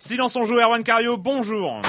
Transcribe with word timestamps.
Silence 0.00 0.36
on 0.36 0.44
joue, 0.44 0.60
Erwan 0.60 0.84
Cario, 0.84 1.16
bonjour. 1.16 1.80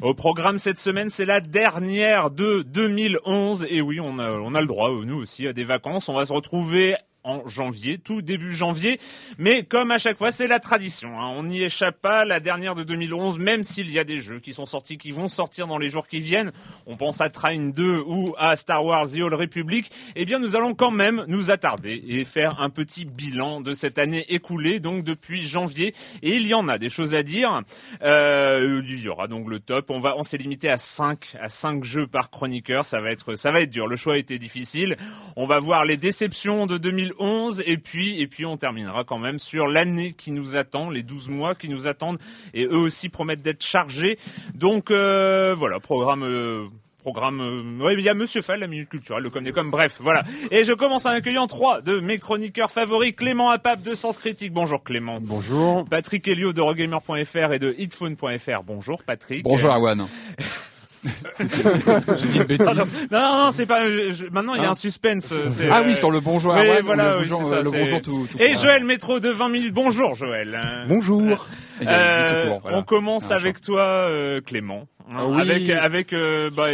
Au 0.00 0.14
programme 0.14 0.56
cette 0.58 0.78
semaine, 0.78 1.10
c'est 1.10 1.26
la 1.26 1.42
dernière 1.42 2.30
de 2.30 2.62
2011. 2.62 3.66
Et 3.68 3.82
oui, 3.82 4.00
on 4.00 4.18
a, 4.18 4.30
on 4.30 4.54
a 4.54 4.60
le 4.62 4.66
droit, 4.66 4.90
nous 5.04 5.18
aussi, 5.18 5.46
à 5.46 5.52
des 5.52 5.64
vacances. 5.64 6.08
On 6.08 6.14
va 6.14 6.24
se 6.24 6.32
retrouver 6.32 6.96
en 7.24 7.46
janvier, 7.48 7.98
tout 7.98 8.22
début 8.22 8.52
janvier. 8.52 9.00
Mais 9.38 9.64
comme 9.64 9.90
à 9.90 9.98
chaque 9.98 10.18
fois, 10.18 10.30
c'est 10.30 10.46
la 10.46 10.60
tradition. 10.60 11.18
Hein. 11.18 11.32
On 11.36 11.44
n'y 11.44 11.62
échappe 11.62 12.00
pas. 12.00 12.24
La 12.24 12.38
dernière 12.38 12.74
de 12.74 12.82
2011, 12.82 13.38
même 13.38 13.64
s'il 13.64 13.90
y 13.90 13.98
a 13.98 14.04
des 14.04 14.18
jeux 14.18 14.40
qui 14.40 14.52
sont 14.52 14.66
sortis, 14.66 14.98
qui 14.98 15.10
vont 15.10 15.28
sortir 15.28 15.66
dans 15.66 15.78
les 15.78 15.88
jours 15.88 16.06
qui 16.06 16.20
viennent, 16.20 16.52
on 16.86 16.96
pense 16.96 17.20
à 17.20 17.30
Train 17.30 17.70
2 17.70 18.02
ou 18.06 18.34
à 18.38 18.56
Star 18.56 18.84
Wars 18.84 19.08
The 19.08 19.20
Old 19.20 19.34
Republic, 19.34 19.90
eh 20.14 20.24
bien 20.24 20.38
nous 20.38 20.54
allons 20.54 20.74
quand 20.74 20.90
même 20.90 21.24
nous 21.26 21.50
attarder 21.50 22.02
et 22.06 22.24
faire 22.24 22.60
un 22.60 22.70
petit 22.70 23.06
bilan 23.06 23.62
de 23.62 23.72
cette 23.72 23.98
année 23.98 24.26
écoulée, 24.28 24.78
donc 24.78 25.04
depuis 25.04 25.42
janvier. 25.42 25.94
Et 26.22 26.36
il 26.36 26.46
y 26.46 26.54
en 26.54 26.68
a 26.68 26.78
des 26.78 26.90
choses 26.90 27.14
à 27.14 27.22
dire. 27.22 27.62
Euh, 28.02 28.82
il 28.86 29.00
y 29.00 29.08
aura 29.08 29.28
donc 29.28 29.48
le 29.48 29.60
top. 29.60 29.90
On 29.90 30.22
s'est 30.22 30.36
limité 30.36 30.68
à 30.68 30.76
5 30.76 31.36
à 31.40 31.48
5 31.48 31.84
jeux 31.84 32.06
par 32.06 32.30
chroniqueur. 32.30 32.84
Ça 32.84 33.00
va 33.00 33.10
être, 33.10 33.34
ça 33.36 33.50
va 33.50 33.62
être 33.62 33.70
dur. 33.70 33.86
Le 33.86 33.96
choix 33.96 34.18
été 34.18 34.38
difficile. 34.38 34.96
On 35.36 35.46
va 35.46 35.58
voir 35.58 35.84
les 35.84 35.96
déceptions 35.96 36.66
de 36.66 36.76
2011 36.76 37.13
11 37.18 37.62
et 37.66 37.76
puis 37.76 38.20
et 38.20 38.26
puis 38.26 38.46
on 38.46 38.56
terminera 38.56 39.04
quand 39.04 39.18
même 39.18 39.38
sur 39.38 39.66
l'année 39.66 40.14
qui 40.16 40.30
nous 40.30 40.56
attend, 40.56 40.90
les 40.90 41.02
12 41.02 41.30
mois 41.30 41.54
qui 41.54 41.68
nous 41.68 41.86
attendent 41.86 42.18
et 42.52 42.64
eux 42.64 42.78
aussi 42.78 43.08
promettent 43.08 43.42
d'être 43.42 43.64
chargés. 43.64 44.16
Donc 44.54 44.90
euh, 44.90 45.54
voilà, 45.54 45.80
programme 45.80 46.22
euh, 46.24 46.66
programme. 47.04 47.40
Euh, 47.40 47.94
il 47.96 48.00
y 48.00 48.08
a 48.08 48.14
Monsieur 48.14 48.42
Fall, 48.42 48.60
la 48.60 48.66
minute 48.66 48.88
culturelle, 48.88 49.22
le 49.22 49.30
comme 49.30 49.44
des 49.44 49.52
comme. 49.52 49.70
Bref, 49.70 49.98
voilà. 50.00 50.24
Et 50.50 50.64
je 50.64 50.72
commence 50.72 51.06
en 51.06 51.10
accueillant 51.10 51.46
trois 51.46 51.80
de 51.82 52.00
mes 52.00 52.18
chroniqueurs 52.18 52.70
favoris. 52.70 53.14
Clément 53.14 53.50
Apap 53.50 53.82
de 53.82 53.94
Sens 53.94 54.18
Critique. 54.18 54.52
Bonjour 54.52 54.82
Clément. 54.82 55.18
Bonjour. 55.20 55.84
Patrick 55.88 56.26
Helio 56.26 56.52
de 56.52 56.62
Rogamer.fr 56.62 57.52
et 57.52 57.58
de 57.58 57.74
Hitphone.fr. 57.78 58.62
Bonjour 58.64 59.02
Patrick. 59.04 59.44
Bonjour 59.44 59.70
Awan. 59.70 60.06
J'ai 61.38 62.26
dit 62.28 62.36
une 62.38 62.44
bêtise. 62.44 62.66
Non, 62.66 62.74
non, 63.10 63.44
non, 63.44 63.50
c'est 63.52 63.66
pas. 63.66 63.86
Je, 63.86 64.26
maintenant, 64.30 64.54
il 64.54 64.62
y 64.62 64.64
a 64.64 64.70
un 64.70 64.74
suspense. 64.74 65.32
Euh, 65.32 65.68
ah 65.70 65.82
oui, 65.84 65.96
sur 65.96 66.10
le 66.10 66.20
bonjour. 66.20 66.54
Oui, 66.54 66.60
ouais, 66.60 66.82
voilà, 66.82 67.14
le, 67.14 67.20
oui, 67.20 67.28
bonjour, 67.28 67.48
ça, 67.48 67.60
le 67.60 67.70
bonjour 67.70 68.02
tout, 68.02 68.26
tout 68.30 68.38
Et. 68.38 68.54
Joël 68.54 68.84
Métro 68.84 69.20
de 69.20 69.30
20 69.30 69.48
minutes. 69.48 69.74
Bonjour, 69.74 70.14
Joël. 70.14 70.58
Bonjour. 70.88 71.46
Euh, 71.82 72.48
court, 72.50 72.60
voilà. 72.62 72.78
On 72.78 72.82
commence 72.82 73.30
avec 73.30 73.60
toi, 73.60 73.82
euh, 73.82 74.40
Clément. 74.40 74.86
Hein, 75.10 75.16
ah 75.18 75.26
oui. 75.28 75.40
Avec 75.40 75.70
avec 75.70 76.12
euh, 76.14 76.48
bah, 76.50 76.68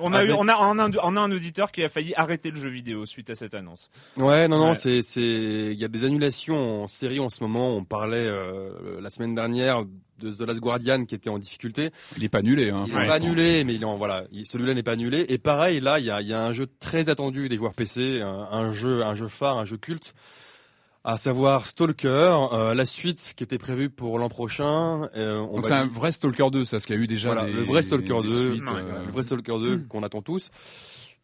on 0.00 0.12
a 0.12 0.18
avec... 0.18 0.30
eu 0.30 0.34
on 0.34 0.48
a 0.48 0.54
on 0.58 0.78
a, 0.78 0.84
un, 0.84 0.90
on 1.02 1.16
a 1.16 1.20
un 1.20 1.32
auditeur 1.32 1.72
qui 1.72 1.82
a 1.82 1.88
failli 1.88 2.12
arrêter 2.14 2.50
le 2.50 2.56
jeu 2.56 2.68
vidéo 2.68 3.06
suite 3.06 3.30
à 3.30 3.34
cette 3.34 3.54
annonce. 3.54 3.90
Ouais 4.18 4.48
non 4.48 4.58
non 4.58 4.68
ouais. 4.70 4.74
c'est 4.74 5.00
c'est 5.00 5.22
il 5.22 5.80
y 5.80 5.84
a 5.84 5.88
des 5.88 6.04
annulations 6.04 6.82
en 6.82 6.86
série 6.88 7.20
en 7.20 7.30
ce 7.30 7.42
moment. 7.42 7.74
On 7.74 7.84
parlait 7.84 8.18
euh, 8.18 9.00
la 9.00 9.08
semaine 9.08 9.34
dernière 9.34 9.84
de 10.20 10.32
The 10.32 10.40
Last 10.40 10.60
Guardian 10.60 11.04
qui 11.04 11.14
était 11.14 11.30
en 11.30 11.38
difficulté. 11.38 11.90
Il 12.16 12.24
est 12.24 12.28
pas 12.28 12.38
annulé. 12.38 12.70
Hein, 12.70 12.84
il 12.86 12.92
est 12.92 13.06
pas 13.06 13.14
annulé, 13.14 13.64
mais 13.64 13.74
il 13.74 13.82
est 13.82 13.86
en, 13.86 13.96
voilà, 13.96 14.24
celui-là 14.44 14.74
n'est 14.74 14.82
pas 14.82 14.92
annulé. 14.92 15.26
Et 15.28 15.38
pareil, 15.38 15.80
là, 15.80 15.98
il 15.98 16.06
y 16.06 16.10
a, 16.10 16.20
il 16.20 16.28
y 16.28 16.34
a 16.34 16.42
un 16.42 16.52
jeu 16.52 16.66
très 16.78 17.08
attendu 17.08 17.48
des 17.48 17.56
joueurs 17.56 17.74
PC, 17.74 18.20
un, 18.20 18.48
un, 18.50 18.72
jeu, 18.72 19.02
un 19.02 19.14
jeu 19.14 19.28
phare, 19.28 19.58
un 19.58 19.64
jeu 19.64 19.76
culte, 19.76 20.14
à 21.04 21.16
savoir 21.16 21.66
Stalker, 21.66 22.36
euh, 22.52 22.74
la 22.74 22.84
suite 22.84 23.32
qui 23.36 23.42
était 23.42 23.58
prévue 23.58 23.88
pour 23.88 24.18
l'an 24.18 24.28
prochain. 24.28 25.08
Euh, 25.16 25.38
on 25.38 25.56
Donc 25.56 25.66
c'est 25.66 25.72
un 25.72 25.86
vrai 25.86 26.12
Stalker 26.12 26.50
2, 26.50 26.64
ça, 26.64 26.78
ce 26.78 26.86
qu'il 26.86 26.96
y 26.96 26.98
a 26.98 27.02
eu 27.02 27.06
déjà. 27.06 27.32
Voilà, 27.32 27.46
des, 27.46 27.52
le 27.52 27.62
vrai 27.62 27.82
Stalker 27.82 28.22
2, 28.22 28.52
suites, 28.52 28.62
euh... 28.70 29.06
le 29.06 29.12
vrai 29.12 29.22
Stalker 29.22 29.58
2 29.58 29.76
mmh. 29.76 29.86
qu'on 29.88 30.02
attend 30.02 30.22
tous 30.22 30.50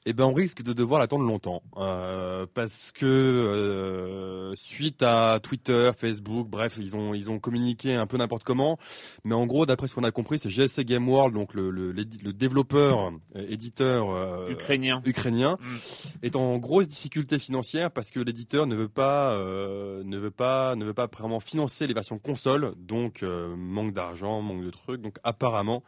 eh 0.09 0.13
ben 0.13 0.25
on 0.25 0.33
risque 0.33 0.63
de 0.63 0.73
devoir 0.73 1.01
l'attendre 1.01 1.25
longtemps 1.25 1.63
euh, 1.77 2.47
parce 2.55 2.93
que 2.93 3.05
euh, 3.05 4.53
suite 4.55 5.03
à 5.03 5.41
Twitter, 5.43 5.91
Facebook, 5.99 6.49
bref, 6.49 6.77
ils 6.81 6.95
ont 6.95 7.13
ils 7.13 7.29
ont 7.29 7.41
communiqué 7.41 7.95
un 7.95 8.07
peu 8.07 8.17
n'importe 8.17 8.45
comment, 8.45 8.79
mais 9.25 9.35
en 9.35 9.47
gros 9.47 9.67
d'après 9.67 9.89
ce 9.89 9.97
qu'on 9.97 10.05
a 10.05 10.13
compris, 10.13 10.39
c'est 10.39 10.49
GSC 10.49 10.85
Game 10.85 11.09
World, 11.09 11.35
donc 11.35 11.55
le 11.55 11.71
le, 11.71 11.91
le 11.91 12.33
développeur 12.33 13.13
euh, 13.35 13.47
éditeur 13.49 14.49
ukrainien. 14.49 15.03
ukrainien 15.05 15.59
mm. 15.61 15.77
est 16.23 16.37
en 16.37 16.57
grosse 16.59 16.87
difficulté 16.87 17.41
financière 17.41 17.91
parce 17.91 18.11
que 18.13 18.21
l'éditeur 18.21 18.69
ne 18.69 18.77
veut 18.77 18.89
pas 18.89 19.33
euh, 19.33 20.05
ne 20.05 20.19
veut 20.19 20.31
pas 20.31 20.77
ne 20.77 20.85
veut 20.85 20.95
pas 20.95 21.09
vraiment 21.09 21.41
financer 21.41 21.89
les 21.89 21.95
versions 21.95 22.19
console, 22.19 22.75
donc 22.79 23.23
manque 23.23 23.93
d'argent, 23.93 24.41
manque 24.41 24.65
de 24.65 24.71
trucs, 24.71 25.03
donc 25.03 25.19
apparemment 25.25 25.83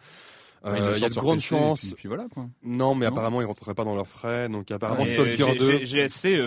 euh, 0.64 0.92
il 0.96 1.02
y 1.02 1.04
a 1.04 1.08
de 1.08 1.14
grandes 1.14 1.40
chances. 1.40 1.80
Puis, 1.80 1.94
puis, 1.94 2.08
voilà, 2.08 2.26
quoi. 2.32 2.46
Non, 2.62 2.94
mais 2.94 3.06
non 3.06 3.12
apparemment 3.12 3.40
ils 3.40 3.46
rentreraient 3.46 3.74
pas 3.74 3.84
dans 3.84 3.94
leurs 3.94 4.06
frais. 4.06 4.48
Donc 4.48 4.70
apparemment 4.70 5.06
Stalker 5.06 5.54
2 5.56 5.84
GSC 5.84 6.46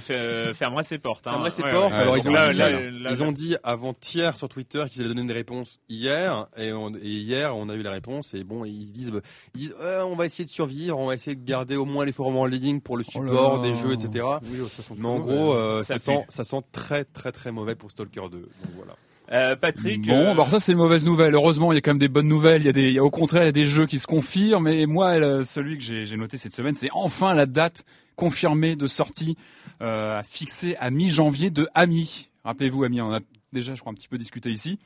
fermerait 0.54 0.84
ses 0.84 0.98
portes. 0.98 1.28
Hein. 1.28 1.44
Ses 1.50 1.64
ouais, 1.64 1.72
portes. 1.72 1.94
Ouais, 1.94 2.00
Alors 2.00 2.18
ils 2.18 2.28
ont, 2.28 2.34
là, 2.34 2.52
dit, 2.52 2.60
là, 2.60 2.72
là, 2.72 3.12
ils 3.12 3.24
ont 3.24 3.32
dit 3.32 3.56
avant-hier 3.64 4.38
sur 4.38 4.50
Twitter 4.50 4.84
qu'ils 4.90 5.02
allaient 5.02 5.14
donner 5.14 5.28
des 5.28 5.34
réponses 5.34 5.80
hier 5.90 6.48
et, 6.58 6.72
on, 6.72 6.94
et, 6.96 7.00
hier 7.02 7.56
on 7.56 7.70
a 7.70 7.76
eu 7.76 7.82
la 7.82 7.92
réponse 7.92 8.34
et 8.34 8.44
bon 8.44 8.66
ils 8.66 8.92
disent, 8.92 9.12
ils 9.56 9.60
disent 9.60 9.76
euh, 9.82 10.04
on 10.04 10.16
va 10.16 10.26
essayer 10.26 10.46
de 10.46 10.50
survivre, 10.50 10.98
on 10.98 11.08
va 11.08 11.16
essayer 11.16 11.36
de 11.36 11.46
garder 11.46 11.76
au 11.76 11.86
moins 11.86 12.06
les 12.06 12.12
forums 12.12 12.38
en 12.38 12.46
ligne 12.46 12.80
pour 12.80 12.98
le 12.98 13.04
support 13.04 13.60
oh 13.60 13.62
des 13.62 13.76
jeux, 13.76 13.94
etc. 13.94 14.26
Oui, 14.44 14.60
mais 14.98 15.08
en 15.08 15.20
gros 15.20 15.54
euh, 15.54 15.84
ça, 15.84 15.98
ça 15.98 16.00
sent 16.00 16.26
ça 16.30 16.44
sent 16.44 16.62
très 16.72 17.04
très 17.04 17.32
très 17.32 17.52
mauvais 17.52 17.76
pour 17.76 17.92
Stalker 17.92 18.30
2. 18.32 18.40
Donc 18.40 18.50
voilà. 18.76 18.96
Euh, 19.32 19.56
Patrick. 19.56 20.06
Bon, 20.08 20.14
euh... 20.14 20.32
alors 20.32 20.50
ça 20.50 20.60
c'est 20.60 20.74
une 20.74 20.78
mauvaise 20.78 21.06
nouvelle. 21.06 21.34
Heureusement, 21.36 21.72
il 21.72 21.76
y 21.76 21.78
a 21.78 21.82
quand 21.82 21.92
même 21.92 21.98
des 21.98 22.10
bonnes 22.10 22.28
nouvelles. 22.28 22.62
Il 22.62 22.66
y 22.66 22.70
a 22.70 22.74
des, 22.74 22.84
il 22.84 22.94
y 22.94 23.00
a, 23.00 23.04
au 23.04 23.10
contraire, 23.10 23.44
il 23.44 23.46
y 23.46 23.50
a 23.50 23.54
des 23.54 23.66
jeux 23.66 23.86
qui 23.86 23.98
se 23.98 24.08
confirment. 24.08 24.68
Et 24.68 24.86
moi, 24.86 25.44
celui 25.46 25.78
que 25.78 25.84
j'ai 25.84 26.18
noté 26.18 26.38
cette 26.38 26.56
semaine, 26.56 26.76
c'est 26.76 26.90
enfin 26.92 27.34
la 27.34 27.46
date 27.46 27.86
confirmée 28.16 28.76
de 28.76 28.88
sortie 28.88 29.38
euh, 29.82 30.22
fixée 30.24 30.76
à 30.80 30.92
mi-janvier 30.92 31.50
de 31.50 31.68
Ami. 31.74 32.30
Rappelez-vous, 32.44 32.84
Ami, 32.84 33.02
on 33.02 33.14
a 33.14 33.20
déjà, 33.52 33.74
je 33.74 33.80
crois, 33.80 33.92
un 33.92 33.96
petit 33.96 34.08
peu 34.08 34.18
discuté 34.18 34.52
ici. 34.52 34.80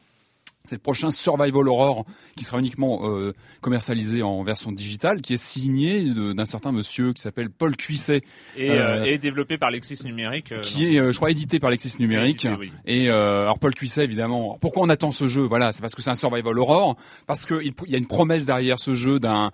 C'est 0.66 0.76
le 0.76 0.81
prochain 0.81 1.12
Survival 1.12 1.68
Horror 1.68 2.06
qui 2.36 2.44
sera 2.44 2.59
uniquement 2.59 3.02
euh, 3.03 3.34
commercialisé 3.62 4.24
en 4.24 4.44
version 4.44 4.72
digitale, 4.72 5.22
qui 5.22 5.34
est 5.34 5.44
signé 5.44 6.14
d'un 6.14 6.46
certain 6.46 6.72
monsieur 6.72 7.14
qui 7.14 7.22
s'appelle 7.22 7.50
Paul 7.50 7.76
Cuisset 7.76 8.22
et, 8.58 8.72
euh, 8.72 9.03
et 9.03 9.18
développé 9.18 9.58
par 9.58 9.72
Lexis 9.72 10.00
Numérique. 10.03 10.52
Euh, 10.52 10.62
qui 10.62 10.96
est, 10.96 11.12
je 11.12 11.18
crois, 11.18 11.31
édité 11.31 11.59
par 11.59 11.70
Lexis 11.70 11.96
Numérique. 12.00 12.46
Édité, 12.46 12.59
oui. 12.59 12.72
Et 12.86 13.09
alors 13.09 13.59
Paul 13.59 13.74
Cuisset, 13.74 14.03
évidemment. 14.03 14.58
Pourquoi 14.59 14.84
on 14.84 14.90
attend 14.90 15.12
ce 15.12 15.28
jeu? 15.28 15.42
Voilà, 15.42 15.72
c'est 15.74 15.81
parce 15.81 15.96
que 15.96 16.02
c'est 16.02 16.12
un 16.12 16.16
Survival 16.16 16.58
Horror, 16.58 16.96
parce 17.28 17.46
qu'il 17.46 17.74
il 17.86 17.92
y 17.92 17.96
a 17.96 17.97
une 17.97 18.08
promesse 18.08 18.46
derrière 18.46 18.80
ce 18.80 18.96
jeu 18.96 19.20
d'un 19.20 19.52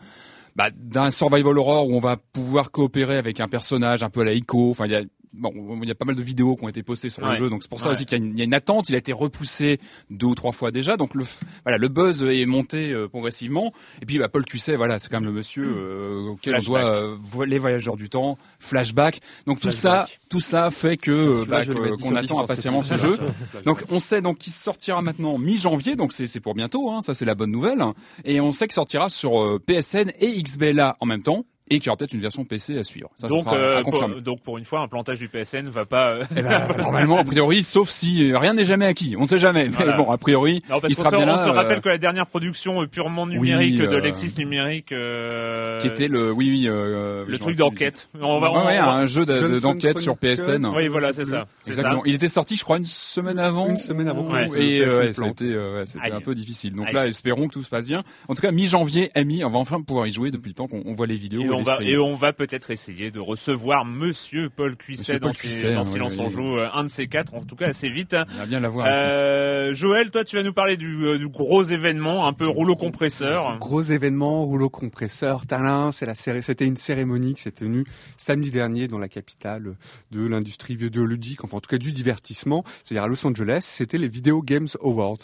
bah, 0.56 0.70
d'un 0.76 1.12
survival 1.12 1.58
horror 1.58 1.88
où 1.88 1.96
on 1.96 2.00
va 2.00 2.18
pouvoir 2.18 2.72
coopérer 2.72 3.18
avec 3.18 3.40
un 3.40 3.48
personnage 3.48 4.04
un 4.04 4.10
peu 4.10 4.22
à 4.22 4.26
la 4.26 4.34
Ico. 4.34 4.72
Enfin, 4.72 4.86
il 4.86 4.92
y 4.92 4.96
a 4.96 5.04
bon, 5.34 5.80
il 5.81 5.88
y 5.88 5.92
a 5.92 5.96
pas 5.96 6.06
mal 6.06 6.16
de 6.16 6.22
vidéos 6.22 6.56
qui 6.56 6.64
ont 6.64 6.69
été 6.69 6.84
postées 6.84 7.09
sur 7.09 7.24
ouais. 7.24 7.31
le 7.31 7.36
jeu, 7.36 7.50
donc 7.50 7.64
c'est 7.64 7.69
pour 7.69 7.80
ça 7.80 7.88
ouais. 7.88 7.92
aussi 7.94 8.06
qu'il 8.06 8.36
y, 8.36 8.40
y, 8.40 8.42
a 8.42 8.46
une 8.46 8.53
attente. 8.53 8.90
Il 8.90 8.96
a 8.96 8.97
été 8.97 9.14
repoussé 9.14 9.80
deux 10.09 10.28
ou 10.28 10.36
trois 10.36 10.52
fois 10.52 10.72
déjà, 10.72 10.97
donc 10.97 11.16
le 11.16 11.25
voilà, 11.64 11.78
le 11.78 11.88
buzz 11.88 12.24
est 12.24 12.46
monté 12.46 12.92
euh, 12.92 13.08
progressivement. 13.08 13.74
Et 14.02 14.06
puis 14.06 14.19
bah, 14.19 14.30
Paul 14.30 14.46
Cusset, 14.46 14.75
voilà, 14.75 15.00
c'est 15.00 15.09
quand 15.09 15.19
même 15.19 15.30
le 15.30 15.34
monsieur 15.34 15.64
euh, 15.66 16.30
auquel 16.31 16.53
flashback. 16.53 16.84
on 16.84 17.28
doit 17.36 17.42
euh, 17.42 17.46
les 17.46 17.59
voyageurs 17.59 17.97
du 17.97 18.09
temps, 18.09 18.38
flashback. 18.59 19.22
Donc 19.46 19.59
tout 19.59 19.69
flashback. 19.69 20.09
ça, 20.09 20.16
tout 20.30 20.40
ça 20.40 20.72
fait 20.72 20.97
que 20.97 21.46
bah, 21.46 21.62
qu'on 22.02 22.16
attend 22.16 22.42
impatiemment 22.44 22.81
ce 22.81 22.98
jeu. 22.98 23.18
donc 23.66 23.84
on 23.90 24.00
sait 24.00 24.22
donc 24.22 24.38
qu'il 24.38 24.53
sortira 24.53 25.02
maintenant 25.02 25.38
mi-janvier, 25.38 25.96
donc 25.96 26.13
c'est 26.13 26.40
pour 26.40 26.56
bientôt. 26.56 26.90
Hein, 26.92 27.02
ça 27.02 27.13
c'est 27.13 27.25
la 27.25 27.36
bonne 27.36 27.52
nouvelle. 27.52 27.84
Et 28.25 28.42
on 28.42 28.52
sait 28.52 28.68
qu'il 28.68 28.74
sortira 28.74 29.09
sur 29.09 29.42
euh, 29.42 29.59
PSN 29.59 30.12
et 30.19 30.42
XBLA 30.42 30.98
en 31.00 31.06
même 31.06 31.24
temps 31.24 31.46
et 31.70 31.80
qu'il 31.80 31.88
y 31.88 31.90
aura 31.90 31.98
peut-être 31.98 32.14
une 32.14 32.22
version 32.22 32.44
PC 32.44 32.78
à 32.78 32.84
suivre. 32.84 33.10
Ça, 33.16 33.28
donc, 33.28 33.44
ça 33.44 33.54
euh, 33.54 33.82
pour, 33.82 34.10
donc 34.22 34.42
pour 34.42 34.58
une 34.58 34.66
fois, 34.66 34.82
un 34.82 34.88
plantage 34.90 35.20
du 35.20 35.30
PSN 35.30 35.70
va 35.70 35.86
pas. 35.86 36.10
Euh... 36.10 36.24
Eh 36.36 36.42
ben, 36.42 36.68
normalement, 36.78 37.20
a 37.20 37.24
priori, 37.24 37.64
sauf 37.64 37.90
si 37.90 38.36
rien 38.36 38.54
n'est 38.54 38.66
jamais 38.66 38.86
acquis. 38.86 39.16
On 39.18 39.22
ne 39.22 39.28
sait 39.28 39.40
jamais. 39.40 39.70
Voilà. 39.70 39.92
Mais 39.92 40.04
bon, 40.04 40.12
a 40.12 40.18
priori, 40.18 40.62
non, 40.70 40.82
parce 40.82 40.92
il 40.92 40.96
sera 40.96 41.12
se, 41.12 41.16
bien 41.16 41.26
on 41.26 41.38
là. 41.38 41.46
se 41.46 41.50
rappelle 41.50 41.78
euh... 41.78 41.82
que 41.82 41.90
la 41.90 41.98
dernière 41.98 42.28
production 42.28 42.86
purement 42.88 43.26
numérique 43.26 43.80
oui, 43.80 43.88
de 43.88 43.96
Lexis 43.96 44.34
numérique, 44.38 44.92
euh, 44.92 45.80
qui 45.80 45.88
était 45.88 46.10
le, 46.10 46.31
oui, 46.31 46.50
oui, 46.50 46.68
euh, 46.68 47.24
le 47.25 47.40
truc 47.40 47.56
d'enquête. 47.56 48.10
On 48.19 48.40
va, 48.40 48.52
on, 48.52 48.66
ouais, 48.66 48.80
on 48.80 48.86
va... 48.86 48.92
un 48.92 49.06
jeu 49.06 49.25
d'enquête 49.25 50.00
sur 50.00 50.18
PSN. 50.18 50.66
Oui, 50.75 50.90
voilà, 50.90 51.14
c'est 51.14 51.25
ça. 51.25 51.46
Exactement. 51.68 52.02
Ça. 52.02 52.10
Il 52.10 52.16
était 52.16 52.28
sorti, 52.28 52.57
je 52.57 52.64
crois, 52.66 52.78
une 52.78 52.86
semaine 52.86 53.40
avant. 53.40 53.69
Une 53.69 53.78
semaine 53.78 54.10
avant. 54.10 54.30
Ouais. 54.30 54.46
Et 54.57 54.86
ouais, 54.86 55.14
c'était, 55.14 55.56
ouais, 55.56 55.86
c'était 55.86 56.12
un 56.12 56.22
peu 56.22 56.36
difficile. 56.36 56.74
Donc 56.74 56.92
là, 56.92 57.07
espérons 57.07 57.48
que 57.48 57.54
tout 57.54 57.64
se 57.64 57.69
passe 57.69 57.88
bien. 57.88 58.04
En 58.28 58.36
tout 58.36 58.42
cas, 58.42 58.52
mi-janvier, 58.52 59.10
Ami, 59.16 59.44
on 59.46 59.50
va 59.50 59.60
enfin 59.60 59.81
pouvoir 59.81 60.07
y 60.07 60.12
jouer 60.12 60.31
depuis 60.31 60.50
le 60.50 60.56
temps 60.56 60.68
qu'on 60.68 60.94
voit 60.94 61.07
les 61.07 61.16
vidéos. 61.16 61.61
Et 61.62 61.69
on 61.69 61.78
va, 61.78 61.84
et 61.84 61.98
on 61.98 62.16
va 62.16 62.34
peut-être 62.34 62.72
essayer 62.72 63.12
de 63.12 63.19
recevoir 63.19 63.86
Monsieur 63.86 64.50
Paul 64.50 64.75
Cuisset 64.75 65.19
dans, 65.19 65.31
Cuisset, 65.31 65.74
dans 65.74 65.81
hein, 65.81 65.84
Silence 65.84 66.16
oui, 66.18 66.25
on 66.25 66.30
joue, 66.30 66.58
euh, 66.58 66.69
un 66.74 66.84
de 66.84 66.90
ces 66.90 67.08
quatre, 67.08 67.34
en 67.34 67.44
tout 67.44 67.56
cas 67.56 67.68
assez 67.68 67.90
vite. 67.90 68.16
On 68.34 68.38
va 68.38 68.46
bien 68.46 68.60
l'avoir 68.60 68.88
euh, 68.90 69.74
Joël, 69.74 70.12
toi 70.12 70.24
tu 70.24 70.36
vas 70.36 70.44
nous 70.44 70.54
parler 70.54 70.78
du, 70.78 71.06
euh, 71.06 71.18
du, 71.18 71.28
gros 71.28 71.63
événement, 71.63 72.28
un 72.28 72.34
peu 72.34 72.48
rouleau 72.48 72.75
compresseur. 72.75 73.58
Gros 73.60 73.84
événement, 73.84 74.46
rouleau 74.46 74.69
compresseur, 74.69 75.46
talin, 75.46 75.92
c'est 75.92 76.06
la 76.06 76.16
série, 76.16 76.44
c'était 76.44 76.66
une 76.66 76.78
cérémonie 76.78 77.36
qui 77.36 77.44
s'est 77.44 77.52
tenue 77.52 77.84
samedi 78.18 78.52
dernier 78.52 78.88
dans 78.88 79.00
la 79.00 79.10
capitale 79.10 79.75
de 80.12 80.25
l'industrie 80.25 80.75
vidéoludique, 80.75 81.44
enfin 81.44 81.57
en 81.57 81.62
tout 81.62 81.69
cas 81.69 81.78
du 81.78 81.92
divertissement, 81.92 82.64
c'est-à-dire 82.84 83.04
à 83.04 83.07
Los 83.07 83.25
Angeles. 83.25 83.60
C'était 83.62 83.98
les 83.98 84.07
Video 84.07 84.42
Games 84.42 84.68
Awards, 84.84 85.18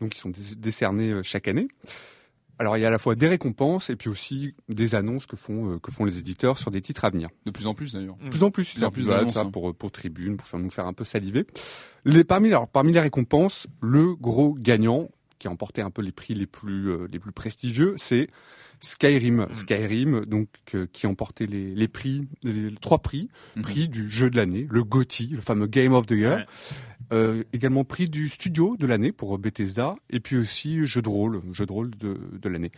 donc 0.00 0.16
ils 0.16 0.20
sont 0.20 0.32
décernés 0.56 1.22
chaque 1.22 1.48
année. 1.48 1.68
Alors 2.62 2.76
il 2.76 2.80
y 2.80 2.84
a 2.84 2.88
à 2.88 2.90
la 2.92 3.00
fois 3.00 3.16
des 3.16 3.26
récompenses 3.26 3.90
et 3.90 3.96
puis 3.96 4.08
aussi 4.08 4.54
des 4.68 4.94
annonces 4.94 5.26
que 5.26 5.34
font 5.34 5.80
que 5.80 5.90
font 5.90 6.04
les 6.04 6.20
éditeurs 6.20 6.58
sur 6.58 6.70
des 6.70 6.80
titres 6.80 7.04
à 7.04 7.10
venir. 7.10 7.28
De 7.44 7.50
plus 7.50 7.66
en 7.66 7.74
plus 7.74 7.92
d'ailleurs. 7.92 8.14
De 8.22 8.30
plus 8.30 8.44
en 8.44 8.52
plus, 8.52 8.64
c'est 8.64 8.88
plus 8.92 9.06
ça 9.06 9.24
hein. 9.40 9.50
pour 9.50 9.74
pour 9.74 9.90
Tribune, 9.90 10.36
pour 10.36 10.46
faire 10.46 10.60
nous 10.60 10.70
faire 10.70 10.86
un 10.86 10.92
peu 10.92 11.02
saliver. 11.02 11.44
Les 12.04 12.22
parmi 12.22 12.46
alors 12.48 12.68
parmi 12.68 12.92
les 12.92 13.00
récompenses, 13.00 13.66
le 13.80 14.14
gros 14.14 14.54
gagnant 14.54 15.08
qui 15.40 15.48
a 15.48 15.50
emporté 15.50 15.82
un 15.82 15.90
peu 15.90 16.02
les 16.02 16.12
prix 16.12 16.34
les 16.34 16.46
plus 16.46 17.08
les 17.08 17.18
plus 17.18 17.32
prestigieux, 17.32 17.94
c'est 17.96 18.28
Skyrim, 18.82 19.46
mm. 19.46 19.54
Skyrim, 19.54 20.24
donc 20.26 20.48
qui 20.92 21.06
a 21.06 21.08
emporté 21.08 21.46
les, 21.46 21.74
les 21.74 21.88
prix, 21.88 22.28
les, 22.42 22.74
trois 22.80 22.98
prix, 22.98 23.28
mm-hmm. 23.56 23.62
prix 23.62 23.88
du 23.88 24.10
jeu 24.10 24.28
de 24.28 24.36
l'année, 24.36 24.66
le 24.68 24.84
GOTY, 24.84 25.28
le 25.28 25.40
fameux 25.40 25.66
Game 25.66 25.92
of 25.92 26.06
the 26.06 26.12
Year, 26.12 26.46
euh, 27.12 27.44
également 27.52 27.84
prix 27.84 28.08
du 28.08 28.28
studio 28.28 28.76
de 28.76 28.86
l'année 28.86 29.12
pour 29.12 29.38
Bethesda, 29.38 29.94
et 30.10 30.20
puis 30.20 30.36
aussi 30.36 30.86
jeu 30.86 31.00
de 31.00 31.08
rôle, 31.08 31.42
jeu 31.52 31.64
de 31.64 31.72
rôle 31.72 31.90
de, 31.90 32.18
de 32.32 32.48
l'année. 32.48 32.72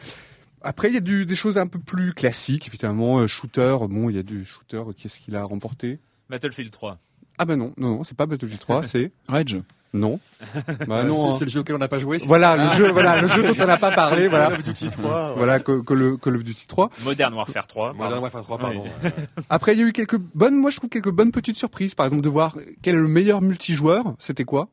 Après, 0.60 0.88
il 0.88 0.94
y 0.94 0.96
a 0.96 1.00
du, 1.00 1.26
des 1.26 1.36
choses 1.36 1.58
un 1.58 1.66
peu 1.66 1.78
plus 1.78 2.14
classiques, 2.14 2.66
évidemment, 2.66 3.18
euh, 3.18 3.26
shooter. 3.26 3.76
Bon, 3.88 4.08
il 4.08 4.16
y 4.16 4.18
a 4.18 4.22
du 4.22 4.44
shooter. 4.46 4.82
Qu'est-ce 4.96 5.18
qu'il 5.18 5.36
a 5.36 5.44
remporté? 5.44 6.00
Battlefield 6.30 6.70
3. 6.70 6.98
Ah 7.36 7.44
ben 7.44 7.56
non, 7.56 7.74
non, 7.76 7.96
non, 7.96 8.04
c'est 8.04 8.16
pas 8.16 8.26
Battlefield 8.26 8.60
3, 8.60 8.82
c'est 8.84 9.12
Rage. 9.28 9.58
Non. 9.94 10.18
Bah 10.88 11.04
non, 11.04 11.32
c'est 11.32 11.44
le 11.46 11.50
jeu 11.50 11.60
auquel 11.60 11.76
on 11.76 11.78
n'a 11.78 11.88
pas 11.88 12.00
joué. 12.00 12.18
Voilà, 12.26 12.56
le 12.56 12.68
jeu, 12.76 12.90
voilà, 12.90 13.20
le 13.22 13.28
jeu 13.28 13.42
dont 13.42 13.54
on 13.62 13.66
n'a 13.66 13.78
pas 13.78 13.92
parlé, 13.96 14.28
voilà. 14.28 14.48
Call 14.48 14.58
of 14.58 14.62
Duty 14.64 14.90
3. 14.90 15.34
Voilà, 15.36 15.60
Call, 15.60 16.36
of 16.36 16.44
Duty 16.44 16.66
3. 16.66 16.90
Modern 17.04 17.34
Warfare 17.34 17.66
3. 17.66 17.92
Modern 17.94 18.20
Warfare 18.20 18.42
3, 18.42 18.58
pardon. 18.58 18.84
Après, 19.48 19.72
il 19.72 19.80
y 19.80 19.82
a 19.82 19.86
eu 19.86 19.92
quelques 19.92 20.18
bonnes, 20.18 20.56
moi 20.56 20.70
je 20.70 20.76
trouve 20.76 20.90
quelques 20.90 21.12
bonnes 21.12 21.30
petites 21.30 21.56
surprises. 21.56 21.94
Par 21.94 22.06
exemple, 22.06 22.22
de 22.22 22.28
voir 22.28 22.56
quel 22.82 22.96
est 22.96 22.98
le 22.98 23.08
meilleur 23.08 23.40
multijoueur. 23.40 24.14
C'était 24.18 24.44
quoi? 24.44 24.68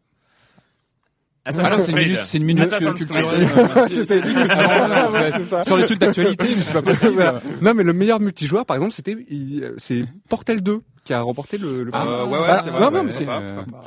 Alors 1.45 1.79
c'est 1.79 1.91
une 1.91 1.97
minute, 1.97 2.21
c'est 2.21 2.37
une 2.37 2.43
minute. 2.43 2.69
Sur 5.63 5.77
les 5.77 5.85
trucs 5.85 5.99
d'actualité, 5.99 6.47
mais 6.55 6.63
c'est 6.63 6.73
pas 6.73 6.81
possible. 6.81 7.23
Non, 7.61 7.73
mais 7.73 7.83
le 7.83 7.93
meilleur 7.93 8.19
multijoueur, 8.19 8.65
par 8.65 8.75
exemple, 8.75 8.93
c'était, 8.93 9.17
c'est 9.77 10.03
Portal 10.29 10.61
2 10.61 10.81
qui 11.03 11.13
a 11.13 11.21
remporté 11.21 11.57
le. 11.57 11.83
le 11.83 11.91
ah, 11.93 12.25
ouais, 12.25 12.31
ouais, 12.31 12.39
bah, 12.39 12.61
c'est 12.63 12.71
non, 12.71 12.91
non, 12.91 13.03
mais 13.03 13.11
c'est, 13.11 13.25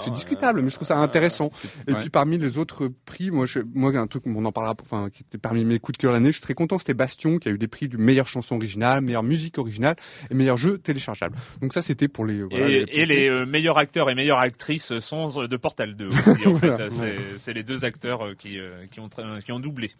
c'est 0.00 0.10
discutable, 0.10 0.62
mais 0.62 0.70
je 0.70 0.74
trouve 0.74 0.88
ça 0.88 0.96
intéressant. 0.96 1.50
Et 1.86 1.94
puis 1.94 2.10
parmi 2.10 2.38
les 2.38 2.58
autres 2.58 2.88
prix, 3.04 3.30
moi, 3.30 3.46
je, 3.46 3.60
moi, 3.74 3.96
un 3.96 4.06
truc, 4.06 4.24
on 4.26 4.44
en 4.44 4.52
parlera, 4.52 4.74
enfin, 4.82 5.08
qui 5.10 5.22
était 5.22 5.38
parmi 5.38 5.64
mes 5.64 5.78
coups 5.78 5.98
de 5.98 6.02
cœur 6.02 6.12
l'année, 6.12 6.28
je 6.28 6.36
suis 6.36 6.42
très 6.42 6.54
content, 6.54 6.78
c'était 6.78 6.94
Bastion 6.94 7.38
qui 7.38 7.48
a 7.48 7.52
eu 7.52 7.58
des 7.58 7.68
prix 7.68 7.88
du 7.88 7.96
meilleure 7.96 8.26
chanson 8.26 8.56
originale, 8.56 9.00
meilleure 9.00 9.22
musique 9.22 9.58
originale 9.58 9.96
et 10.30 10.34
meilleur 10.34 10.56
jeu 10.56 10.78
téléchargeable. 10.78 11.36
Donc 11.60 11.72
ça, 11.72 11.82
c'était 11.82 12.08
pour 12.08 12.26
les. 12.26 12.42
Voilà, 12.42 12.66
et 12.66 12.70
les, 12.70 12.84
et 12.90 13.06
les 13.06 13.28
euh, 13.28 13.46
meilleurs 13.46 13.78
acteurs 13.78 14.10
et 14.10 14.14
meilleures 14.14 14.38
actrices 14.38 14.98
sont 14.98 15.28
de 15.28 15.56
Portal 15.56 15.94
2 15.94 16.08
aussi. 16.08 16.46
en 16.46 16.54
fait, 16.58 16.90
c'est, 16.90 17.16
c'est 17.38 17.52
les 17.52 17.62
deux 17.62 17.84
acteurs 17.84 18.24
euh, 18.24 18.34
qui 18.34 18.58
euh, 18.58 18.70
qui 18.90 19.00
ont 19.00 19.08
qui 19.44 19.52
ont 19.52 19.60
doublé. 19.60 19.90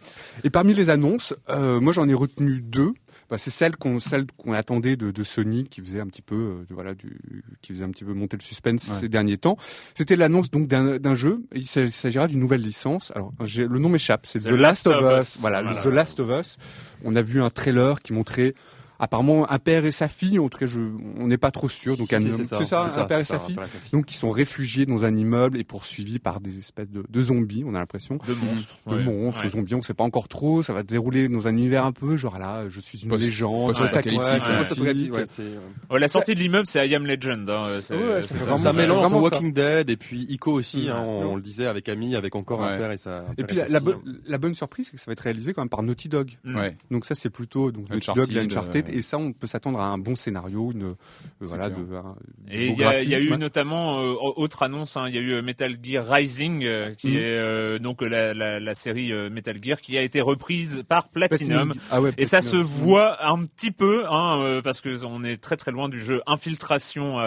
Et 0.43 0.51
parmi 0.51 0.75
les 0.75 0.91
annonces, 0.91 1.35
euh, 1.49 1.81
moi, 1.81 1.93
j'en 1.93 2.09
ai 2.09 2.15
retenu 2.15 2.61
deux 2.61 2.93
bah, 3.35 3.39
c'est 3.39 3.51
celle 3.51 3.77
qu'on 3.77 3.99
celle 3.99 4.27
qu'on 4.37 4.53
attendait 4.53 4.95
de, 4.95 5.11
de, 5.11 5.25
Sony 5.25 5.65
qui 5.65 5.81
faisait 5.81 5.99
un 5.99 6.07
petit 6.07 6.23
peu 6.23 6.37
euh, 6.37 6.67
voilà 6.71 6.95
du 6.95 7.19
qui 7.63 7.73
faisait 7.73 7.83
un 7.83 7.91
petit 7.91 8.05
peu 8.05 8.15
monter 8.15 8.37
le 8.37 8.43
suspense 8.43 8.83
ces 8.83 9.09
derniers 9.09 9.39
temps. 9.39 9.57
C'était 9.97 10.15
l'annonce 10.15 10.53
donc 10.53 10.69
d'un 10.69 11.15
jeu. 11.17 11.43
Il 11.53 11.67
s'agira 11.67 12.29
d'une 12.29 12.39
nouvelle 12.39 12.61
licence. 12.61 13.11
Alors 13.17 13.33
le 13.41 13.79
nom 13.81 13.89
m'échappe. 13.89 14.25
C'est 14.25 14.39
The, 14.39 14.51
Last, 14.51 14.87
of 14.87 15.03
Us. 15.03 15.39
Voilà, 15.41 15.65
The 15.83 15.87
Last 15.87 16.21
of 16.21 16.31
Us. 16.31 16.59
On 17.03 17.17
a 17.17 17.23
vu 17.23 17.43
un 17.43 17.51
trailer 17.51 18.01
qui 18.03 18.13
montrait 18.13 18.55
apparemment 18.99 19.51
un 19.51 19.59
père 19.59 19.85
et 19.85 19.93
sa 19.93 20.09
fille, 20.09 20.39
en 20.39 20.49
tout 20.49 20.59
cas 20.59 20.67
je, 20.67 20.81
on 21.19 21.27
n'est 21.27 21.39
pas 21.39 21.51
trop 21.51 21.69
sûr. 21.69 21.97
Donc 21.97 22.09
c'est 22.11 22.45
ça, 22.45 22.65
ça, 22.65 23.03
un 23.03 23.05
père 23.05 23.21
et 23.21 23.25
sa 23.25 23.39
fille. 23.39 23.57
Donc 23.93 24.11
ils 24.13 24.17
sont 24.17 24.31
réfugiés 24.31 24.87
dans 24.87 25.05
un 25.05 25.15
immeuble 25.15 25.59
et 25.59 25.65
poursuivis 25.65 26.19
par 26.19 26.41
des 26.41 26.59
espèces 26.59 26.91
de, 26.91 27.05
de 27.09 27.23
zombies, 27.23 27.65
on 27.67 27.75
a 27.75 27.79
l'impression. 27.79 28.19
De 28.27 28.35
monstres. 28.35 28.79
De 28.87 28.97
monstres, 28.97 29.49
zombies, 29.49 29.75
on 29.75 29.83
sait 29.83 29.95
pas 29.95 30.05
encore 30.05 30.29
trop. 30.29 30.63
Ça 30.63 30.73
va 30.73 30.81
se 30.81 30.87
dérouler 30.87 31.29
dans 31.29 31.47
un 31.49 31.53
univers 31.53 31.85
un 31.85 31.93
peu 31.93 32.17
genre 32.17 32.39
là, 32.39 32.69
je 32.69 32.81
suis 32.81 32.99
une 32.99 33.15
légende. 33.17 33.75
la 35.91 36.09
sortie 36.09 36.35
de 36.35 36.41
l'immeuble, 36.41 36.67
c'est 36.67 36.87
I 36.87 36.95
Am 36.95 37.07
Legend. 37.07 37.49
Hein, 37.49 37.69
ça 38.57 38.73
mélange 38.73 39.13
Walking 39.13 39.53
Dead 39.53 39.91
et 39.91 39.97
puis 39.97 40.23
Ico 40.29 40.53
aussi. 40.53 40.89
Hein, 40.89 41.01
on, 41.01 41.37
le 41.37 41.43
disait 41.43 41.67
avec 41.67 41.89
Ami, 41.89 42.17
avec 42.17 42.35
encore 42.35 42.63
un 42.63 42.77
père 42.77 42.91
et 42.93 42.99
sa. 42.99 43.25
Et 43.39 43.45
puis 43.45 43.59
la 43.69 44.39
bonne 44.39 44.55
surprise, 44.55 44.89
c'est 44.91 44.97
que 44.97 45.01
ça 45.01 45.07
va 45.07 45.13
être 45.13 45.21
réalisé 45.21 45.53
quand 45.53 45.63
même 45.63 45.69
par 45.69 45.83
Naughty 45.83 46.09
Dog. 46.09 46.31
Donc 46.91 47.07
ça 47.07 47.15
c'est 47.15 47.31
plutôt 47.31 47.73
donc 47.73 47.91
Naughty 47.91 48.13
Dog, 48.15 48.31
Et 48.89 49.03
ça 49.03 49.19
on 49.19 49.33
peut 49.33 49.47
s'attendre 49.47 49.81
à 49.81 49.87
un 49.89 49.99
bon 49.99 50.17
scénario, 50.17 50.73
une 50.73 50.85
euh, 50.85 50.95
voilà 51.41 51.71
de. 51.71 51.87
Et 52.51 52.69
il 52.69 52.79
y, 52.79 52.85
a 52.85 53.21
eu 53.21 53.37
notamment 53.39 54.01
euh, 54.01 54.15
autre 54.37 54.63
annonce, 54.63 54.97
hein, 54.97 55.07
il 55.09 55.15
y 55.15 55.19
a 55.19 55.21
eu 55.21 55.33
euh, 55.33 55.43
Metal 55.43 55.77
Gear 55.83 56.05
Rising 56.07 56.95
qui 56.97 57.13
mm. 57.13 57.17
est 57.17 57.79
donc 57.79 58.03
la, 58.03 58.35
la, 58.35 58.61
la, 58.61 58.75
série 58.75 59.13
Metal 59.31 59.57
Gear 59.63 59.81
qui 59.81 59.97
a 59.97 60.03
été 60.03 60.21
reprise 60.21 60.83
par 60.89 61.09
Platinum, 61.09 61.73
ah 61.91 62.01
ouais, 62.01 62.13
et 62.19 62.27
ça 62.27 62.43
se 62.43 62.57
voit 62.57 63.25
un 63.27 63.45
petit 63.45 63.71
peu 63.71 64.05
hein, 64.11 64.61
parce 64.63 64.81
que 64.81 65.05
on 65.05 65.25
est 65.25 65.41
très 65.41 65.57
très 65.57 65.71
loin 65.71 65.89
du 65.89 66.01
jeu 66.01 66.21
Infiltration 66.27 67.19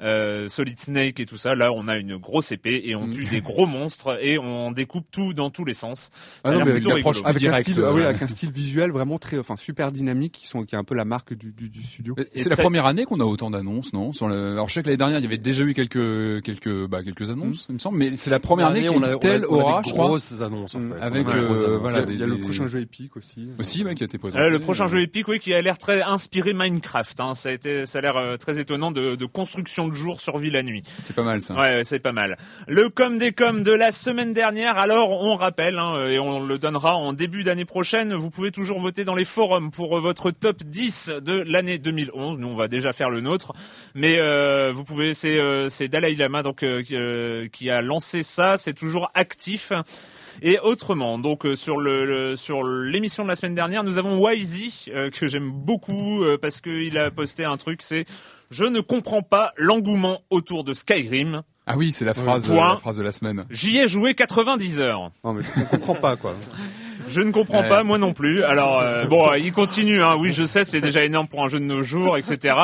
euh, 0.00 0.48
Solid 0.48 0.80
Snake 0.80 1.20
et 1.20 1.26
tout 1.26 1.36
ça. 1.36 1.54
Là, 1.54 1.72
on 1.72 1.88
a 1.88 1.96
une 1.96 2.16
grosse 2.16 2.52
épée 2.52 2.82
et 2.84 2.96
on 2.96 3.06
mm. 3.06 3.10
tue 3.10 3.24
des 3.24 3.40
gros 3.40 3.66
monstres 3.66 4.18
et 4.20 4.38
on 4.38 4.72
découpe 4.72 5.06
tout 5.10 5.34
dans 5.34 5.50
tous 5.50 5.64
les 5.64 5.74
sens. 5.74 6.10
Ah 6.42 6.52
non, 6.52 6.60
avec, 6.60 6.84
avec, 6.86 7.06
un 7.06 7.12
style, 7.62 7.82
ah 7.84 7.92
oui, 7.92 8.02
avec 8.02 8.22
un 8.22 8.26
style 8.26 8.50
visuel 8.50 8.90
vraiment 8.90 9.18
très, 9.18 9.38
enfin 9.38 9.56
super 9.56 9.92
dynamique, 9.92 10.32
qui 10.32 10.46
sont, 10.46 10.64
qui 10.64 10.74
est 10.74 10.78
un 10.78 10.84
peu 10.84 10.94
la 10.94 11.04
marque 11.04 11.34
du, 11.34 11.52
du, 11.52 11.68
du 11.68 11.82
studio. 11.82 12.16
C'est 12.34 12.48
la 12.48 12.56
première 12.56 12.86
année 12.86 13.04
qu'on 13.04 13.20
a 13.20 13.24
autant 13.24 13.50
d'annonces, 13.50 13.92
non? 13.92 14.12
Sur. 14.12 14.28
Alors 14.52 14.68
je 14.68 14.74
sais 14.74 14.82
que 14.82 14.88
l'année 14.88 14.96
dernière, 14.96 15.18
il 15.18 15.22
y 15.22 15.26
avait 15.26 15.38
déjà 15.38 15.62
eu 15.62 15.74
quelques, 15.74 16.42
quelques, 16.42 16.86
bah, 16.86 17.02
quelques 17.02 17.30
annonces, 17.30 17.68
mm. 17.68 17.72
il 17.72 17.74
me 17.74 17.78
semble, 17.78 17.98
mais 17.98 18.10
c'est 18.12 18.30
la 18.30 18.40
première 18.40 18.68
année 18.68 18.86
qu'on 18.86 19.02
a 19.02 19.16
telle 19.16 19.44
aura, 19.44 19.82
je 19.84 19.90
crois. 19.90 20.06
Grosses 20.06 20.40
annonces, 20.40 20.74
en 20.74 20.80
fait. 20.80 21.00
Avec, 21.00 21.28
euh, 21.28 21.78
voilà, 21.80 22.04
il 22.08 22.18
y 22.18 22.22
a 22.22 22.26
le 22.26 22.38
prochain 22.38 22.68
jeu 22.68 22.80
épique 22.80 23.16
aussi. 23.16 23.48
Aussi, 23.58 23.84
qui 23.94 24.02
a 24.02 24.06
été 24.06 24.18
présenté. 24.18 24.48
le 24.48 24.58
prochain 24.58 24.86
jeu 24.86 25.02
épique, 25.02 25.28
oui, 25.28 25.38
qui 25.38 25.52
a 25.54 25.60
l'air 25.60 25.78
très 25.78 26.02
inspiré 26.02 26.52
Minecraft. 26.54 27.20
Hein. 27.20 27.34
Ça 27.34 27.50
a 27.50 27.52
été, 27.52 27.86
ça 27.86 27.98
a 27.98 28.02
l'air 28.02 28.16
euh, 28.16 28.36
très 28.36 28.58
étonnant 28.58 28.90
de, 28.90 29.14
de 29.14 29.26
construction 29.26 29.88
de 29.88 29.94
jour 29.94 30.20
sur 30.20 30.38
ville 30.38 30.54
nuit. 30.62 30.82
C'est 31.04 31.16
pas 31.16 31.22
mal 31.22 31.42
ça. 31.42 31.54
Ouais, 31.54 31.82
c'est 31.84 31.98
pas 31.98 32.12
mal. 32.12 32.36
Le 32.68 32.88
com 32.88 33.18
des 33.18 33.32
com 33.32 33.62
de 33.62 33.72
la 33.72 33.92
semaine 33.92 34.32
dernière. 34.32 34.78
Alors, 34.78 35.10
on 35.10 35.34
rappelle 35.36 35.78
hein, 35.78 36.06
et 36.06 36.18
on 36.18 36.44
le 36.44 36.58
donnera 36.58 36.96
en 36.96 37.12
début 37.12 37.42
d'année 37.42 37.64
prochaine. 37.64 38.14
Vous 38.14 38.30
pouvez 38.30 38.50
toujours 38.50 38.80
voter 38.80 39.04
dans 39.04 39.14
les 39.14 39.24
forums 39.24 39.70
pour 39.70 40.00
votre 40.00 40.30
top 40.30 40.62
10 40.62 41.10
de 41.22 41.32
l'année 41.46 41.78
2011. 41.78 42.38
Nous, 42.38 42.48
on 42.48 42.56
va 42.56 42.68
déjà 42.68 42.92
faire 42.92 43.10
le 43.10 43.20
nôtre, 43.20 43.52
mais 43.94 44.18
euh, 44.24 44.72
vous 44.72 44.84
pouvez. 44.84 45.14
C'est 45.14 45.38
euh, 45.38 45.68
c'est 45.68 45.88
Dalai 45.88 46.14
Lama 46.14 46.42
donc 46.42 46.62
euh, 46.62 47.46
qui 47.52 47.70
a 47.70 47.80
lancé 47.80 48.22
ça. 48.22 48.56
C'est 48.56 48.74
toujours 48.74 49.10
actif. 49.14 49.72
Et 50.42 50.58
autrement, 50.58 51.18
donc 51.18 51.46
euh, 51.46 51.56
sur 51.56 51.78
le, 51.78 52.34
sur 52.36 52.64
l'émission 52.64 53.22
de 53.22 53.28
la 53.28 53.34
semaine 53.36 53.54
dernière, 53.54 53.84
nous 53.84 53.98
avons 53.98 54.18
Wisey 54.18 54.92
euh, 54.92 55.10
que 55.10 55.28
j'aime 55.28 55.50
beaucoup 55.50 56.22
euh, 56.22 56.38
parce 56.38 56.60
qu'il 56.60 56.98
a 56.98 57.10
posté 57.10 57.44
un 57.44 57.56
truc, 57.56 57.82
c'est 57.82 58.04
je 58.50 58.64
ne 58.64 58.80
comprends 58.80 59.22
pas 59.22 59.52
l'engouement 59.56 60.20
autour 60.30 60.64
de 60.64 60.74
Skyrim. 60.74 61.42
Ah 61.66 61.76
oui, 61.76 61.92
c'est 61.92 62.04
la 62.04 62.14
phrase, 62.14 62.52
la 62.52 62.76
phrase 62.76 62.98
de 62.98 63.02
la 63.02 63.12
semaine. 63.12 63.46
J'y 63.48 63.78
ai 63.78 63.88
joué 63.88 64.14
90 64.14 64.80
heures. 64.80 65.12
Non 65.24 65.32
mais 65.34 65.42
on 65.56 65.64
comprend 65.76 65.94
pas 65.94 66.16
quoi. 66.16 66.34
Je 67.08 67.20
ne 67.20 67.30
comprends 67.30 67.62
pas, 67.62 67.82
moi 67.82 67.98
non 67.98 68.12
plus. 68.12 68.42
Alors 68.44 68.80
euh, 68.80 69.04
bon, 69.06 69.32
il 69.34 69.52
continue. 69.52 70.02
Hein. 70.02 70.16
Oui, 70.18 70.32
je 70.32 70.44
sais, 70.44 70.64
c'est 70.64 70.80
déjà 70.80 71.04
énorme 71.04 71.28
pour 71.28 71.44
un 71.44 71.48
jeu 71.48 71.60
de 71.60 71.64
nos 71.64 71.82
jours, 71.82 72.16
etc. 72.16 72.54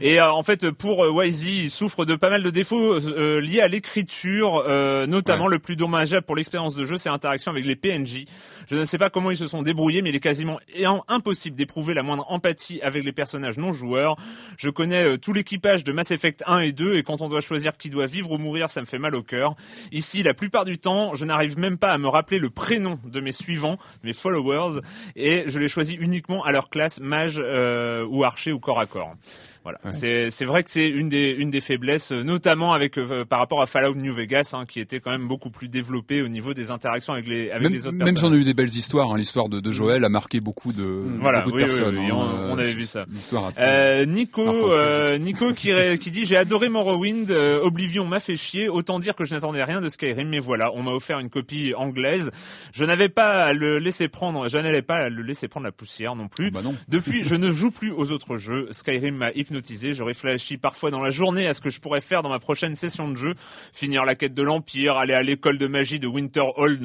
Et 0.00 0.20
euh, 0.20 0.30
en 0.30 0.42
fait, 0.42 0.70
pour 0.70 1.04
euh, 1.04 1.26
il 1.26 1.70
souffre 1.70 2.04
de 2.04 2.14
pas 2.14 2.30
mal 2.30 2.42
de 2.42 2.50
défauts 2.50 2.94
euh, 2.94 3.40
liés 3.40 3.60
à 3.60 3.68
l'écriture, 3.68 4.64
notamment 5.08 5.48
le 5.48 5.58
plus 5.58 5.76
dommageable 5.76 6.24
pour 6.26 6.36
l'expérience 6.36 6.74
de 6.74 6.84
jeu, 6.84 6.96
c'est 6.96 7.10
l'interaction 7.10 7.52
avec 7.52 7.64
les 7.64 7.76
PNJ. 7.76 8.24
Je 8.68 8.76
ne 8.76 8.84
sais 8.84 8.98
pas 8.98 9.10
comment 9.10 9.30
ils 9.30 9.36
se 9.36 9.46
sont 9.46 9.62
débrouillés, 9.62 10.02
mais 10.02 10.10
il 10.10 10.16
est 10.16 10.20
quasiment 10.20 10.60
impossible 11.08 11.56
d'éprouver 11.56 11.94
la 11.94 12.02
moindre 12.02 12.24
empathie 12.28 12.80
avec 12.82 13.04
les 13.04 13.12
personnages 13.12 13.58
non 13.58 13.72
joueurs. 13.72 14.16
Je 14.56 14.70
connais 14.70 15.18
tout 15.18 15.32
l'équipage 15.32 15.84
de 15.84 15.92
Mass 15.92 16.10
Effect 16.10 16.42
1 16.46 16.60
et 16.60 16.72
2, 16.72 16.94
et 16.96 17.02
quand 17.02 17.22
on 17.22 17.28
doit 17.28 17.40
choisir 17.40 17.76
qui 17.76 17.90
doit 17.90 18.06
vivre 18.06 18.30
ou 18.30 18.38
mourir, 18.38 18.70
ça 18.70 18.80
me 18.80 18.86
fait 18.86 18.98
mal 18.98 19.14
au 19.14 19.22
cœur. 19.22 19.54
Ici, 19.92 20.22
la 20.22 20.34
plupart 20.34 20.64
du 20.64 20.78
temps, 20.78 21.14
je 21.14 21.24
n'arrive 21.24 21.58
même 21.58 21.78
pas 21.78 21.90
à 21.90 21.98
me 21.98 22.08
rappeler 22.08 22.38
le 22.38 22.50
prénom 22.50 22.98
de 23.04 23.20
mes 23.20 23.32
suivants 23.32 23.69
mes 24.02 24.12
followers, 24.12 24.80
et 25.16 25.44
je 25.46 25.58
les 25.58 25.68
choisis 25.68 25.96
uniquement 25.98 26.44
à 26.44 26.52
leur 26.52 26.68
classe 26.68 27.00
mage 27.00 27.40
euh, 27.42 28.06
ou 28.08 28.24
archer 28.24 28.52
ou 28.52 28.60
corps 28.60 28.80
à 28.80 28.86
corps. 28.86 29.14
Voilà. 29.62 29.78
C'est 29.90 30.30
c'est 30.30 30.46
vrai 30.46 30.62
que 30.62 30.70
c'est 30.70 30.88
une 30.88 31.10
des 31.10 31.34
une 31.36 31.50
des 31.50 31.60
faiblesses, 31.60 32.12
euh, 32.12 32.22
notamment 32.22 32.72
avec 32.72 32.96
euh, 32.96 33.26
par 33.26 33.40
rapport 33.40 33.60
à 33.60 33.66
Fallout 33.66 33.94
New 33.94 34.14
Vegas, 34.14 34.54
hein, 34.54 34.64
qui 34.66 34.80
était 34.80 35.00
quand 35.00 35.10
même 35.10 35.28
beaucoup 35.28 35.50
plus 35.50 35.68
développé 35.68 36.22
au 36.22 36.28
niveau 36.28 36.54
des 36.54 36.70
interactions 36.70 37.12
avec 37.12 37.26
les 37.26 37.50
avec 37.50 37.70
les 37.70 37.86
autres 37.86 37.98
personnes. 37.98 38.14
Même 38.14 38.16
si 38.16 38.24
on 38.24 38.32
a 38.32 38.36
eu 38.36 38.44
des 38.44 38.54
belles 38.54 38.68
histoires, 38.68 39.12
hein, 39.12 39.18
l'histoire 39.18 39.50
de, 39.50 39.60
de 39.60 39.70
Joël 39.70 40.02
a 40.04 40.08
marqué 40.08 40.40
beaucoup 40.40 40.72
de 40.72 40.82
mm. 40.82 41.18
voilà, 41.20 41.42
beaucoup 41.42 41.58
de 41.58 41.64
personnes. 41.64 41.98
Oui, 41.98 42.10
on, 42.10 42.22
hein, 42.22 42.48
on, 42.50 42.58
avait 42.58 42.72
vu 42.72 42.86
ça. 42.86 43.04
L'histoire 43.10 43.46
assez. 43.46 43.60
Euh, 43.62 44.06
Nico 44.06 44.72
euh, 44.72 45.18
Nico 45.18 45.52
qui 45.52 45.70
qui 46.00 46.10
dit 46.10 46.24
j'ai 46.24 46.38
adoré 46.38 46.70
Morrowind, 46.70 47.30
Oblivion 47.30 48.06
m'a 48.06 48.20
fait 48.20 48.36
chier. 48.36 48.70
Autant 48.70 48.98
dire 48.98 49.14
que 49.14 49.24
je 49.24 49.34
n'attendais 49.34 49.62
rien 49.62 49.82
de 49.82 49.90
Skyrim, 49.90 50.28
mais 50.28 50.38
voilà, 50.38 50.72
on 50.74 50.82
m'a 50.82 50.92
offert 50.92 51.18
une 51.18 51.28
copie 51.28 51.74
anglaise. 51.76 52.30
Je 52.72 52.86
n'avais 52.86 53.10
pas 53.10 53.44
à 53.44 53.52
le 53.52 53.78
laisser 53.78 54.08
prendre, 54.08 54.48
je 54.48 54.56
n'allais 54.56 54.80
pas 54.82 55.10
le 55.10 55.20
laisser 55.22 55.48
prendre 55.48 55.66
la 55.66 55.72
poussière 55.72 56.16
non 56.16 56.28
plus. 56.28 56.50
bah 56.50 56.62
non. 56.64 56.74
Depuis, 56.88 57.24
je 57.24 57.34
ne 57.34 57.52
joue 57.52 57.70
plus 57.70 57.92
aux 57.92 58.10
autres 58.10 58.38
jeux. 58.38 58.66
Skyrim 58.70 59.16
m'a 59.16 59.30
hypnotisé. 59.32 59.49
Je 59.50 60.02
réfléchis 60.02 60.58
parfois 60.58 60.90
dans 60.90 61.00
la 61.00 61.10
journée 61.10 61.46
à 61.46 61.54
ce 61.54 61.60
que 61.60 61.70
je 61.70 61.80
pourrais 61.80 62.00
faire 62.00 62.22
dans 62.22 62.28
ma 62.28 62.38
prochaine 62.38 62.76
session 62.76 63.08
de 63.08 63.16
jeu. 63.16 63.34
Finir 63.72 64.04
la 64.04 64.14
quête 64.14 64.34
de 64.34 64.42
l'Empire, 64.42 64.96
aller 64.96 65.14
à 65.14 65.22
l'école 65.22 65.58
de 65.58 65.66
magie 65.66 65.98
de 65.98 66.06
Winterhold 66.06 66.80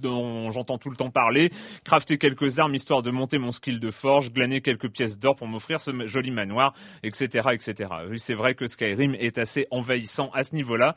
dont 0.00 0.50
j'entends 0.50 0.78
tout 0.78 0.90
le 0.90 0.96
temps 0.96 1.10
parler, 1.10 1.50
crafter 1.84 2.18
quelques 2.18 2.58
armes 2.58 2.74
histoire 2.74 3.02
de 3.02 3.10
monter 3.10 3.38
mon 3.38 3.52
skill 3.52 3.78
de 3.78 3.90
forge, 3.90 4.32
glaner 4.32 4.60
quelques 4.60 4.88
pièces 4.88 5.18
d'or 5.18 5.36
pour 5.36 5.46
m'offrir 5.46 5.80
ce 5.80 5.90
joli 6.06 6.30
manoir, 6.30 6.74
etc., 7.02 7.50
etc. 7.52 7.90
Oui, 8.10 8.18
c'est 8.18 8.34
vrai 8.34 8.54
que 8.54 8.66
Skyrim 8.66 9.14
est 9.14 9.38
assez 9.38 9.66
envahissant 9.70 10.30
à 10.34 10.42
ce 10.42 10.54
niveau-là. 10.54 10.94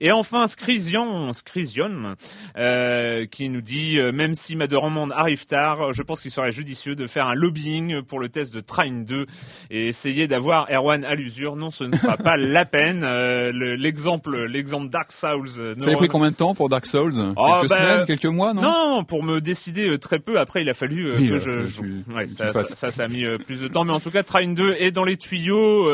Et 0.00 0.12
enfin, 0.12 0.46
Scrision, 0.46 1.32
Scrision, 1.32 2.14
euh, 2.56 3.26
qui 3.26 3.48
nous 3.48 3.62
dit, 3.62 3.98
euh, 3.98 4.12
même 4.12 4.34
si 4.34 4.54
ma 4.56 4.66
demande 4.66 5.12
arrive 5.12 5.46
tard, 5.46 5.92
je 5.92 6.02
pense 6.02 6.20
qu'il 6.20 6.30
serait 6.30 6.52
judicieux 6.52 6.94
de 6.94 7.06
faire 7.06 7.26
un 7.26 7.34
lobbying 7.34 8.02
pour 8.02 8.20
le 8.20 8.28
test 8.28 8.54
de 8.54 8.60
Train 8.60 9.02
2 9.04 9.26
et 9.70 9.88
essayer 9.88 10.26
d'avoir 10.26 10.57
Erwan 10.70 11.04
à 11.04 11.14
l'usure. 11.14 11.56
Non, 11.56 11.70
ce 11.70 11.84
ne 11.84 11.96
sera 11.96 12.16
pas 12.16 12.36
la 12.36 12.64
peine. 12.64 13.02
Euh, 13.04 13.52
l'exemple, 13.52 14.44
l'exemple 14.46 14.88
Dark 14.88 15.12
Souls. 15.12 15.48
Euh, 15.58 15.74
ça 15.78 15.90
a 15.90 15.96
pris 15.96 16.08
combien 16.08 16.30
de 16.30 16.36
temps 16.36 16.54
pour 16.54 16.68
Dark 16.68 16.86
Souls? 16.86 17.12
Oh, 17.36 17.58
Quelques 17.60 17.70
bah, 17.70 17.76
semaines, 17.76 18.06
quelques 18.06 18.24
mois, 18.26 18.54
non? 18.54 18.62
Non, 18.62 19.04
pour 19.04 19.22
me 19.22 19.40
décider 19.40 19.88
euh, 19.88 19.98
très 19.98 20.18
peu. 20.18 20.38
Après, 20.38 20.62
il 20.62 20.68
a 20.68 20.74
fallu 20.74 21.12
que 21.28 21.38
je, 21.38 21.82
Ouais, 22.14 22.28
ça, 22.28 22.50
ça, 22.52 22.90
ça, 22.90 23.04
a 23.04 23.08
mis 23.08 23.24
plus 23.44 23.60
de 23.60 23.68
temps, 23.68 23.84
mais 23.84 23.92
en 23.92 24.00
tout 24.00 24.10
cas, 24.10 24.22
Train 24.22 24.48
2 24.48 24.76
est 24.78 24.90
dans 24.90 25.04
les 25.04 25.16
tuyaux 25.16 25.84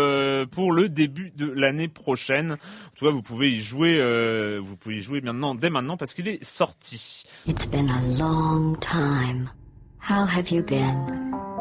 pour 0.51 0.73
le 0.73 0.89
début 0.89 1.33
de 1.37 1.51
l'année 1.51 1.89
prochaine. 1.89 2.53
En 2.53 2.99
tout 2.99 3.05
cas, 3.07 3.11
vous 3.11 3.23
pouvez 3.23 3.51
y 3.51 3.61
jouer, 3.61 3.99
vous 4.61 4.77
pouvez 4.77 4.97
y 4.97 5.03
jouer 5.03 5.21
maintenant, 5.21 5.55
dès 5.55 5.71
maintenant, 5.71 5.97
parce 5.97 6.15
qu'il 6.15 6.29
est 6.29 6.43
sorti. 6.45 7.25
It's 7.47 7.67
been 7.67 7.91
a 7.91 8.19
long 8.19 8.77
time. 8.77 9.51
How 10.07 10.27
have 10.27 10.51
you 10.51 10.63
been? 10.63 11.54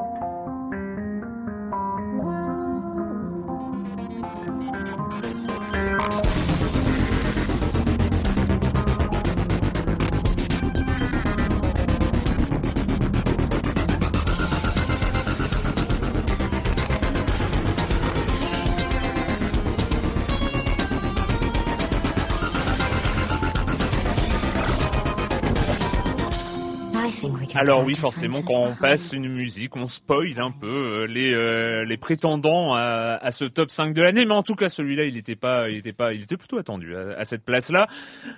Alors 27.56 27.84
oui, 27.84 27.94
forcément, 27.94 28.42
quand 28.42 28.60
on 28.60 28.76
passe 28.76 29.14
une 29.14 29.30
musique, 29.30 29.76
on 29.76 29.88
spoil 29.88 30.40
un 30.40 30.50
peu 30.50 30.68
euh, 30.68 31.06
les 31.06 31.34
euh, 31.34 31.86
les 31.86 31.98
prétendants 31.98 32.74
à, 32.74 33.20
à, 33.22 33.32
ce 33.32 33.46
top 33.46 33.70
5 33.70 33.94
de 33.94 34.02
l'année, 34.02 34.26
mais 34.26 34.34
en 34.34 34.42
tout 34.42 34.56
cas 34.56 34.70
celui-là, 34.70 35.06
il 35.06 35.18
était 35.18 35.36
pas, 35.36 35.70
il 35.70 35.78
était 35.78 35.94
pas, 35.94 36.14
il 36.14 36.24
était 36.24 36.38
plutôt 36.38 36.58
attendu 36.58 36.96
à, 36.96 37.24
cette 37.26 37.44
place-là. 37.44 37.88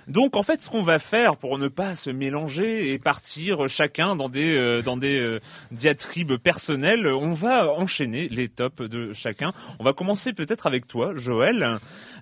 Donc 0.06 0.36
en 0.36 0.42
fait, 0.42 0.60
ce 0.60 0.68
qu'on 0.68 0.82
va 0.82 0.98
faire 0.98 1.38
pour 1.38 1.56
ne 1.58 1.68
pas 1.68 1.94
se 1.94 2.10
mélanger 2.10 2.92
et 2.92 2.98
partir 2.98 3.68
chacun 3.68 4.16
dans 4.16 4.28
des 4.28 4.54
euh, 4.54 4.82
dans 4.82 4.98
des 4.98 5.38
diatribes 5.70 6.36
personnelles, 6.36 7.06
on 7.06 7.32
va 7.32 7.72
enchaîner 7.72 8.28
les 8.28 8.48
tops 8.48 8.82
de 8.82 9.14
chacun. 9.14 9.52
On 9.78 9.84
va 9.84 9.94
commencer 9.94 10.34
peut-être 10.34 10.66
avec 10.66 10.86
toi, 10.86 11.12
Joël. 11.14 11.78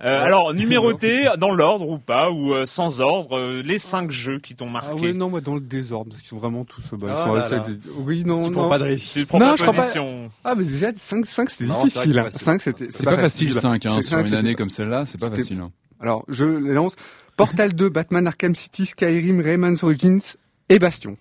Alors 0.08 0.54
numéroté 0.54 1.28
dans 1.38 1.52
l'ordre 1.52 1.88
ou 1.88 1.98
pas 1.98 2.30
ou 2.30 2.54
sans 2.66 3.00
ordre, 3.00 3.62
les 3.62 3.78
cinq 3.78 4.10
jeux 4.10 4.38
qui 4.38 4.54
t'ont 4.54 4.68
marqué. 4.68 4.90
Ah 4.92 4.96
oui, 5.00 5.14
non, 5.14 5.30
moi 5.30 5.40
dans 5.40 5.54
le 5.54 5.60
désordre, 5.60 6.10
parce 6.10 6.20
qu'ils 6.20 6.30
sont 6.30 6.38
vraiment 6.38 6.64
tous 6.64 6.82
bah, 6.94 7.24
ah 7.26 7.64
Oui, 7.98 8.24
non, 8.24 8.42
tu 8.42 8.50
non. 8.50 8.60
Prends 8.60 8.68
pas 8.68 8.78
de 8.78 8.84
risque. 8.84 9.12
Tu 9.12 9.26
prends 9.26 9.38
non, 9.38 9.56
pas 9.56 9.56
je 9.56 9.64
position. 9.64 10.28
Pas... 10.42 10.50
Ah, 10.50 10.54
mais 10.54 10.64
déjà, 10.64 10.90
5, 10.94 11.26
5 11.26 11.50
c'était 11.50 11.72
difficile. 11.72 12.24
5, 12.30 12.62
c'était, 12.62 12.86
c'est 12.90 13.04
pas, 13.04 13.16
facile, 13.16 13.54
5, 13.54 13.86
hein, 13.86 14.02
sur 14.02 14.18
une 14.18 14.34
année 14.34 14.54
comme 14.54 14.70
celle-là, 14.70 15.06
c'est 15.06 15.20
pas 15.20 15.30
facile. 15.30 15.60
Hein. 15.60 15.70
Alors, 16.00 16.24
je 16.28 16.44
lance. 16.44 16.94
Portal 17.36 17.74
2, 17.74 17.88
Batman 17.88 18.26
Arkham 18.26 18.54
City, 18.54 18.86
Skyrim, 18.86 19.40
Rayman's 19.40 19.82
Origins 19.82 20.20
et 20.68 20.78
Bastion. 20.78 21.16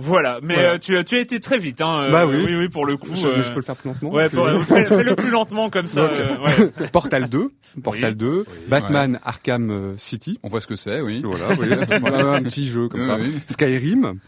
Voilà, 0.00 0.40
mais 0.42 0.58
Euh, 0.58 0.78
tu, 0.78 1.02
tu 1.04 1.16
as 1.16 1.20
été 1.20 1.40
très 1.40 1.58
vite, 1.58 1.80
hein. 1.80 2.08
bah 2.10 2.26
oui. 2.26 2.42
oui, 2.44 2.56
oui, 2.56 2.68
pour 2.68 2.86
le 2.86 2.96
coup. 2.96 3.14
Je, 3.14 3.28
euh... 3.28 3.42
je 3.42 3.50
peux 3.50 3.56
le 3.56 3.62
faire 3.62 3.76
plus 3.76 3.88
lentement. 3.88 4.10
Ouais, 4.10 4.28
fais-le 4.28 5.14
plus 5.14 5.30
lentement 5.30 5.70
comme 5.70 5.86
ça. 5.86 6.04
Euh, 6.04 6.36
ouais. 6.38 6.88
Portal 6.92 7.28
2, 7.28 7.50
Portal 7.82 8.10
oui. 8.12 8.16
2, 8.16 8.44
Batman 8.68 9.12
ouais. 9.12 9.18
Arkham 9.24 9.70
euh, 9.70 9.94
City. 9.98 10.38
On 10.42 10.48
voit 10.48 10.60
ce 10.60 10.66
que 10.66 10.76
c'est, 10.76 11.00
oui. 11.00 11.22
Voilà, 11.24 11.48
oui. 11.58 11.72
un 11.72 12.42
petit 12.42 12.66
jeu 12.66 12.88
comme 12.88 13.06
ça. 13.06 13.18
Skyrim, 13.48 14.18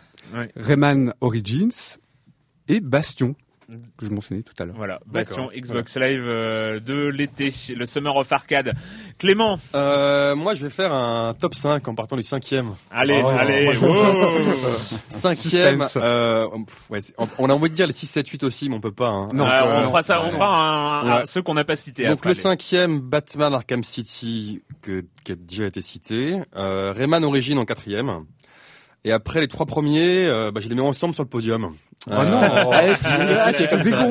Rayman 0.56 1.14
Origins 1.20 1.98
et 2.68 2.80
Bastion 2.80 3.34
que 3.96 4.06
je 4.06 4.10
mentionnais 4.10 4.42
tout 4.42 4.54
à 4.58 4.64
l'heure. 4.64 4.76
Voilà, 4.76 5.00
Bastion 5.06 5.50
Xbox 5.54 5.96
Live 5.96 6.22
euh, 6.24 6.80
de 6.80 7.06
l'été, 7.08 7.52
le 7.76 7.86
Summer 7.86 8.14
of 8.14 8.30
Arcade. 8.32 8.74
Clément 9.18 9.56
euh, 9.74 10.34
Moi, 10.34 10.54
je 10.54 10.64
vais 10.64 10.70
faire 10.70 10.92
un 10.92 11.34
top 11.34 11.54
5 11.54 11.86
en 11.86 11.94
partant 11.94 12.16
du 12.16 12.22
cinquième. 12.22 12.74
Allez, 12.90 13.20
oh, 13.24 13.28
allez 13.28 13.76
Cinquième, 15.10 15.86
euh, 15.96 16.48
ouais, 16.90 17.00
on 17.38 17.48
a 17.48 17.54
envie 17.54 17.70
de 17.70 17.74
dire 17.74 17.86
les 17.86 17.92
6, 17.92 18.06
7, 18.06 18.28
8 18.28 18.42
aussi, 18.44 18.68
mais 18.68 18.76
on 18.76 18.80
peut 18.80 18.92
pas. 18.92 19.08
Hein. 19.08 19.28
Non, 19.32 19.46
euh, 19.46 19.84
on 19.84 19.88
fera 19.88 20.02
ça, 20.02 20.22
on 20.22 20.30
fera 20.30 20.46
un, 20.46 21.20
un, 21.20 21.26
ceux 21.26 21.42
qu'on 21.42 21.54
n'a 21.54 21.64
pas 21.64 21.76
cités. 21.76 22.06
Donc 22.06 22.18
après, 22.18 22.30
le 22.30 22.34
cinquième, 22.34 23.00
Batman 23.00 23.54
Arkham 23.54 23.84
City, 23.84 24.62
que, 24.80 25.04
qui 25.24 25.32
a 25.32 25.36
déjà 25.36 25.66
été 25.66 25.82
cité. 25.82 26.40
Euh, 26.56 26.92
Rayman 26.92 27.24
Origin 27.24 27.58
en 27.58 27.64
quatrième. 27.64 28.24
Et 29.04 29.12
après 29.12 29.40
les 29.40 29.48
trois 29.48 29.66
premiers, 29.66 30.26
euh, 30.26 30.52
bah, 30.52 30.60
je 30.60 30.68
les 30.68 30.74
mets 30.74 30.82
ensemble 30.82 31.14
sur 31.14 31.24
le 31.24 31.28
podium. 31.28 31.72
Oh 32.08 32.12
euh, 32.12 32.28
non 32.28 32.72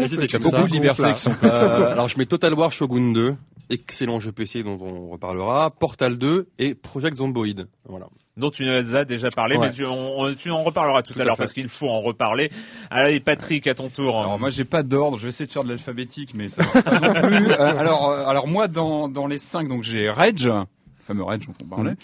C'est 0.08 0.42
beaucoup 0.42 0.68
de 0.68 0.72
liberté 0.72 1.04
qui 1.14 1.20
sont 1.20 1.36
euh, 1.44 1.92
Alors 1.92 2.10
je 2.10 2.18
mets 2.18 2.26
Total 2.26 2.54
War 2.54 2.72
Shogun 2.72 3.12
2, 3.12 3.36
excellent 3.70 4.20
jeu 4.20 4.32
PC 4.32 4.64
dont 4.64 4.78
on 4.82 5.10
reparlera, 5.10 5.72
Portal 5.72 6.18
2 6.18 6.48
et 6.60 6.76
Project 6.76 7.18
Zomboid. 7.18 7.68
Voilà 7.88 8.08
dont 8.38 8.50
tu 8.50 8.66
nous 8.66 8.96
as 8.96 9.06
déjà 9.06 9.30
parlé, 9.30 9.58
mais 9.58 9.72
tu, 9.72 9.86
on, 9.86 10.34
tu 10.34 10.52
en 10.52 10.64
reparleras 10.64 11.04
tout, 11.04 11.14
à, 11.20 11.24
l'heure 11.24 11.38
parce 11.38 11.54
qu'il 11.54 11.70
faut 11.70 11.90
en 11.90 12.02
reparler. 12.02 12.52
Allez, 12.90 13.20
Patrick, 13.20 13.68
à 13.68 13.76
ton 13.76 13.90
tour. 13.90 14.20
Alors 14.20 14.40
moi, 14.40 14.50
j'ai 14.50 14.66
pas 14.66 14.84
d'ordre. 14.84 15.18
Je 15.18 15.24
vais 15.24 15.30
essayer 15.30 15.46
de 15.46 15.52
faire 15.52 15.64
de 15.64 15.70
l'alphabétique, 15.70 16.34
mais 16.34 16.50
ça 16.50 16.64
va 16.64 16.82
pas 16.82 17.00
non 17.00 17.22
plus. 17.28 17.52
Euh, 17.52 17.78
alors, 17.78 18.12
alors 18.12 18.48
moi, 18.48 18.68
dans 18.68 19.10
dans 19.10 19.28
les 19.28 19.38
cinq, 19.38 19.68
donc 19.68 19.84
j'ai 19.84 20.10
Rage, 20.10 20.46
le 20.46 20.64
fameux 21.06 21.24
Rage 21.24 21.46
dont 21.46 21.54
on 21.62 21.68
parlait, 21.68 21.92
mm. 21.92 21.98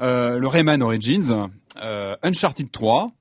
euh, 0.00 0.38
le 0.38 0.46
Rayman 0.46 0.82
Origins, 0.82 1.30
euh, 1.30 1.46
Uncharted 2.22 2.70
3, 2.70 3.12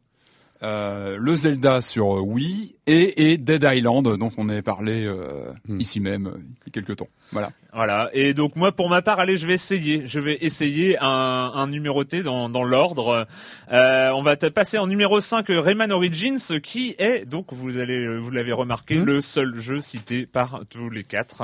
euh, 0.63 1.17
le 1.19 1.35
Zelda 1.35 1.81
sur 1.81 2.07
Wii 2.07 2.76
et, 2.87 3.31
et, 3.31 3.37
Dead 3.37 3.67
Island 3.69 4.17
dont 4.17 4.31
on 4.37 4.49
avait 4.49 4.61
parlé 4.61 5.05
euh, 5.05 5.51
mm. 5.67 5.79
ici 5.79 5.99
même 5.99 6.27
euh, 6.27 6.39
il 6.65 6.67
y 6.67 6.69
a 6.69 6.71
quelques 6.71 6.97
temps. 6.97 7.09
Voilà. 7.31 7.51
Voilà. 7.77 8.09
Et 8.13 8.33
donc 8.33 8.55
moi, 8.55 8.71
pour 8.71 8.89
ma 8.89 9.03
part, 9.03 9.19
allez, 9.19 9.37
je 9.37 9.45
vais 9.45 9.53
essayer. 9.53 10.07
Je 10.07 10.19
vais 10.19 10.37
essayer 10.41 10.97
un, 10.99 11.51
un 11.53 11.67
numéroté 11.67 12.23
dans, 12.23 12.49
dans 12.49 12.63
l'ordre. 12.63 13.27
Euh, 13.71 14.09
on 14.15 14.23
va 14.23 14.35
passer 14.35 14.79
en 14.79 14.87
numéro 14.87 15.19
5, 15.19 15.45
Rayman 15.49 15.91
Origins, 15.91 16.39
qui 16.63 16.95
est 16.97 17.25
donc 17.25 17.47
vous 17.51 17.77
allez 17.77 18.17
vous 18.17 18.31
l'avez 18.31 18.51
remarqué, 18.53 18.95
mmh. 18.95 19.05
le 19.05 19.21
seul 19.21 19.55
jeu 19.57 19.81
cité 19.81 20.25
par 20.25 20.61
tous 20.69 20.89
les 20.89 21.03
quatre. 21.03 21.43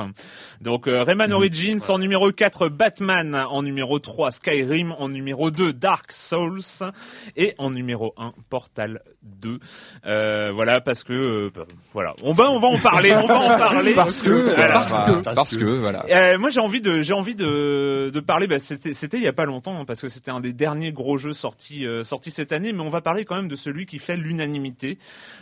Donc 0.60 0.88
euh, 0.88 1.04
Rayman 1.04 1.30
mmh. 1.30 1.34
Origins 1.34 1.80
en 1.88 1.98
numéro 1.98 2.32
4, 2.32 2.68
Batman 2.68 3.34
en 3.34 3.62
numéro 3.62 4.00
3, 4.00 4.32
Skyrim 4.32 4.92
en 4.98 5.08
numéro 5.10 5.52
2, 5.52 5.72
Dark 5.72 6.10
Souls 6.10 6.90
et 7.36 7.54
en 7.58 7.70
numéro 7.70 8.12
1, 8.16 8.32
Portal 8.48 9.02
2. 9.22 9.60
Euh, 10.06 10.50
voilà 10.52 10.80
parce 10.80 11.04
que 11.04 11.12
euh, 11.34 11.50
voilà, 11.92 12.14
on 12.22 12.32
va 12.32 12.50
on 12.50 12.58
va 12.58 12.68
en 12.68 12.78
parler, 12.78 13.12
on 13.14 13.26
va 13.26 13.40
en 13.40 13.58
parler 13.58 13.94
parce 13.94 14.22
que 14.22 14.54
parce 14.72 15.00
que 15.00 15.22
parce 15.22 15.56
que 15.56 15.64
voilà. 15.64 16.04
Euh, 16.08 16.38
moi 16.38 16.50
j'ai 16.50 16.60
envie 16.60 16.80
de 16.80 17.00
j'ai 17.02 17.14
envie 17.14 17.34
de 17.34 18.10
de 18.12 18.20
parler. 18.20 18.46
Bah, 18.46 18.58
c'était 18.58 18.92
c'était 18.92 19.18
il 19.18 19.22
y 19.22 19.28
a 19.28 19.32
pas 19.32 19.44
longtemps 19.44 19.80
hein, 19.80 19.84
parce 19.84 20.00
que 20.00 20.08
c'était 20.08 20.30
un 20.30 20.40
des 20.40 20.52
derniers 20.52 20.92
gros 20.92 21.18
jeux 21.18 21.32
sortis 21.32 21.86
euh, 21.86 22.02
sortis 22.02 22.30
cette 22.30 22.52
année. 22.52 22.72
Mais 22.72 22.80
on 22.80 22.88
va 22.88 23.00
parler 23.00 23.24
quand 23.24 23.36
même 23.36 23.48
de 23.48 23.56
celui 23.56 23.86
qui 23.86 23.98
fait 23.98 24.16
l'unanimité, 24.16 24.98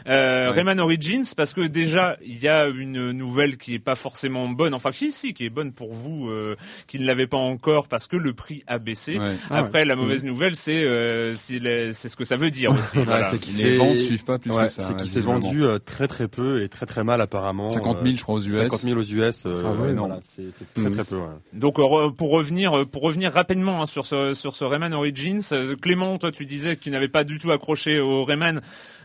euh, 0.06 0.50
Rayman 0.50 0.80
Origins, 0.80 1.24
parce 1.36 1.52
que 1.52 1.60
déjà 1.60 2.16
il 2.24 2.38
y 2.38 2.48
a 2.48 2.66
une 2.66 3.12
nouvelle 3.12 3.56
qui 3.56 3.74
est 3.74 3.78
pas 3.78 3.94
forcément 3.94 4.48
bonne. 4.48 4.74
Enfin 4.74 4.90
si 4.92 5.12
si 5.12 5.34
qui 5.34 5.44
est 5.46 5.50
bonne 5.50 5.72
pour 5.72 5.92
vous 5.92 6.28
euh, 6.28 6.56
qui 6.86 6.98
ne 6.98 7.06
l'avez 7.06 7.26
pas 7.26 7.38
encore 7.38 7.88
parce 7.88 8.06
que 8.06 8.16
le 8.16 8.32
prix 8.32 8.62
a 8.66 8.78
baissé. 8.78 9.18
Ah 9.50 9.58
Après 9.58 9.84
la 9.84 9.96
mauvaise 9.96 10.24
nouvelle 10.24 10.56
c'est 10.56 10.84
euh, 10.84 11.34
c'est 11.36 12.08
ce 12.08 12.16
que 12.16 12.24
ça 12.24 12.36
veut 12.36 12.50
dire 12.50 12.70
aussi. 12.70 12.98
voilà. 12.98 13.24
c'est 13.24 13.62
les 13.62 13.76
ventes 13.76 13.98
suivent 13.98 14.24
pas 14.24 14.38
plus 14.38 14.50
que 14.50 14.68
ça. 14.68 14.82
C'est 14.82 14.96
qu'il 14.96 15.08
s'est 15.08 15.20
vendu 15.20 15.62
très 15.84 16.08
très 16.08 16.28
peu 16.28 16.62
et 16.62 16.68
très 16.68 16.86
très 16.86 17.04
mal 17.04 17.20
apparemment. 17.20 17.70
50 17.70 17.98
000 18.02 18.16
je 18.16 18.22
crois 18.22 18.36
aux 18.36 18.40
US. 18.40 18.70
50 18.70 18.80
000 18.80 18.98
aux 18.98 19.02
US. 19.02 19.46
voilà, 19.46 20.18
c'est 20.22 20.50
très 20.74 20.90
très 20.90 21.04
peu. 21.04 21.20
Donc 21.52 21.78
euh, 21.78 22.10
pour 22.10 22.30
revenir 22.30 22.76
euh, 22.78 22.84
pour 22.84 23.02
revenir 23.02 23.32
rapidement 23.32 23.82
hein, 23.82 23.86
sur 23.86 24.06
ce 24.06 24.34
sur 24.34 24.56
ce 24.56 24.64
Rayman 24.64 24.94
Origins, 24.94 25.42
euh, 25.52 25.76
Clément, 25.76 26.18
toi 26.18 26.32
tu 26.32 26.46
disais 26.46 26.76
que 26.76 26.80
tu 26.80 26.90
n'avais 26.90 27.08
pas 27.08 27.24
du 27.24 27.38
tout 27.38 27.50
accroché 27.50 28.00
au 28.00 28.24
Rayman 28.24 28.60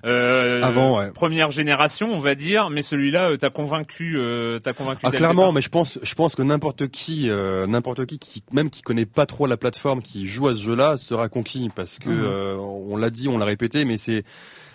euh, 0.06 0.62
avant 0.62 1.00
ouais. 1.00 1.12
première 1.12 1.50
génération, 1.50 2.14
on 2.14 2.20
va 2.20 2.36
dire, 2.36 2.70
mais 2.70 2.82
celui-là 2.82 3.36
t'as 3.38 3.50
convaincu 3.50 4.18
t'as 4.64 4.74
convaincu. 4.74 5.02
Ah 5.04 5.12
clairement, 5.12 5.52
mais 5.52 5.62
je 5.62 5.70
pense 5.70 6.00
je 6.02 6.16
pense 6.16 6.36
que 6.36 6.42
n'importe 6.42 6.88
qui 6.88 7.30
n'importe 7.68 8.06
qui 8.06 8.20
qui 8.20 8.44
même 8.52 8.70
qui 8.70 8.82
connaît 8.82 9.06
pas 9.06 9.26
trop 9.26 9.48
la 9.48 9.58
plateforme 9.58 10.02
qui 10.02 10.28
joue 10.28 10.48
à 10.48 10.56
ce 10.56 10.62
jeu-là 10.62 10.98
sera 10.98 11.30
conquis 11.30 11.70
parce 11.76 12.00
que 12.00 12.10
mmh. 12.10 12.60
on 12.60 12.98
l'a 12.98 13.10
dit, 13.10 13.28
on 13.28 13.38
l'a 13.38 13.46
répété, 13.46 13.86
mais 13.86 13.98
c'est 13.98 14.24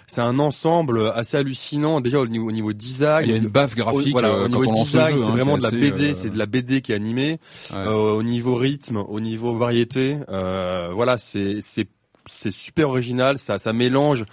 c'est 0.06 0.20
un 0.20 0.38
ensemble 0.38 1.10
assez 1.14 1.36
hallucinant 1.36 2.00
déjà 2.00 2.20
au 2.20 2.26
niveau, 2.26 2.48
au 2.48 2.52
niveau 2.52 2.72
design. 2.72 3.26
Il 3.26 3.30
y 3.30 3.34
a 3.34 3.38
une 3.38 3.48
baffe 3.48 3.74
graphique. 3.74 4.08
Au, 4.08 4.20
voilà, 4.20 4.28
euh, 4.28 4.44
au 4.44 4.48
niveau 4.48 4.72
design, 4.72 5.18
c'est 5.18 5.24
hein, 5.24 5.30
vraiment 5.30 5.56
de 5.56 5.62
la 5.62 5.70
BD, 5.70 6.10
assez, 6.10 6.14
c'est 6.14 6.30
de 6.30 6.38
la 6.38 6.46
BD 6.46 6.80
qui 6.80 6.92
est 6.92 6.94
animée. 6.94 7.38
Ouais. 7.72 7.78
Euh, 7.78 8.12
au 8.12 8.22
niveau 8.22 8.54
rythme, 8.54 8.98
au 8.98 9.20
niveau 9.20 9.56
variété, 9.56 10.18
euh, 10.28 10.90
voilà, 10.94 11.18
c'est 11.18 11.58
c'est 11.60 11.88
c'est 12.28 12.52
super 12.52 12.90
original. 12.90 13.38
Ça 13.38 13.58
ça 13.58 13.72
mélange 13.72 14.24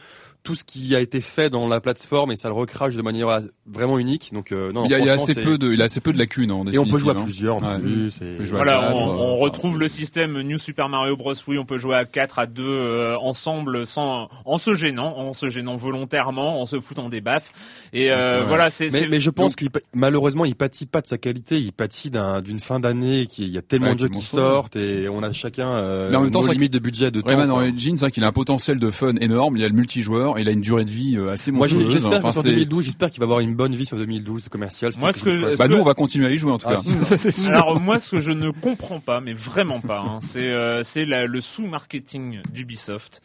tout 0.50 0.56
ce 0.56 0.64
qui 0.64 0.96
a 0.96 1.00
été 1.00 1.22
fait 1.22 1.52
dans 1.52 1.68
la 1.68 1.80
plateforme 1.80 2.32
et 2.32 2.36
ça 2.36 2.48
le 2.48 2.56
recrache 2.56 2.96
de 2.96 3.04
manière 3.04 3.40
vraiment 3.68 4.00
unique. 4.00 4.32
Donc 4.34 4.52
euh, 4.52 4.72
non, 4.72 4.86
il 4.86 4.90
y 4.92 4.96
a, 4.96 4.98
il 5.00 5.06
y 5.06 5.10
a 5.10 5.14
franchement, 5.16 5.32
assez 5.34 5.42
peu 5.42 5.60
de, 5.60 5.72
il 5.72 5.80
a 5.80 5.86
assez 5.86 6.00
peu 6.02 6.12
de 6.12 6.18
lacunes 6.18 6.52
en 6.52 6.66
et 6.66 6.80
on 6.80 6.88
peut 6.88 6.98
jouer 6.98 7.12
à 7.12 7.20
hein. 7.20 7.24
plusieurs 7.24 7.58
Ouais. 7.62 7.78
plus. 7.80 8.20
On 8.52 8.56
à 8.56 8.92
euh, 8.92 8.94
on 8.96 9.36
retrouve 9.36 9.78
le 9.78 9.88
système 9.88 10.42
New 10.42 10.58
Super 10.58 10.90
Mario 10.90 11.16
Bros. 11.16 11.34
Oui, 11.48 11.60
on 11.60 11.66
peut 11.66 11.78
jouer 11.78 11.96
à 11.98 12.06
4, 12.06 12.40
à 12.40 12.48
2, 12.48 12.64
euh, 12.64 13.16
ensemble, 13.20 13.86
sans, 13.86 14.28
en 14.44 14.58
se 14.58 14.74
gênant, 14.74 15.16
en 15.20 15.34
se 15.34 15.50
gênant 15.50 15.76
volontairement, 15.76 16.60
en 16.60 16.66
se 16.66 16.80
foutant 16.80 17.10
des 17.10 17.22
baffes. 17.22 17.52
Et 17.94 18.12
euh, 18.12 18.40
Ouais. 18.40 18.46
voilà, 18.48 18.72
c'est. 18.72 18.90
Mais, 19.08 19.20
je 19.20 19.30
pense 19.30 19.52
donc, 19.52 19.58
qu'il 19.58 19.70
malheureusement 19.94 20.46
il 20.46 20.56
pâtit 20.56 20.88
pas 20.88 21.02
de 21.02 21.08
sa 21.08 21.20
qualité, 21.20 21.60
il 21.60 21.74
pâtit 21.74 22.10
d'un- 22.10 22.42
d'une 22.42 22.60
fin 22.60 22.80
d'année 22.80 23.28
qui 23.28 23.44
il 23.44 23.50
y 23.52 23.58
a 23.60 23.62
tellement 23.62 23.90
Ouais, 23.90 23.94
de 23.94 24.00
jeux 24.00 24.10
qui 24.10 24.22
sortent 24.26 24.78
et 24.78 25.10
on 25.10 25.22
a 25.22 25.32
chacun 25.32 25.68
euh, 25.68 26.10
Mais 26.10 26.16
en 26.16 26.22
même 26.22 26.32
temps, 26.32 26.42
nos 26.42 26.52
limites 26.52 26.74
de 26.74 26.80
budget 26.80 27.12
de 27.12 27.22
temps. 27.22 27.28
Rayman 27.28 27.50
quoi. 27.50 27.60
Origins, 27.60 27.98
c'est 27.98 28.06
vrai 28.06 28.12
qu'il 28.12 28.24
a 28.24 28.28
un 28.28 28.32
potentiel 28.32 28.80
de 28.80 28.90
fun 28.90 29.14
énorme. 29.18 29.58
Il 29.58 29.62
y 29.62 29.66
a 29.66 29.68
le 29.68 29.76
multijoueur, 29.76 30.39
il 30.40 30.48
a 30.50 30.52
une 30.52 30.62
durée 30.62 30.86
de 30.86 30.90
vie 30.90 31.16
euh, 31.18 31.32
assez 31.32 31.52
Moi 31.52 31.68
monstrueuse. 31.68 31.92
j'espère 31.94 32.20
Enfin, 32.20 32.28
que 32.30 32.34
sur 32.34 32.42
c'est- 32.44 32.50
2012, 32.50 32.86
j'espère 32.86 33.10
qu'il 33.12 33.20
va 33.20 33.26
avoir 33.26 33.40
une 33.40 33.56
bonne 33.56 33.76
vie 33.76 33.86
sur 33.86 33.98
2012 33.98 34.50
commercial. 34.50 34.92
Moi, 35.00 35.12
ce 35.12 35.24
que- 35.24 35.32
je 35.32 35.58
Bah 35.58 35.68
nous, 35.68 35.78
on 35.78 35.84
va 35.84 35.94
continuer 35.94 36.28
à 36.28 36.32
y 36.32 36.38
jouer 36.38 36.52
en 36.52 36.58
tout 36.58 36.66
Ah, 36.70 36.76
cas. 36.78 37.04
Ça, 37.04 37.18
sûr. 37.32 37.50
Alors 37.54 37.80
moi, 37.80 38.00
ce 38.00 38.12
que 38.12 38.20
je 38.22 38.32
ne 38.32 38.52
comprends 38.52 39.00
pas, 39.00 39.22
mais 39.22 39.34
vraiment 39.34 39.80
pas, 39.82 40.00
hein, 40.00 40.20
c'est 40.22 40.44
euh, 40.44 40.84
c'est 40.84 41.06
le 41.06 41.42
sous-marketing 41.42 42.40
d'Ubisoft. 42.54 43.22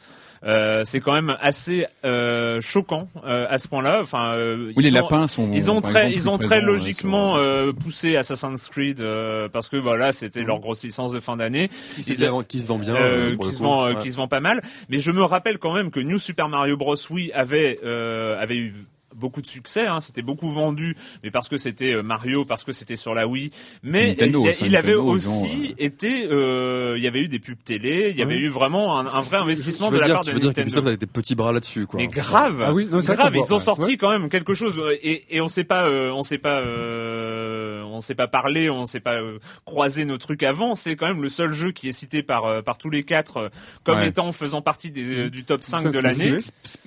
Euh, 0.47 0.83
c'est 0.85 1.01
quand 1.01 1.13
même 1.15 1.37
assez 1.41 1.87
euh, 2.05 2.61
choquant 2.61 3.09
euh, 3.27 3.47
à 3.49 3.59
ce 3.59 3.67
point-là. 3.69 4.01
Enfin, 4.03 4.35
euh, 4.35 4.73
Oui, 4.77 4.85
les 4.85 4.91
ont- 4.91 4.95
lapins 4.95 5.27
sont. 5.27 5.51
Ils 5.53 5.71
ont 5.71 5.81
très, 5.81 6.11
exemple, 6.11 6.15
ils 6.17 6.29
ont 6.29 6.39
très 6.39 6.61
logiquement 6.61 7.35
sur- 7.37 7.43
euh, 7.43 7.73
poussé 7.73 8.17
Assassin's 8.17 8.69
Creed 8.69 9.01
euh, 9.01 9.49
parce 9.49 9.69
que 9.69 9.77
voilà, 9.77 10.13
c'était 10.13 10.43
leur 10.43 10.61
grosse 10.61 10.85
licence 10.85 11.13
de 11.13 11.21
fin 11.21 11.37
d'année. 11.37 11.71
qui, 11.95 12.03
se 12.03 12.13
Ils- 12.13 12.29
vend- 12.29 12.43
qui 12.43 12.59
se 12.61 12.67
vend 12.67 12.79
bien. 12.79 12.95
qui 13.41 13.51
se 13.53 13.63
vend, 13.63 13.87
Ouais. 13.87 13.95
qui 14.03 14.11
se 14.11 14.17
vend 14.17 14.29
pas 14.29 14.41
mal. 14.41 14.63
Mais 14.89 14.99
je 14.99 15.13
me 15.13 15.23
rappelle 15.23 15.59
quand 15.59 15.73
même 15.73 15.91
que 15.91 16.01
New 16.01 16.19
Super 16.19 16.49
Mario 16.49 16.77
Bros. 16.77 16.95
Wii 17.11 17.33
avait 17.33 17.79
euh, 17.85 18.39
avait 18.41 18.57
eu 18.57 18.75
beaucoup 19.15 19.41
de 19.43 19.47
succès, 19.47 19.87
hein, 19.87 20.01
c'était 20.01 20.23
beaucoup 20.23 20.51
vendu, 20.51 20.97
mais 21.23 21.31
parce 21.31 21.49
que 21.49 21.57
c'était 21.57 21.93
euh, 21.93 22.03
Mario, 22.03 22.45
parce 22.45 22.65
que 22.65 22.73
c'était 22.73 22.97
sur 22.97 23.15
la 23.15 23.27
Wii. 23.27 23.51
Mais 23.83 24.09
Nintendo, 24.09 24.45
il, 24.47 24.55
ça, 24.55 24.67
il 24.67 24.77
avait 24.77 24.95
aussi 24.95 25.29
ont, 25.71 25.75
été, 25.79 26.27
euh, 26.31 26.95
il 26.97 27.03
y 27.03 27.07
avait 27.07 27.21
eu 27.21 27.29
des 27.29 27.39
pubs 27.39 27.57
télé, 27.65 28.11
il 28.11 28.17
y 28.17 28.23
avait 28.23 28.37
eu 28.39 28.49
vraiment 28.49 28.99
un, 28.99 29.07
un 29.07 29.21
vrai 29.21 29.39
investissement 29.39 29.91
de 29.91 29.99
la 29.99 30.07
dire, 30.07 30.15
part 30.17 30.25
tu 30.25 30.31
de 30.31 30.35
veux 30.35 30.41
dire 30.41 30.49
Nintendo. 30.51 30.71
qu'Ubisoft 30.71 30.87
a 30.89 30.97
des 30.97 31.07
petits 31.07 31.35
bras 31.35 31.53
là-dessus, 31.53 31.87
quoi. 31.87 32.01
Mais 32.01 32.07
grave, 32.09 32.63
Ah 32.67 32.73
oui, 32.73 32.87
non, 32.91 33.01
grave, 33.01 33.33
ils 33.35 33.39
voit, 33.41 33.53
ont 33.53 33.57
ouais. 33.57 33.61
sorti 33.63 33.83
Ouais. 33.83 33.97
quand 33.97 34.11
même 34.11 34.29
quelque 34.29 34.55
chose 34.55 34.79
euh, 34.81 34.97
et, 35.03 35.25
et 35.31 35.41
on 35.41 35.49
sait 35.49 35.65
pas, 35.65 35.89
euh, 35.89 36.11
on 36.13 36.23
sait 36.23 36.39
pas, 36.39 36.61
euh, 36.61 37.83
on 37.85 38.01
sait 38.01 38.15
pas 38.15 38.29
parler, 38.29 38.71
on 38.71 38.87
sait 38.87 39.01
pas 39.01 39.15
euh, 39.21 39.39
croiser 39.65 40.05
nos 40.05 40.19
trucs 40.19 40.43
avant. 40.43 40.75
C'est 40.75 40.97
quand 40.97 41.07
même 41.07 41.23
le 41.23 41.29
seul 41.29 41.53
jeu 41.53 41.73
qui 41.73 41.89
est 41.89 41.93
cité 41.93 42.23
par 42.23 42.45
euh, 42.47 42.63
par 42.63 42.79
tous 42.79 42.91
les 42.91 43.05
quatre 43.05 43.37
euh, 43.37 43.49
comme 43.85 43.95
Ouais. 43.99 44.09
étant 44.09 44.33
faisant 44.33 44.61
partie 44.61 44.91
des, 44.91 45.31
du 45.31 45.45
top 45.45 45.63
5 45.63 45.83
Ça, 45.85 45.89
de 45.91 45.99
l'année. 46.01 46.39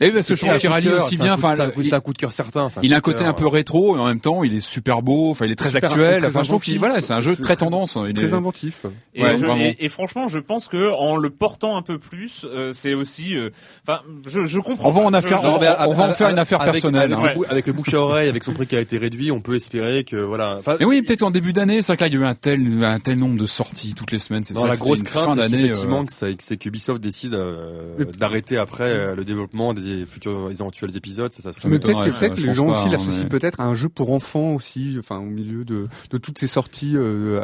Et 0.01 0.11
parce 0.11 0.27
que 0.27 0.35
je 0.35 0.45
trouve 0.45 0.57
qu'il 0.57 0.69
rallie 0.69 0.89
aussi 0.89 1.15
bien. 1.17 1.33
Enfin, 1.35 1.55
c'est 1.55 1.93
un 1.93 1.99
il- 2.17 2.19
de 2.19 2.21
cœur 2.21 2.31
certain. 2.31 2.67
a 2.67 2.97
un 2.97 2.99
côté 3.01 3.23
un 3.25 3.33
peu 3.33 3.47
rétro 3.47 3.95
et 3.95 3.99
en 3.99 4.05
même 4.05 4.19
temps 4.19 4.43
il 4.43 4.53
est 4.53 4.59
super 4.59 5.01
beau. 5.01 5.31
Enfin, 5.31 5.45
il 5.45 5.51
est 5.51 5.55
très 5.55 5.71
Super- 5.71 5.89
actuel. 5.91 6.19
très 6.19 6.27
Enfin, 6.29 6.43
je 6.43 6.49
trouve 6.49 6.61
qu'il 6.63 6.79
voilà, 6.79 6.99
c'est 7.01 7.13
un 7.13 7.19
jeu 7.19 7.35
très 7.35 7.55
tendance. 7.55 7.97
Il 8.07 8.13
Très 8.13 8.29
est... 8.29 8.33
inventif. 8.33 8.85
Et, 9.13 9.21
Ouais, 9.23 9.37
je- 9.37 9.45
et- 9.47 9.85
et 9.85 9.89
franchement, 9.89 10.27
je 10.27 10.39
pense 10.39 10.67
que 10.67 10.91
en 10.93 11.15
le 11.17 11.29
portant 11.29 11.77
un 11.77 11.81
peu 11.81 11.97
plus, 11.99 12.45
euh, 12.45 12.71
c'est 12.71 12.93
aussi, 12.93 13.35
euh, 13.35 13.49
enfin, 13.87 14.01
je, 14.27 14.45
je 14.45 14.59
comprends. 14.59 14.89
On 14.89 14.91
va 14.91 15.01
en 15.01 15.13
affaire- 15.13 15.41
Je- 15.41 15.47
on- 15.47 15.93
va 15.93 16.03
en 16.09 16.13
faire 16.13 16.29
une 16.29 16.39
affaire 16.39 16.61
avec- 16.61 16.73
personnelle, 16.73 17.13
Avec, 17.13 17.25
hein. 17.25 17.33
le, 17.41 17.51
avec 17.51 17.67
le 17.67 17.73
bouche 17.73 17.93
à 17.93 17.99
oreille, 18.01 18.29
avec 18.29 18.43
son 18.43 18.53
prix 18.53 18.67
qui 18.67 18.75
a 18.75 18.79
été 18.81 18.97
réduit, 18.97 19.31
on 19.31 19.39
peut 19.41 19.55
espérer 19.55 20.03
que 20.03 20.15
voilà. 20.17 20.59
Mais 20.79 20.85
oui, 20.85 21.01
peut-être 21.01 21.19
qu'en 21.21 21.31
début 21.31 21.53
d'année, 21.53 21.81
c'est 21.81 21.87
vrai 21.93 21.97
que 21.97 22.03
là, 22.03 22.07
il 22.07 22.13
y 22.13 22.17
a 22.17 22.19
eu 22.19 22.25
un 22.25 22.35
tel, 22.35 22.83
un 22.83 22.99
tel 22.99 23.17
nombre 23.19 23.37
de 23.39 23.45
sorties 23.47 23.93
toutes 23.95 24.11
les 24.11 24.19
semaines. 24.19 24.43
C'est 24.43 24.53
Non, 24.53 24.61
ça, 24.61 24.67
la 24.67 24.75
grosse 24.75 25.03
crainte, 25.03 25.25
fin 25.25 25.31
c'est 25.31 25.37
d'année. 25.37 25.57
qu'effectivement, 25.63 26.01
euh, 26.01 26.05
que 26.05 26.13
c'est 26.13 26.35
c'est 26.41 26.57
qu'Ubisoft 26.57 27.01
décide 27.01 27.33
euh, 27.33 27.93
Mais- 27.99 28.05
d'arrêter 28.05 28.57
après 28.57 28.85
euh, 28.85 29.15
le 29.15 29.23
développement 29.25 29.73
des 29.73 30.05
futurs 30.05 30.49
éventuels 30.51 30.95
épisodes. 30.95 31.31
Ça, 31.33 31.41
ça 31.41 31.67
Mais 31.67 31.79
peut-être 31.79 32.03
que, 32.15 32.19
peut-être 32.19 32.39
les 32.41 32.53
gens 32.53 32.65
pas, 32.67 32.71
aussi 32.73 32.87
hein, 32.87 32.91
l'associent 32.91 33.23
mais- 33.23 33.29
peut-être 33.29 33.59
à 33.59 33.63
un 33.63 33.75
jeu 33.75 33.89
pour 33.89 34.11
enfants 34.11 34.53
aussi, 34.53 34.95
enfin 34.99 35.17
au 35.17 35.23
milieu 35.29 35.63
de, 35.65 35.87
de 36.11 36.17
toutes 36.17 36.39
ces 36.39 36.47
sorties 36.47 36.93
euh, 36.95 37.39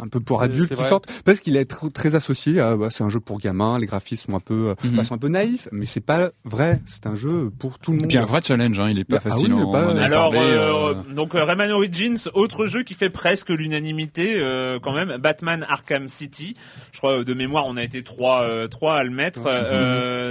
un 0.00 0.08
peu 0.08 0.20
pour 0.20 0.42
adultes 0.42 0.68
qui 0.68 0.74
vrai. 0.74 0.88
sortent, 0.88 1.08
parce 1.24 1.40
qu'il 1.40 1.56
est 1.56 1.70
tr- 1.70 1.92
très 1.92 2.14
associé 2.14 2.60
à 2.60 2.76
bah, 2.76 2.88
c'est 2.90 3.04
un 3.04 3.10
jeu 3.10 3.20
pour 3.20 3.38
gamins, 3.38 3.78
les 3.78 3.86
graphismes 3.86 4.30
sont 4.32 4.36
un 4.36 4.40
peu, 4.40 4.68
euh, 4.70 4.74
Mhm. 4.88 4.96
bah, 4.96 5.04
sont 5.04 5.14
un 5.14 5.18
peu 5.18 5.28
naïfs, 5.28 5.68
mais 5.72 5.86
c'est 5.86 6.00
pas 6.04 6.30
vrai, 6.44 6.80
c'est 6.86 7.06
un 7.06 7.14
jeu 7.14 7.50
pour 7.58 7.78
tout 7.78 7.92
le 7.92 7.98
Et 7.98 8.00
monde. 8.00 8.08
puis 8.08 8.18
un 8.18 8.24
vrai 8.24 8.40
challenge, 8.44 8.78
hein, 8.80 8.90
il 8.90 8.98
est 8.98 9.04
pas 9.04 9.16
Ah 9.16 9.22
oui, 9.24 9.30
facile. 9.30 9.48
pas- 9.72 9.86
en 9.92 9.96
Alors, 9.96 10.30
parlé, 10.32 10.38
euh, 10.46 10.88
euh, 10.90 10.94
donc 11.14 11.34
euh, 11.34 11.44
Rayman 11.44 11.70
Origins, 11.70 12.16
autre 12.34 12.66
jeu 12.66 12.82
qui 12.82 12.94
fait 12.94 13.10
presque 13.10 13.50
l'unanimité 13.50 14.36
euh, 14.40 14.78
quand 14.82 14.92
même, 14.92 15.16
Batman 15.18 15.64
Arkham 15.68 16.08
City. 16.08 16.56
Je 16.92 16.98
crois 16.98 17.22
de 17.24 17.34
mémoire, 17.34 17.64
on 17.66 17.76
a 17.76 17.82
été 17.84 18.02
trois, 18.02 18.42
euh, 18.42 18.66
trois 18.66 18.98
à 18.98 19.04
le 19.04 19.10
mettre. 19.10 19.42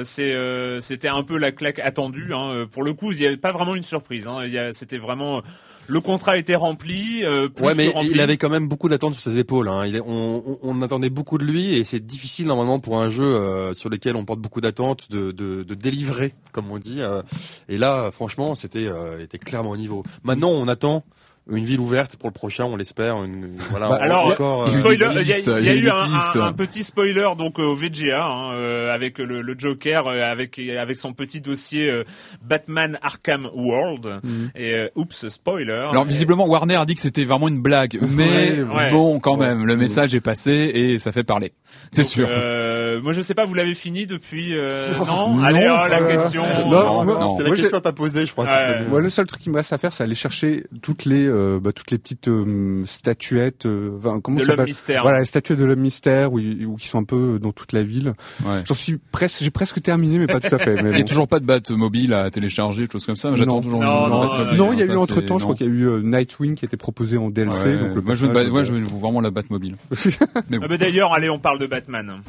C'est, 0.04 0.36
euh, 0.36 0.80
c'était 0.82 1.08
un 1.08 1.24
peu 1.24 1.38
la 1.38 1.52
claque 1.52 1.80
attendue. 1.80 2.34
Hein. 2.34 2.66
Pour 2.72 2.84
le 2.84 2.94
coup, 2.94 3.12
il 3.12 3.20
n'y 3.20 3.26
avait 3.26 3.38
pas 3.38 3.52
vraiment 3.52 3.76
une 3.78 3.84
surprise. 3.84 4.28
Hein. 4.28 4.42
C'était 4.74 4.98
vraiment 4.98 5.42
le 5.90 6.02
contrat 6.02 6.38
était 6.38 6.56
rempli. 6.56 7.24
Euh, 7.24 7.48
plus 7.48 7.66
Ouais, 7.66 7.74
mais 7.76 7.88
que 7.88 7.94
rempli. 7.94 8.10
il 8.12 8.20
avait 8.20 8.36
quand 8.36 8.50
même 8.50 8.68
beaucoup 8.68 8.90
d'attentes 8.90 9.14
sur 9.14 9.24
ses 9.32 9.38
épaules. 9.38 9.70
Hein. 9.70 9.86
Il 9.86 9.96
est- 9.96 10.02
on, 10.06 10.82
attendait 10.82 11.10
beaucoup 11.10 11.38
de 11.38 11.46
lui 11.46 11.74
et 11.76 11.84
c'est 11.86 12.06
difficile 12.06 12.46
normalement 12.48 12.80
pour 12.80 13.00
un 13.00 13.10
jeu 13.10 13.24
euh, 13.24 13.74
sur 13.74 13.90
lequel 13.90 14.16
on 14.18 14.26
porte 14.26 14.40
beaucoup 14.42 14.60
d'attentes 14.62 15.10
de, 15.12 15.32
de, 15.32 15.64
de 15.64 15.74
délivrer, 15.76 16.34
comme 16.52 16.70
on 16.72 16.78
dit. 16.78 17.02
euh. 17.02 17.22
et 17.70 17.78
là, 17.78 18.12
franchement, 18.12 18.54
c'était 18.54 18.88
était 19.22 19.38
clairement 19.40 19.70
au 19.72 19.78
niveau. 19.78 20.04
Maintenant, 20.24 20.50
on 20.50 20.68
attend 20.68 21.04
une 21.50 21.64
ville 21.66 21.80
ouverte 21.80 22.16
pour 22.18 22.30
le 22.30 22.34
prochain, 22.34 22.66
on 22.66 22.76
l'espère. 22.76 23.24
Une, 23.24 23.56
voilà, 23.70 23.90
Bah, 23.90 23.98
Alors, 24.02 24.28
encore. 24.28 24.68
il 24.68 24.74
y 24.74 24.76
a 24.76 24.78
eu 24.78 24.82
spoiler, 24.82 25.06
des 25.14 25.22
il 25.22 25.28
y 25.28 25.32
a, 25.32 25.36
pistes, 25.36 25.48
il 25.48 25.52
y 25.52 25.54
a 25.54 25.60
il 25.60 25.66
y 25.66 25.70
a 25.70 25.74
eu 25.74 25.78
eu 25.78 25.82
des 25.84 25.90
un, 25.90 26.06
pistes. 26.06 26.36
un- 26.36 26.42
un 26.48 26.54
petit 26.54 26.84
spoiler 26.84 27.28
donc 27.38 27.60
euh, 27.60 27.64
au 27.64 27.76
VGA 27.76 28.26
hein, 28.26 28.54
euh, 28.56 28.94
avec 28.94 29.18
le, 29.20 29.42
le 29.42 29.56
Joker 29.58 30.08
euh, 30.08 30.22
avec 30.24 30.60
avec 30.60 30.98
son 30.98 31.14
petit 31.14 31.42
dossier 31.42 31.90
euh, 31.90 32.04
Batman 32.44 32.98
Arkham 33.02 33.50
World 33.54 34.20
Mhm. 34.24 34.52
et 34.56 34.74
euh, 34.74 34.90
oups 34.96 35.28
spoiler. 35.30 35.88
Alors 35.92 36.06
visiblement 36.06 36.46
Warner 36.48 36.76
a 36.76 36.86
dit 36.86 36.96
que 36.96 37.02
c'était 37.02 37.24
vraiment 37.26 37.48
une 37.48 37.62
blague, 37.62 38.00
mais 38.10 38.62
ouais. 38.62 38.92
bon 38.92 39.20
quand 39.20 39.38
même, 39.38 39.66
le 39.66 39.78
message 39.78 40.16
est 40.16 40.22
passé 40.22 40.52
et 40.52 41.00
ça 41.00 41.12
fait 41.12 41.24
parler. 41.24 41.54
C'est 41.92 42.04
sûr. 42.04 42.28
euh, 42.30 43.02
moi 43.02 43.14
je 43.14 43.22
sais 43.22 43.34
pas, 43.34 43.46
vous 43.46 43.54
l'avez 43.54 43.74
fini 43.76 44.06
depuis 44.08 44.56
euh, 44.58 44.88
non, 45.08 45.36
Non, 45.36 45.44
Allez, 45.44 45.68
oh, 45.70 45.88
la 45.90 46.02
question. 46.04 46.44
non, 46.70 47.04
non, 47.06 47.20
non. 47.20 47.32
c'est 47.38 47.44
la 47.44 47.50
Moi, 47.50 47.58
question 47.58 47.78
à 47.78 47.82
pas 47.82 47.92
poser, 47.92 48.26
je 48.26 48.32
crois. 48.32 48.46
Ouais. 48.46 48.86
Moi, 48.90 49.02
le 49.02 49.10
seul 49.10 49.28
truc 49.28 49.42
qui 49.42 49.50
me 49.50 49.56
reste 49.56 49.74
à 49.74 49.78
faire, 49.78 49.94
c'est 49.94 50.04
aller 50.04 50.16
chercher 50.16 50.64
toutes 50.82 51.06
les, 51.06 51.28
euh, 51.38 51.60
bah, 51.60 51.72
toutes 51.72 51.92
les 51.92 51.98
petites 51.98 52.28
euh, 52.28 52.84
statuettes, 52.86 53.66
euh, 53.66 53.92
enfin, 53.98 54.20
comment 54.20 54.38
de 54.38 54.44
ça 54.44 54.50
s'appelle 54.52 54.66
mystère. 54.66 55.02
Voilà, 55.04 55.20
les 55.20 55.26
statuettes 55.26 55.60
de 55.60 55.66
l'homme 55.66 55.80
mystère, 55.80 56.34
où, 56.34 56.40
où 56.40 56.76
qui 56.76 56.88
sont 56.88 56.98
un 57.00 57.04
peu 57.04 57.40
dans 57.40 57.52
toute 57.52 57.72
la 57.74 57.84
ville. 57.84 58.14
Ouais. 58.46 58.62
J'en 58.66 58.74
suis 58.74 58.98
presque, 59.12 59.42
j'ai 59.44 59.52
presque 59.52 59.82
terminé, 59.82 60.20
mais 60.20 60.28
pas 60.28 60.40
tout 60.40 60.54
à 60.54 60.58
fait. 60.58 60.76
Mais 60.82 60.90
Il 60.90 60.94
n'y 60.94 60.96
a 60.96 61.00
bon. 61.00 61.06
toujours 61.06 61.28
pas 61.28 61.40
de 61.40 61.46
bat 61.46 61.60
mobile 61.70 62.14
à 62.14 62.30
télécharger, 62.32 62.88
choses 62.92 63.06
comme 63.06 63.16
ça. 63.16 63.36
J'attends 63.36 63.56
Non. 63.56 63.62
toujours. 63.62 63.80
Non, 63.82 64.08
non, 64.08 64.24
une- 64.24 64.58
non, 64.58 64.66
non, 64.68 64.74
il 64.74 64.80
y 64.80 64.84
a 64.84 64.88
ça, 64.88 64.94
eu 64.94 64.98
entre 64.98 65.22
temps, 65.22 65.38
je 65.40 65.44
crois 65.44 65.56
qu'il 65.56 65.68
y 65.68 65.70
a 65.70 65.74
eu 65.74 66.04
Nightwing 66.04 66.56
qui 66.56 66.66
était 66.66 66.78
proposé 66.78 67.18
en 67.18 67.30
DLC. 67.30 67.68
Ouais. 67.70 67.78
donc 67.78 67.96
le 67.96 68.02
moi, 68.02 68.16
je 68.16 68.26
veux, 68.26 68.34
personnage, 68.34 68.46
ba- 68.46 68.50
moi, 68.52 68.62
euh, 68.62 68.66
je 68.66 68.72
veux 68.72 68.84
vraiment 68.84 69.22
la 69.22 69.32
bat 69.32 69.44
mobile. 69.50 69.76
Mais 70.50 70.58
bon. 70.58 70.66
Ah 70.66 70.68
bah, 70.70 70.78
D'ailleurs, 70.78 71.14
allez, 71.14 71.30
on 71.30 71.40
parle 71.40 71.60
de 71.60 71.68
Batman. 71.68 72.22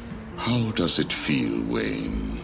How 0.47 0.71
does 0.75 0.99
it 0.99 1.11
feel, 1.11 1.49
Wayne, 1.69 2.39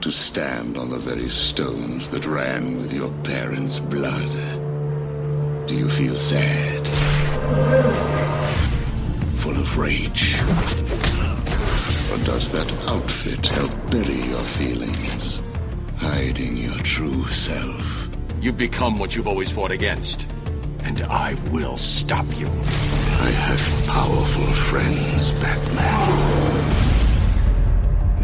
to 0.00 0.10
stand 0.10 0.76
on 0.78 0.88
the 0.88 0.98
very 1.02 1.28
stones 1.28 2.08
that 2.12 2.26
ran 2.28 2.76
with 2.80 2.92
your 2.92 3.10
parents' 3.24 3.80
blood? 3.80 4.67
Do 5.68 5.76
you 5.76 5.90
feel 5.90 6.16
sad? 6.16 6.86
Full 9.40 9.50
of 9.52 9.76
rage? 9.76 10.32
Or 12.10 12.16
does 12.24 12.50
that 12.52 12.72
outfit 12.88 13.46
help 13.46 13.70
bury 13.90 14.22
your 14.28 14.40
feelings, 14.40 15.42
hiding 15.98 16.56
your 16.56 16.78
true 16.78 17.26
self? 17.26 18.08
You've 18.40 18.56
become 18.56 18.98
what 18.98 19.14
you've 19.14 19.28
always 19.28 19.50
fought 19.50 19.70
against. 19.70 20.26
And 20.84 21.02
I 21.02 21.34
will 21.52 21.76
stop 21.76 22.24
you. 22.38 22.46
I 22.46 23.28
have 23.28 23.60
powerful 23.88 24.46
friends, 24.70 25.32
Batman. 25.32 26.64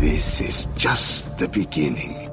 This 0.00 0.40
is 0.40 0.64
just 0.76 1.38
the 1.38 1.48
beginning. 1.48 2.23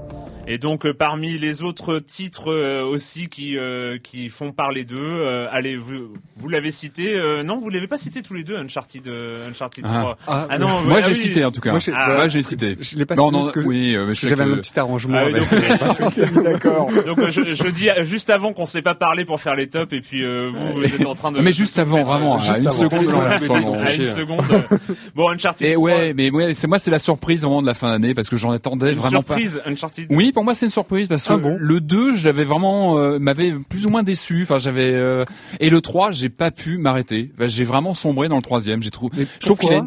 Et 0.53 0.57
donc 0.57 0.85
euh, 0.85 0.93
parmi 0.93 1.37
les 1.37 1.61
autres 1.63 1.99
titres 1.99 2.51
euh, 2.51 2.83
aussi 2.83 3.27
qui 3.29 3.57
euh, 3.57 3.97
qui 4.03 4.27
font 4.27 4.51
parler 4.51 4.83
d'eux, 4.83 4.97
euh, 4.99 5.47
allez 5.49 5.77
vous 5.77 6.11
vous 6.35 6.49
l'avez 6.49 6.71
cité 6.71 7.13
euh, 7.13 7.41
non 7.43 7.57
vous 7.57 7.69
l'avez 7.69 7.87
pas 7.87 7.97
cité 7.97 8.21
tous 8.21 8.33
les 8.33 8.43
deux 8.43 8.57
Uncharted 8.57 9.07
euh, 9.07 9.47
Uncharted 9.49 9.85
Ah. 9.87 10.17
3. 10.25 10.47
Ah, 10.49 10.57
non 10.59 10.81
Moi, 10.81 10.97
ah 10.97 11.01
j'ai 11.03 11.11
oui. 11.13 11.15
cité 11.17 11.45
en 11.45 11.51
tout 11.51 11.61
cas. 11.61 11.69
Moi, 11.71 11.79
j'ai- 11.79 11.93
Ah. 11.95 12.15
Moi, 12.15 12.27
j'ai 12.27 12.43
cité. 12.43 12.75
Je 12.81 12.97
l'ai 12.97 13.05
pas 13.05 13.15
Non, 13.15 13.27
cité 13.27 13.37
non, 13.37 13.43
parce 13.43 13.51
que, 13.53 13.59
oui, 13.61 13.95
euh, 13.95 14.11
j'avais 14.11 14.35
que- 14.35 14.41
un 14.41 14.57
petit 14.57 14.77
arrangement 14.79 15.17
Ah 15.21 15.25
oui, 15.27 15.33
donc, 15.39 16.43
d'accord. 16.43 16.87
Donc 17.05 17.19
euh, 17.19 17.29
je, 17.29 17.53
je 17.53 17.67
dis 17.69 17.87
juste 18.01 18.29
avant 18.29 18.51
qu'on 18.51 18.65
s'est 18.65 18.81
pas 18.81 18.95
parlé 18.95 19.23
pour 19.23 19.39
faire 19.39 19.55
les 19.55 19.67
tops 19.67 19.93
et 19.93 20.01
puis 20.01 20.23
euh, 20.25 20.49
vous, 20.51 20.73
vous 20.73 20.83
êtes 20.83 21.05
en 21.05 21.15
train 21.15 21.31
de 21.31 21.39
Mais 21.41 21.53
juste 21.53 21.79
avant, 21.79 22.03
vraiment, 22.03 22.39
à 22.39 22.41
juste 22.41 22.59
une 22.59 22.69
seconde 22.71 23.09
à 23.09 23.93
une. 23.93 24.79
Bon 25.15 25.29
Uncharted 25.29 25.67
Et 25.67 25.73
3, 25.75 25.85
ouais, 25.85 26.13
mais 26.13 26.29
ouais, 26.31 26.53
c'est 26.53 26.67
moi, 26.67 26.79
c'est 26.79 26.91
la 26.91 26.99
surprise 26.99 27.41
vraiment 27.43 27.61
de 27.61 27.67
la 27.67 27.73
fin 27.73 27.89
d'année 27.89 28.13
parce 28.13 28.29
que 28.29 28.37
j'en 28.37 28.51
attendais 28.51 28.89
une 28.91 28.97
vraiment 28.97 29.09
surprise 29.21 29.61
Uncharted. 29.65 30.07
pas. 30.07 30.15
Oui, 30.15 30.31
pour 30.41 30.45
moi 30.45 30.55
c'est 30.55 30.65
une 30.65 30.71
surprise 30.71 31.07
parce 31.07 31.27
que 31.27 31.33
Ah 31.33 31.37
bon 31.37 31.55
le 31.59 31.79
2, 31.79 32.15
je 32.15 32.25
l'avais 32.25 32.45
vraiment 32.45 32.97
euh, 32.97 33.19
m'avait 33.19 33.53
plus 33.69 33.85
ou 33.85 33.89
moins 33.89 34.01
déçu. 34.01 34.39
Enfin, 34.41 34.57
j'avais 34.57 34.91
euh, 34.91 35.23
et 35.59 35.69
le 35.69 35.81
3, 35.81 36.11
j'ai 36.13 36.29
pas 36.29 36.49
pu 36.49 36.79
m'arrêter. 36.79 37.29
Enfin, 37.35 37.47
j'ai 37.47 37.63
vraiment 37.63 37.93
sombré 37.93 38.27
dans 38.27 38.37
le 38.37 38.41
troisième. 38.41 38.81
J'ai 38.81 38.89
trouvé. 38.89 39.27
Je 39.39 39.45
trouve 39.45 39.59
qu'il 39.59 39.71
est 39.71 39.81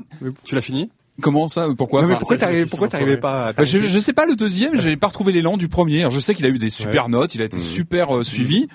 Tu 0.45 0.55
l'as 0.55 0.61
fini 0.61 0.91
comment 1.21 1.49
ça? 1.49 1.67
Pourquoi? 1.77 2.03
Non, 2.03 2.07
mais 2.07 2.13
Enfin, 2.15 2.21
pourquoi 2.21 2.37
t'arrivais, 2.37 2.63
question 2.63 2.71
pourquoi 2.77 2.89
t'arrivais 2.89 3.17
pas 3.17 3.53
à 3.57 3.65
je, 3.65 3.81
je 3.81 3.99
sais 3.99 4.13
pas 4.13 4.27
le 4.27 4.37
deuxième, 4.37 4.79
j'ai 4.81 4.97
pas 4.97 5.09
retrouvé 5.09 5.33
l'élan 5.33 5.57
du 5.57 5.67
premier. 5.69 6.01
Alors, 6.01 6.13
je 6.13 6.21
sais 6.21 6.35
qu'il 6.37 6.47
a 6.47 6.49
eu 6.49 6.59
des 6.59 6.71
super 6.71 7.05
Ouais. 7.07 7.11
notes, 7.11 7.35
il 7.35 7.43
a 7.43 7.47
été 7.47 7.57
Mmh. 7.57 7.61
super 7.61 8.17
euh, 8.17 8.23
suivi. 8.23 8.69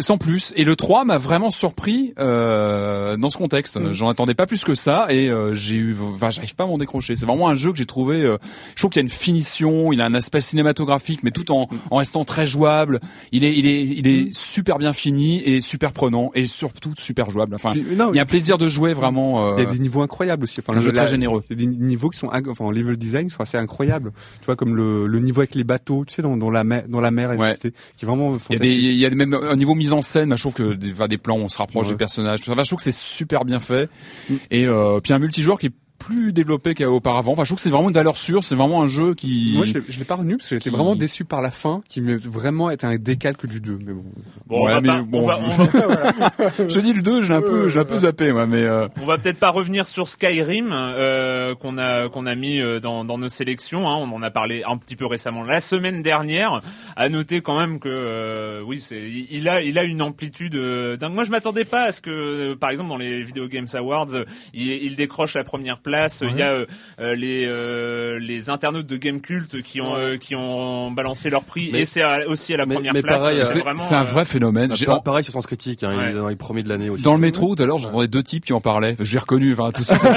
Sans 0.00 0.18
plus. 0.18 0.52
Et 0.56 0.64
le 0.64 0.76
3 0.76 1.04
m'a 1.04 1.18
vraiment 1.18 1.50
surpris 1.50 2.12
euh, 2.18 3.16
dans 3.16 3.30
ce 3.30 3.38
contexte. 3.38 3.78
Mmh. 3.80 3.92
J'en 3.92 4.08
attendais 4.08 4.34
pas 4.34 4.46
plus 4.46 4.64
que 4.64 4.74
ça 4.74 5.06
et 5.10 5.28
euh, 5.30 5.54
j'ai 5.54 5.76
eu, 5.76 5.96
enfin, 6.14 6.30
j'arrive 6.30 6.54
pas 6.54 6.64
à 6.64 6.66
m'en 6.66 6.78
décrocher. 6.78 7.16
C'est 7.16 7.26
vraiment 7.26 7.48
un 7.48 7.54
jeu 7.54 7.72
que 7.72 7.78
j'ai 7.78 7.86
trouvé. 7.86 8.22
euh, 8.22 8.36
je 8.74 8.80
trouve 8.82 8.90
qu'il 8.90 9.00
y 9.00 9.04
a 9.04 9.06
une 9.06 9.08
finition, 9.08 9.92
il 9.92 10.00
a 10.00 10.04
un 10.06 10.14
aspect 10.14 10.40
cinématographique, 10.40 11.22
mais 11.22 11.30
tout 11.30 11.50
en, 11.52 11.68
en 11.90 11.96
restant 11.96 12.24
très 12.24 12.46
jouable. 12.46 13.00
Il 13.32 13.44
est, 13.44 13.56
il 13.56 13.66
est, 13.66 13.82
il 13.84 14.06
est 14.06 14.32
super 14.36 14.78
bien 14.78 14.92
fini 14.92 15.42
et 15.44 15.60
super 15.60 15.92
prenant 15.92 16.30
et 16.34 16.46
surtout 16.46 16.92
super 16.98 17.30
jouable. 17.30 17.54
Enfin, 17.54 17.72
non, 17.96 18.12
il 18.12 18.16
y 18.16 18.18
a 18.18 18.22
un 18.22 18.26
plaisir 18.26 18.58
de 18.58 18.68
jouer 18.68 18.92
vraiment. 18.94 19.56
Il 19.56 19.62
y 19.62 19.66
a 19.66 19.68
euh, 19.68 19.72
des 19.72 19.78
niveaux 19.78 20.02
incroyables 20.02 20.44
aussi. 20.44 20.60
Enfin, 20.60 20.72
c'est 20.74 20.78
un 20.78 20.82
jeu 20.82 20.92
très 20.92 21.04
la- 21.04 21.10
généreux. 21.10 21.42
Il 21.50 21.60
y 21.60 21.62
a 21.64 21.66
des 21.66 21.76
niveaux 21.78 22.10
qui 22.10 22.18
sont, 22.18 22.28
enfin, 22.32 22.64
en 22.64 22.70
level 22.70 22.96
design, 22.96 23.28
sont 23.30 23.42
assez 23.42 23.56
incroyables. 23.58 24.12
Tu 24.40 24.46
vois, 24.46 24.56
comme 24.56 24.76
le, 24.76 25.06
le 25.06 25.18
niveau 25.20 25.40
avec 25.40 25.54
les 25.54 25.64
bateaux, 25.64 26.04
tu 26.06 26.14
sais, 26.14 26.22
dans, 26.22 26.36
dans 26.36 26.50
la 26.50 26.64
mer, 26.64 26.84
dans 26.88 27.00
la 27.00 27.10
mer, 27.10 27.30
Ouais. 27.38 27.56
qui 27.60 27.68
est 27.68 28.06
vraiment 28.06 28.36
Il 28.50 28.54
y 28.54 28.56
a 28.56 28.58
des, 28.58 28.70
il 28.74 28.98
y 28.98 29.06
a 29.06 29.10
même 29.10 29.34
un 29.34 29.56
niveau 29.56 29.74
mise 29.78 29.92
en 29.92 30.02
scène. 30.02 30.28
bah, 30.30 30.36
je 30.36 30.42
trouve 30.42 30.54
que 30.54 30.74
des, 30.74 30.92
des 31.08 31.18
plans, 31.18 31.36
où 31.38 31.42
on 31.42 31.48
se 31.48 31.58
rapproche 31.58 31.86
Ouais. 31.86 31.92
des 31.92 31.96
personnages. 31.98 32.40
Tout 32.40 32.52
ça. 32.54 32.62
Je 32.62 32.66
trouve 32.68 32.76
que 32.78 32.82
c'est 32.84 32.92
super 32.94 33.44
bien 33.44 33.60
fait. 33.60 33.88
Mm. 34.28 34.34
Et 34.50 34.66
euh, 34.66 35.00
puis 35.00 35.12
un 35.12 35.18
multijoueur 35.18 35.58
qui 35.58 35.66
est 35.66 35.72
plus 35.98 36.32
développé 36.32 36.74
qu'auparavant. 36.74 37.32
Enfin, 37.32 37.44
je 37.44 37.48
trouve 37.48 37.56
que 37.58 37.62
c'est 37.62 37.70
vraiment 37.70 37.88
une 37.88 37.94
valeur 37.94 38.16
sûre. 38.16 38.44
C'est 38.44 38.54
vraiment 38.54 38.82
un 38.82 38.86
jeu 38.86 39.14
qui. 39.14 39.52
Moi, 39.56 39.66
je, 39.66 39.74
l'ai- 39.74 39.82
je 39.88 39.98
l'ai 39.98 40.04
pas 40.04 40.14
retenu 40.16 40.36
parce 40.36 40.48
que 40.48 40.56
j'étais 40.56 40.70
qui- 40.70 40.76
vraiment 40.76 40.94
déçu 40.96 41.24
par 41.24 41.42
la 41.42 41.50
fin, 41.50 41.82
qui 41.88 42.00
m'a 42.00 42.16
vraiment 42.16 42.70
été 42.70 42.86
un 42.86 42.96
décalque 42.96 43.46
du 43.46 43.60
2. 43.60 43.78
Mais 43.84 43.92
bon. 43.92 44.04
Bon, 44.46 44.64
Ouais, 44.66 44.72
on 44.72 44.74
va 44.76 44.80
mais 44.80 44.88
pas- 44.88 45.02
bon, 45.02 45.22
on 45.22 45.26
va- 45.26 45.38
je- 45.48 45.60
on 45.60 45.64
va- 46.66 46.68
je 46.68 46.80
dis 46.80 46.92
le 46.92 47.02
2, 47.02 47.22
j'ai 47.22 47.34
un 47.34 47.42
peu, 47.42 47.68
j'ai 47.68 47.78
un 47.80 47.84
peu 47.84 47.98
zappé, 47.98 48.32
moi, 48.32 48.46
mais 48.46 48.62
euh, 48.62 48.86
On 49.02 49.06
va 49.06 49.18
peut-être 49.18 49.38
pas 49.38 49.50
revenir 49.50 49.86
sur 49.86 50.08
Skyrim 50.08 50.70
euh, 50.72 51.54
qu'on 51.56 51.78
a 51.78 52.08
qu'on 52.08 52.26
a 52.26 52.34
mis 52.34 52.60
euh, 52.60 52.78
dans, 52.80 53.04
dans 53.04 53.18
nos 53.18 53.28
sélections. 53.28 53.88
Hein. 53.88 53.96
On 53.96 54.14
en 54.14 54.22
a 54.22 54.30
parlé 54.30 54.62
un 54.66 54.76
petit 54.76 54.96
peu 54.96 55.06
récemment 55.06 55.42
la 55.42 55.60
semaine 55.60 56.02
dernière. 56.02 56.62
À 56.96 57.08
noter 57.08 57.40
quand 57.40 57.58
même 57.58 57.80
que 57.80 57.88
euh, 57.88 58.62
oui, 58.64 58.80
c'est 58.80 59.02
il 59.30 59.48
a 59.48 59.62
il 59.62 59.78
a 59.78 59.84
une 59.84 60.00
amplitude 60.02 60.54
euh, 60.54 60.96
dingue. 60.96 61.12
Moi, 61.14 61.24
je 61.24 61.30
m'attendais 61.30 61.64
pas 61.64 61.82
à 61.84 61.92
ce 61.92 62.00
que 62.00 62.10
euh, 62.10 62.54
par 62.56 62.70
exemple 62.70 62.88
dans 62.90 62.96
les 62.96 63.22
Video 63.22 63.48
Games 63.48 63.66
Awards, 63.74 64.06
il, 64.54 64.68
il 64.68 64.94
décroche 64.96 65.34
la 65.34 65.42
première 65.44 65.80
place. 65.80 65.87
Il 66.22 66.36
y 66.36 66.42
a 66.42 66.52
euh, 66.52 66.66
euh, 67.00 67.14
les 67.14 67.46
euh, 67.46 68.18
les 68.20 68.50
internautes 68.50 68.86
de 68.86 68.96
Game 68.96 69.20
Cult 69.20 69.62
qui 69.62 69.80
ont 69.80 69.96
euh, 69.96 70.16
qui 70.16 70.34
ont 70.34 70.90
balancé 70.90 71.30
leur 71.30 71.44
prix 71.44 71.70
Mais- 71.72 71.80
et 71.80 71.84
c'est 71.86 72.02
à- 72.02 72.26
aussi 72.28 72.54
à 72.54 72.56
la 72.56 72.66
mais- 72.66 72.74
première 72.76 72.92
mais 72.94 73.02
place. 73.02 73.20
pareil, 73.20 73.40
euh, 73.40 73.44
c'est 73.78 73.94
un 73.94 74.00
euh, 74.02 74.04
vrai 74.04 74.24
phénomène. 74.24 74.68
Bah, 74.68 74.74
J'ai- 74.76 74.86
Pareil 75.04 75.24
sur 75.24 75.32
Sens 75.32 75.46
Critique, 75.46 75.82
hein, 75.84 75.96
Ouais. 75.96 76.04
il 76.06 76.10
est 76.10 76.18
dans 76.18 76.28
les 76.28 76.36
premiers 76.36 76.62
de 76.62 76.68
l'année 76.68 76.90
aussi. 76.90 77.04
Dans 77.04 77.14
le 77.14 77.20
métro 77.20 77.54
tout 77.54 77.62
à 77.62 77.66
l'heure, 77.66 77.78
j'entendais 77.78 78.08
deux 78.08 78.22
types 78.22 78.44
qui 78.44 78.52
en 78.52 78.60
parlaient. 78.60 78.96
J'ai 79.00 79.18
reconnu, 79.18 79.52
enfin 79.52 79.70
tout 79.72 79.82
de 79.82 79.86
suite. 79.88 80.08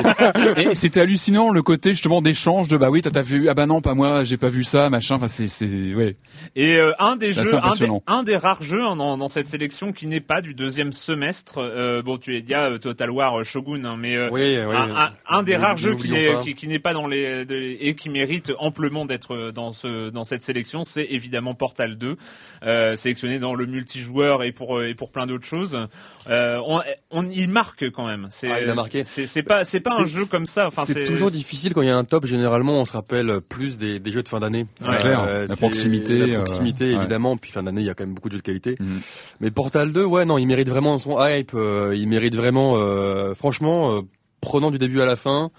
et 0.58 0.76
c'était 0.76 1.02
hallucinant 1.02 1.52
le 1.52 1.62
côté 1.62 1.92
justement 1.92 2.22
d'échange 2.22 2.68
de 2.68 2.78
bah 2.78 2.90
oui, 2.90 3.02
t'as 3.02 3.22
vu 3.22 3.48
ah 3.50 3.54
bah 3.54 3.66
non 3.66 3.82
pas 3.82 3.94
moi, 3.94 4.24
j'ai 4.24 4.38
pas 4.38 4.50
vu 4.50 4.64
ça, 4.64 4.90
machin. 4.90 5.16
Enfin 5.16 5.28
c'est 5.28 5.48
c'est 5.48 5.94
ouais. 5.94 6.16
Et 6.56 6.76
euh, 6.78 6.92
un 7.00 7.16
des 7.16 7.34
jeux, 7.34 7.42
un 7.42 7.44
des, 7.44 7.56
impressionnant. 7.58 8.04
un 8.08 8.24
des 8.24 8.38
rares 8.38 8.64
jeux 8.64 8.84
hein, 8.84 8.96
dans, 8.96 9.18
dans 9.18 9.28
cette 9.28 9.48
sélection 9.48 9.92
qui 9.92 10.08
n'est 10.08 10.20
pas 10.22 10.42
du 10.42 10.54
deuxième 10.54 10.92
semestre. 10.92 11.56
Euh, 11.60 12.02
bon, 12.02 12.18
tu 12.18 12.36
es 12.36 12.40
il 12.40 12.50
y 12.50 12.54
a 12.54 12.70
euh, 12.72 12.78
Total 12.78 13.10
War 13.12 13.40
euh, 13.40 13.44
Shogun, 13.44 13.86
hein, 13.86 13.96
mais 14.00 14.16
euh, 14.16 14.30
Oui, 14.32 14.42
oui. 14.58 14.76
un, 14.76 14.96
un- 14.96 15.10
un 15.30 15.44
des 15.44 15.56
rares 15.62 15.78
jeux 15.78 15.95
qui 15.95 16.10
n'est 16.12 16.34
pas. 16.34 16.41
qui, 16.43 16.56
qui 16.56 16.67
n'est 16.67 16.80
pas 16.80 16.93
dans 16.93 17.08
les 17.08 17.45
de- 17.45 17.56
et 17.80 17.95
qui 17.95 18.10
mérite 18.10 18.52
amplement 18.60 19.06
d'être 19.06 19.34
euh, 19.36 19.52
dans 19.52 19.71
ce 19.71 20.10
dans 20.10 20.24
cette 20.24 20.43
sélection, 20.43 20.84
c'est 20.84 21.06
évidemment 21.10 21.54
Portal 21.56 21.97
2, 21.97 22.17
euh, 22.63 22.95
sélectionné 22.95 23.39
dans 23.39 23.56
le 23.56 23.65
multijoueur 23.65 24.43
et 24.43 24.52
pour 24.52 24.78
euh, 24.78 24.88
et 24.89 24.95
pour 24.95 25.12
plein 25.12 25.26
d'autres 25.28 25.45
choses. 25.45 25.78
Euh, 26.30 26.60
on, 26.67 26.82
on 27.12 27.30
il 27.30 27.50
marque 27.50 27.89
quand 27.91 28.06
même. 28.08 28.28
C'est 28.30 28.50
Ah, 28.52 28.62
il 28.62 28.69
a 28.69 28.76
marqué. 28.76 29.04
c'est 29.04 29.26
c'est 29.28 29.43
pas 29.43 29.63
c'est 29.63 29.82
pas 29.82 30.00
un 30.00 30.06
jeu 30.06 30.26
comme 30.26 30.45
ça. 30.45 30.67
Enfin, 30.67 30.84
c'est 30.86 31.04
toujours 31.04 31.32
difficile 31.32 31.74
quand 31.74 31.82
il 31.82 31.88
y 31.88 31.91
a 31.91 31.97
un 31.97 32.04
top. 32.04 32.26
Généralement, 32.26 32.80
on 32.82 32.86
se 32.86 32.93
rappelle 32.93 33.39
plus 33.50 33.78
des, 33.78 34.00
des 34.00 34.12
jeux 34.12 34.24
de 34.24 34.30
fin 34.30 34.39
d'année. 34.39 34.65
C'est 34.82 34.97
clair. 34.97 35.26
La 35.47 35.56
proximité, 35.56 36.19
la 36.19 36.26
euh, 36.34 36.36
proximité 36.38 36.86
ouais. 36.86 36.93
évidemment. 36.95 37.38
Puis 37.38 37.52
fin 37.52 37.63
d'année, 37.63 37.82
il 37.82 37.88
y 37.88 37.89
a 37.89 37.93
quand 37.93 38.06
même 38.06 38.13
beaucoup 38.13 38.30
de 38.30 38.34
jeux 38.34 38.39
de 38.39 38.43
qualité. 38.45 38.76
Mhm. 38.80 39.02
Mais 39.39 39.52
Portal 39.52 39.91
2, 39.91 40.04
ouais, 40.04 40.26
non, 40.26 40.38
il 40.38 40.45
mérite 40.45 40.69
vraiment 40.69 40.97
son 41.00 41.17
hype. 41.26 41.52
euh, 41.54 41.93
il 41.95 42.08
mérite 42.08 42.36
vraiment, 42.36 42.76
euh, 42.78 43.34
franchement, 43.34 43.97
euh, 43.97 44.02
prenant 44.42 44.72
du 44.72 44.80
début 44.80 45.02
à 45.02 45.06
la 45.06 45.16
fin. 45.16 45.52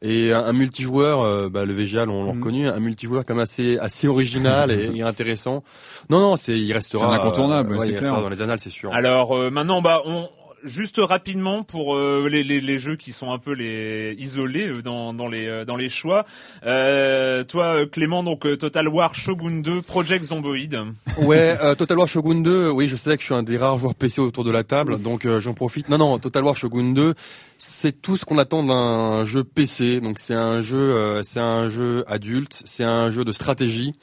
Et 0.00 0.32
un, 0.32 0.44
un 0.44 0.52
multijoueur, 0.52 1.22
euh, 1.22 1.48
bah, 1.48 1.64
le 1.64 1.74
VGAL, 1.74 2.08
on 2.08 2.24
l'a 2.24 2.32
Mhm. 2.32 2.38
reconnu, 2.38 2.68
un 2.68 2.78
multijoueur 2.78 3.24
comme 3.24 3.40
assez 3.40 3.78
assez 3.78 4.06
original 4.06 4.70
et, 4.70 4.90
et 4.96 5.02
intéressant. 5.02 5.64
Non, 6.08 6.20
non, 6.20 6.36
c'est 6.36 6.56
il 6.56 6.72
restera 6.72 7.12
incontournable, 7.16 7.72
euh, 7.72 7.78
ouais, 7.78 7.80
c'est 7.86 7.90
il 7.92 7.98
clair. 7.98 8.02
restera 8.12 8.22
dans 8.22 8.28
les 8.28 8.40
annales, 8.40 8.60
c'est 8.60 8.70
sûr. 8.70 8.92
Alors 8.94 9.36
euh, 9.36 9.50
maintenant, 9.50 9.82
bah, 9.82 10.00
on 10.06 10.28
juste 10.64 11.00
rapidement 11.02 11.62
pour 11.62 11.94
euh, 11.96 12.28
les, 12.30 12.42
les, 12.42 12.60
les 12.60 12.78
jeux 12.78 12.96
qui 12.96 13.12
sont 13.12 13.32
un 13.32 13.38
peu 13.38 13.52
les 13.52 14.14
isolés 14.18 14.68
euh, 14.68 14.82
dans, 14.82 15.12
dans 15.14 15.28
les 15.28 15.46
euh, 15.46 15.64
dans 15.64 15.76
les 15.76 15.88
choix. 15.88 16.26
Euh, 16.64 17.44
toi, 17.44 17.76
euh, 17.76 17.86
Clément, 17.86 18.22
donc 18.22 18.40
Total 18.58 18.88
War 18.88 19.14
Shogun 19.14 19.60
2, 19.60 19.82
Project 19.82 20.24
Zomboid. 20.24 20.76
Ouais, 21.22 21.56
euh, 21.62 21.74
Total 21.74 21.98
War 21.98 22.08
Shogun 22.08 22.40
2, 22.42 22.70
oui, 22.70 22.88
je 22.88 22.96
sais 22.96 23.14
que 23.16 23.20
je 23.20 23.26
suis 23.26 23.34
un 23.34 23.42
des 23.42 23.56
rares 23.56 23.78
joueurs 23.78 23.94
PC 23.94 24.20
autour 24.20 24.44
de 24.44 24.50
la 24.50 24.64
table, 24.64 25.00
donc 25.00 25.24
euh, 25.24 25.40
j'en 25.40 25.54
profite. 25.54 25.88
Non, 25.88 25.98
non, 25.98 26.18
Total 26.18 26.44
War 26.44 26.56
Shogun 26.56 26.92
2, 26.92 27.14
c'est 27.58 28.00
tout 28.00 28.16
ce 28.16 28.24
qu'on 28.24 28.38
attend 28.38 28.62
d'un 28.62 29.24
jeu 29.24 29.44
PC. 29.44 30.00
Donc 30.00 30.18
c'est 30.18 30.34
un 30.34 30.60
jeu, 30.60 30.78
euh, 30.78 31.22
c'est 31.22 31.40
un 31.40 31.68
jeu 31.68 32.04
adulte, 32.06 32.62
c'est 32.64 32.84
un 32.84 33.10
jeu 33.10 33.24
de 33.24 33.32
stratégie. 33.32 33.94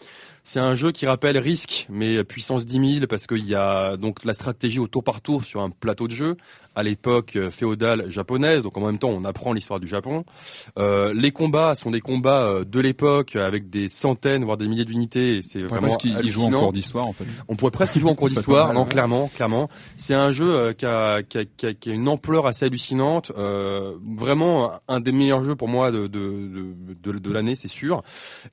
C'est 0.48 0.60
un 0.60 0.76
jeu 0.76 0.92
qui 0.92 1.08
rappelle 1.08 1.40
Risk, 1.40 1.88
mais 1.90 2.24
puissance 2.24 2.68
10 2.68 2.94
000, 2.98 3.08
parce 3.08 3.26
qu'il 3.26 3.46
y 3.46 3.56
a 3.56 3.98
donc 3.98 4.24
la 4.24 4.34
stratégie 4.34 4.78
au 4.78 4.88
tour 4.88 5.04
par 5.04 5.22
tour 5.22 5.44
sur 5.44 5.62
un 5.62 5.72
plateau 5.72 6.08
de 6.08 6.14
jeu, 6.14 6.38
à 6.76 6.84
l'époque 6.84 7.36
euh, 7.36 7.52
féodale 7.52 8.10
japonaise, 8.10 8.62
donc 8.64 8.78
en 8.78 8.82
même 8.86 8.98
temps 8.98 9.10
on 9.10 9.24
apprend 9.24 9.54
l'histoire 9.54 9.80
du 9.80 9.88
Japon. 9.88 10.26
Euh, 10.78 11.14
les 11.16 11.32
combats 11.32 11.76
sont 11.76 11.92
des 11.92 12.02
combats 12.02 12.44
euh, 12.44 12.66
de 12.66 12.80
l'époque, 12.80 13.36
avec 13.36 13.70
des 13.70 13.88
centaines, 13.88 14.44
voire 14.44 14.58
des 14.58 14.68
milliers 14.68 14.86
d'unités, 14.86 15.40
c'est 15.42 15.60
Ouais, 15.62 15.66
vraiment 15.68 15.88
parce 15.88 15.98
qu'il 15.98 16.18
il 16.24 16.32
joue 16.32 16.44
en 16.46 16.50
cours 16.52 16.74
d'histoire 16.74 17.08
en 17.08 17.14
fait. 17.14 17.26
On 17.48 17.56
pourrait 17.56 17.72
presque 17.72 17.96
y 17.96 18.00
jouer 18.00 18.12
en 18.12 18.16
cours 18.16 18.28
d'histoire, 18.30 18.68
non 18.70 18.74
mal, 18.82 18.84
ouais. 18.84 18.90
clairement, 18.92 19.28
clairement. 19.36 19.70
C'est 19.98 20.14
un 20.14 20.32
jeu 20.32 20.50
euh, 20.54 20.74
qui, 20.74 20.86
a, 20.86 21.24
qui, 21.24 21.38
a, 21.38 21.46
qui, 21.46 21.66
a, 21.68 21.74
qui 21.74 21.90
a 21.90 21.94
une 21.94 22.08
ampleur 22.08 22.46
assez 22.48 22.66
hallucinante, 22.66 23.32
euh, 23.38 23.94
vraiment 24.18 24.72
un 24.88 25.00
des 25.00 25.12
meilleurs 25.12 25.44
jeux 25.44 25.56
pour 25.56 25.68
moi 25.68 25.92
de, 25.92 26.08
de, 26.08 26.74
de, 27.04 27.12
de, 27.14 27.20
de 27.20 27.32
l'année, 27.32 27.56
c'est 27.56 27.68
sûr. 27.68 28.04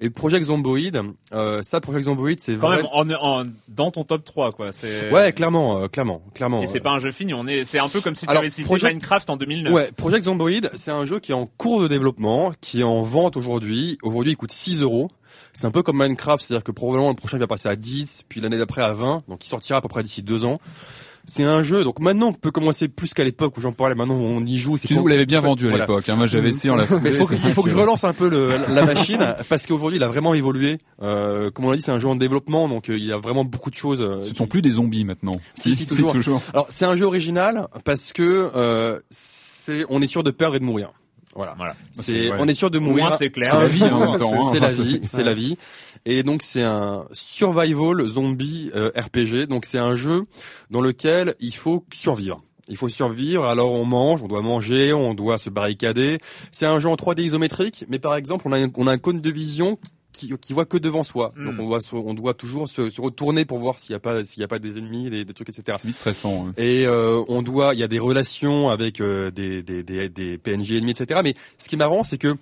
Et 0.00 0.10
Project 0.10 0.44
Zomboid, 0.46 1.00
euh, 1.32 1.60
ça 1.62 1.80
Project 1.80 2.04
Zomboid, 2.06 2.38
c'est 2.40 2.56
Quand 2.58 2.68
vrai. 2.68 2.76
même 2.78 2.86
en, 2.92 3.08
en- 3.42 3.44
dans 3.68 3.90
ton 3.90 4.04
top 4.04 4.24
3 4.24 4.52
quoi. 4.52 4.72
C'est 4.72 5.10
Ouais, 5.12 5.32
clairement, 5.32 5.82
euh, 5.82 5.88
clairement, 5.88 6.22
clairement. 6.34 6.62
Et 6.62 6.66
c'est 6.66 6.80
pas 6.80 6.90
un 6.90 6.98
jeu 6.98 7.10
fini. 7.10 7.34
On 7.34 7.46
est 7.46 7.64
c'est 7.64 7.78
un 7.78 7.88
peu 7.88 8.00
comme 8.00 8.11
si 8.14 8.24
tu 8.26 8.30
Alors, 8.30 8.40
avais 8.42 8.50
cité 8.50 8.64
Project- 8.64 8.92
Minecraft 8.94 9.30
en 9.30 9.36
2009. 9.36 9.72
Ouais, 9.72 9.90
Project 9.96 10.24
Zomboid, 10.24 10.70
c'est 10.74 10.90
un 10.90 11.06
jeu 11.06 11.18
qui 11.20 11.32
est 11.32 11.34
en 11.34 11.46
cours 11.46 11.80
de 11.82 11.88
développement, 11.88 12.52
qui 12.60 12.80
est 12.80 12.84
en 12.84 13.02
vente 13.02 13.36
aujourd'hui. 13.36 13.98
Aujourd'hui, 14.02 14.32
il 14.32 14.36
coûte 14.36 14.52
6 14.52 14.82
euros. 14.82 15.08
C'est 15.54 15.66
un 15.66 15.70
peu 15.70 15.82
comme 15.82 15.98
Minecraft, 16.02 16.44
c'est-à-dire 16.44 16.64
que 16.64 16.72
probablement 16.72 17.08
le 17.10 17.14
prochain 17.14 17.38
va 17.38 17.46
passer 17.46 17.68
à 17.68 17.76
10, 17.76 18.24
puis 18.28 18.40
l'année 18.40 18.58
d'après 18.58 18.82
à 18.82 18.92
20, 18.92 19.22
donc 19.28 19.44
il 19.44 19.48
sortira 19.48 19.78
à 19.78 19.80
peu 19.80 19.88
près 19.88 20.02
d'ici 20.02 20.22
deux 20.22 20.44
ans. 20.44 20.60
C'est 21.24 21.44
un 21.44 21.62
jeu, 21.62 21.84
donc 21.84 22.00
maintenant 22.00 22.28
on 22.28 22.32
peut 22.32 22.50
commencer 22.50 22.88
plus 22.88 23.14
qu'à 23.14 23.22
l'époque 23.24 23.56
où 23.56 23.60
j'en 23.60 23.72
parlais, 23.72 23.94
maintenant 23.94 24.16
on 24.16 24.44
y 24.44 24.58
joue. 24.58 24.76
Tu 24.78 24.94
nous 24.94 25.06
l'avais 25.06 25.24
bien 25.26 25.40
vendu 25.40 25.66
à 25.66 25.70
Voilà. 25.70 25.84
l'époque. 25.84 26.08
Hein. 26.08 26.16
Moi 26.16 26.26
j'avais 26.26 26.48
essayé 26.48 26.70
en 26.70 26.76
la 26.76 26.84
foulée. 26.86 27.00
Mais 27.04 27.10
il 27.10 27.14
faut, 27.16 27.26
que- 27.26 27.36
faut 27.36 27.66
je 27.68 27.74
relance 27.76 28.04
un 28.04 28.12
peu 28.12 28.28
le, 28.28 28.50
la 28.74 28.84
machine, 28.94 29.34
parce 29.48 29.66
qu'aujourd'hui 29.66 29.98
il 29.98 30.02
a 30.04 30.08
vraiment 30.08 30.34
évolué. 30.34 30.78
Euh, 31.02 31.50
comme 31.50 31.66
on 31.66 31.70
l'a 31.70 31.76
dit, 31.76 31.82
c'est 31.82 31.92
un 31.92 32.00
jeu 32.00 32.08
en 32.08 32.16
développement, 32.16 32.68
donc 32.68 32.90
euh, 32.90 32.98
il 32.98 33.04
y 33.04 33.12
a 33.12 33.18
vraiment 33.18 33.44
beaucoup 33.44 33.70
de 33.70 33.74
choses. 33.76 34.00
euh, 34.02 34.24
Ce 34.24 34.30
ne 34.30 34.34
sont 34.34 34.46
plus 34.46 34.62
des 34.62 34.70
zombies 34.70 35.04
maintenant. 35.04 35.32
Si, 35.54 35.74
si, 35.76 35.86
toujours. 36.12 36.12
Alors 36.52 36.66
c'est 36.70 36.84
un 36.86 36.96
jeu 36.96 37.04
original 37.04 37.68
parce 37.84 38.12
que 38.12 38.50
euh, 38.56 38.98
c'est 39.10 39.84
on 39.90 40.02
est 40.02 40.08
sûr 40.08 40.24
de 40.24 40.30
perdre 40.32 40.56
et 40.56 40.60
de 40.60 40.64
mourir. 40.64 40.92
Voilà. 41.34 41.54
Voilà. 41.56 41.74
C'est 41.92 42.30
ouais. 42.30 42.36
on 42.38 42.46
est 42.48 42.54
sûr 42.54 42.70
de 42.70 42.78
mourir. 42.78 43.14
c'est 43.18 43.30
clair. 43.30 43.50
C'est 43.52 43.58
la 43.58 43.64
Un 43.64 43.66
vie, 43.68 43.84
hein, 43.84 43.88
jour. 43.88 44.02
en 44.02 44.10
même 44.10 44.18
temps, 44.18 44.32
hein. 44.34 44.50
C'est 44.52 44.60
la 44.60 44.68
vie, 44.68 45.00
c'est- 45.06 45.22
la 45.24 45.34
vie. 45.34 45.56
Et 46.04 46.22
donc 46.22 46.42
c'est 46.42 46.62
un 46.62 47.04
survival 47.12 48.06
zombie 48.06 48.70
euh, 48.74 48.90
RPG. 48.96 49.46
Donc 49.46 49.64
c'est 49.64 49.78
un 49.78 49.96
jeu 49.96 50.22
dans 50.70 50.80
lequel 50.80 51.34
il 51.40 51.54
faut 51.54 51.84
survivre. 51.92 52.42
Il 52.68 52.76
faut 52.76 52.88
survivre, 52.88 53.44
alors 53.44 53.72
on 53.72 53.84
mange, 53.84 54.22
on 54.22 54.28
doit 54.28 54.40
manger, 54.42 54.92
on 54.92 55.14
doit 55.14 55.36
se 55.38 55.50
barricader. 55.50 56.18
C'est 56.52 56.66
un 56.66 56.78
jeu 56.80 56.88
en 56.88 56.94
3D 56.96 57.22
isométrique, 57.22 57.84
mais 57.88 57.98
par 57.98 58.14
exemple, 58.14 58.44
on 58.46 58.52
a 58.52 58.58
un, 58.64 58.68
on 58.76 58.86
a 58.86 58.92
un 58.92 58.98
cône 58.98 59.20
de 59.20 59.30
vision 59.30 59.78
qui, 60.12 60.32
qui 60.38 60.52
voit 60.52 60.64
que 60.66 60.76
devant 60.76 61.02
soi. 61.04 61.32
Mm. 61.36 61.44
Donc 61.44 61.54
on 61.58 61.66
doit, 61.68 61.80
on 61.92 62.14
doit 62.14 62.34
toujours 62.34 62.68
se, 62.68 62.90
se 62.90 63.00
retourner 63.00 63.44
pour 63.44 63.58
voir 63.58 63.78
s'il 63.78 63.92
n'y 63.92 63.96
a 63.96 64.00
pas, 64.00 64.24
s'il 64.24 64.40
y 64.40 64.44
a 64.44 64.48
pas 64.48 64.58
des 64.58 64.78
ennemis, 64.78 65.10
des, 65.10 65.24
des 65.24 65.34
trucs, 65.34 65.48
etc. 65.48 65.78
C'est 65.80 65.88
vite 65.88 65.96
stressant. 65.96 66.48
hein. 66.48 66.54
Et 66.56 66.86
euh, 66.86 67.22
on 67.28 67.42
doit, 67.42 67.74
il 67.74 67.80
y 67.80 67.84
a 67.84 67.88
des 67.88 67.98
relations 67.98 68.68
avec 68.70 69.00
euh, 69.00 69.30
des, 69.30 69.62
des, 69.62 69.82
des, 69.82 70.08
des 70.08 70.38
PNJ 70.38 70.72
ennemis, 70.72 70.92
etc. 70.92 71.20
Mais 71.24 71.34
ce 71.58 71.68
qui 71.68 71.74
est 71.74 71.78
marrant, 71.78 72.04
c'est 72.04 72.18
que 72.18 72.36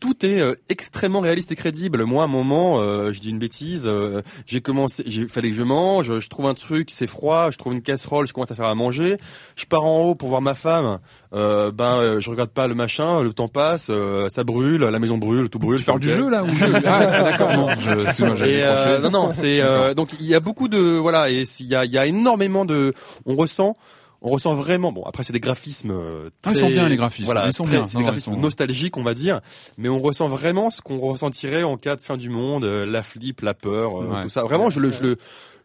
tout 0.00 0.24
est 0.24 0.40
euh, 0.40 0.54
extrêmement 0.68 1.20
réaliste 1.20 1.52
et 1.52 1.56
crédible. 1.56 2.04
Moi, 2.04 2.22
à 2.22 2.24
un 2.24 2.28
moment, 2.28 2.80
euh, 2.80 3.12
je 3.12 3.20
dis 3.20 3.30
une 3.30 3.38
bêtise, 3.38 3.84
euh, 3.86 4.22
j'ai 4.46 4.60
commencé, 4.60 5.02
il 5.06 5.28
fallait 5.28 5.50
que 5.50 5.56
je 5.56 5.62
mange, 5.62 6.18
je 6.18 6.28
trouve 6.28 6.46
un 6.46 6.54
truc, 6.54 6.90
c'est 6.90 7.06
froid, 7.06 7.50
je 7.50 7.58
trouve 7.58 7.74
une 7.74 7.82
casserole, 7.82 8.26
je 8.26 8.32
commence 8.32 8.50
à 8.50 8.54
faire 8.54 8.66
à 8.66 8.74
manger, 8.74 9.18
je 9.56 9.66
pars 9.66 9.84
en 9.84 10.00
haut 10.00 10.14
pour 10.14 10.30
voir 10.30 10.40
ma 10.40 10.54
femme, 10.54 10.98
euh, 11.34 11.70
ben 11.70 12.18
je 12.18 12.30
regarde 12.30 12.50
pas 12.50 12.66
le 12.66 12.74
machin, 12.74 13.22
le 13.22 13.32
temps 13.32 13.48
passe, 13.48 13.90
ça 14.28 14.44
brûle, 14.44 14.80
la 14.80 14.98
maison 14.98 15.18
brûle, 15.18 15.50
tout 15.50 15.58
brûle. 15.58 15.80
Tu 15.80 15.84
parles 15.84 16.00
du 16.00 16.10
jeu 16.10 16.30
là 16.30 16.42
ou 16.44 16.48
ah, 16.86 17.22
D'accord, 17.22 17.52
non, 17.52 17.68
je, 17.78 18.44
et, 18.44 19.00
non, 19.02 19.10
non, 19.10 19.30
c'est 19.30 19.60
donc 19.94 20.10
il 20.18 20.26
y 20.26 20.34
a 20.34 20.40
beaucoup 20.40 20.68
de 20.68 20.78
voilà 20.78 21.30
et 21.30 21.44
il 21.60 21.66
y 21.66 21.74
a, 21.74 21.84
il 21.84 21.90
y 21.90 21.98
a 21.98 22.06
énormément 22.06 22.64
de, 22.64 22.94
on 23.26 23.36
ressent 23.36 23.76
on 24.22 24.30
ressent 24.30 24.54
vraiment 24.54 24.92
bon 24.92 25.02
après 25.04 25.24
c'est 25.24 25.32
des 25.32 25.40
graphismes 25.40 25.94
très, 26.42 26.50
ah, 26.50 26.54
ils 26.54 26.60
sont 26.60 26.68
bien 26.68 26.88
les 26.88 26.96
graphismes. 26.96 27.26
voilà 27.26 27.46
ils 27.46 27.52
sont 27.52 27.64
très, 27.64 27.76
bien. 27.76 27.84
des 27.84 28.02
graphismes 28.02 28.36
nostalgiques 28.36 28.96
on 28.96 29.02
va 29.02 29.14
dire 29.14 29.40
mais 29.78 29.88
on 29.88 30.00
ressent 30.00 30.28
vraiment 30.28 30.70
ce 30.70 30.82
qu'on 30.82 30.98
ressentirait 30.98 31.62
en 31.62 31.76
cas 31.76 31.96
de 31.96 32.02
fin 32.02 32.16
du 32.16 32.28
monde 32.28 32.64
euh, 32.64 32.86
la 32.86 33.02
flip 33.02 33.40
la 33.42 33.54
peur 33.54 34.00
euh, 34.00 34.22
tout 34.22 34.28
ça. 34.28 34.42
Vraiment 34.42 34.70
je 34.70 34.80
le 34.80 34.92
je 34.92 35.02
le 35.02 35.16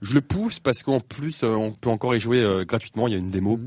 je 0.02 0.14
le 0.14 0.22
pousse 0.22 0.60
parce 0.60 0.84
qu'en 0.84 1.00
plus 1.00 1.44
euh, 1.44 1.50
on 1.50 1.72
peut 1.72 1.90
encore 1.90 2.16
y 2.16 2.20
jouer 2.20 2.44
gratuitement. 2.68 3.08
Il 3.08 3.14
y 3.14 3.16
a 3.16 3.20
une 3.20 3.30
démo 3.30 3.60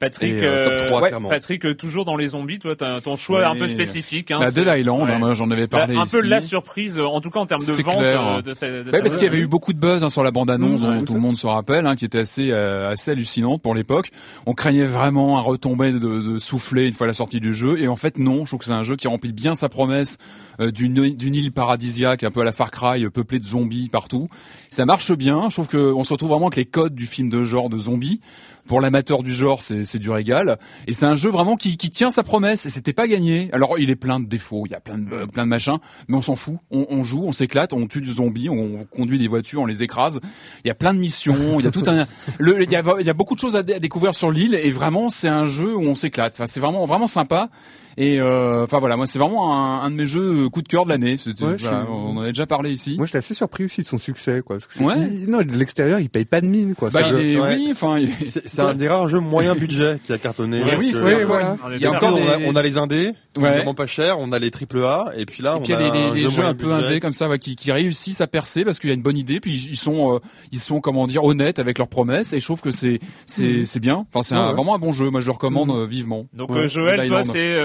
Patrick, 0.00 0.32
euh, 0.42 0.86
3, 0.86 1.02
ouais, 1.02 1.10
Patrick, 1.28 1.66
euh, 1.66 1.74
toujours 1.74 2.06
dans 2.06 2.16
les 2.16 2.28
zombies, 2.28 2.58
toi, 2.58 2.74
t'as 2.74 3.02
ton 3.02 3.16
choix 3.16 3.46
un 3.46 3.54
peu 3.54 3.66
spécifique. 3.66 4.30
Hein, 4.30 4.38
la 4.40 4.50
Dead 4.50 4.66
Island, 4.66 5.02
ouais. 5.02 5.12
hein, 5.12 5.34
j'en 5.34 5.50
avais 5.50 5.66
parlé 5.66 5.94
Un 5.94 6.04
ici. 6.04 6.16
peu 6.16 6.22
la 6.26 6.40
surprise, 6.40 6.98
euh, 6.98 7.04
en 7.04 7.20
tout 7.20 7.28
cas 7.28 7.40
en 7.40 7.44
termes 7.46 7.64
de 7.64 7.72
vente. 7.82 7.96
Euh, 8.00 8.40
de, 8.40 8.82
de, 8.82 8.90
de 8.90 8.98
parce 8.98 9.14
qu'il 9.18 9.24
y 9.24 9.28
avait 9.28 9.38
eu 9.40 9.46
beaucoup 9.46 9.74
de 9.74 9.78
buzz 9.78 10.02
hein, 10.02 10.08
sur 10.08 10.24
la 10.24 10.30
bande-annonce, 10.30 10.80
mmh, 10.82 11.04
tout 11.04 11.12
le 11.14 11.20
monde 11.20 11.36
se 11.36 11.46
rappelle, 11.46 11.86
hein, 11.86 11.96
qui 11.96 12.06
était 12.06 12.20
assez 12.20 12.50
assez 12.50 13.10
hallucinante 13.10 13.60
pour 13.60 13.74
l'époque. 13.74 14.10
On 14.46 14.54
craignait 14.54 14.86
vraiment 14.86 15.36
un 15.38 15.42
retombé 15.42 15.92
de, 15.92 15.98
de 15.98 16.38
souffler 16.38 16.88
une 16.88 16.94
fois 16.94 17.06
la 17.06 17.12
sortie 17.14 17.40
du 17.40 17.52
jeu, 17.52 17.78
et 17.78 17.86
en 17.86 17.96
fait 17.96 18.16
non. 18.18 18.46
Je 18.46 18.50
trouve 18.52 18.60
que 18.60 18.64
c'est 18.64 18.72
un 18.72 18.82
jeu 18.82 18.96
qui 18.96 19.06
remplit 19.06 19.32
bien 19.32 19.54
sa 19.54 19.68
promesse 19.68 20.16
d'une 20.58 20.94
d'une 21.14 21.34
île 21.34 21.52
paradisiaque, 21.52 22.24
un 22.24 22.30
peu 22.30 22.40
à 22.40 22.44
la 22.44 22.52
Far 22.52 22.70
Cry, 22.70 23.06
peuplée 23.10 23.38
de 23.38 23.44
zombies 23.44 23.90
partout. 23.90 24.28
Ça 24.70 24.86
marche 24.86 25.12
bien. 25.12 25.50
Je 25.50 25.56
trouve 25.60 25.68
qu'on 25.68 26.04
se 26.04 26.12
retrouve 26.14 26.30
vraiment 26.30 26.46
avec 26.46 26.56
les 26.56 26.64
codes 26.64 26.94
du 26.94 27.06
film 27.06 27.28
de 27.28 27.44
genre 27.44 27.68
de 27.68 27.76
zombies 27.78 28.20
pour 28.70 28.80
l'amateur 28.80 29.24
du 29.24 29.34
genre, 29.34 29.62
c'est 29.62 29.98
du 29.98 30.10
régal. 30.10 30.56
Et 30.86 30.92
c'est 30.92 31.04
un 31.04 31.16
jeu 31.16 31.28
vraiment 31.28 31.56
qui, 31.56 31.76
qui 31.76 31.90
tient 31.90 32.12
sa 32.12 32.22
promesse. 32.22 32.66
Et 32.66 32.70
c'était 32.70 32.92
pas 32.92 33.08
gagné. 33.08 33.50
Alors 33.52 33.80
il 33.80 33.90
est 33.90 33.96
plein 33.96 34.20
de 34.20 34.26
défauts, 34.26 34.62
il 34.64 34.70
y 34.70 34.76
a 34.76 34.80
plein 34.80 34.96
de 34.96 35.02
bugs, 35.02 35.26
plein 35.26 35.42
de 35.42 35.48
machins, 35.48 35.78
mais 36.06 36.16
on 36.16 36.22
s'en 36.22 36.36
fout. 36.36 36.54
On, 36.70 36.86
on, 36.88 37.02
joue, 37.02 37.20
on 37.24 37.32
s'éclate, 37.32 37.72
on 37.72 37.88
tue 37.88 38.00
des 38.00 38.12
zombies, 38.12 38.48
on 38.48 38.84
conduit 38.84 39.18
des 39.18 39.26
voitures, 39.26 39.62
on 39.62 39.66
les 39.66 39.82
écrase. 39.82 40.20
Il 40.64 40.68
y 40.68 40.70
a 40.70 40.76
plein 40.76 40.94
de 40.94 41.00
missions, 41.00 41.58
il 41.58 41.64
y 41.64 41.66
a 41.66 41.72
tout 41.72 41.82
un, 41.88 42.06
le, 42.38 42.62
il 42.62 42.70
y 42.70 42.76
a, 42.76 42.82
il 43.00 43.06
y 43.06 43.10
a 43.10 43.12
beaucoup 43.12 43.34
de 43.34 43.40
choses 43.40 43.56
à, 43.56 43.58
à 43.58 43.62
découvrir 43.62 44.14
sur 44.14 44.30
l'île. 44.30 44.54
Et 44.54 44.70
vraiment, 44.70 45.10
c'est 45.10 45.28
un 45.28 45.46
jeu 45.46 45.74
où 45.74 45.82
on 45.82 45.96
s'éclate. 45.96 46.34
Enfin, 46.36 46.46
c'est 46.46 46.60
vraiment 46.60 46.86
vraiment 46.86 47.08
sympa. 47.08 47.48
Et 47.96 48.20
euh, 48.20 48.64
enfin 48.64 48.78
voilà, 48.78 48.96
moi 48.96 49.06
c'est 49.06 49.18
vraiment 49.18 49.54
un, 49.54 49.80
un, 49.80 49.90
de 49.90 49.96
mes 49.96 50.06
jeux 50.06 50.48
coup 50.48 50.62
de 50.62 50.68
cœur 50.68 50.84
de 50.84 50.90
l'année. 50.90 51.16
Ouais, 51.26 51.56
voilà, 51.58 51.86
on 51.90 52.16
en 52.16 52.22
a 52.22 52.26
déjà 52.28 52.46
parlé 52.46 52.72
ici. 52.72 52.94
Moi 52.96 53.06
j'étais 53.06 53.18
assez 53.18 53.34
surpris 53.34 53.64
aussi 53.64 53.82
de 53.82 53.86
son 53.86 53.98
succès 53.98 54.42
quoi. 54.44 54.56
Parce 54.58 54.66
que 54.66 54.82
ouais. 54.82 55.26
non, 55.28 55.38
de 55.38 55.56
l'extérieur 55.56 56.00
il 56.00 56.08
paye 56.08 56.24
pas 56.24 56.40
de 56.40 56.46
mine 56.46 56.74
quoi. 56.74 56.90
Bah, 56.90 57.00
il 57.10 57.34
est, 57.34 57.40
oui, 57.40 57.68
enfin 57.72 57.98
c'est 58.18 58.60
un 58.60 58.74
des 58.74 58.88
rares 58.88 59.08
jeux 59.08 59.20
moyen 59.20 59.54
budget 59.54 59.98
qui 60.04 60.12
a 60.12 60.18
cartonné. 60.18 60.62
oui, 60.78 60.90
c'est 60.92 61.24
voilà. 61.24 61.56
Il 61.74 61.80
y 61.80 61.86
a 61.86 61.92
encore 61.92 62.18
on, 62.18 62.28
a, 62.28 62.38
on 62.46 62.56
a 62.56 62.62
les 62.62 62.78
indés, 62.78 63.12
ouais. 63.36 63.50
vraiment 63.50 63.74
pas 63.74 63.86
cher, 63.86 64.18
on 64.18 64.32
a 64.32 64.38
les 64.38 64.50
triple 64.50 64.84
A 64.84 65.12
et 65.16 65.26
puis 65.26 65.42
là 65.42 65.56
et 65.56 65.62
puis 65.62 65.74
on 65.74 65.76
a 65.76 65.90
les, 65.90 66.10
les, 66.10 66.22
jeux, 66.22 66.30
jeux 66.30 66.44
un 66.44 66.54
peu 66.54 66.72
indés 66.72 67.00
comme 67.00 67.12
ça 67.12 67.28
ouais, 67.28 67.38
qui, 67.38 67.56
qui 67.56 67.72
réussissent 67.72 68.20
à 68.20 68.26
percer 68.26 68.64
parce 68.64 68.78
qu'il 68.78 68.88
y 68.88 68.92
a 68.92 68.94
une 68.94 69.02
bonne 69.02 69.16
idée 69.16 69.40
puis 69.40 69.54
ils 69.54 69.76
sont 69.76 70.14
euh, 70.14 70.18
ils 70.52 70.58
sont 70.58 70.80
comment 70.80 71.06
dire 71.06 71.24
honnêtes 71.24 71.58
avec 71.58 71.78
leurs 71.78 71.88
promesses 71.88 72.32
et 72.32 72.40
je 72.40 72.44
trouve 72.44 72.60
que 72.60 72.70
c'est 72.70 73.00
c'est 73.26 73.60
mm. 73.60 73.64
c'est 73.64 73.80
bien. 73.80 74.06
Enfin 74.12 74.22
c'est 74.22 74.34
vraiment 74.34 74.74
un 74.74 74.78
bon 74.78 74.92
jeu. 74.92 75.10
Moi 75.10 75.20
je 75.20 75.26
le 75.26 75.32
recommande 75.32 75.68
mm. 75.68 75.86
vivement. 75.86 76.26
Donc 76.32 76.50
Joël, 76.66 77.06
toi 77.08 77.24
c'est 77.24 77.58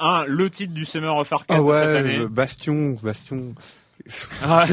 un 0.00 0.24
le 0.26 0.50
titre 0.50 0.72
du 0.72 0.84
Summer 0.84 1.16
of 1.16 1.32
Arcade 1.32 1.56
ah 1.58 1.62
ouais, 1.62 1.80
de 1.80 1.86
cette 1.86 1.96
année. 1.96 2.28
Bastion, 2.28 2.96
Bastion. 3.02 3.54
Ah 4.42 4.66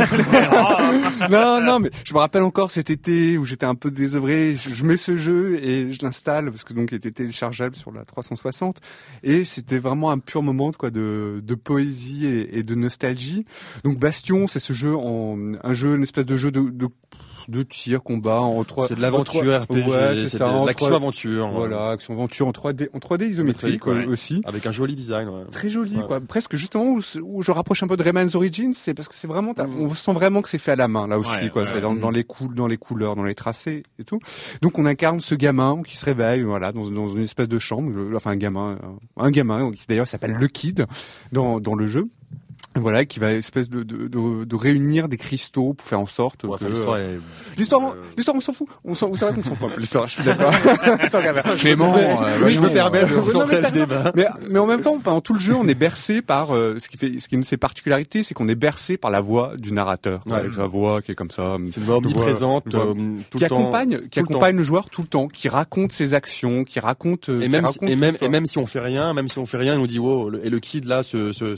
non, 1.29 1.61
non, 1.61 1.79
mais 1.79 1.89
je 2.05 2.13
me 2.13 2.19
rappelle 2.19 2.43
encore 2.43 2.71
cet 2.71 2.89
été 2.89 3.37
où 3.37 3.45
j'étais 3.45 3.65
un 3.65 3.75
peu 3.75 3.91
désœuvré. 3.91 4.55
Je, 4.55 4.83
mets 4.83 4.97
ce 4.97 5.17
jeu 5.17 5.63
et 5.63 5.91
je 5.91 6.03
l'installe 6.03 6.51
parce 6.51 6.63
que 6.63 6.73
donc 6.73 6.91
il 6.91 6.95
était 6.95 7.11
téléchargeable 7.11 7.75
sur 7.75 7.91
la 7.91 8.05
360 8.05 8.79
et 9.23 9.45
c'était 9.45 9.79
vraiment 9.79 10.11
un 10.11 10.19
pur 10.19 10.41
moment 10.43 10.71
quoi 10.71 10.91
de, 10.91 11.41
de 11.43 11.55
poésie 11.55 12.25
et, 12.25 12.59
et, 12.59 12.63
de 12.63 12.75
nostalgie. 12.75 13.45
Donc 13.83 13.97
Bastion, 13.97 14.47
c'est 14.47 14.59
ce 14.59 14.73
jeu 14.73 14.95
en 14.95 15.37
un 15.63 15.73
jeu, 15.73 15.95
une 15.95 16.03
espèce 16.03 16.25
de 16.25 16.37
jeu 16.37 16.51
de, 16.51 16.69
de 16.69 16.87
de 17.49 17.63
tir, 17.63 18.01
combat 18.03 18.41
en 18.41 18.63
3 18.63 18.87
C'est 18.87 18.95
de 18.95 19.01
l'aventure 19.01 19.63
RPG, 19.63 19.87
ouais, 19.87 20.15
c'est 20.15 20.37
ça, 20.37 20.63
l'action 20.65 20.95
aventure. 20.95 21.49
Voilà, 21.49 21.91
action 21.91 22.13
aventure 22.13 22.47
en 22.47 22.51
3D, 22.51 22.89
en 22.93 22.99
3D 22.99 23.29
isométrique 23.29 23.85
ouais. 23.85 24.05
aussi. 24.05 24.41
Avec 24.45 24.65
un 24.65 24.71
joli 24.71 24.95
design. 24.95 25.29
Ouais. 25.29 25.43
Très 25.51 25.69
joli, 25.69 25.97
quoi. 26.07 26.19
Presque 26.21 26.55
justement 26.55 26.85
où, 26.85 27.01
où, 27.21 27.43
je 27.43 27.51
rapproche 27.51 27.83
un 27.83 27.87
peu 27.87 27.97
de 27.97 28.03
Rayman's 28.03 28.35
Origins, 28.35 28.73
c'est 28.73 28.93
parce 28.93 29.07
que 29.07 29.15
c'est 29.15 29.27
vraiment, 29.27 29.51
mm. 29.51 29.79
on 29.79 29.93
sent 29.93 30.13
vraiment 30.13 30.41
que 30.41 30.49
c'est 30.49 30.57
fait 30.57 30.71
à 30.71 30.75
la 30.75 30.87
main 30.87 31.07
là 31.07 31.19
aussi, 31.19 31.49
quoi. 31.49 31.65
c'est 31.67 31.81
dans, 31.81 31.93
dans, 31.93 32.11
les 32.11 32.23
coups, 32.23 32.55
dans 32.55 32.67
les 32.67 32.77
couleurs, 32.77 33.15
dans 33.15 33.23
les 33.23 33.35
tracés 33.35 33.83
et 33.99 34.03
tout. 34.03 34.19
Donc 34.61 34.79
on 34.79 34.85
incarne 34.85 35.19
ce 35.19 35.35
gamin 35.35 35.81
qui 35.85 35.97
se 35.97 36.05
réveille, 36.05 36.41
voilà, 36.41 36.71
dans, 36.71 36.89
dans 36.89 37.07
une 37.07 37.23
espèce 37.23 37.47
de 37.47 37.59
chambre, 37.59 37.91
enfin 38.15 38.31
un 38.31 38.35
gamin, 38.35 38.77
un 39.17 39.31
gamin 39.31 39.71
qui 39.71 39.85
d'ailleurs 39.87 40.07
s'appelle 40.07 40.33
le 40.33 40.47
Kid 40.47 40.85
dans 41.31 41.59
dans 41.59 41.75
le 41.75 41.87
jeu 41.87 42.07
voilà 42.75 43.05
qui 43.05 43.19
va 43.19 43.31
espèce 43.31 43.69
de, 43.69 43.83
de, 43.83 44.07
de, 44.07 44.43
de, 44.43 44.55
réunir 44.55 45.07
des 45.07 45.17
cristaux 45.17 45.73
pour 45.73 45.87
faire 45.87 45.99
en 45.99 46.05
sorte 46.05 46.43
ouais, 46.43 46.57
que 46.57 46.65
l'histoire 46.65 46.97
est... 46.97 47.19
l'histoire 47.57 47.91
euh... 47.91 48.01
l'histoire 48.17 48.35
on 48.35 48.41
s'en 48.41 48.53
fout. 48.53 48.67
On 48.83 48.95
s'en 48.95 49.09
vous 49.09 49.17
savez 49.17 49.33
qu'on 49.33 49.43
s'en 49.43 49.55
fout 49.55 49.69
un 49.69 49.73
peu 49.73 49.79
l'histoire 49.79 50.07
je 50.07 50.13
suis 50.13 50.23
d'accord. 50.23 50.53
Clément 51.59 51.95
euh, 51.95 52.37
oui 52.43 52.51
je 52.51 52.61
me 52.61 52.69
permets 52.69 53.05
de 53.05 53.15
concentrer 53.15 53.61
le 53.61 53.71
débat. 53.71 54.11
Mais, 54.15 54.27
mais 54.49 54.59
en 54.59 54.65
même 54.65 54.81
temps 54.81 54.97
pendant 54.99 55.21
tout 55.21 55.33
le 55.33 55.39
jeu 55.39 55.55
on 55.55 55.67
est 55.67 55.75
bercé 55.75 56.21
par 56.21 56.55
euh, 56.55 56.77
ce 56.79 56.89
qui 56.89 56.97
fait 56.97 57.19
ce 57.19 57.27
qui 57.27 57.35
est 57.35 57.37
une 57.37 57.41
de 57.41 57.45
ses 57.45 57.57
particularités 57.57 58.23
c'est 58.23 58.33
qu'on 58.33 58.47
est 58.47 58.55
bercé 58.55 58.97
par 58.97 59.11
la 59.11 59.21
voix 59.21 59.53
du 59.57 59.71
narrateur. 59.71 60.21
Ouais. 60.25 60.33
avec 60.33 60.53
sa 60.53 60.65
voix 60.65 61.01
qui 61.01 61.11
est 61.11 61.15
comme 61.15 61.31
ça 61.31 61.57
c'est 61.65 61.77
une 61.77 61.85
voix 61.85 61.97
omniprésente 61.97 62.73
euh, 62.73 62.93
tout 63.29 63.37
qui 63.37 63.43
le 63.43 63.45
accompagne 63.45 63.99
temps, 63.99 64.07
qui 64.09 64.19
accompagne 64.19 64.55
le, 64.55 64.61
le, 64.61 64.63
joueur 64.63 64.89
tout 64.89 65.01
le 65.01 65.07
temps 65.07 65.27
qui 65.27 65.49
raconte 65.49 65.91
ses 65.91 66.13
actions 66.13 66.63
qui 66.63 66.79
raconte 66.79 67.29
et 67.29 67.47
même 67.47 67.67
et 67.81 67.95
même 67.95 68.17
et 68.21 68.29
même 68.29 68.45
si 68.45 68.57
on 68.57 68.65
fait 68.65 68.79
rien 68.79 69.13
même 69.13 69.29
si 69.29 69.37
on 69.37 69.45
fait 69.45 69.57
rien 69.57 69.75
il 69.75 69.79
nous 69.79 69.87
dit 69.87 69.99
wow 69.99 70.31
et 70.41 70.49
le 70.49 70.59
kid 70.59 70.85
là 70.85 71.03
se 71.03 71.31
se 71.33 71.55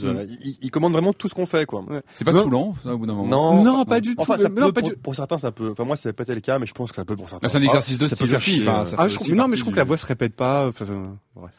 se, 0.00 0.06
se 0.06 0.06
repose 0.08 0.30
mm. 0.30 0.36
il, 0.44 0.58
il 0.62 0.70
commande 0.70 0.92
vraiment 0.92 1.12
tout 1.12 1.28
ce 1.28 1.34
qu'on 1.34 1.46
fait 1.46 1.66
quoi. 1.66 1.84
Ouais. 1.88 2.02
C'est 2.14 2.24
pas 2.24 2.32
non. 2.32 2.42
saoulant 2.42 2.74
ça, 2.82 2.94
au 2.94 2.98
bout 2.98 3.06
d'un 3.06 3.14
moment. 3.14 3.28
Non, 3.28 3.62
non, 3.62 3.84
pas 3.84 4.00
du 4.00 4.14
tout. 4.14 4.22
Enfin, 4.22 4.38
ça 4.38 4.48
non, 4.48 4.66
peut, 4.66 4.72
pas 4.72 4.80
pour, 4.80 4.90
du... 4.90 4.96
pour, 4.96 5.14
certains 5.14 5.38
ça 5.38 5.52
peut. 5.52 5.70
Enfin 5.72 5.84
moi 5.84 5.96
c'est 5.96 6.12
peut-être 6.12 6.34
le 6.34 6.40
cas 6.40 6.58
mais 6.58 6.66
je 6.66 6.74
pense 6.74 6.90
que 6.90 6.96
ça 6.96 7.04
peut 7.04 7.16
pour 7.16 7.28
certains. 7.28 7.48
C'est 7.48 7.58
un 7.58 7.62
exercice 7.62 7.98
de 7.98 8.06
ah, 8.06 8.14
style 8.14 8.34
aussi. 8.34 8.60
Enfin, 8.62 8.84
ah, 8.96 9.08
je 9.08 9.14
trouve, 9.14 9.34
non 9.34 9.48
mais 9.48 9.56
je 9.56 9.62
trouve 9.62 9.72
que 9.72 9.78
la 9.78 9.84
voix 9.84 9.98
se 9.98 10.06
répète 10.06 10.34
pas. 10.34 10.68
Enfin, 10.68 10.84
bref. 11.34 11.52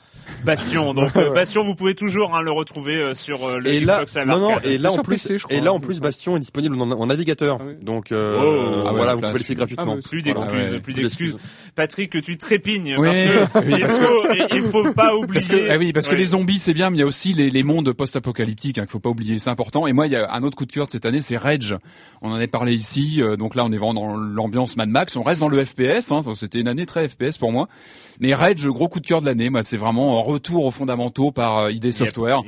Bastion. 0.44 0.94
Donc 0.94 1.16
euh, 1.16 1.34
Bastion, 1.34 1.64
vous 1.64 1.76
pouvez 1.76 1.96
toujours 1.96 2.36
hein, 2.36 2.42
le 2.42 2.52
retrouver 2.52 2.98
euh, 2.98 3.14
sur 3.14 3.46
euh, 3.46 3.60
le 3.60 3.68
et 3.68 3.80
là, 3.80 4.04
Xbox 4.04 4.18
non, 4.26 4.40
non, 4.40 4.60
et 4.64 4.78
là 4.78 4.92
en 4.92 4.98
plus, 4.98 5.28
PC, 5.28 5.38
crois, 5.38 5.56
et 5.56 5.62
là 5.62 5.74
en 5.74 5.80
plus, 5.80 6.00
Bastion 6.00 6.38
est 6.38 6.40
disponible 6.40 6.80
en, 6.80 6.92
en 6.92 7.06
navigateur. 7.06 7.60
Ah 7.62 7.66
oui. 7.68 7.74
Donc 7.82 8.12
euh, 8.12 8.40
oh, 8.42 8.84
ah 8.86 8.92
ouais, 8.92 8.98
voilà, 8.98 9.16
vous 9.16 9.22
pouvez 9.22 9.40
laisser 9.40 9.56
gratuitement. 9.56 9.98
Ah, 9.98 10.08
plus 10.08 10.22
d'excuses, 10.22 10.68
ah 10.70 10.74
ouais, 10.74 10.80
plus 10.80 10.94
d'excuses. 10.94 11.38
Patrick, 11.76 12.22
tu 12.22 12.38
trépignes 12.38 12.96
oui, 12.98 13.08
parce 13.08 13.20
que 13.20 13.70
il 13.78 13.88
faut, 13.88 14.56
il 14.56 14.62
faut 14.64 14.94
pas 14.94 15.16
oublier. 15.16 15.34
Parce 15.34 15.48
que, 15.48 15.72
ah 15.72 15.78
oui, 15.78 15.94
parce 15.94 16.08
que 16.08 16.16
les 16.16 16.26
zombies 16.26 16.60
c'est 16.60 16.74
bien, 16.74 16.90
mais 16.90 16.98
il 16.98 17.02
y 17.02 17.04
a 17.04 17.08
aussi 17.08 17.34
les, 17.34 17.50
les 17.50 17.64
mondes 17.64 17.92
post-apocalyptiques 17.94 18.78
hein, 18.78 18.84
qu'il 18.84 18.92
faut 18.92 19.00
pas 19.00 19.10
oublier, 19.10 19.40
c'est 19.40 19.50
important. 19.50 19.88
Et 19.88 19.94
moi, 19.94 20.08
il 20.08 20.14
y 20.14 20.16
a 20.16 20.32
un 20.34 20.44
autre 20.44 20.58
coup 20.58 20.66
de 20.66 20.72
cœur 20.72 20.86
de 20.88 20.92
cette 20.92 21.06
année, 21.06 21.22
c'est 21.22 21.38
Rage. 21.38 21.76
On 22.22 22.32
en 22.32 22.40
a 22.40 22.48
parlé 22.48 22.74
ici. 22.74 23.22
donc 23.38 23.56
là, 23.56 23.66
on 23.66 23.72
est 23.72 23.78
vraiment 23.78 23.94
dans 23.94 24.16
l'ambiance 24.18 24.78
Mad 24.78 24.90
Max. 24.90 25.16
On 25.16 25.24
reste 25.24 25.42
dans 25.42 25.50
le 25.50 25.64
FPS. 25.64 26.12
Hein, 26.12 26.22
C'était 26.36 26.60
une 26.60 26.68
année 26.68 26.86
très 26.86 27.08
FPS 27.08 27.38
pour 27.38 27.52
moi. 27.52 27.68
Mais 28.20 28.34
Rage, 28.34 28.66
gros 28.68 28.88
coup 28.88 29.00
de 29.00 29.08
cœur 29.08 29.22
de 29.22 29.26
l'année. 29.26 29.50
Moi, 29.50 29.64
c'est 29.64 29.78
vraiment 29.78 30.21
un 30.22 30.24
retour 30.24 30.66
aux 30.66 30.72
fondamentaux 30.72 31.32
par 31.32 31.70
ID 31.72 31.92
Software. 31.92 32.44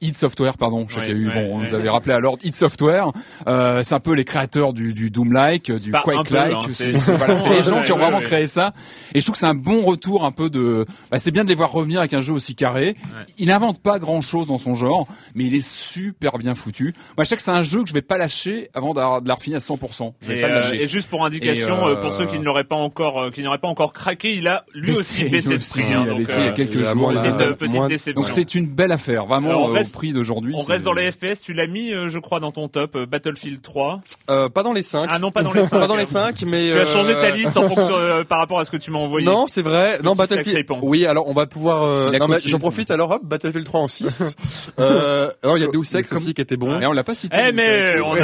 Id 0.00 0.16
Software, 0.16 0.56
pardon, 0.56 0.86
je 0.88 0.94
sais 0.94 1.00
Ouais, 1.00 1.06
qu'il 1.06 1.16
y 1.16 1.18
a 1.18 1.20
eu, 1.22 1.28
ouais, 1.28 1.34
bon, 1.48 1.54
on 1.56 1.58
nous 1.58 1.74
avait 1.74 1.88
rappelé 1.88 2.14
à 2.14 2.20
l'ordre, 2.20 2.38
Id 2.44 2.54
Software, 2.54 3.12
euh, 3.48 3.82
c'est 3.82 3.94
un 3.94 4.00
peu 4.00 4.14
les 4.14 4.24
créateurs 4.24 4.72
du, 4.72 4.92
du 4.94 5.10
Doom-like, 5.10 5.72
du 5.72 5.90
Quake-like, 5.90 6.54
hein, 6.54 6.60
c'est 6.70 6.90
voilà, 6.90 7.36
c'est 7.38 7.48
les 7.54 7.62
gens 7.62 7.78
ouais, 7.78 7.84
qui 7.84 7.92
ont 7.92 7.96
ouais, 7.96 8.02
vraiment 8.02 8.18
ouais. 8.18 8.24
créé 8.24 8.46
ça, 8.46 8.74
et 9.14 9.20
je 9.20 9.24
trouve 9.24 9.32
que 9.34 9.38
c'est 9.40 9.46
un 9.46 9.54
bon 9.54 9.82
retour 9.82 10.24
un 10.24 10.32
peu 10.32 10.50
de, 10.50 10.86
bah, 11.10 11.18
c'est 11.18 11.30
bien 11.32 11.42
de 11.44 11.48
les 11.48 11.54
voir 11.56 11.72
revenir 11.72 11.98
avec 12.00 12.14
un 12.14 12.20
jeu 12.20 12.32
aussi 12.32 12.54
carré, 12.54 12.96
il 13.38 13.48
n'invente 13.48 13.80
pas 13.82 13.98
grand 13.98 14.20
chose 14.20 14.46
dans 14.48 14.58
son 14.58 14.74
genre, 14.74 15.06
mais 15.34 15.44
il 15.46 15.54
est 15.54 15.66
super 15.68 16.38
bien 16.38 16.54
foutu, 16.54 16.94
moi 17.16 17.24
je 17.24 17.28
sais 17.30 17.36
que 17.36 17.42
c'est 17.42 17.50
un 17.50 17.62
jeu 17.62 17.82
que 17.82 17.88
je 17.88 17.94
vais 17.94 18.02
pas 18.02 18.18
lâcher 18.18 18.68
avant 18.74 18.94
d'avoir- 18.94 19.22
de 19.22 19.28
la 19.28 19.34
refiner 19.34 19.56
à 19.56 19.60
100%, 19.60 20.14
je 20.20 20.28
vais 20.28 20.38
Et, 20.38 20.40
pas 20.42 20.48
le 20.48 20.52
euh, 20.54 20.56
lâcher. 20.60 20.82
et 20.82 20.86
juste 20.86 21.08
pour 21.10 21.24
indication, 21.24 21.86
euh, 21.88 21.96
pour 21.96 22.12
ceux 22.12 22.26
qui 22.26 22.38
ne 22.38 22.44
l'auraient 22.44 22.64
pas 22.64 22.76
encore, 22.76 23.22
euh, 23.22 23.30
qui 23.30 23.42
n'auraient 23.42 23.58
pas 23.58 23.68
encore 23.68 23.92
craqué, 23.92 24.32
il 24.34 24.46
a 24.48 24.64
lui 24.74 24.92
aussi 24.92 25.24
Baissé, 25.24 25.56
aussi, 25.56 25.80
prix. 25.82 25.92
hein, 25.92 26.02
il 26.04 26.08
a 26.08 26.10
donc, 26.10 26.18
baissé 26.18 26.40
il 26.40 26.44
y 26.44 26.48
a 26.48 26.52
quelques 26.52 26.74
il 26.74 26.84
a 26.86 26.92
jours. 26.92 27.12
petite, 27.12 27.40
euh, 27.40 27.52
petite 27.54 27.86
déception. 27.88 28.20
Donc 28.22 28.28
c'est 28.28 28.54
une 28.54 28.66
belle 28.68 28.92
affaire, 28.92 29.26
vraiment 29.26 29.68
euh, 29.68 29.72
reste- 29.88 29.94
prix 29.94 30.12
d'aujourd'hui. 30.12 30.54
On 30.56 30.62
reste 30.62 30.84
dans 30.84 30.92
les 30.92 31.10
FPS, 31.10 31.40
tu 31.42 31.52
l'as 31.52 31.66
mis, 31.66 31.92
euh, 31.92 32.08
je 32.08 32.18
crois, 32.18 32.40
dans 32.40 32.52
ton 32.52 32.68
top, 32.68 32.96
euh, 32.96 33.06
Battlefield 33.06 33.60
3. 33.62 34.00
Euh, 34.30 34.48
pas 34.48 34.62
dans 34.62 34.72
les 34.72 34.82
5 34.82 35.08
Ah 35.10 35.18
non, 35.18 35.30
pas 35.30 35.42
dans 35.42 35.52
les 35.52 35.64
5. 35.66 35.78
Pas 35.80 35.86
dans 35.86 35.96
les 35.96 36.06
5 36.06 36.42
mais 36.46 36.70
Tu 36.72 36.78
as 36.78 36.84
changé 36.86 37.12
ta 37.14 37.30
liste 37.30 37.56
en 37.56 37.68
fonction, 37.68 37.96
euh, 37.96 38.24
par 38.28 38.38
rapport 38.38 38.58
à 38.60 38.64
ce 38.64 38.70
que 38.70 38.76
tu 38.76 38.90
m'as 38.90 38.98
envoyé. 38.98 39.26
Non, 39.26 39.46
c'est 39.48 39.62
vrai. 39.62 39.98
Non, 40.02 40.14
Battlefield. 40.14 40.66
Oui, 40.82 41.06
alors 41.06 41.28
on 41.28 41.32
va 41.32 41.46
pouvoir. 41.46 41.82
Euh... 41.84 42.12
Non, 42.18 42.28
mais 42.28 42.38
j'en 42.44 42.58
profite. 42.58 42.90
Alors 42.90 43.10
hop, 43.12 43.22
Battlefield 43.24 43.66
3 43.66 43.80
en 43.80 43.88
6. 43.88 44.36
euh... 44.80 45.30
Alors 45.42 45.56
il 45.58 45.64
y 45.64 45.66
a 45.66 45.68
Deus 45.68 45.96
Ex 45.96 46.12
aussi 46.12 46.34
qui 46.34 46.40
était 46.40 46.56
bon. 46.56 46.80
Et 46.80 46.86
on 46.86 46.92
l'a 46.92 47.04
pas 47.04 47.14
cité. 47.14 47.36
Eh 47.40 47.52
mais 47.52 48.00
on 48.00 48.12
a... 48.14 48.16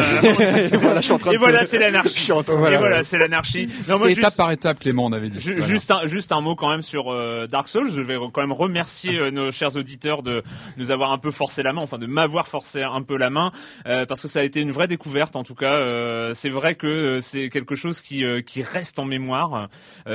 voilà, 0.79 1.01
je 1.01 1.05
suis 1.05 1.13
en 1.13 1.19
train 1.19 1.31
de 1.31 1.35
Et 1.37 1.39
voilà, 1.39 1.65
c'est 1.67 1.79
l'anarchie. 1.79 2.31
Et 2.31 2.55
voilà. 2.57 3.03
c'est 3.03 3.19
l'anarchie. 3.19 3.67
Non, 3.89 3.95
moi, 3.95 3.99
C'est 3.99 4.09
juste- 4.11 4.19
étape 4.19 4.37
par 4.37 4.51
étape, 4.51 4.79
Clément, 4.81 5.05
on 5.05 5.13
avait 5.13 5.29
dit. 5.29 5.41
Juste 5.41 5.91
un 5.91 6.07
juste 6.07 6.33
un 6.33 6.41
mot 6.41 6.57
quand 6.57 6.71
même 6.71 6.83
sur 6.83 7.05
Dark 7.49 7.69
Souls. 7.69 7.91
Je 7.91 8.03
vais 8.03 8.17
quand 8.33 8.41
même 8.41 8.53
remercier 8.53 9.31
nos 9.31 9.51
chers 9.53 9.77
auditeurs 9.77 10.23
de 10.23 10.43
nous 10.77 10.91
avoir 10.91 11.13
un 11.13 11.19
peu 11.19 11.31
forcé 11.31 11.54
forcer 11.55 11.63
la 11.63 11.73
main, 11.73 11.83
enfin 11.83 11.99
de 11.99 12.07
m'avoir 12.07 12.49
forcé 12.49 12.83
un 12.83 13.03
peu 13.03 13.17
la 13.17 13.31
main, 13.31 13.53
parce 13.85 14.23
que 14.23 14.29
ça 14.29 14.41
a 14.41 14.43
été 14.43 14.61
une 14.61 14.73
vraie 14.73 14.89
découverte. 14.89 15.37
En 15.37 15.45
tout 15.45 15.55
cas, 15.55 16.33
c'est 16.35 16.51
vrai 16.51 16.75
que 16.75 17.21
c'est 17.21 17.49
quelque 17.49 17.75
chose 17.75 18.01
qui 18.01 18.25
qui 18.45 18.63
reste 18.63 18.99
en 18.99 19.05
mémoire. 19.05 19.69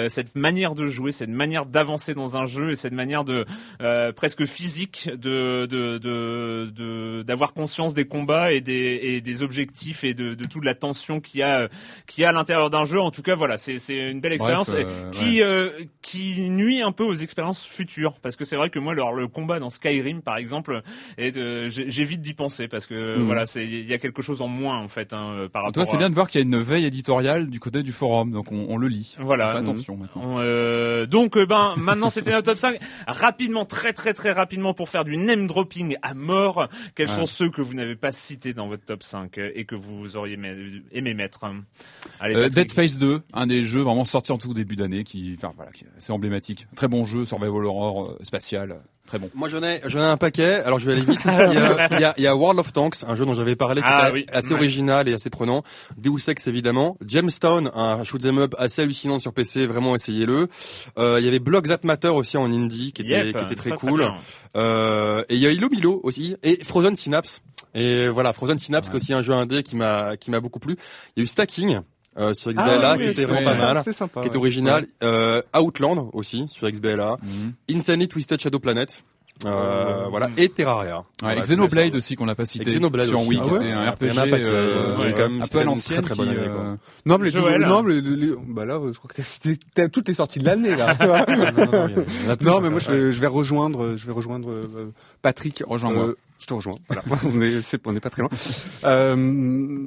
cette 0.09 0.35
manière 0.35 0.75
de 0.75 0.85
jouer, 0.87 1.11
cette 1.11 1.29
manière 1.29 1.65
d'avancer 1.65 2.13
dans 2.13 2.37
un 2.37 2.45
jeu 2.45 2.71
et 2.71 2.75
cette 2.75 2.93
manière 2.93 3.23
de 3.23 3.45
presque 4.11 4.45
physique 4.45 5.09
de 5.15 5.65
de 5.65 7.23
d'avoir 7.23 7.53
conscience 7.53 7.93
des 7.93 8.05
combats 8.05 8.51
et 8.51 8.61
des 8.61 8.99
et 9.01 9.21
des 9.21 9.43
objectifs 9.43 10.03
et 10.03 10.13
de, 10.13 10.33
de 10.33 10.45
toute 10.45 10.65
la 10.65 10.75
tension 10.75 11.21
qu'il 11.21 11.39
y 11.39 11.43
a 11.43 11.69
qui 12.05 12.25
a 12.25 12.29
à 12.29 12.31
l'intérieur 12.33 12.69
d'un 12.69 12.83
jeu. 12.83 12.99
En 12.99 13.11
tout 13.11 13.21
cas, 13.21 13.35
voilà, 13.35 13.57
c'est 13.57 13.79
c'est 13.79 14.11
une 14.11 14.19
belle 14.19 14.33
expérience 14.33 14.75
qui 15.13 15.41
qui 16.01 16.49
nuit 16.49 16.81
un 16.81 16.91
peu 16.91 17.05
aux 17.05 17.15
expériences 17.15 17.65
futures 17.65 18.19
parce 18.21 18.35
que 18.35 18.43
c'est 18.43 18.57
vrai 18.57 18.69
que 18.69 18.79
moi 18.79 18.93
alors, 18.99 19.13
le 19.13 19.27
combat 19.29 19.59
dans 19.59 19.69
Skyrim 19.69 20.21
par 20.21 20.37
exemple 20.37 20.81
j'évite 21.35 22.21
d'y 22.21 22.33
penser 22.33 22.67
parce 22.67 22.85
que 22.85 23.17
mm. 23.17 23.21
voilà 23.23 23.45
c'est 23.45 23.65
il 23.65 23.87
y 23.87 23.93
a 23.93 23.97
quelque 23.97 24.21
chose 24.21 24.41
en 24.41 24.47
moins 24.47 24.77
en 24.77 24.87
fait 24.87 25.13
hein, 25.13 25.47
par 25.51 25.63
rapport 25.63 25.73
toi 25.73 25.85
c'est 25.85 25.97
bien 25.97 26.09
de 26.09 26.15
voir 26.15 26.29
qu'il 26.29 26.39
y 26.39 26.43
a 26.43 26.45
une 26.45 26.59
veille 26.59 26.85
éditoriale 26.85 27.49
du 27.49 27.59
côté 27.59 27.83
du 27.83 27.91
forum 27.91 28.31
donc 28.31 28.51
on, 28.51 28.65
on 28.69 28.77
le 28.77 28.87
lit 28.87 29.15
voilà 29.19 29.51
attention 29.51 29.97
maintenant 29.97 30.37
euh, 30.39 31.05
donc 31.05 31.37
euh, 31.37 31.45
ben 31.45 31.73
maintenant 31.77 32.09
c'était 32.09 32.31
notre 32.31 32.45
top 32.45 32.57
5 32.57 32.79
rapidement 33.07 33.65
très 33.65 33.93
très 33.93 34.13
très 34.13 34.31
rapidement 34.31 34.73
pour 34.73 34.89
faire 34.89 35.05
du 35.05 35.17
name 35.17 35.47
dropping 35.47 35.97
à 36.01 36.13
mort 36.13 36.67
quels 36.95 37.09
sont 37.09 37.25
ceux 37.25 37.49
que 37.49 37.61
vous 37.61 37.73
n'avez 37.73 37.95
pas 37.95 38.11
cités 38.11 38.53
dans 38.53 38.67
votre 38.67 38.85
top 38.85 39.03
5 39.03 39.37
et 39.37 39.65
que 39.65 39.75
vous 39.75 40.17
auriez 40.17 40.39
aimé 40.91 41.13
mettre 41.13 41.45
Allez, 42.19 42.35
euh, 42.35 42.49
Dead 42.49 42.69
Space 42.69 42.99
2 42.99 43.21
un 43.33 43.47
des 43.47 43.63
jeux 43.63 43.81
vraiment 43.81 44.05
sortis 44.05 44.31
en 44.31 44.37
tout 44.37 44.53
début 44.53 44.75
d'année 44.75 45.03
qui 45.03 45.35
enfin 45.37 45.53
voilà 45.55 45.71
c'est 45.97 46.11
emblématique 46.11 46.67
très 46.75 46.87
bon 46.87 47.05
jeu 47.05 47.25
survival 47.25 47.65
horror 47.65 48.17
spatial 48.23 48.79
Très 49.09 49.17
bon. 49.17 49.31
Moi 49.33 49.49
j'en 49.49 49.63
ai 49.63 49.81
j'en 49.85 50.01
ai 50.01 50.05
un 50.05 50.17
paquet. 50.17 50.61
Alors 50.63 50.77
je 50.77 50.85
vais 50.85 50.91
aller 50.91 51.01
vite. 51.01 51.18
il, 51.25 51.31
y 51.31 51.57
a, 51.57 51.87
il, 51.91 51.99
y 51.99 52.03
a, 52.03 52.13
il 52.17 52.23
y 52.23 52.27
a 52.27 52.35
World 52.35 52.59
of 52.59 52.73
Tanks, 52.73 53.03
un 53.07 53.15
jeu 53.15 53.25
dont 53.25 53.33
j'avais 53.33 53.55
parlé, 53.55 53.81
qui 53.81 53.87
ah, 53.89 54.11
était 54.15 54.31
assez 54.31 54.53
original 54.53 55.07
et 55.07 55.13
assez 55.13 55.29
prenant. 55.29 55.63
Deus 55.97 56.27
Ex 56.27 56.47
évidemment. 56.47 56.97
Jamestown, 57.05 57.71
un 57.73 58.03
shoot 58.03 58.23
'em 58.25 58.39
up 58.39 58.55
assez 58.57 58.81
hallucinant 58.81 59.19
sur 59.19 59.33
PC. 59.33 59.65
Vraiment 59.65 59.95
essayez-le. 59.95 60.47
Euh, 60.97 61.17
il 61.19 61.25
y 61.25 61.27
avait 61.27 61.39
Block 61.39 61.67
That 61.67 61.79
Matter 61.83 62.09
aussi 62.09 62.37
en 62.37 62.51
indie, 62.51 62.91
qui 62.93 63.01
était 63.01 63.31
qui 63.33 63.43
était 63.43 63.55
très, 63.55 63.71
cool. 63.71 64.11
euh, 64.55 65.23
et 65.29 65.35
il 65.35 65.41
y 65.41 65.47
a 65.47 65.51
Ilo 65.51 65.69
Milo 65.69 65.99
aussi 66.03 66.35
et 66.43 66.63
Frozen 66.63 66.95
Synapse. 66.95 67.41
Et 67.75 68.07
voilà, 68.07 68.33
Frozen 68.33 68.57
Synapse, 68.57 68.89
qui 68.89 68.93
est 68.93 68.97
aussi 68.97 69.13
un 69.13 69.21
jeu 69.21 69.33
indé 69.33 69.63
qui 69.63 69.75
m'a 69.75 70.17
qui 70.17 70.31
m'a 70.31 70.39
beaucoup 70.39 70.59
plu. 70.59 70.75
Il 71.15 71.19
y 71.19 71.21
a 71.21 71.23
eu 71.23 71.27
Stacking. 71.27 71.79
Euh, 72.17 72.33
sur 72.33 72.51
XBLA 72.51 72.91
ah 72.91 72.97
qui 72.97 73.03
était 73.03 73.23
vraiment 73.23 73.51
pas 73.51 73.73
mal, 73.73 73.83
qui 73.83 74.27
était 74.27 74.37
original. 74.37 74.87
Euh, 75.03 75.41
Outland 75.57 76.09
aussi 76.13 76.47
sur 76.49 76.69
XBLA. 76.69 77.17
Mm 77.21 77.51
Insanity 77.69 78.07
Twisted 78.09 78.41
Shadow 78.41 78.59
Planet. 78.59 79.03
Euh, 79.45 80.07
voilà 80.09 80.29
et 80.37 80.49
Terraria. 80.49 81.03
Ouais, 81.23 81.39
Xenoblade 81.41 81.95
aussi 81.95 82.15
qu'on 82.15 82.25
n'a 82.25 82.35
pas 82.35 82.45
cité 82.45 82.65
Xenoblade 82.65 83.07
sur 83.07 83.25
Wii, 83.25 83.39
ah 83.41 83.47
qui 83.47 83.55
était 83.55 83.71
un 83.71 83.89
RPG 83.89 84.33
euh, 84.33 85.13
quand 85.15 85.29
même, 85.29 85.41
un 85.41 85.47
peu 85.47 85.59
à 85.59 85.63
l'ancienne. 85.63 86.01
Très, 86.01 86.13
très 86.13 86.23
qui, 86.23 86.29
euh... 86.35 86.75
Non 87.05 87.17
mais 87.17 87.29
les, 87.29 87.65
non 87.65 87.81
mais 87.83 88.01
les, 88.01 88.33
bah 88.47 88.65
là 88.65 88.79
je 88.91 88.97
crois 88.97 89.09
que 89.09 89.21
t'as 89.73 89.87
toutes 89.87 90.09
les 90.09 90.13
sorties 90.13 90.39
de 90.39 90.45
l'année 90.45 90.75
là. 90.75 90.93
non, 92.41 92.59
mais 92.59 92.69
moi 92.69 92.79
je 92.79 92.91
vais, 92.91 93.11
je 93.13 93.21
vais 93.21 93.27
rejoindre 93.27 93.95
je 93.95 94.05
vais 94.05 94.11
rejoindre 94.11 94.51
euh, 94.51 94.91
Patrick. 95.21 95.63
Rejoins-moi. 95.65 96.05
Euh, 96.05 96.17
je 96.39 96.45
te 96.45 96.53
rejoins. 96.53 96.75
Voilà. 96.87 97.03
on 97.25 97.41
est 97.41 97.61
c'est 97.61 97.79
on 97.85 97.95
est 97.95 97.99
pas 97.99 98.09
très 98.09 98.21
loin. 98.21 98.31
Euh, 98.83 99.83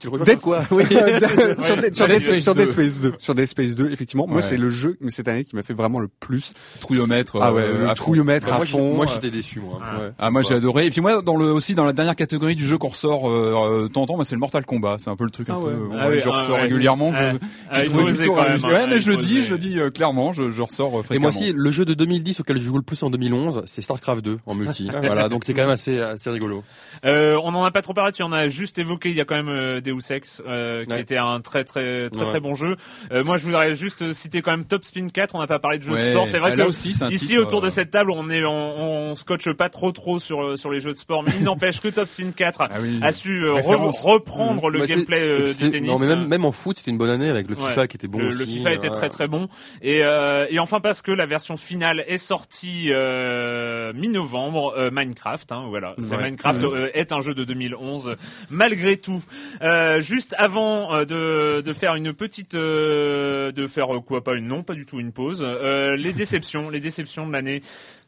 tu 0.00 0.08
le 0.10 0.24
Dead, 0.24 0.40
quoi 0.40 0.62
oui. 0.70 0.84
sur, 1.58 1.76
Dead, 1.76 1.94
sur, 1.94 2.06
Dead, 2.06 2.20
Space 2.20 2.42
sur 2.42 2.54
Dead 2.54 2.68
Space 2.70 3.00
2. 3.00 3.12
Sur 3.18 3.34
Dead 3.34 3.46
Space 3.46 3.74
2, 3.74 3.90
effectivement. 3.90 4.26
Moi, 4.26 4.42
c'est 4.42 4.56
le 4.56 4.70
jeu, 4.70 4.96
mais 5.00 5.10
cette 5.10 5.28
année, 5.28 5.44
qui 5.44 5.54
m'a 5.54 5.62
fait 5.62 5.74
vraiment 5.74 6.00
le 6.00 6.08
plus. 6.08 6.54
Trouillomètre. 6.80 7.38
Ah 7.40 7.52
ouais, 7.52 7.62
euh, 7.62 7.94
trouillomètre 7.94 8.52
à 8.52 8.64
fond. 8.64 8.94
Moi, 8.94 9.06
j'étais 9.06 9.30
déçu, 9.30 9.60
moi. 9.60 9.80
Ah, 9.82 10.00
ah 10.18 10.30
moi, 10.30 10.42
j'ai 10.42 10.54
adoré. 10.54 10.86
Et 10.86 10.90
puis 10.90 11.00
moi, 11.00 11.22
dans 11.22 11.36
le 11.36 11.52
aussi 11.52 11.74
dans 11.74 11.84
la 11.84 11.92
dernière 11.92 12.16
catégorie 12.16 12.56
du 12.56 12.64
jeu 12.64 12.78
qu'on 12.78 12.88
ressort 12.88 13.30
euh, 13.30 13.88
temps 13.92 14.06
moi, 14.16 14.24
c'est 14.24 14.34
le 14.34 14.40
Mortal 14.40 14.64
Kombat. 14.64 14.96
C'est 14.98 15.10
un 15.10 15.16
peu 15.16 15.24
le 15.24 15.30
truc 15.30 15.50
un 15.50 15.58
ah 15.58 15.62
peu. 15.62 15.78
Ah 15.98 16.08
ouais, 16.08 16.20
je 16.20 16.28
ressors 16.28 16.58
régulièrement. 16.58 17.12
J'ai 17.74 17.84
trouvé 17.84 18.12
plutôt. 18.12 18.36
Ouais, 18.36 18.86
mais 18.88 19.00
je 19.00 19.10
le 19.10 19.16
dis, 19.16 19.44
je 19.44 19.52
le 19.52 19.58
dis 19.58 19.78
clairement, 19.94 20.32
je, 20.32 20.50
je 20.50 20.62
ressors 20.62 21.04
fréquemment. 21.04 21.14
Et 21.14 21.18
moi 21.18 21.28
aussi, 21.28 21.52
le 21.54 21.70
jeu 21.70 21.84
de 21.84 21.94
2010 21.94 22.40
auquel 22.40 22.56
je 22.56 22.62
joue 22.62 22.76
le 22.76 22.82
plus 22.82 23.02
en 23.02 23.10
2011, 23.10 23.62
c'est 23.66 23.82
Starcraft 23.82 24.24
2 24.24 24.38
en 24.46 24.54
multi. 24.54 24.88
Voilà, 25.02 25.28
donc 25.28 25.44
c'est 25.44 25.54
quand 25.54 25.62
même 25.62 25.70
assez 25.70 26.00
assez 26.00 26.30
rigolo. 26.30 26.62
Euh, 27.04 27.38
on 27.42 27.54
en 27.54 27.64
a 27.64 27.70
pas 27.70 27.82
trop 27.82 27.94
parlé, 27.94 28.12
tu 28.12 28.22
en 28.22 28.32
as 28.32 28.48
juste 28.48 28.78
évoqué. 28.78 29.10
Il 29.10 29.16
y 29.16 29.20
a 29.20 29.24
quand 29.24 29.42
même 29.42 29.80
Deus 29.90 30.12
Ex. 30.12 30.42
Euh, 30.46 30.84
qui 30.84 30.94
était 30.94 31.16
un 31.16 31.40
très 31.40 31.64
très 31.64 32.08
très 32.10 32.24
très 32.24 32.40
bon 32.40 32.54
jeu. 32.54 32.76
Euh, 33.12 33.24
moi, 33.24 33.36
je 33.36 33.44
voudrais 33.44 33.74
juste 33.74 34.12
citer 34.12 34.42
quand 34.42 34.52
même 34.52 34.64
Top 34.64 34.84
Spin 34.84 35.08
4. 35.08 35.34
On 35.34 35.38
n'a 35.38 35.46
pas 35.46 35.58
parlé 35.58 35.78
de 35.78 35.84
jeux 35.84 35.96
de 35.96 36.00
sport. 36.00 36.28
C'est 36.28 36.38
vrai 36.38 36.56
que 36.56 36.62
aussi, 36.62 36.90
ici 37.10 37.38
autour 37.38 37.60
de 37.60 37.66
euh, 37.66 37.70
cette 37.70 37.90
table, 37.90 38.10
on 38.10 38.28
est 38.30 38.44
on, 38.44 39.10
on 39.10 39.16
scotche 39.16 39.52
pas 39.52 39.68
trop 39.68 39.92
trop 39.92 40.18
sur 40.18 40.58
sur 40.58 40.70
les 40.70 40.80
jeux 40.80 40.94
de 40.94 40.98
sport, 40.98 41.22
mais 41.22 41.32
il 41.38 41.44
n'empêche 41.44 41.80
que 41.80 41.88
Top 41.88 42.08
Spin 42.08 42.32
4 42.32 42.62
ah 42.62 42.68
a 43.02 43.12
su 43.12 43.48
reprendre 43.48 44.68
mmh. 44.68 44.72
le 44.72 44.78
bah, 44.78 44.86
gameplay 44.86 45.42
du 45.52 45.70
tennis. 45.70 45.90
Non, 45.90 45.98
mais 45.98 46.08
même, 46.08 46.26
même 46.26 46.44
en 46.44 46.52
foot, 46.52 46.76
c'était 46.76 46.90
une 46.90 46.98
bonne 46.98 47.10
année 47.10 47.28
avec 47.28 47.48
le 47.48 47.54
FIFA 47.54 47.86
qui 47.86 47.96
était 47.96 48.08
bon 48.08 48.18
le, 48.18 48.28
aussi. 48.28 48.38
Le 48.38 48.46
FIFA 48.46 48.72
était 48.72 48.90
très 48.90 49.08
très 49.08 49.28
bon. 49.28 49.48
Et 49.82 50.00
et 50.00 50.58
enfin 50.58 50.80
parce 50.80 51.02
que 51.02 51.12
la 51.12 51.26
version 51.26 51.56
finale 51.56 52.04
est 52.06 52.18
sortie 52.18 52.90
mi-novembre, 53.94 54.90
Minecraft. 54.92 55.52
Hein, 55.52 55.66
voilà, 55.68 55.94
c'est 55.98 56.16
Minecraft 56.16 56.64
est 56.94 57.12
un 57.12 57.20
jeu 57.20 57.34
de 57.34 57.44
2011 57.44 58.16
malgré 58.50 58.96
tout. 58.96 59.22
Juste 60.00 60.34
avant 60.38 60.94
euh, 60.94 61.04
de, 61.04 61.60
de 61.60 61.72
faire 61.72 61.94
une 61.94 62.12
petite, 62.12 62.54
euh, 62.54 63.52
de 63.52 63.66
faire 63.66 63.94
euh, 63.94 64.00
quoi 64.00 64.22
pas 64.22 64.34
une 64.34 64.48
non, 64.48 64.62
pas 64.62 64.74
du 64.74 64.86
tout 64.86 65.00
une 65.00 65.12
pause. 65.12 65.42
les 65.42 66.12
déceptions, 66.12 66.70
les 66.70 66.80
déceptions 66.80 67.26
de 67.26 67.32
l'année. 67.32 67.62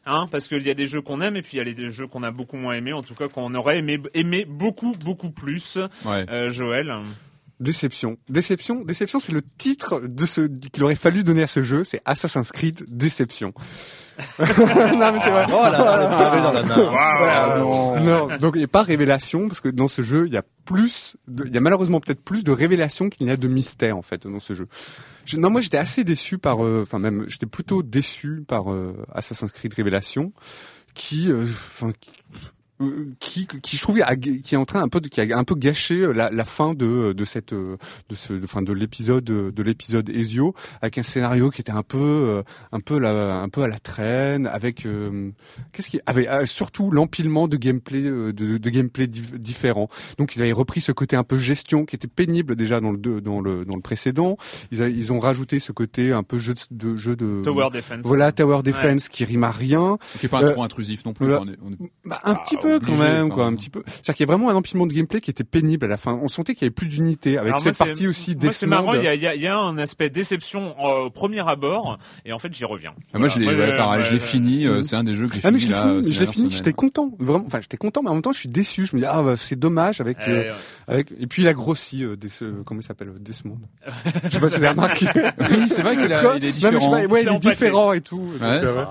Hein, 0.05 0.25
parce 0.29 0.49
qu'il 0.49 0.61
y 0.63 0.69
a 0.69 0.73
des 0.73 0.85
jeux 0.85 0.99
qu'on 1.01 1.21
aime 1.21 1.37
et 1.37 1.41
puis 1.41 1.51
il 1.53 1.65
y 1.65 1.71
a 1.71 1.73
des 1.73 1.89
jeux 1.89 2.07
qu'on 2.07 2.23
a 2.23 2.31
beaucoup 2.31 2.57
moins 2.57 2.75
aimés, 2.75 2.91
en 2.91 3.03
tout 3.03 3.15
cas 3.15 3.29
qu'on 3.29 3.55
aurait 3.55 3.77
aimé, 3.77 4.01
aimé 4.13 4.45
beaucoup 4.45 4.93
beaucoup 4.99 5.31
plus. 5.31 5.79
Ouais. 6.03 6.51
Joël. 6.51 6.93
Déception. 7.63 8.17
Déception. 8.29 8.83
Déception, 8.83 9.19
c'est 9.19 9.31
le 9.31 9.41
titre 9.41 10.01
de 10.01 10.25
ce 10.25 10.41
qu'il 10.41 10.83
aurait 10.83 10.95
fallu 10.95 11.23
donner 11.23 11.43
à 11.43 11.47
ce 11.47 11.63
jeu. 11.63 11.83
C'est 11.83 12.01
Assassin's 12.05 12.51
Creed 12.51 12.85
Déception. 12.87 13.53
non 14.39 15.11
mais 15.11 15.19
c'est 15.19 15.31
vrai. 15.31 15.45
Oh 15.47 15.63
là, 15.63 15.77
dans 15.77 16.53
la 16.53 16.63
non. 17.57 18.37
donc 18.37 18.53
il 18.55 18.59
n'y 18.59 18.63
a 18.63 18.67
pas 18.67 18.83
révélation 18.83 19.47
parce 19.47 19.59
que 19.59 19.69
dans 19.69 19.87
ce 19.87 20.03
jeu 20.03 20.27
il 20.27 20.33
y 20.33 20.37
a 20.37 20.43
plus, 20.65 21.17
il 21.27 21.51
y 21.51 21.57
a 21.57 21.59
malheureusement 21.59 21.99
peut-être 21.99 22.23
plus 22.23 22.43
de 22.43 22.51
révélations 22.51 23.09
qu'il 23.09 23.25
n'y 23.25 23.33
a 23.33 23.37
de 23.37 23.47
mystère 23.47 23.97
en 23.97 24.03
fait 24.03 24.27
dans 24.27 24.39
ce 24.39 24.53
jeu. 24.53 24.67
non 25.35 25.49
moi 25.49 25.61
j'étais 25.61 25.77
assez 25.77 26.03
déçu 26.03 26.37
par, 26.37 26.63
euh, 26.63 26.83
enfin 26.83 26.99
même 26.99 27.25
j'étais 27.27 27.47
plutôt 27.47 27.81
déçu 27.81 28.43
par 28.47 28.71
euh, 28.71 28.95
Assassin's 29.15 29.51
Creed 29.51 29.73
Révélation 29.73 30.31
qui, 30.93 31.31
euh, 31.31 31.43
enfin 31.43 31.91
qui, 33.19 33.47
qui 33.47 33.77
je 33.77 33.81
trouve 33.81 34.01
qui 34.21 34.55
est 34.55 34.57
en 34.57 34.65
train 34.65 34.81
un 34.81 34.87
peu 34.87 35.01
de, 35.01 35.07
qui 35.07 35.21
a 35.21 35.37
un 35.37 35.43
peu 35.43 35.55
gâché 35.55 35.95
euh, 35.95 36.11
la, 36.11 36.29
la 36.29 36.45
fin 36.45 36.73
de 36.73 37.13
de 37.13 37.25
cette 37.25 37.53
euh, 37.53 37.77
de 38.09 38.15
ce 38.15 38.33
de, 38.33 38.47
fin 38.47 38.61
de 38.61 38.73
l'épisode 38.73 39.23
de 39.23 39.63
l'épisode 39.63 40.09
Ezio 40.09 40.53
avec 40.81 40.97
un 40.97 41.03
scénario 41.03 41.49
qui 41.49 41.61
était 41.61 41.71
un 41.71 41.83
peu 41.83 41.97
euh, 41.97 42.43
un 42.71 42.79
peu 42.79 42.99
la 42.99 43.35
un 43.35 43.49
peu 43.49 43.63
à 43.63 43.67
la 43.67 43.79
traîne 43.79 44.47
avec 44.47 44.87
qu'est-ce 45.71 45.89
qui 45.89 45.99
avait 46.05 46.45
surtout 46.45 46.91
l'empilement 46.91 47.47
de 47.47 47.57
gameplay 47.57 48.01
de, 48.01 48.31
de 48.31 48.69
gameplay 48.69 49.07
différents 49.07 49.87
donc 50.17 50.35
ils 50.35 50.41
avaient 50.41 50.51
repris 50.51 50.81
ce 50.81 50.91
côté 50.91 51.15
un 51.15 51.23
peu 51.23 51.37
gestion 51.37 51.85
qui 51.85 51.95
était 51.95 52.07
pénible 52.07 52.55
déjà 52.55 52.79
dans 52.79 52.91
le 52.91 53.21
dans 53.21 53.41
le 53.41 53.65
dans 53.65 53.75
le 53.75 53.81
précédent. 53.81 54.37
Ils 54.71 54.81
ils 54.81 55.11
ont 55.11 55.19
rajouté 55.19 55.59
ce 55.59 55.71
côté 55.71 56.11
un 56.11 56.23
peu 56.23 56.39
jeu 56.39 56.53
de, 56.71 56.95
jeu 56.95 57.15
de 57.15 57.41
tower 57.43 57.69
defense. 57.71 58.01
voilà 58.03 58.31
tower 58.31 58.61
defense 58.63 59.09
qui 59.09 59.25
rime 59.25 59.43
à 59.43 59.51
rien. 59.51 59.97
Qui 60.19 60.27
est 60.27 60.29
pas 60.29 60.51
trop 60.51 60.63
intrusif 60.63 61.05
non 61.05 61.13
plus 61.13 61.33
on 61.33 61.47
est, 61.47 61.57
Bah, 62.05 62.19
un 62.23 62.35
petit 62.35 62.57
peu 62.57 62.72
quand 62.79 62.95
même, 62.95 63.29
quoi, 63.29 63.45
un 63.45 63.55
petit 63.55 63.69
peu. 63.69 63.83
C'est-à-dire 63.85 64.15
qu'il 64.15 64.25
y 64.25 64.29
a 64.29 64.31
vraiment 64.33 64.49
un 64.49 64.55
empilement 64.55 64.85
de 64.85 64.93
gameplay 64.93 65.21
qui 65.21 65.31
était 65.31 65.43
pénible 65.43 65.85
à 65.85 65.89
la 65.89 65.97
fin. 65.97 66.13
On 66.21 66.27
sentait 66.27 66.53
qu'il 66.53 66.63
y 66.63 66.65
avait 66.65 66.73
plus 66.73 66.87
d'unité 66.87 67.37
avec 67.37 67.59
cette 67.59 67.77
partie 67.77 68.07
aussi 68.07 68.35
Moi, 68.41 68.51
c'est 68.51 68.67
marrant, 68.67 68.93
il 68.93 69.03
y 69.03 69.07
a, 69.07 69.15
y, 69.15 69.27
a, 69.27 69.35
y 69.35 69.47
a, 69.47 69.57
un 69.57 69.77
aspect 69.77 70.09
déception 70.09 70.75
au 70.79 71.09
premier 71.09 71.47
abord, 71.47 71.97
et 72.25 72.33
en 72.33 72.37
fait, 72.37 72.53
j'y 72.53 72.65
reviens. 72.65 72.93
Ah, 73.13 73.19
moi, 73.19 73.29
je 73.29 73.39
l'ai, 73.39 73.47
ouais, 73.47 73.75
pareil, 73.75 74.03
je 74.03 74.11
l'ai 74.11 74.19
fini. 74.19 74.65
Euh, 74.65 74.83
c'est 74.83 74.95
un 74.95 75.03
des 75.03 75.15
jeux 75.15 75.27
que 75.27 75.35
j'ai 75.35 75.41
ah, 75.43 75.49
fini. 75.49 75.65
Mais 75.67 76.11
je 76.11 76.19
l'ai 76.19 76.27
fini. 76.27 76.51
J'étais 76.51 76.73
content, 76.73 77.11
vraiment. 77.19 77.45
Enfin, 77.45 77.59
j'étais 77.61 77.77
content, 77.77 78.01
mais 78.03 78.09
en 78.09 78.13
même 78.13 78.21
temps, 78.21 78.33
je 78.33 78.39
suis 78.39 78.49
déçu. 78.49 78.85
Je 78.85 78.95
me 78.95 79.01
dis, 79.01 79.07
ah, 79.07 79.23
bah, 79.23 79.35
c'est 79.37 79.57
dommage 79.57 80.01
avec, 80.01 80.17
euh, 80.27 80.51
avec. 80.87 81.11
Et 81.19 81.27
puis, 81.27 81.43
il 81.43 81.47
a 81.47 81.53
grossi. 81.53 82.03
Euh, 82.03 82.15
des, 82.15 82.29
comment 82.65 82.81
il 82.81 82.83
s'appelle, 82.83 83.11
Desmond. 83.19 83.59
je 84.25 84.29
sais 84.29 84.39
pas 84.39 84.49
si 84.49 84.57
vous 84.57 84.63
avez 84.63 84.69
remarqué. 84.69 85.05
oui, 85.39 85.69
c'est 85.69 85.81
vrai 85.81 85.95
qu'il 85.95 86.11
est 86.45 86.51
différent. 86.51 86.91
ouais, 86.91 87.23
il 87.23 87.29
est 87.29 87.39
différent 87.39 87.93
et 87.93 88.01
tout. 88.01 88.31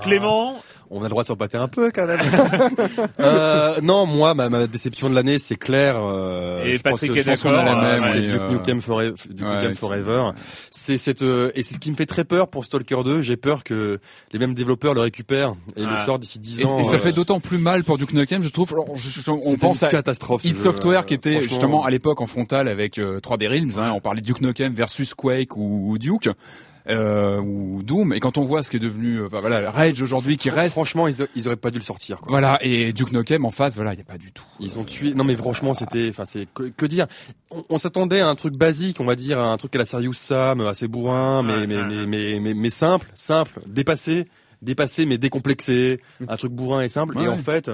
Clément 0.02 0.62
on 0.92 1.00
a 1.00 1.04
le 1.04 1.08
droit 1.08 1.22
de 1.22 1.28
s'empâter 1.28 1.56
un 1.56 1.68
peu 1.68 1.90
quand 1.90 2.06
même. 2.06 2.20
euh, 3.20 3.80
non, 3.82 4.04
moi, 4.04 4.34
ma, 4.34 4.50
ma 4.50 4.66
déception 4.66 5.08
de 5.08 5.14
l'année, 5.14 5.38
c'est 5.38 5.56
clair. 5.56 5.96
Euh, 5.98 6.62
et 6.64 6.74
je 6.74 6.82
pense 6.82 7.00
que, 7.00 7.18
je 7.18 7.42
qu'on 7.42 7.54
a 7.54 7.64
la 7.64 7.98
même. 7.98 8.02
C'est 8.12 8.20
Duke 8.20 8.50
Nukem 8.50 8.82
Forever. 8.82 9.14
Duke 9.30 9.46
Nukem 9.46 9.74
Forever. 9.74 10.30
C'est 10.70 10.98
cette 10.98 11.22
euh, 11.22 11.50
et 11.54 11.62
c'est 11.62 11.74
ce 11.74 11.78
qui 11.78 11.90
me 11.90 11.96
fait 11.96 12.06
très 12.06 12.24
peur 12.24 12.48
pour 12.48 12.66
Stalker 12.66 13.02
2. 13.04 13.22
J'ai 13.22 13.38
peur 13.38 13.64
que 13.64 14.00
les 14.32 14.38
mêmes 14.38 14.54
développers 14.54 14.92
le 14.92 15.00
récupèrent 15.00 15.54
et 15.76 15.82
le 15.82 15.96
sortent 15.96 16.20
d'ici 16.20 16.38
10 16.38 16.66
ans. 16.66 16.78
Et, 16.78 16.84
ça 16.84 16.96
euh, 16.96 16.98
fait 16.98 17.12
d'autant 17.12 17.40
plus 17.40 17.58
mal 17.58 17.84
pour 17.84 17.96
Duke 17.96 18.12
Nukem, 18.12 18.42
je 18.42 18.50
trouve. 18.50 18.72
Alors, 18.72 18.86
on 19.28 19.56
pense 19.56 19.82
à 19.82 19.88
catastrophe. 19.88 20.44
Id 20.44 20.56
Software 20.56 21.06
qui 21.06 21.14
était 21.14 21.42
justement 21.42 21.84
à 21.84 21.90
l'époque 21.90 22.20
en 22.20 22.26
frontal 22.26 22.68
avec 22.68 22.98
3D 22.98 23.48
Realms. 23.48 23.78
Hein, 23.78 23.92
on 23.94 24.00
parlait 24.00 24.20
Duke 24.20 24.42
Nukem 24.42 24.74
versus 24.74 25.14
Quake 25.14 25.56
ou, 25.56 25.90
ou 25.90 25.98
Duke 25.98 26.28
euh, 26.88 27.38
ou 27.40 27.82
Doom. 27.82 28.12
Et 28.12 28.20
quand 28.20 28.38
on 28.38 28.42
voit 28.42 28.62
ce 28.62 28.70
qui 28.70 28.76
est 28.76 28.80
devenu, 28.80 29.18
euh, 29.20 29.28
bah, 29.30 29.40
voilà, 29.40 29.70
Rage 29.70 30.00
aujourd'hui 30.02 30.36
qui 30.36 30.50
reste, 30.50 30.72
Franchement, 30.72 31.06
ils, 31.08 31.22
a- 31.22 31.26
ils 31.36 31.46
auraient 31.46 31.56
pas 31.56 31.70
dû 31.70 31.78
le 31.78 31.84
sortir. 31.84 32.18
Quoi. 32.18 32.28
voilà, 32.30 32.58
et 32.62 32.92
Duke 32.92 33.12
Nukem 33.12 33.44
en 33.44 33.50
face, 33.50 33.76
voilà, 33.76 33.92
il 33.94 33.98
y 33.98 34.02
a 34.02 34.04
pas 34.04 34.18
du 34.18 34.32
tout. 34.32 34.44
Ils 34.60 34.78
ont 34.78 34.84
tué. 34.84 35.14
Non 35.14 35.24
mais 35.24 35.36
franchement, 35.36 35.74
c'était. 35.74 36.08
Enfin, 36.10 36.24
c'est 36.24 36.46
que, 36.52 36.64
que 36.64 36.86
dire. 36.86 37.06
On, 37.50 37.64
on 37.68 37.78
s'attendait 37.78 38.20
à 38.20 38.28
un 38.28 38.34
truc 38.34 38.56
basique, 38.56 39.00
on 39.00 39.04
va 39.04 39.14
dire, 39.16 39.38
à 39.38 39.52
un 39.52 39.56
truc 39.58 39.74
à 39.76 39.78
la 39.78 39.86
Serious 39.86 40.14
Sam, 40.14 40.60
assez 40.62 40.88
bourrin, 40.88 41.42
mais 41.42 41.66
mais, 41.66 41.82
mais, 41.84 42.06
mais 42.06 42.40
mais 42.40 42.54
mais 42.54 42.70
simple, 42.70 43.06
simple, 43.14 43.60
dépassé, 43.66 44.26
dépassé 44.62 45.06
mais 45.06 45.18
décomplexé, 45.18 46.00
un 46.28 46.36
truc 46.36 46.52
bourrin 46.52 46.82
et 46.82 46.88
simple. 46.88 47.16
Ouais, 47.18 47.24
et 47.24 47.28
en 47.28 47.36
fait, 47.38 47.70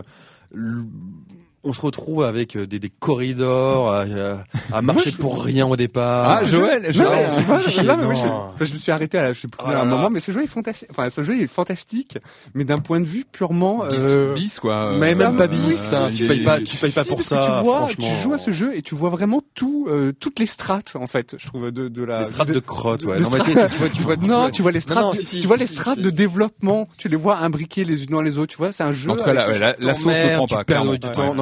on 1.65 1.73
se 1.73 1.81
retrouve 1.81 2.25
avec 2.25 2.57
euh, 2.57 2.67
des, 2.67 2.79
des 2.79 2.89
corridors 2.91 3.93
à, 3.93 4.03
à- 4.03 4.77
à 4.77 4.83
marcher 4.83 5.11
pour 5.19 5.43
rien 5.43 5.67
au 5.67 5.77
départ. 5.77 6.39
Ah, 6.41 6.47
Joël, 6.47 6.83
Non, 6.87 6.93
Joël, 6.93 7.29
mais, 7.31 7.37
tu 7.39 7.43
vois, 7.45 7.63
chier, 7.63 7.83
là, 7.83 7.97
mais 7.97 8.07
oui, 8.07 8.17
je, 8.17 8.27
non. 8.27 8.51
enfin, 8.55 8.65
je 8.65 8.73
me 8.73 8.79
suis 8.79 8.93
arrêté 8.93 9.19
à, 9.19 9.33
je 9.33 9.41
sais 9.41 9.49
plus 9.49 9.61
à 9.65 9.69
un 9.71 9.73
là. 9.73 9.85
moment, 9.85 10.09
mais 10.11 10.21
ce 10.21 10.31
jeu 10.33 10.43
est 10.43 10.47
fantastique. 10.47 10.89
Enfin, 10.91 11.11
ce 11.11 11.23
jeu 11.23 11.41
est 11.41 11.47
fantastique, 11.47 12.19
mais 12.55 12.65
d'un 12.65 12.79
point 12.79 13.01
de 13.01 13.05
vue 13.07 13.25
purement. 13.31 13.87
bis, 13.89 13.97
euh, 13.99 14.35
bis, 14.35 14.61
quoi. 14.61 14.97
mais 14.99 15.13
Euh, 15.13 15.17
même 15.17 15.37
pas 15.37 15.45
euh, 15.45 15.49
bis, 15.49 15.91
tu 16.17 16.27
payes 16.27 16.43
pas, 16.45 16.59
tu 16.61 16.77
payes 16.77 16.91
pas 16.93 17.03
si, 17.03 17.09
pour 17.09 17.19
parce 17.19 17.29
ça. 17.29 17.37
que 17.41 17.45
tu 17.47 17.65
vois, 17.65 17.77
franchement. 17.79 18.07
tu 18.17 18.23
joues 18.23 18.33
à 18.35 18.39
ce 18.39 18.51
jeu 18.53 18.77
et 18.77 18.83
tu 18.83 18.95
vois 18.95 19.11
vraiment 19.11 19.43
tout, 19.55 19.87
euh, 19.91 20.13
toutes 20.19 20.39
les 20.39 20.47
strates 20.47 20.95
en 20.95 21.07
fait. 21.07 21.35
Je 21.39 21.47
trouve 21.47 21.71
de, 21.71 21.89
de 21.89 22.05
la. 22.05 22.21
Les 22.21 22.27
strates 22.27 22.49
de 22.51 22.59
crotte, 22.61 23.05
ouais. 23.05 23.17
de 23.19 23.23
Non, 23.23 23.31
mais 23.31 23.41
tu, 23.41 23.53
vois, 23.53 23.89
tu 23.89 24.03
vois, 24.03 24.17
Non, 24.17 24.51
tu 24.51 24.63
vois 24.63 24.73
les 24.73 24.81
strates, 24.81 25.03
non, 25.03 25.11
de- 25.11 25.17
si, 25.17 25.25
si, 25.25 25.41
tu 25.41 25.47
vois 25.47 25.57
les 25.57 25.67
strates 25.67 25.99
de 25.99 26.11
développement. 26.11 26.89
Tu 26.99 27.09
les 27.09 27.17
vois 27.17 27.39
imbriquées 27.39 27.85
les 27.85 28.05
unes 28.05 28.11
dans 28.11 28.23
les 28.23 28.39
autres. 28.39 28.53
Tu 28.53 28.59
vois, 28.59 28.73
c'est 28.73 28.85
un 28.85 28.93
jeu. 28.93 29.11
En 29.11 29.17
tout 29.17 29.25
cas, 29.25 29.33
la, 29.33 29.45
avec- 29.45 29.61
la, 29.61 29.75
la 29.79 29.95
sauce 29.95 30.07
ne 30.13 30.37
prend 30.37 30.47
pas. 30.47 30.65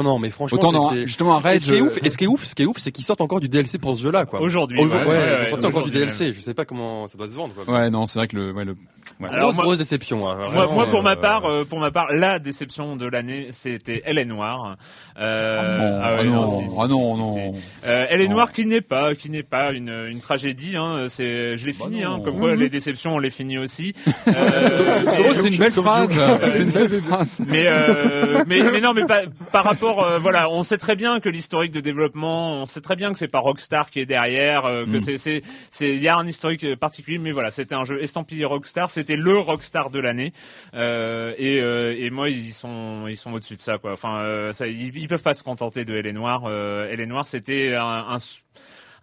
Non, 0.07 0.13
non, 0.15 0.19
mais 0.21 0.31
franchement, 0.31 0.59
Autant 0.59 0.91
c'est- 0.93 1.07
justement, 1.07 1.37
un 1.37 1.41
Et 1.41 1.43
Rage. 1.43 1.61
ce 1.63 1.71
qui 1.73 1.77
est 1.79 1.81
ouf, 1.81 1.97
euh, 1.97 2.01
et 2.07 2.11
ce 2.11 2.17
qui 2.17 2.25
est 2.25 2.27
ouf, 2.29 2.45
ce 2.45 2.55
qui 2.55 2.63
est 2.63 2.67
ouf, 2.67 2.77
c'est 2.79 2.93
qu'ils 2.93 3.05
sortent 3.05 3.21
encore 3.21 3.41
du 3.41 3.49
DLC 3.49 3.79
pour 3.79 3.97
ce 3.97 4.03
jeu-là, 4.03 4.25
quoi. 4.27 4.41
Aujourd'hui, 4.41 4.81
Aujourd- 4.81 5.01
ouais, 5.01 5.07
ouais, 5.07 5.09
ouais, 5.09 5.17
ils 5.39 5.43
ouais, 5.45 5.49
sortent 5.51 5.65
encore 5.65 5.83
du 5.85 5.91
aujourd'hui 5.91 5.99
DLC. 6.01 6.33
Je 6.33 6.41
sais 6.41 6.55
pas 6.55 6.65
comment 6.65 7.07
ça 7.09 7.19
doit 7.19 7.29
se 7.29 7.35
vendre, 7.35 7.55
quoi. 7.55 7.73
Ouais, 7.75 7.91
non, 7.91 8.07
c'est 8.07 8.19
vrai 8.19 8.29
que 8.29 8.37
le, 8.37 8.53
ouais, 8.53 8.65
le, 8.65 8.73
ouais. 8.73 9.29
Alors, 9.29 9.47
grosse, 9.47 9.55
moi- 9.57 9.65
grosse 9.65 9.79
déception. 9.79 10.31
hein, 10.31 10.39
Moi, 10.55 10.67
moi, 10.75 10.87
pour 10.87 11.03
ma 11.03 11.13
euh, 11.13 11.17
part, 11.17 11.45
euh, 11.47 11.65
pour 11.65 11.81
ma 11.81 11.91
part, 11.91 12.13
la 12.13 12.39
déception 12.39 12.95
de 12.97 13.07
l'année, 13.07 13.49
c'était 13.51 14.03
Elle 14.05 14.19
est 14.19 14.25
noire. 14.25 14.77
Euh, 15.19 15.59
Ah 15.59 15.79
non, 15.79 16.01
ah 16.03 16.13
ouais, 16.15 16.19
ah 16.21 16.25
non, 16.25 16.59
ah 16.81 16.89
non, 16.89 17.17
non. 17.17 17.55
Euh, 17.87 18.05
Elle 18.11 18.21
est 18.21 18.29
Non. 18.29 18.35
noire 18.35 18.53
qui 18.53 18.67
n'est 18.67 18.81
pas, 18.83 19.15
qui 19.15 19.31
n'est 19.31 19.43
pas 19.43 19.73
une, 19.73 19.89
une 20.11 20.21
tragédie. 20.21 20.77
Hein. 20.77 21.07
C'est, 21.09 21.57
je 21.57 21.67
l'ai 21.67 21.73
fini. 21.73 22.03
Bah 22.03 22.09
non. 22.11 22.15
hein, 22.17 22.21
comme 22.25 22.39
quoi, 22.39 22.55
les 22.55 22.69
déceptions, 22.69 23.15
on 23.15 23.19
les 23.19 23.31
finit 23.31 23.59
aussi. 23.59 23.95
Euh, 24.29 25.33
c'est 25.35 25.49
une 25.49 25.57
belle 25.57 25.71
phrase. 25.71 26.21
C'est 26.49 26.63
une 26.63 26.71
belle 26.71 26.89
phrase. 27.03 27.43
mais, 27.49 27.65
euh, 27.67 28.45
mais 28.47 28.61
mais 28.63 28.81
non 28.81 28.93
mais 28.93 29.07
pas, 29.07 29.23
par 29.53 29.65
rapport 29.65 29.96
euh, 29.99 30.19
voilà 30.19 30.51
on 30.51 30.63
sait 30.63 30.79
très 30.79 30.97
bien 30.97 31.21
que 31.21 31.29
l'historique 31.29 31.73
de 31.73 31.81
développement 31.81 32.63
on 32.63 32.67
sait 32.67 32.81
très 32.81 32.97
bien 32.97 33.13
que 33.13 33.19
c'est 33.19 33.29
pas 33.29 33.41
Rockstar 33.41 33.91
qui 33.91 34.01
est 34.01 34.07
derrière 34.07 34.65
euh, 34.67 34.85
que 34.85 34.97
Mm. 34.97 35.01
c'est 35.01 35.19
c'est 35.19 35.43
c'est 35.71 35.89
il 35.91 36.01
y 36.01 36.09
a 36.09 36.17
un 36.17 36.27
historique 36.27 36.77
particulier 36.77 37.19
mais 37.19 37.33
voilà 37.33 37.51
c'était 37.51 37.75
un 37.75 37.85
jeu 37.85 38.03
estampillé 38.03 38.45
Rockstar 38.45 38.91
c'était 38.91 39.17
le 39.17 39.39
Rockstar 39.39 39.91
de 39.91 39.99
l'année. 39.99 40.33
Euh, 40.75 41.35
et 41.39 41.61
euh, 41.61 41.95
et 41.97 42.11
moi 42.11 42.29
ils 42.29 42.53
sont 42.53 43.07
ils 43.09 43.17
sont 43.17 43.33
au-dessus 43.33 43.57
de 43.57 43.61
ça 43.61 43.79
quoi. 43.79 43.93
Enfin 43.93 44.21
euh, 44.21 44.53
ça, 44.53 44.67
ils, 44.67 44.97
ils 44.97 45.09
peuvent 45.09 45.23
pas 45.23 45.35
se 45.35 45.43
contenter 45.45 45.85
de 45.85 45.95
Elle 45.95 46.07
est 46.07 46.13
noire 46.13 46.45
euh, 46.47 46.89
Elle 46.91 47.01
est 47.01 47.07
noire 47.07 47.27
c'était 47.27 47.75
un, 47.75 48.19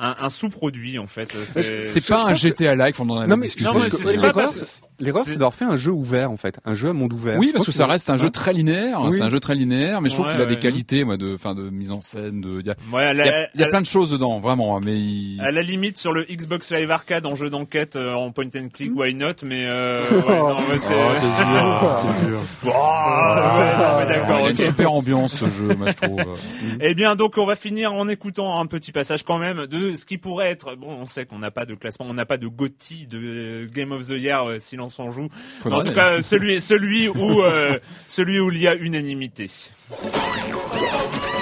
un, 0.04 0.16
un 0.20 0.30
sous-produit 0.30 1.00
en 1.00 1.08
fait 1.08 1.34
c'est 1.82 2.06
pas 2.08 2.26
un 2.26 2.36
GTA 2.36 2.76
like, 2.76 3.00
on 3.00 3.10
en 3.10 3.22
a 3.22 3.28
Non 3.28 3.38
mais 3.38 3.46
discuté. 3.46 3.70
Mais 4.06 4.18
l'erreur, 4.18 4.52
c'est- 4.52 4.84
d'avoir 5.00 5.54
fait 5.54 5.66
un 5.66 5.78
jeu 5.78 5.92
ouvert 5.92 6.32
en 6.32 6.38
fait, 6.38 6.60
un 6.66 6.76
jeu 6.76 6.90
à 6.90 6.94
monde 6.94 7.14
ouvert. 7.14 7.40
Oui, 7.40 7.52
parce 7.54 7.66
que 7.66 7.72
ça 7.72 7.86
reste 7.86 8.10
un 8.10 8.18
jeu 8.18 8.30
très 8.30 8.54
linéaire. 8.54 9.00
C'est 9.12 9.22
un 9.22 9.30
jeu 9.30 9.40
très 9.40 9.56
linéaire, 9.56 10.02
mais 10.02 10.10
je 10.10 10.16
trouve 10.16 10.30
qu'il 10.30 10.42
a 10.42 10.46
des 10.46 10.60
qualités, 10.60 11.04
moi, 11.04 11.18
de, 11.18 11.36
enfin, 11.36 11.56
de 11.56 11.70
mise 11.70 11.92
en 11.92 12.02
scène. 12.02 12.42
De, 12.42 12.62
il 12.62 12.66
y 12.66 13.64
a, 13.64 13.68
plein 13.68 13.82
de 13.82 13.86
choses 13.86 14.12
dedans, 14.12 14.40
vraiment. 14.40 14.80
Mais 14.80 14.98
il... 14.98 15.40
À 15.42 15.52
la 15.52 15.62
limite 15.62 15.98
sur 15.98 16.14
le 16.14 16.24
Xbox 16.24 16.72
Live 16.72 16.92
Arcade 16.92 17.26
en 17.26 17.36
jeu 17.36 17.50
d'enquête 17.50 17.96
euh, 17.96 18.14
en 18.14 18.32
point 18.32 18.46
and 18.56 18.70
click, 18.74 18.92
why 18.96 19.14
not 19.14 19.28
Mais 19.46 19.66
euh, 19.66 20.04
c'est. 20.80 20.94
Mais 20.94 21.20
d'accord. 24.08 24.40
il 24.40 24.46
a 24.46 24.50
une 24.50 24.52
ok. 24.52 24.60
super 24.60 24.94
ambiance 24.94 25.36
ce 25.36 25.50
jeu, 25.50 25.76
moi 25.76 25.90
je 25.90 26.08
trouve. 26.08 26.22
Eh 26.80 26.94
bien, 26.94 27.16
donc 27.16 27.38
on 27.38 27.46
va 27.46 27.56
finir 27.56 27.94
en 27.94 28.08
écoutant 28.08 28.60
un 28.60 28.66
petit 28.66 28.92
passage 28.92 29.24
quand 29.24 29.38
même 29.38 29.68
de 29.68 29.93
ce 29.96 30.06
qui 30.06 30.18
pourrait 30.18 30.50
être. 30.50 30.76
Bon, 30.76 30.90
on 30.90 31.06
sait 31.06 31.26
qu'on 31.26 31.40
n'a 31.40 31.52
pas 31.52 31.66
de 31.66 31.76
classement, 31.76 32.06
on 32.10 32.14
n'a 32.14 32.26
pas 32.26 32.38
de 32.38 32.48
GOTY 32.48 33.08
de 33.08 33.70
Game 33.74 33.92
of 33.92 34.08
the 34.08 34.14
Year 34.14 34.44
euh, 34.46 34.60
si 34.60 34.76
l'on 34.76 34.88
s'en 34.88 35.10
joue. 35.10 35.30
Faudra 35.60 35.80
en 35.80 35.84
tout 35.84 35.94
cas, 35.94 36.22
celui, 36.22 36.62
celui 36.62 37.08
où, 37.08 37.42
euh, 37.42 37.78
celui 38.08 38.40
où 38.40 38.52
il 38.52 38.60
y 38.60 38.68
a 38.68 38.76
unanimité. 38.76 39.48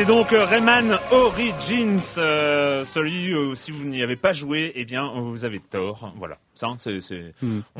C'était 0.00 0.12
donc 0.14 0.32
euh, 0.32 0.46
Rayman 0.46 0.98
Origins, 1.10 2.00
euh, 2.16 2.86
celui 2.86 3.34
où 3.34 3.54
si 3.54 3.70
vous 3.70 3.84
n'y 3.84 4.02
avez 4.02 4.16
pas 4.16 4.32
joué, 4.32 4.72
eh 4.74 4.86
bien 4.86 5.12
vous 5.14 5.44
avez 5.44 5.60
tort. 5.60 6.14
Voilà, 6.16 6.38
ça 6.60 6.68
c'est. 6.78 7.00
c'est- 7.00 7.32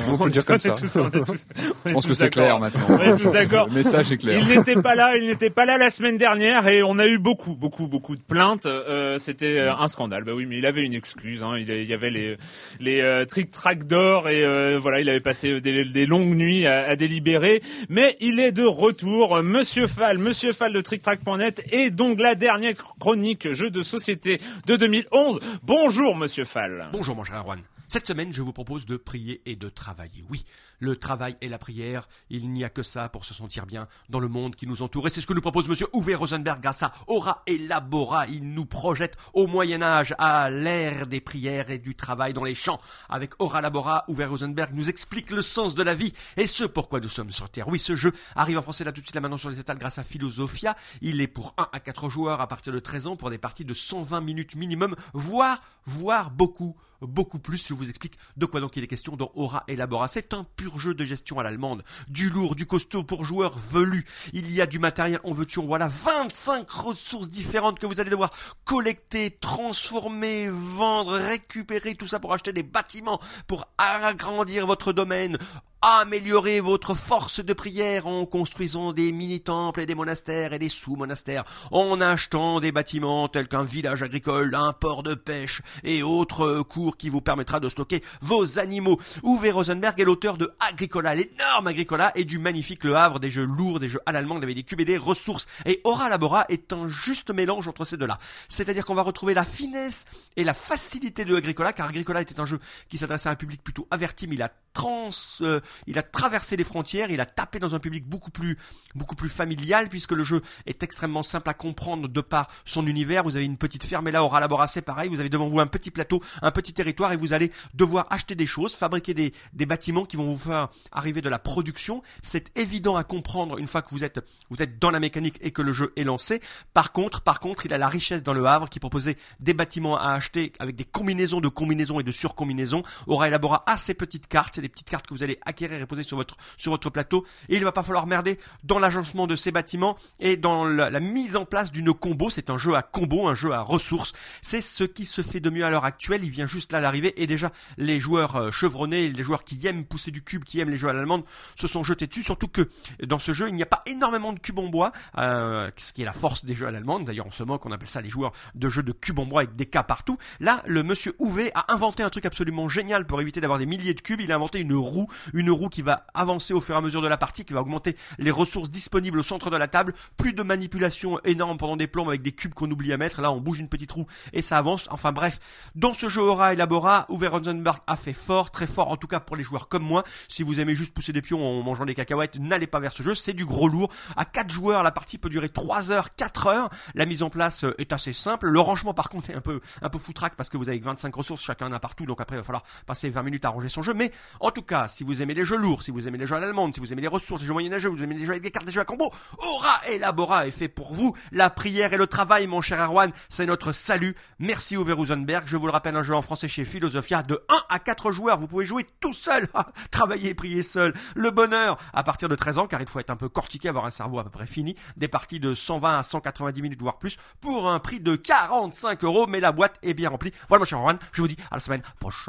On 0.08 0.16
peut 0.16 0.24
le 0.24 0.30
dire 0.30 0.44
comme 0.46 0.58
ça. 0.58 0.70
tous- 0.72 0.96
on 0.96 1.08
est 1.08 1.24
tous- 1.24 1.46
on 1.84 1.88
Je 1.88 1.92
pense 1.94 2.06
que 2.06 2.14
c'est 2.14 2.30
clair 2.30 2.58
maintenant. 2.58 2.80
On 2.88 2.98
est 3.00 3.16
tous 3.16 3.30
d'accord. 3.32 3.66
Le 3.68 3.74
message 3.74 4.10
est 4.12 4.16
clair. 4.16 4.40
Il 4.42 4.48
n'était 4.56 4.80
pas 4.80 4.94
là, 4.94 5.16
il 5.16 5.26
n'était 5.28 5.50
pas 5.50 5.64
là 5.64 5.76
la 5.78 5.90
semaine 5.90 6.16
dernière 6.18 6.66
et 6.68 6.82
on 6.82 6.98
a 6.98 7.06
eu 7.06 7.18
beaucoup, 7.18 7.54
beaucoup, 7.56 7.86
beaucoup 7.86 8.16
de 8.16 8.22
plaintes. 8.22 8.66
Euh, 8.66 9.18
C'était 9.18 9.58
euh, 9.58 9.74
un 9.74 9.88
scandale. 9.88 10.24
Bah 10.24 10.32
oui, 10.34 10.46
mais 10.46 10.58
il 10.58 10.66
avait 10.66 10.84
une 10.84 10.94
excuse. 10.94 11.42
Hein. 11.42 11.54
Il 11.58 11.84
y 11.88 11.94
avait 11.94 12.10
les 12.10 12.36
les 12.80 13.00
euh, 13.00 13.24
trick 13.24 13.50
track 13.50 13.84
d'or 13.86 14.28
et 14.28 14.42
euh, 14.44 14.78
voilà, 14.80 15.00
il 15.00 15.08
avait 15.08 15.20
passé 15.20 15.60
des, 15.60 15.84
des 15.84 16.06
longues 16.06 16.34
nuits 16.34 16.66
à, 16.66 16.88
à 16.88 16.96
délibérer. 16.96 17.62
Mais 17.88 18.16
il 18.20 18.40
est 18.40 18.52
de 18.52 18.64
retour, 18.64 19.42
Monsieur 19.42 19.86
Fall, 19.86 20.18
Monsieur 20.18 20.52
Fall 20.52 20.72
de 20.72 20.80
TrickTrack.net 20.80 21.62
et 21.72 21.90
donc 21.90 22.20
la 22.20 22.34
dernière 22.34 22.74
chronique 22.98 23.52
jeu 23.52 23.70
de 23.70 23.82
société 23.82 24.38
de 24.66 24.76
2011. 24.76 25.40
Bonjour 25.62 26.16
Monsieur 26.16 26.44
Fall. 26.44 26.88
Bonjour 26.92 27.14
mon 27.16 27.24
cher 27.24 27.36
Erwan. 27.42 27.58
Cette 27.92 28.06
semaine, 28.06 28.32
je 28.32 28.40
vous 28.40 28.52
propose 28.52 28.86
de 28.86 28.96
prier 28.96 29.42
et 29.46 29.56
de 29.56 29.68
travailler. 29.68 30.24
Oui, 30.30 30.44
le 30.78 30.94
travail 30.94 31.36
et 31.40 31.48
la 31.48 31.58
prière, 31.58 32.08
il 32.28 32.48
n'y 32.52 32.62
a 32.62 32.70
que 32.70 32.84
ça 32.84 33.08
pour 33.08 33.24
se 33.24 33.34
sentir 33.34 33.66
bien 33.66 33.88
dans 34.08 34.20
le 34.20 34.28
monde 34.28 34.54
qui 34.54 34.68
nous 34.68 34.82
entoure. 34.82 35.08
Et 35.08 35.10
c'est 35.10 35.20
ce 35.20 35.26
que 35.26 35.32
nous 35.32 35.40
propose 35.40 35.68
monsieur 35.68 35.88
Uwe 35.92 36.14
Rosenberg 36.16 36.60
grâce 36.60 36.84
à 36.84 36.92
Aura 37.08 37.42
Elabora. 37.48 38.28
Il 38.28 38.54
nous 38.54 38.64
projette 38.64 39.16
au 39.34 39.48
Moyen-Âge, 39.48 40.14
à 40.18 40.50
l'ère 40.50 41.08
des 41.08 41.20
prières 41.20 41.68
et 41.70 41.80
du 41.80 41.96
travail 41.96 42.32
dans 42.32 42.44
les 42.44 42.54
champs. 42.54 42.78
Avec 43.08 43.32
Aura 43.40 43.58
Elabora, 43.58 44.04
Uwe 44.06 44.24
Rosenberg 44.24 44.72
nous 44.72 44.88
explique 44.88 45.32
le 45.32 45.42
sens 45.42 45.74
de 45.74 45.82
la 45.82 45.96
vie 45.96 46.12
et 46.36 46.46
ce 46.46 46.62
pourquoi 46.62 47.00
nous 47.00 47.08
sommes 47.08 47.32
sur 47.32 47.50
Terre. 47.50 47.66
Oui, 47.66 47.80
ce 47.80 47.96
jeu 47.96 48.12
arrive 48.36 48.58
en 48.58 48.62
français 48.62 48.84
là 48.84 48.92
tout 48.92 49.00
de 49.00 49.06
suite 49.06 49.16
là 49.16 49.20
maintenant 49.20 49.36
sur 49.36 49.50
les 49.50 49.58
étals 49.58 49.78
grâce 49.78 49.98
à 49.98 50.04
Philosophia. 50.04 50.76
Il 51.00 51.20
est 51.20 51.26
pour 51.26 51.54
1 51.58 51.70
à 51.72 51.80
4 51.80 52.08
joueurs 52.08 52.40
à 52.40 52.46
partir 52.46 52.72
de 52.72 52.78
13 52.78 53.08
ans 53.08 53.16
pour 53.16 53.30
des 53.30 53.38
parties 53.38 53.64
de 53.64 53.74
120 53.74 54.20
minutes 54.20 54.54
minimum, 54.54 54.94
voire, 55.12 55.60
voire 55.86 56.30
beaucoup 56.30 56.76
beaucoup 57.00 57.38
plus. 57.38 57.66
Je 57.66 57.74
vous 57.74 57.88
explique 57.88 58.18
de 58.36 58.46
quoi 58.46 58.60
donc 58.60 58.76
il 58.76 58.84
est 58.84 58.86
question 58.86 59.16
dans 59.16 59.30
Aura 59.34 59.64
Elabora. 59.68 60.08
C'est 60.08 60.34
un 60.34 60.44
pur 60.44 60.78
jeu 60.78 60.94
de 60.94 61.04
gestion 61.04 61.38
à 61.38 61.42
l'allemande. 61.42 61.82
Du 62.08 62.30
lourd, 62.30 62.54
du 62.54 62.66
costaud 62.66 63.04
pour 63.04 63.24
joueurs 63.24 63.58
velus. 63.58 64.06
Il 64.32 64.50
y 64.50 64.60
a 64.60 64.66
du 64.66 64.78
matériel, 64.78 65.20
on 65.24 65.32
veut 65.32 65.46
tu, 65.46 65.58
on 65.58 65.66
voilà 65.66 65.88
25 65.88 66.68
ressources 66.70 67.28
différentes 67.28 67.78
que 67.78 67.86
vous 67.86 68.00
allez 68.00 68.10
devoir 68.10 68.30
collecter, 68.64 69.30
transformer, 69.30 70.48
vendre, 70.48 71.12
récupérer, 71.12 71.94
tout 71.94 72.06
ça 72.06 72.20
pour 72.20 72.32
acheter 72.32 72.52
des 72.52 72.62
bâtiments, 72.62 73.20
pour 73.46 73.66
agrandir 73.78 74.66
votre 74.66 74.92
domaine, 74.92 75.38
améliorer 75.82 76.60
votre 76.60 76.94
force 76.94 77.42
de 77.42 77.52
prière 77.54 78.06
en 78.06 78.26
construisant 78.26 78.92
des 78.92 79.12
mini-temples 79.12 79.80
et 79.80 79.86
des 79.86 79.94
monastères 79.94 80.52
et 80.52 80.58
des 80.58 80.68
sous-monastères, 80.68 81.44
en 81.70 82.00
achetant 82.02 82.60
des 82.60 82.70
bâtiments 82.70 83.28
tels 83.28 83.48
qu'un 83.48 83.62
village 83.62 84.02
agricole, 84.02 84.54
un 84.54 84.74
port 84.74 85.02
de 85.02 85.14
pêche 85.14 85.62
et 85.82 86.02
autres 86.02 86.62
cours 86.62 86.98
qui 86.98 87.08
vous 87.08 87.22
permettra 87.22 87.60
de 87.60 87.68
stocker 87.68 88.02
vos 88.20 88.58
animaux. 88.58 89.00
Uwe 89.24 89.50
Rosenberg 89.52 89.98
est 89.98 90.04
l'auteur 90.04 90.36
de 90.36 90.52
Agricola, 90.60 91.14
l'énorme 91.14 91.66
Agricola 91.66 92.12
et 92.14 92.24
du 92.24 92.38
magnifique 92.38 92.84
Le 92.84 92.96
Havre, 92.96 93.18
des 93.18 93.30
jeux 93.30 93.46
lourds, 93.46 93.80
des 93.80 93.88
jeux 93.88 94.00
à 94.04 94.12
l'allemande 94.12 94.42
avec 94.42 94.56
des 94.56 94.64
cubes 94.64 94.80
et 94.80 94.84
des 94.84 94.98
ressources. 94.98 95.46
Et 95.64 95.80
Aura 95.84 96.10
Labora 96.10 96.44
est 96.50 96.74
un 96.74 96.88
juste 96.88 97.30
mélange 97.30 97.68
entre 97.68 97.86
ces 97.86 97.96
deux-là. 97.96 98.18
C'est-à-dire 98.48 98.84
qu'on 98.84 98.94
va 98.94 99.02
retrouver 99.02 99.32
la 99.32 99.44
finesse 99.44 100.04
et 100.36 100.44
la 100.44 100.54
facilité 100.54 101.24
de 101.24 101.34
Agricola, 101.34 101.72
car 101.72 101.88
Agricola 101.88 102.20
était 102.20 102.38
un 102.38 102.46
jeu 102.46 102.58
qui 102.90 102.98
s'adressait 102.98 103.30
à 103.30 103.32
un 103.32 103.36
public 103.36 103.62
plutôt 103.62 103.86
averti, 103.90 104.26
mais 104.26 104.34
il 104.34 104.42
a 104.42 104.50
trans, 104.72 105.10
euh, 105.40 105.60
il 105.86 105.98
a 105.98 106.02
traversé 106.02 106.56
les 106.56 106.64
frontières, 106.64 107.10
il 107.10 107.20
a 107.20 107.26
tapé 107.26 107.58
dans 107.58 107.74
un 107.74 107.78
public 107.78 108.06
beaucoup 108.06 108.30
plus, 108.30 108.58
beaucoup 108.94 109.14
plus 109.14 109.28
familial 109.28 109.88
puisque 109.88 110.12
le 110.12 110.24
jeu 110.24 110.42
est 110.66 110.82
extrêmement 110.82 111.22
simple 111.22 111.48
à 111.48 111.54
comprendre 111.54 112.08
de 112.08 112.20
par 112.20 112.48
son 112.64 112.86
univers. 112.86 113.22
Vous 113.24 113.36
avez 113.36 113.44
une 113.44 113.58
petite 113.58 113.84
ferme 113.84 114.08
et 114.08 114.10
là, 114.10 114.24
au 114.24 114.28
Ralabora, 114.28 114.66
c'est 114.66 114.82
pareil. 114.82 115.08
Vous 115.08 115.20
avez 115.20 115.28
devant 115.28 115.48
vous 115.48 115.60
un 115.60 115.66
petit 115.66 115.90
plateau, 115.90 116.22
un 116.42 116.50
petit 116.50 116.72
territoire 116.72 117.12
et 117.12 117.16
vous 117.16 117.32
allez 117.32 117.52
devoir 117.74 118.06
acheter 118.10 118.34
des 118.34 118.46
choses, 118.46 118.74
fabriquer 118.74 119.14
des, 119.14 119.32
des 119.52 119.66
bâtiments 119.66 120.04
qui 120.04 120.16
vont 120.16 120.24
vous 120.24 120.38
faire 120.38 120.68
arriver 120.92 121.20
de 121.20 121.28
la 121.28 121.38
production. 121.38 122.02
C'est 122.22 122.56
évident 122.58 122.96
à 122.96 123.04
comprendre 123.04 123.58
une 123.58 123.66
fois 123.66 123.82
que 123.82 123.90
vous 123.90 124.04
êtes, 124.04 124.20
vous 124.50 124.62
êtes 124.62 124.78
dans 124.78 124.90
la 124.90 125.00
mécanique 125.00 125.38
et 125.40 125.50
que 125.50 125.62
le 125.62 125.72
jeu 125.72 125.92
est 125.96 126.04
lancé. 126.04 126.40
Par 126.74 126.92
contre, 126.92 127.20
par 127.22 127.40
contre, 127.40 127.66
il 127.66 127.72
a 127.72 127.78
la 127.78 127.88
richesse 127.88 128.22
dans 128.22 128.32
le 128.32 128.46
Havre 128.46 128.68
qui 128.68 128.80
proposait 128.80 129.16
des 129.38 129.54
bâtiments 129.54 129.98
à 129.98 130.12
acheter 130.12 130.52
avec 130.58 130.76
des 130.76 130.84
combinaisons 130.84 131.40
de 131.40 131.48
combinaisons 131.48 132.00
et 132.00 132.02
de 132.02 132.12
surcombinaisons. 132.12 132.82
Aura 133.06 133.28
élaboré 133.28 133.58
assez 133.66 133.94
petites 133.94 134.26
cartes, 134.26 134.54
c'est 134.54 134.62
des 134.62 134.68
petites 134.68 134.90
cartes 134.90 135.06
que 135.06 135.14
vous 135.14 135.22
allez 135.22 135.38
acquérir 135.44 135.59
et 135.62 135.86
poser 135.86 136.02
sur 136.02 136.16
votre 136.16 136.36
sur 136.56 136.72
votre 136.72 136.90
plateau. 136.90 137.26
Et 137.48 137.56
il 137.56 137.64
va 137.64 137.72
pas 137.72 137.82
falloir 137.82 138.06
merder 138.06 138.38
dans 138.64 138.78
l'agencement 138.78 139.26
de 139.26 139.36
ces 139.36 139.52
bâtiments 139.52 139.96
et 140.18 140.36
dans 140.36 140.64
la, 140.64 140.90
la 140.90 141.00
mise 141.00 141.36
en 141.36 141.44
place 141.44 141.70
d'une 141.70 141.92
combo. 141.92 142.30
C'est 142.30 142.50
un 142.50 142.58
jeu 142.58 142.74
à 142.74 142.82
combo, 142.82 143.28
un 143.28 143.34
jeu 143.34 143.52
à 143.52 143.60
ressources. 143.60 144.12
C'est 144.42 144.60
ce 144.60 144.84
qui 144.84 145.04
se 145.04 145.22
fait 145.22 145.40
de 145.40 145.50
mieux 145.50 145.64
à 145.64 145.70
l'heure 145.70 145.84
actuelle. 145.84 146.24
Il 146.24 146.30
vient 146.30 146.46
juste 146.46 146.72
là 146.72 146.80
d'arriver 146.80 147.20
et 147.22 147.26
déjà 147.26 147.52
les 147.76 148.00
joueurs 148.00 148.36
euh, 148.36 148.50
chevronnés, 148.50 149.10
les 149.10 149.22
joueurs 149.22 149.44
qui 149.44 149.66
aiment 149.66 149.84
pousser 149.84 150.10
du 150.10 150.22
cube, 150.22 150.44
qui 150.44 150.60
aiment 150.60 150.70
les 150.70 150.76
jeux 150.76 150.88
à 150.88 150.92
l'allemande, 150.92 151.24
se 151.56 151.66
sont 151.66 151.82
jetés 151.84 152.06
dessus. 152.06 152.22
Surtout 152.22 152.48
que 152.48 152.68
dans 153.04 153.18
ce 153.18 153.32
jeu, 153.32 153.48
il 153.48 153.54
n'y 153.54 153.62
a 153.62 153.66
pas 153.66 153.82
énormément 153.86 154.32
de 154.32 154.38
cubes 154.38 154.58
en 154.58 154.68
bois, 154.68 154.92
euh, 155.18 155.70
ce 155.76 155.92
qui 155.92 156.02
est 156.02 156.04
la 156.04 156.12
force 156.12 156.44
des 156.44 156.54
jeux 156.54 156.66
à 156.66 156.70
l'allemande. 156.70 157.04
D'ailleurs, 157.04 157.26
on 157.26 157.32
se 157.32 157.42
moque, 157.42 157.66
on 157.66 157.72
appelle 157.72 157.88
ça 157.88 158.00
les 158.00 158.08
joueurs 158.08 158.32
de 158.54 158.68
jeux 158.68 158.82
de 158.82 158.92
cubes 158.92 159.18
en 159.18 159.26
bois 159.26 159.42
avec 159.42 159.56
des 159.56 159.66
cas 159.66 159.82
partout. 159.82 160.18
Là, 160.38 160.62
le 160.66 160.82
monsieur 160.82 161.14
Ouvé 161.18 161.50
a 161.54 161.72
inventé 161.72 162.02
un 162.02 162.10
truc 162.10 162.26
absolument 162.26 162.68
génial 162.68 163.06
pour 163.06 163.20
éviter 163.20 163.40
d'avoir 163.40 163.58
des 163.58 163.66
milliers 163.66 163.94
de 163.94 164.00
cubes. 164.00 164.20
Il 164.20 164.32
a 164.32 164.36
inventé 164.36 164.60
une 164.60 164.74
roue, 164.74 165.08
une 165.32 165.49
roue 165.50 165.68
qui 165.68 165.82
va 165.82 166.06
avancer 166.14 166.52
au 166.52 166.60
fur 166.60 166.74
et 166.74 166.78
à 166.78 166.80
mesure 166.80 167.02
de 167.02 167.08
la 167.08 167.16
partie, 167.16 167.44
qui 167.44 167.52
va 167.52 167.60
augmenter 167.60 167.96
les 168.18 168.30
ressources 168.30 168.70
disponibles 168.70 169.18
au 169.18 169.22
centre 169.22 169.50
de 169.50 169.56
la 169.56 169.68
table. 169.68 169.94
Plus 170.16 170.32
de 170.32 170.42
manipulation 170.42 171.20
énorme 171.24 171.56
pendant 171.56 171.76
des 171.76 171.86
plombs 171.86 172.08
avec 172.08 172.22
des 172.22 172.32
cubes 172.32 172.54
qu'on 172.54 172.70
oublie 172.70 172.92
à 172.92 172.96
mettre. 172.96 173.20
Là, 173.20 173.32
on 173.32 173.40
bouge 173.40 173.58
une 173.58 173.68
petite 173.68 173.92
roue 173.92 174.06
et 174.32 174.42
ça 174.42 174.58
avance. 174.58 174.88
Enfin 174.90 175.12
bref, 175.12 175.38
dans 175.74 175.94
ce 175.94 176.08
jeu 176.08 176.22
Aura 176.22 176.52
Elabora, 176.52 177.06
Uwe 177.08 177.28
Rosenberg 177.28 177.78
a 177.86 177.96
fait 177.96 178.12
fort, 178.12 178.50
très 178.50 178.66
fort, 178.66 178.88
en 178.88 178.96
tout 178.96 179.06
cas 179.06 179.20
pour 179.20 179.36
les 179.36 179.44
joueurs 179.44 179.68
comme 179.68 179.82
moi. 179.82 180.04
Si 180.28 180.42
vous 180.42 180.60
aimez 180.60 180.74
juste 180.74 180.92
pousser 180.92 181.12
des 181.12 181.22
pions 181.22 181.44
en 181.44 181.62
mangeant 181.62 181.84
des 181.84 181.94
cacahuètes, 181.94 182.38
n'allez 182.38 182.66
pas 182.66 182.80
vers 182.80 182.92
ce 182.92 183.02
jeu. 183.02 183.14
C'est 183.14 183.32
du 183.32 183.44
gros 183.44 183.68
lourd. 183.68 183.90
À 184.16 184.24
4 184.24 184.50
joueurs, 184.50 184.82
la 184.82 184.90
partie 184.90 185.18
peut 185.18 185.28
durer 185.28 185.48
3 185.48 185.90
heures, 185.90 186.14
4 186.14 186.46
heures. 186.46 186.70
La 186.94 187.06
mise 187.06 187.22
en 187.22 187.30
place 187.30 187.64
euh, 187.64 187.74
est 187.78 187.92
assez 187.92 188.12
simple. 188.12 188.48
Le 188.48 188.60
rangement, 188.60 188.94
par 188.94 189.08
contre, 189.08 189.30
est 189.30 189.34
un 189.34 189.40
peu, 189.40 189.60
un 189.82 189.88
peu 189.88 189.98
foutraque 189.98 190.34
parce 190.36 190.48
que 190.48 190.56
vous 190.56 190.68
avez 190.68 190.78
25 190.78 191.14
ressources, 191.14 191.42
chacun 191.42 191.66
en 191.66 191.72
a 191.72 191.80
partout. 191.80 192.06
Donc 192.06 192.20
après, 192.20 192.36
il 192.36 192.40
va 192.40 192.44
falloir 192.44 192.64
passer 192.86 193.10
20 193.10 193.22
minutes 193.22 193.44
à 193.44 193.50
ranger 193.50 193.68
son 193.68 193.82
jeu. 193.82 193.94
Mais 193.94 194.12
en 194.40 194.50
tout 194.50 194.62
cas, 194.62 194.88
si 194.88 195.04
vous 195.04 195.22
aimez 195.22 195.34
les 195.34 195.39
jeux 195.44 195.56
lourds, 195.56 195.82
si 195.82 195.90
vous 195.90 196.06
aimez 196.08 196.18
les 196.18 196.26
jeux 196.26 196.36
à 196.36 196.40
l'allemande, 196.40 196.74
si 196.74 196.80
vous 196.80 196.92
aimez 196.92 197.02
les 197.02 197.08
ressources, 197.08 197.40
les 197.40 197.46
jeux 197.46 197.52
moyenâgeux, 197.52 197.88
vous 197.88 198.02
aimez 198.02 198.14
les 198.14 198.24
jeux 198.24 198.30
avec 198.30 198.42
des 198.42 198.50
cartes, 198.50 198.66
des 198.66 198.72
jeux 198.72 198.80
à 198.80 198.84
combo, 198.84 199.10
Aura 199.38 199.80
Elabora 199.88 200.46
est 200.46 200.50
fait 200.50 200.68
pour 200.68 200.92
vous. 200.92 201.16
La 201.32 201.50
prière 201.50 201.92
et 201.92 201.96
le 201.96 202.06
travail, 202.06 202.46
mon 202.46 202.60
cher 202.60 202.80
Erwan, 202.80 203.10
c'est 203.28 203.46
notre 203.46 203.72
salut. 203.72 204.14
Merci 204.38 204.76
Uwe 204.76 204.92
Rosenberg. 204.92 205.44
Je 205.46 205.56
vous 205.56 205.66
le 205.66 205.72
rappelle, 205.72 205.96
un 205.96 206.02
jeu 206.02 206.14
en 206.14 206.22
français 206.22 206.48
chez 206.48 206.64
Philosophia 206.64 207.22
de 207.22 207.42
1 207.48 207.62
à 207.68 207.78
4 207.78 208.10
joueurs. 208.10 208.38
Vous 208.38 208.46
pouvez 208.46 208.66
jouer 208.66 208.86
tout 209.00 209.12
seul. 209.12 209.48
Travailler 209.90 210.30
et 210.30 210.34
prier 210.34 210.62
seul. 210.62 210.94
Le 211.14 211.30
bonheur 211.30 211.78
à 211.92 212.02
partir 212.02 212.28
de 212.28 212.36
13 212.36 212.58
ans, 212.58 212.66
car 212.66 212.80
il 212.80 212.88
faut 212.88 213.00
être 213.00 213.10
un 213.10 213.16
peu 213.16 213.28
cortiqué, 213.28 213.68
avoir 213.68 213.86
un 213.86 213.90
cerveau 213.90 214.18
à 214.18 214.24
peu 214.24 214.30
près 214.30 214.46
fini. 214.46 214.76
Des 214.96 215.08
parties 215.08 215.40
de 215.40 215.54
120 215.54 215.98
à 215.98 216.02
190 216.02 216.62
minutes, 216.62 216.80
voire 216.82 216.98
plus, 216.98 217.18
pour 217.40 217.70
un 217.70 217.78
prix 217.78 218.00
de 218.00 218.16
45 218.16 219.04
euros. 219.04 219.26
Mais 219.26 219.40
la 219.40 219.52
boîte 219.52 219.74
est 219.82 219.94
bien 219.94 220.10
remplie. 220.10 220.32
Voilà, 220.48 220.60
mon 220.60 220.64
cher 220.64 220.78
Erwan. 220.78 220.98
Je 221.12 221.22
vous 221.22 221.28
dis 221.28 221.36
à 221.50 221.56
la 221.56 221.60
semaine 221.60 221.82
prochaine. 221.98 222.20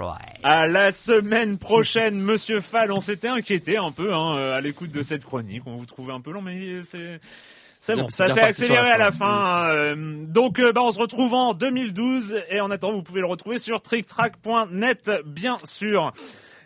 À 0.43 0.67
la 0.67 0.91
semaine 0.91 1.57
prochaine, 1.57 2.19
Monsieur 2.19 2.61
Fall. 2.61 2.91
On 2.91 3.00
s'était 3.01 3.27
inquiété 3.27 3.77
un 3.77 3.91
peu 3.91 4.13
hein, 4.13 4.37
euh, 4.37 4.57
à 4.57 4.61
l'écoute 4.61 4.91
de 4.91 5.03
cette 5.03 5.25
chronique. 5.25 5.63
On 5.65 5.75
vous 5.75 5.85
trouvait 5.85 6.13
un 6.13 6.21
peu 6.21 6.31
long, 6.31 6.41
mais 6.41 6.83
c'est 6.83 7.19
c'est 7.77 7.95
bon, 7.95 8.09
ça 8.09 8.29
s'est 8.29 8.41
accéléré 8.41 8.91
à 8.91 8.97
la 8.97 9.11
fin. 9.11 9.71
Euh, 9.71 9.95
donc, 10.21 10.59
euh, 10.59 10.71
bah, 10.71 10.81
on 10.83 10.91
se 10.91 10.99
retrouve 10.99 11.33
en 11.33 11.55
2012 11.55 12.37
et 12.51 12.61
en 12.61 12.69
attendant, 12.69 12.93
vous 12.93 13.01
pouvez 13.01 13.21
le 13.21 13.25
retrouver 13.25 13.57
sur 13.57 13.81
tricktrack.net, 13.81 15.11
bien 15.25 15.57
sûr. 15.63 16.13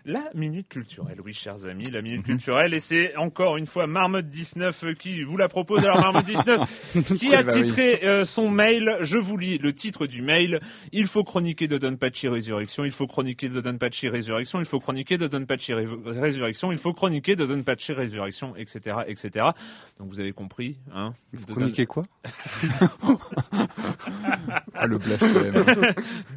La 0.08 0.30
minute 0.36 0.70
culturelle, 0.70 1.18
oui, 1.26 1.34
chers 1.34 1.66
amis, 1.66 1.90
la 1.92 2.04
minute 2.04 2.24
culturelle, 2.24 2.76
et 2.76 2.80
c'est 2.80 3.16
encore 3.16 3.58
une 3.58 3.66
fois 3.66 3.88
Marmotte 3.88 4.30
19 4.30 4.94
qui 5.00 5.24
vous 5.24 5.36
la 5.36 5.48
propose. 5.48 5.84
Alors 5.84 6.00
Marmotte 6.00 6.26
19 6.26 7.16
qui 7.16 7.34
a 7.34 7.44
titré 7.44 8.06
euh, 8.06 8.24
son 8.24 8.52
mail, 8.52 8.98
je 9.02 9.18
vous 9.18 9.36
lis 9.36 9.58
le 9.58 9.74
titre 9.74 10.06
du 10.06 10.22
mail, 10.22 10.60
il 10.92 11.08
faut 11.08 11.24
chroniquer 11.24 11.68
de 11.68 11.80
Donpachi 11.80 12.28
Résurrection, 12.28 12.86
il 12.86 12.92
faut 12.92 13.08
chroniquer 13.08 13.50
de 13.50 13.60
Donpachi 13.60 14.08
Résurrection, 14.08 14.60
il 14.60 14.68
faut 14.68 14.80
chroniquer 14.80 15.18
de 15.18 15.26
Donpachi 15.28 15.74
Résurrection, 15.74 16.72
il 16.72 16.78
faut 16.78 16.94
chroniquer 16.94 17.36
de 17.36 17.48
Donpachi 17.48 17.94
Résurrection, 17.94 18.56
etc., 18.56 18.98
etc. 19.08 19.48
Donc 19.98 20.10
vous 20.10 20.20
avez 20.20 20.34
compris, 20.34 20.78
hein 20.94 21.16
Chroniquer 21.48 21.88
quoi? 21.88 22.04
Ah, 24.78 24.88
le 24.88 24.98
blasphème. 24.98 25.64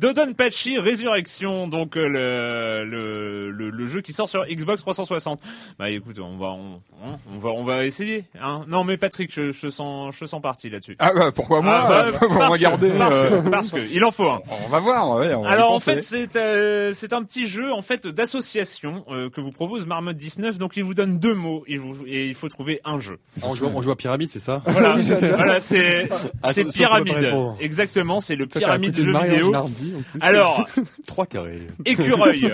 Dodonpachi 0.01 0.79
Résurrection, 0.79 1.67
donc 1.67 1.97
euh, 1.97 2.09
le, 2.09 2.85
le, 2.85 3.51
le, 3.59 3.71
le 3.71 3.87
jeu 3.87 4.01
qui 4.01 4.13
sort 4.13 4.29
sur 4.29 4.45
Xbox 4.47 4.83
360. 4.83 5.41
Bah 5.79 5.91
écoute, 5.91 6.19
on 6.21 6.37
va 6.39 6.47
on, 6.49 6.81
hein, 7.05 7.17
on 7.35 7.39
va 7.39 7.51
on 7.51 7.65
va 7.65 7.85
essayer. 7.85 8.25
Hein 8.41 8.65
non 8.69 8.85
mais 8.85 8.97
Patrick, 8.97 9.33
je, 9.35 9.53
je 9.53 9.69
sens 9.69 10.15
je 10.19 10.25
sens 10.25 10.41
parti 10.41 10.71
là-dessus. 10.71 10.97
Ah 11.01 11.13
bah 11.15 11.33
pourquoi 11.33 11.61
moi 11.61 11.85
Ah, 11.87 12.11
bah, 12.11 12.19
parce, 12.39 12.53
regarder. 12.53 12.91
que, 12.91 12.99
parce, 12.99 13.15
que, 13.17 13.49
parce 13.51 13.71
que 13.73 13.93
il 13.93 14.05
en 14.05 14.11
faut 14.11 14.29
un. 14.31 14.41
On 14.67 14.69
va 14.69 14.79
voir. 14.79 15.11
Ouais, 15.11 15.35
on 15.35 15.43
va 15.43 15.51
y 15.51 15.53
Alors 15.53 15.73
en 15.73 15.81
fait 15.81 16.03
c'est 16.03 16.37
euh, 16.37 16.93
c'est 16.95 17.13
un 17.13 17.23
petit 17.25 17.47
jeu 17.47 17.73
en 17.73 17.83
fait 17.83 18.07
d'association 18.07 19.05
euh, 19.11 19.31
que 19.31 19.41
vous 19.41 19.53
propose 19.53 19.87
Marmotte 19.87 20.17
19. 20.17 20.59
Donc 20.59 20.77
il 20.77 20.85
vous 20.85 20.95
donne 20.95 21.19
deux 21.19 21.35
mots 21.35 21.65
et, 21.67 21.77
vous, 21.77 22.07
et 22.07 22.27
il 22.29 22.35
faut 22.35 22.49
trouver 22.49 22.81
un 22.85 23.01
jeu. 23.01 23.19
on 23.43 23.55
joue, 23.55 23.71
on 23.75 23.83
joue 23.83 23.91
à 23.91 23.97
pyramide, 23.97 24.31
c'est 24.31 24.39
ça? 24.39 24.63
Voilà, 24.67 24.97
voilà 25.37 25.61
c'est 25.61 26.09
Ah, 26.43 26.53
c'est 26.53 26.73
pyramide. 26.73 27.33
Exactement, 27.61 28.21
c'est 28.21 28.37
le 28.37 28.47
pyramide 28.47 28.97
jeu 28.97 29.13
vidéo. 29.13 29.47
Genardi, 29.47 29.95
en 29.99 30.03
plus. 30.03 30.21
Alors 30.21 30.65
Trois 31.07 31.27
carrés. 31.27 31.67
écureuil, 31.85 32.53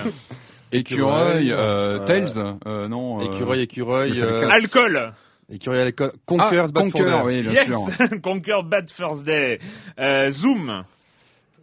écureuil, 0.79 1.53
euh, 1.53 1.99
euh, 2.01 2.05
Tails, 2.05 2.39
euh, 2.67 2.89
non. 2.89 3.21
euh, 3.21 3.25
Écureuil, 3.25 3.61
écureuil, 3.63 4.21
euh, 4.21 4.49
alcool. 4.51 5.13
écureuil 5.51 5.81
à 5.81 5.85
l'école. 5.85 6.13
Ah, 6.15 6.19
Conquer's 6.27 6.73
Bad 6.73 6.91
Conquer, 6.93 7.11
for 7.11 7.25
oui, 7.25 7.43
bien 7.43 7.53
yes, 7.53 7.67
sûr. 7.67 8.21
Conquer 8.23 8.61
Bad 8.65 8.91
First 8.91 9.25
Day. 9.25 9.59
Euh, 9.99 10.31
Zoom, 10.31 10.85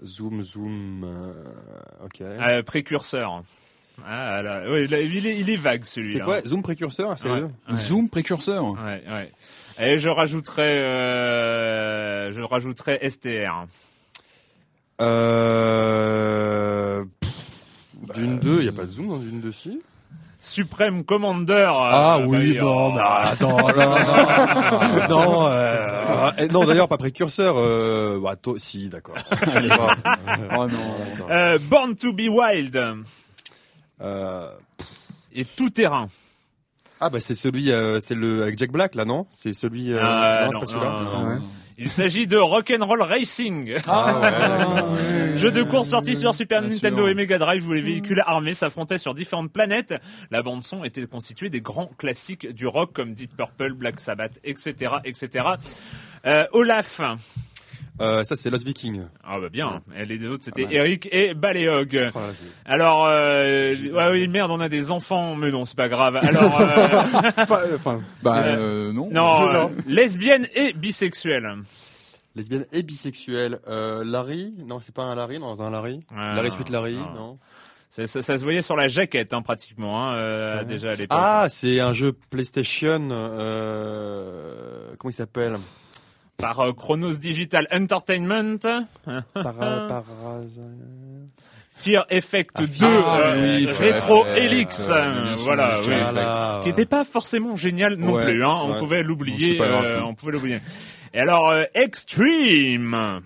Zoom, 0.03 0.41
zoom. 0.43 1.03
euh, 1.05 2.05
ok. 2.05 2.22
euh, 2.22 2.64
précurseur. 2.64 3.41
Ah 4.07 4.41
là, 4.41 4.68
ouais, 4.72 4.88
là, 4.88 4.99
il, 4.99 5.28
est, 5.28 5.38
il 5.38 5.49
est 5.49 5.55
vague 5.57 5.84
celui-là. 5.86 6.20
C'est 6.20 6.26
quoi 6.26 6.41
Zoom 6.41 6.64
précurseur 6.64 7.16
C'est 7.20 7.30
Ouais. 7.30 7.41
Ouais. 7.43 7.49
Zoom 7.74 8.09
précurseur. 8.09 8.72
Ouais, 8.72 9.03
ouais. 9.07 9.32
Et 9.80 9.99
je 9.99 10.09
rajouterai, 10.09 10.64
euh, 10.80 12.32
je 12.32 12.41
rajouterai 12.41 12.99
STR. 13.07 13.66
Euh... 15.01 17.03
pff, 18.12 18.22
Dune 18.22 18.39
2, 18.39 18.57
il 18.59 18.64
n'y 18.64 18.68
a 18.70 18.72
pas 18.72 18.84
de 18.84 18.88
zoom 18.91 19.07
dans 19.09 19.18
Dune 19.18 19.39
2 19.41 19.51
si 19.51 19.82
Supreme 20.43 21.03
Commander. 21.03 21.68
Ah 21.72 22.18
euh, 22.20 22.26
oui, 22.26 22.55
bah, 22.55 22.62
non, 22.62 22.93
mais 22.93 23.01
attends, 23.01 23.57
non, 23.57 25.07
non, 25.07 25.07
non, 25.09 25.47
euh, 25.47 26.32
eh, 26.39 26.47
non, 26.47 26.66
d'ailleurs 26.66 26.88
pas 26.88 26.97
précurseur, 26.97 27.55
euh, 27.57 28.20
bah, 28.22 28.36
toi, 28.36 28.55
si, 28.57 28.88
d'accord. 28.89 29.16
Oh 30.57 30.68
non. 30.68 31.30
Euh, 31.30 31.59
Born 31.62 31.95
to 31.95 32.12
be 32.14 32.22
Wild 32.28 32.76
Euh, 34.01 34.47
et 35.34 35.45
tout 35.45 35.70
terrain. 35.70 36.07
ah 36.99 37.09
bah 37.12 37.20
c'est 37.20 37.36
celui, 37.36 37.72
euh, 37.72 37.99
c'est 37.99 38.16
le 38.16 38.41
avec 38.41 38.57
Jack 38.57 38.72
Black 38.72 38.95
là, 38.95 39.05
non? 39.05 39.28
C'est 39.30 39.53
celui, 39.53 39.93
euh, 39.93 39.99
Ah, 40.01 40.45
non, 40.45 40.51
c'est 40.51 40.55
non, 40.55 40.59
pas 40.59 40.66
celui-là? 40.66 41.39
Il 41.78 41.89
s'agit 41.89 42.28
de 42.28 42.38
Rock'n'Roll 42.38 43.01
Racing. 43.01 43.78
Ah, 43.88 44.86
Jeu 45.36 45.51
de 45.51 45.63
course 45.63 45.89
sorti 45.89 46.15
sur 46.15 46.34
Super 46.36 46.61
Bien 46.61 46.69
Nintendo 46.69 46.97
sûr. 47.03 47.09
et 47.09 47.13
Mega 47.15 47.38
Drive 47.38 47.67
où 47.67 47.74
les 47.74 47.82
véhicules 47.82 48.22
armés 48.26 48.53
s'affrontaient 48.53 48.97
sur 48.97 49.13
différentes 49.13 49.51
planètes. 49.51 49.93
La 50.30 50.41
bande 50.43 50.63
son 50.63 50.84
était 50.84 51.05
constituée 51.07 51.49
des 51.49 51.61
grands 51.61 51.89
classiques 51.97 52.47
du 52.53 52.67
rock 52.67 52.93
comme 52.93 53.13
Deep 53.13 53.36
Purple, 53.36 53.74
Black 53.74 53.99
Sabbath, 53.99 54.39
etc., 54.43 54.95
etc. 55.05 55.45
Euh, 56.26 56.45
Olaf. 56.51 57.01
Euh, 58.00 58.24
ça 58.24 58.36
c'est 58.36 58.50
Lost 58.50 58.66
Viking. 58.66 59.02
Ah 59.24 59.39
bah 59.39 59.50
bien. 59.50 59.82
Et 59.96 60.06
les 60.06 60.18
deux 60.18 60.30
autres 60.30 60.44
c'était 60.46 60.64
Ah 60.66 60.70
ouais. 60.70 60.76
Eric 60.76 61.10
et 61.12 61.34
Baléog. 61.34 62.12
Oh, 62.16 62.20
Alors, 62.66 63.06
euh, 63.06 63.74
ouais, 63.76 64.10
oui, 64.12 64.28
merde, 64.28 64.50
on 64.50 64.60
a 64.62 64.70
des 64.70 64.92
enfants, 64.92 65.36
mais 65.36 65.52
non, 65.52 65.66
c'est 65.66 65.76
pas 65.78 65.89
grave. 65.89 66.16
Alors, 66.16 66.60
euh, 66.62 66.66
Enfin, 67.38 67.60
euh, 67.66 67.76
enfin, 67.76 68.02
Bah 68.24 68.44
Euh, 68.46 68.89
euh, 68.89 68.94
non. 68.94 69.10
non, 69.12 69.54
euh, 69.54 69.68
lesbienne 69.88 70.48
et 70.56 70.74
bisexuelle. 70.74 71.48
lesbienne 72.36 72.66
et 72.72 72.82
bisexuelle. 72.82 73.60
Euh, 73.68 74.04
Larry, 74.06 74.54
non, 74.66 74.80
c'est 74.82 74.96
pas 74.96 75.04
un 75.04 75.14
Larry, 75.16 75.38
non, 75.39 75.56
c'est 75.56 75.62
un 75.64 75.70
Larry. 75.70 76.00
Ouais, 76.12 76.18
Larry 76.36 76.52
Sweet 76.52 76.70
Larry, 76.70 76.96
non. 76.96 77.14
non. 77.14 77.39
Ça, 77.89 78.08
ça, 78.08 78.22
ça 78.22 78.38
se 78.38 78.44
voyait 78.46 78.62
sur 78.62 78.78
la 78.78 78.88
jaquette, 78.88 79.34
hein, 79.34 79.42
pratiquement, 79.42 80.02
hein, 80.10 80.14
euh, 80.16 80.58
Ouais. 80.60 80.66
déjà 80.66 80.92
à 80.92 80.96
l'époque. 80.96 81.18
Ah, 81.22 81.48
c'est 81.50 81.82
un 81.82 81.92
jeu 81.92 82.14
PlayStation. 82.30 83.10
Euh, 83.12 84.94
comment 84.98 85.10
il 85.12 85.14
s'appelle? 85.14 85.54
Par 86.42 86.60
euh, 86.60 86.74
Chronos 86.74 87.14
Digital 87.14 87.68
Entertainment. 87.72 88.58
Para, 88.58 89.24
para, 89.34 90.04
Fear 91.82 92.06
Effect 92.12 92.62
2, 92.62 92.86
ah, 92.86 93.20
euh, 93.22 93.58
oui, 93.58 93.66
Retro 93.66 94.24
Fear 94.24 94.38
Helix, 94.38 94.89
euh, 94.92 95.34
voilà, 95.38 95.78
oui. 95.80 95.86
Voilà, 95.88 96.60
qui 96.62 96.66
ouais. 96.70 96.72
n'était 96.74 96.86
pas 96.86 97.04
forcément 97.04 97.56
génial 97.56 97.96
non 97.96 98.14
Ouais, 98.14 98.26
plus. 98.26 98.46
Hein, 98.46 98.54
on 98.66 98.74
ouais. 98.74 98.80
pouvait 98.80 99.02
l'oublier, 99.02 99.60
euh, 99.60 100.02
on 100.04 100.14
pouvait 100.14 100.34
l'oublier. 100.34 100.60
Et 101.16 101.20
alors 101.20 101.50
euh, 101.50 101.64
Extreme, 101.74 103.22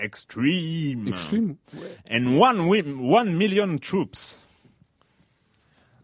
Extreme, 0.00 1.08
Extreme. 1.08 1.56
and 2.08 2.38
one, 2.38 2.60
one 2.60 3.32
million 3.34 3.76
troops. 3.78 4.38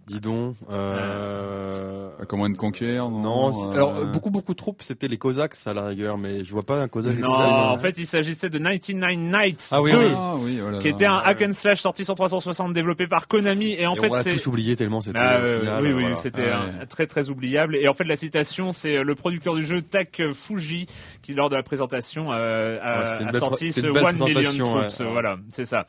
Dis 0.07 0.21
donc. 0.21 0.55
Euh... 0.71 2.09
Comment 2.29 2.49
de 2.49 2.57
Conquer 2.57 2.95
Non. 2.99 3.51
Euh, 3.51 3.73
alors 3.73 4.07
beaucoup 4.07 4.31
beaucoup 4.31 4.53
de 4.53 4.57
troupes, 4.57 4.83
c'était 4.83 5.09
les 5.09 5.17
Cosaques 5.17 5.57
à 5.67 5.75
la 5.75 5.87
rigueur, 5.87 6.17
mais 6.17 6.45
je 6.45 6.53
vois 6.53 6.63
pas 6.65 6.81
un 6.81 6.89
Cosaque. 6.89 7.19
Non, 7.19 7.27
extrême. 7.27 7.49
en 7.51 7.79
fait, 7.79 7.99
il 7.99 8.07
s'agissait 8.07 8.49
de 8.49 8.59
99 8.59 9.17
Nights 9.17 9.69
Ah 9.73 9.83
oui, 9.83 9.91
2. 9.91 9.99
oui. 9.99 10.05
Ah 10.15 10.35
oui, 10.39 10.59
voilà. 10.61 10.79
qui 10.79 10.89
était 10.89 11.07
un 11.07 11.17
hack 11.17 11.43
and 11.43 11.53
slash 11.53 11.81
sorti 11.81 12.05
sur 12.05 12.15
360 12.15 12.73
développé 12.73 13.07
par 13.09 13.27
Konami 13.27 13.73
et 13.73 13.87
en 13.87 13.95
Et 13.95 14.01
fait 14.01 14.11
on 14.11 14.15
l'a 14.15 14.23
c'est 14.23 14.31
tous 14.33 14.47
oublié 14.47 14.77
tellement 14.77 15.01
c'était. 15.01 15.19
Ah, 15.21 15.39
euh, 15.39 15.61
final, 15.61 15.83
oui, 15.85 15.93
oui, 15.93 16.01
voilà. 16.03 16.17
c'était 16.17 16.51
Ah, 16.53 16.67
ouais. 16.81 16.87
très 16.87 17.07
très 17.09 17.29
oubliable. 17.29 17.75
Et 17.77 17.89
en 17.89 17.95
fait, 17.95 18.05
la 18.05 18.17
citation, 18.17 18.73
c'est 18.73 18.99
euh, 18.99 19.03
le 19.03 19.15
producteur 19.17 19.57
du 19.57 19.65
jeu 19.65 19.83
Tak 19.83 20.23
Fuji 20.33 20.87
qui, 21.23 21.35
lors 21.35 21.51
de 21.51 21.57
la 21.57 21.63
présentation, 21.65 22.33
euh, 22.33 22.79
a, 22.81 22.99
Ouais, 23.01 23.07
c'était 23.07 23.23
une 23.23 23.29
a 23.29 23.33
belle 23.33 23.41
sorti 23.41 23.73
ce 23.73 23.81
une 23.81 23.97
One 23.99 24.15
Million 24.25 24.65
Troops. 24.65 25.01
ouais. 25.01 25.11
Voilà, 25.11 25.37
c'est 25.51 25.65
ça. 25.65 25.85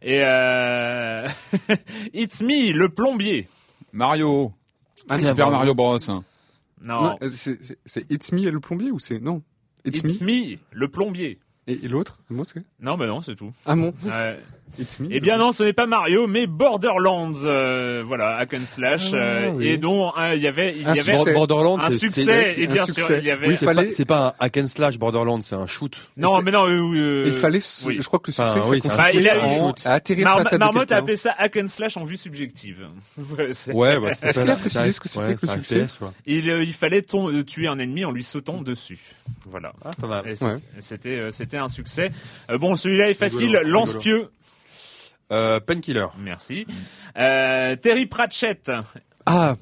Et 0.00 0.20
euh... 0.22 1.26
It's 2.14 2.40
me, 2.42 2.72
le 2.72 2.88
plombier. 2.88 3.46
Mario. 3.92 4.52
Ah, 5.08 5.18
Super. 5.18 5.50
Mario 5.50 5.74
Bros. 5.74 5.98
Non, 6.08 6.22
Non, 6.80 7.18
euh, 7.22 7.28
c'est 7.28 8.10
It's 8.10 8.32
Me 8.32 8.40
et 8.46 8.50
le 8.50 8.60
plombier 8.60 8.90
ou 8.90 8.98
c'est 8.98 9.18
non? 9.20 9.42
It's, 9.84 9.98
It's 10.00 10.20
Me? 10.20 10.26
Me, 10.52 10.58
le 10.72 10.88
plombier. 10.88 11.38
et, 11.66 11.84
et 11.84 11.88
l'autre? 11.88 12.20
Non, 12.80 12.96
bah 12.96 13.06
non, 13.06 13.20
c'est 13.20 13.34
tout. 13.34 13.52
Ah 13.66 13.74
bon? 13.74 13.92
Ouais. 14.04 14.38
It's 14.78 15.00
Me. 15.00 15.08
Eh 15.10 15.20
bien 15.20 15.38
non, 15.38 15.52
ce 15.52 15.64
n'est 15.64 15.72
pas 15.72 15.86
Mario, 15.86 16.26
mais 16.26 16.46
Borderlands, 16.46 17.32
euh, 17.44 18.02
voilà, 18.06 18.36
hack 18.36 18.54
and 18.54 18.64
slash, 18.66 19.10
Ah, 19.12 19.16
euh, 19.16 19.50
oui. 19.54 19.68
et 19.68 19.76
dont 19.78 20.12
euh, 20.16 20.34
il 20.34 20.42
y 20.42 20.46
avait, 20.46 20.74
il 20.76 20.86
Un 20.86 20.94
y 20.94 21.00
avait 21.00 21.16
succès. 21.16 21.32
Borderlands, 21.32 21.78
un 21.78 21.90
c'est- 21.90 21.98
succès, 21.98 22.54
et 22.60 22.66
un 22.66 22.72
bien 22.72 22.84
succès. 22.86 23.02
sûr, 23.02 23.18
il 23.18 23.24
y 23.24 23.30
avait. 23.30 23.48
Oui, 23.48 23.56
c'est 23.58 23.64
fallait- 23.64 23.86
pas, 23.86 23.90
c'est 23.96 24.04
pas 24.04 24.26
un 24.40 24.44
hack 24.44 24.56
and 24.58 24.66
slash 24.66 24.98
Borderlands, 24.98 25.40
c'est 25.40 25.54
un 25.56 25.66
shoot. 25.66 25.96
non, 26.16 26.40
mais 26.42 26.50
non, 26.52 26.66
euh, 26.68 26.94
euh, 26.96 27.22
il 27.26 27.34
fallait, 27.34 27.60
oui. 27.86 27.96
je 28.00 28.06
crois 28.06 28.18
que 28.18 28.28
le 28.28 28.32
succès, 28.32 28.42
Enfin, 28.50 28.62
ça 28.62 28.68
oui, 28.68 28.80
c'est 28.80 28.88
un 28.88 28.96
consistait 28.96 29.12
Bah, 29.12 29.20
il 29.20 29.28
a- 29.28 29.44
en- 29.44 29.66
shoot. 29.68 29.80
à 29.86 29.92
atterrir 29.94 30.24
Mar- 30.24 30.44
de 30.44 30.56
Marmotte 30.56 30.92
a 30.92 30.96
appelé 30.96 31.16
ça 31.16 31.32
hack 31.38 31.56
and 31.56 31.68
slash 31.68 31.96
en 31.96 32.04
vue 32.04 32.16
subjective. 32.16 32.86
Ouais, 33.38 33.48
c'est- 33.52 33.72
Ouais, 33.72 33.98
bah, 33.98 34.14
c'est 34.14 34.28
Est-ce 34.28 34.40
qu'il 34.40 34.50
a 34.50 34.56
précisé 34.56 34.92
ce 34.92 35.00
que 35.00 35.08
c'était 35.08 35.34
que 35.34 35.46
le 35.46 35.52
un 35.52 35.56
succès. 35.56 35.86
Il, 36.26 36.48
euh, 36.50 36.62
il 36.62 36.72
fallait 36.72 37.04
euh, 37.14 37.42
tuer 37.42 37.66
un 37.68 37.78
ennemi 37.78 38.04
en 38.04 38.10
lui 38.10 38.22
sautant 38.22 38.60
dessus. 38.62 38.98
Voilà. 39.48 39.72
Ah, 39.84 39.90
pas. 40.00 40.22
C'était 40.80 41.18
euh, 41.18 41.30
c'était 41.30 41.56
un 41.56 41.68
succès. 41.68 42.10
Euh, 42.50 42.58
bon, 42.58 42.76
celui-là 42.76 43.10
est 43.10 43.14
facile. 43.14 43.60
Lance-pieux. 43.64 44.28
Euh, 45.30 45.60
Painkiller. 45.60 46.06
Merci. 46.18 46.66
Euh, 47.18 47.76
Terry 47.76 48.06
Pratchett. 48.06 48.70
Ah, 49.26 49.56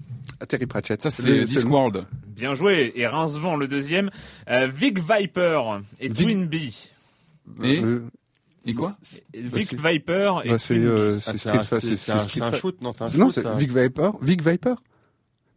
Terry 0.49 0.67
Pratchett. 0.67 1.03
Ça, 1.03 1.11
c'est 1.11 1.27
Le- 1.29 1.45
Discworld. 1.45 2.07
Bien 2.27 2.55
joué. 2.55 2.93
Et 2.95 3.07
Rincevent, 3.07 3.57
le 3.57 3.67
deuxième. 3.67 4.11
Euh, 4.49 4.69
Vic 4.73 4.99
Viper 5.01 5.61
et 5.99 6.09
Vic- 6.09 6.23
Twin 6.25 6.47
Bee. 6.47 6.91
Et, 7.63 7.81
Euh, 7.81 8.05
et 8.67 8.75
quoi 8.75 8.93
Vic 9.35 9.69
c'est- 9.71 9.77
Viper 9.77 10.33
et 10.45 10.51
bah, 10.51 10.59
c'est 10.59 10.75
Twin 10.75 10.83
Bee. 10.85 10.89
euh, 10.91 11.17
Ah, 11.19 11.21
c'est 11.33 11.39
c'est 11.39 11.49
un, 11.51 11.63
c'est- 11.63 11.81
c'est 11.81 11.97
c'est 11.97 12.57
shoot, 12.57 12.81
non, 12.83 12.93
c'est 12.93 13.05
un 13.05 13.09
Non, 13.09 13.27
shoot, 13.27 13.35
c'est 13.35 13.43
ça. 13.43 13.55
Vic 13.55 13.73
Viper. 13.73 14.11
Vic 14.21 14.43
Viper? 14.47 14.75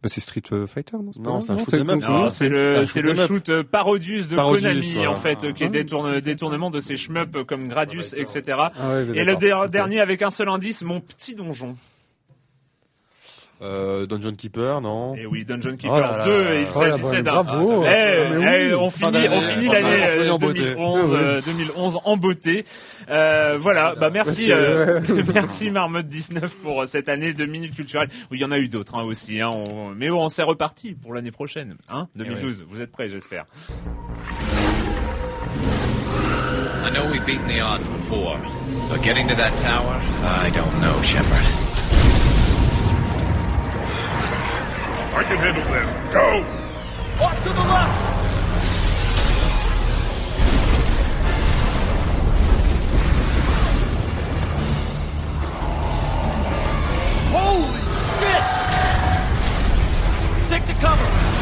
Bah, 0.02 0.08
c'est 0.08 0.20
Street 0.22 0.42
euh, 0.52 0.66
Fighter, 0.66 0.96
non 1.18 1.40
c'est 1.42 1.52
un 1.52 1.58
shoot 1.58 1.68
c'est 1.70 2.48
le, 2.48 2.78
un 2.78 2.86
c'est 2.86 3.02
shoot 3.02 3.14
le 3.16 3.26
shoot 3.26 3.48
euh, 3.50 3.62
Parodius 3.62 4.28
de 4.28 4.36
Parodius, 4.36 4.62
Konami, 4.62 4.92
voilà. 4.94 5.10
en 5.10 5.16
fait, 5.16 5.44
euh, 5.44 5.52
qui 5.52 5.64
est 5.64 5.66
Ah. 5.66 5.70
détourne, 5.70 6.20
détournement 6.20 6.70
de 6.70 6.80
ses 6.80 6.96
shmups 6.96 7.44
comme 7.46 7.68
Gradius, 7.68 8.14
etc. 8.14 8.42
Ah 8.58 8.70
ouais, 8.88 9.06
Et 9.14 9.24
le 9.24 9.36
dernier 9.68 10.00
avec 10.00 10.22
un 10.22 10.30
seul 10.30 10.48
indice, 10.48 10.82
mon 10.82 11.00
petit 11.00 11.34
donjon. 11.34 11.76
Euh, 13.62 14.06
Dungeon 14.06 14.34
Keeper, 14.36 14.80
non. 14.80 15.14
Et 15.16 15.26
oui, 15.26 15.44
Dungeon 15.44 15.76
Keeper 15.76 15.94
Oh 15.94 16.00
là 16.00 16.16
là 16.18 16.24
2, 16.24 16.44
là 16.44 16.60
il 16.60 16.70
s'agissait 16.70 17.04
Oh 17.06 17.12
là, 17.12 17.22
d'un... 17.22 17.42
bravo. 17.44 17.82
Eh, 17.84 17.86
Ah, 17.86 17.90
mais 18.30 18.36
eh, 18.40 18.66
oui. 18.68 18.74
on 18.74 18.88
Fin 18.90 19.12
finit, 19.12 19.28
on 19.28 19.40
finit 19.42 19.68
enfin, 19.68 19.80
l'année 19.80 20.02
on 20.02 20.10
finit 20.10 20.28
euh, 20.28 20.32
en 20.32 20.38
beauté. 20.38 20.60
2011, 20.60 20.98
Ah, 21.04 21.12
ouais. 21.12 21.20
euh, 21.24 21.40
2011 21.44 21.98
en 22.04 22.16
beauté. 22.16 22.64
Euh, 23.10 23.58
voilà, 23.60 23.94
bah 23.96 24.08
merci, 24.10 24.50
euh, 24.50 25.00
merci 25.34 25.70
Marmotte 25.70 26.08
19 26.08 26.56
pour 26.62 26.82
euh, 26.82 26.86
cette 26.86 27.10
année 27.10 27.34
de 27.34 27.44
minutes 27.44 27.74
culturelles. 27.74 28.08
Oui, 28.30 28.38
il 28.38 28.40
y 28.40 28.44
en 28.46 28.50
a 28.52 28.56
eu 28.58 28.68
d'autres 28.68 28.94
hein, 28.96 29.02
aussi, 29.04 29.40
hein, 29.42 29.50
on- 29.50 29.90
mais 29.90 30.08
on 30.10 30.30
s'est 30.30 30.42
reparti 30.42 30.94
pour 30.94 31.12
l'année 31.12 31.30
prochaine, 31.32 31.76
hein, 31.92 32.08
2012. 32.16 32.64
Vous 32.66 32.80
êtes 32.80 32.92
prêts, 32.92 33.10
j'espère. 33.10 33.44
I 36.82 36.90
know 36.92 37.02
we've 37.12 37.24
beaten 37.26 37.46
the 37.46 37.60
odds 37.60 37.86
before, 37.88 38.38
but 38.90 39.02
getting 39.02 39.28
to 39.28 39.34
that 39.36 39.50
tower, 39.58 40.00
I 40.24 40.50
don't 40.50 40.80
know, 40.80 41.00
Shepard. 41.02 41.69
I 45.12 45.24
can 45.24 45.36
handle 45.38 45.64
them. 45.64 46.12
Go! 46.12 46.44
Off 47.24 47.42
to 47.42 47.48
the 47.48 47.54
left! 47.54 48.10
Holy 57.32 57.80
shit! 58.20 58.44
Stick 60.46 60.64
to 60.66 60.74
cover! 60.80 61.39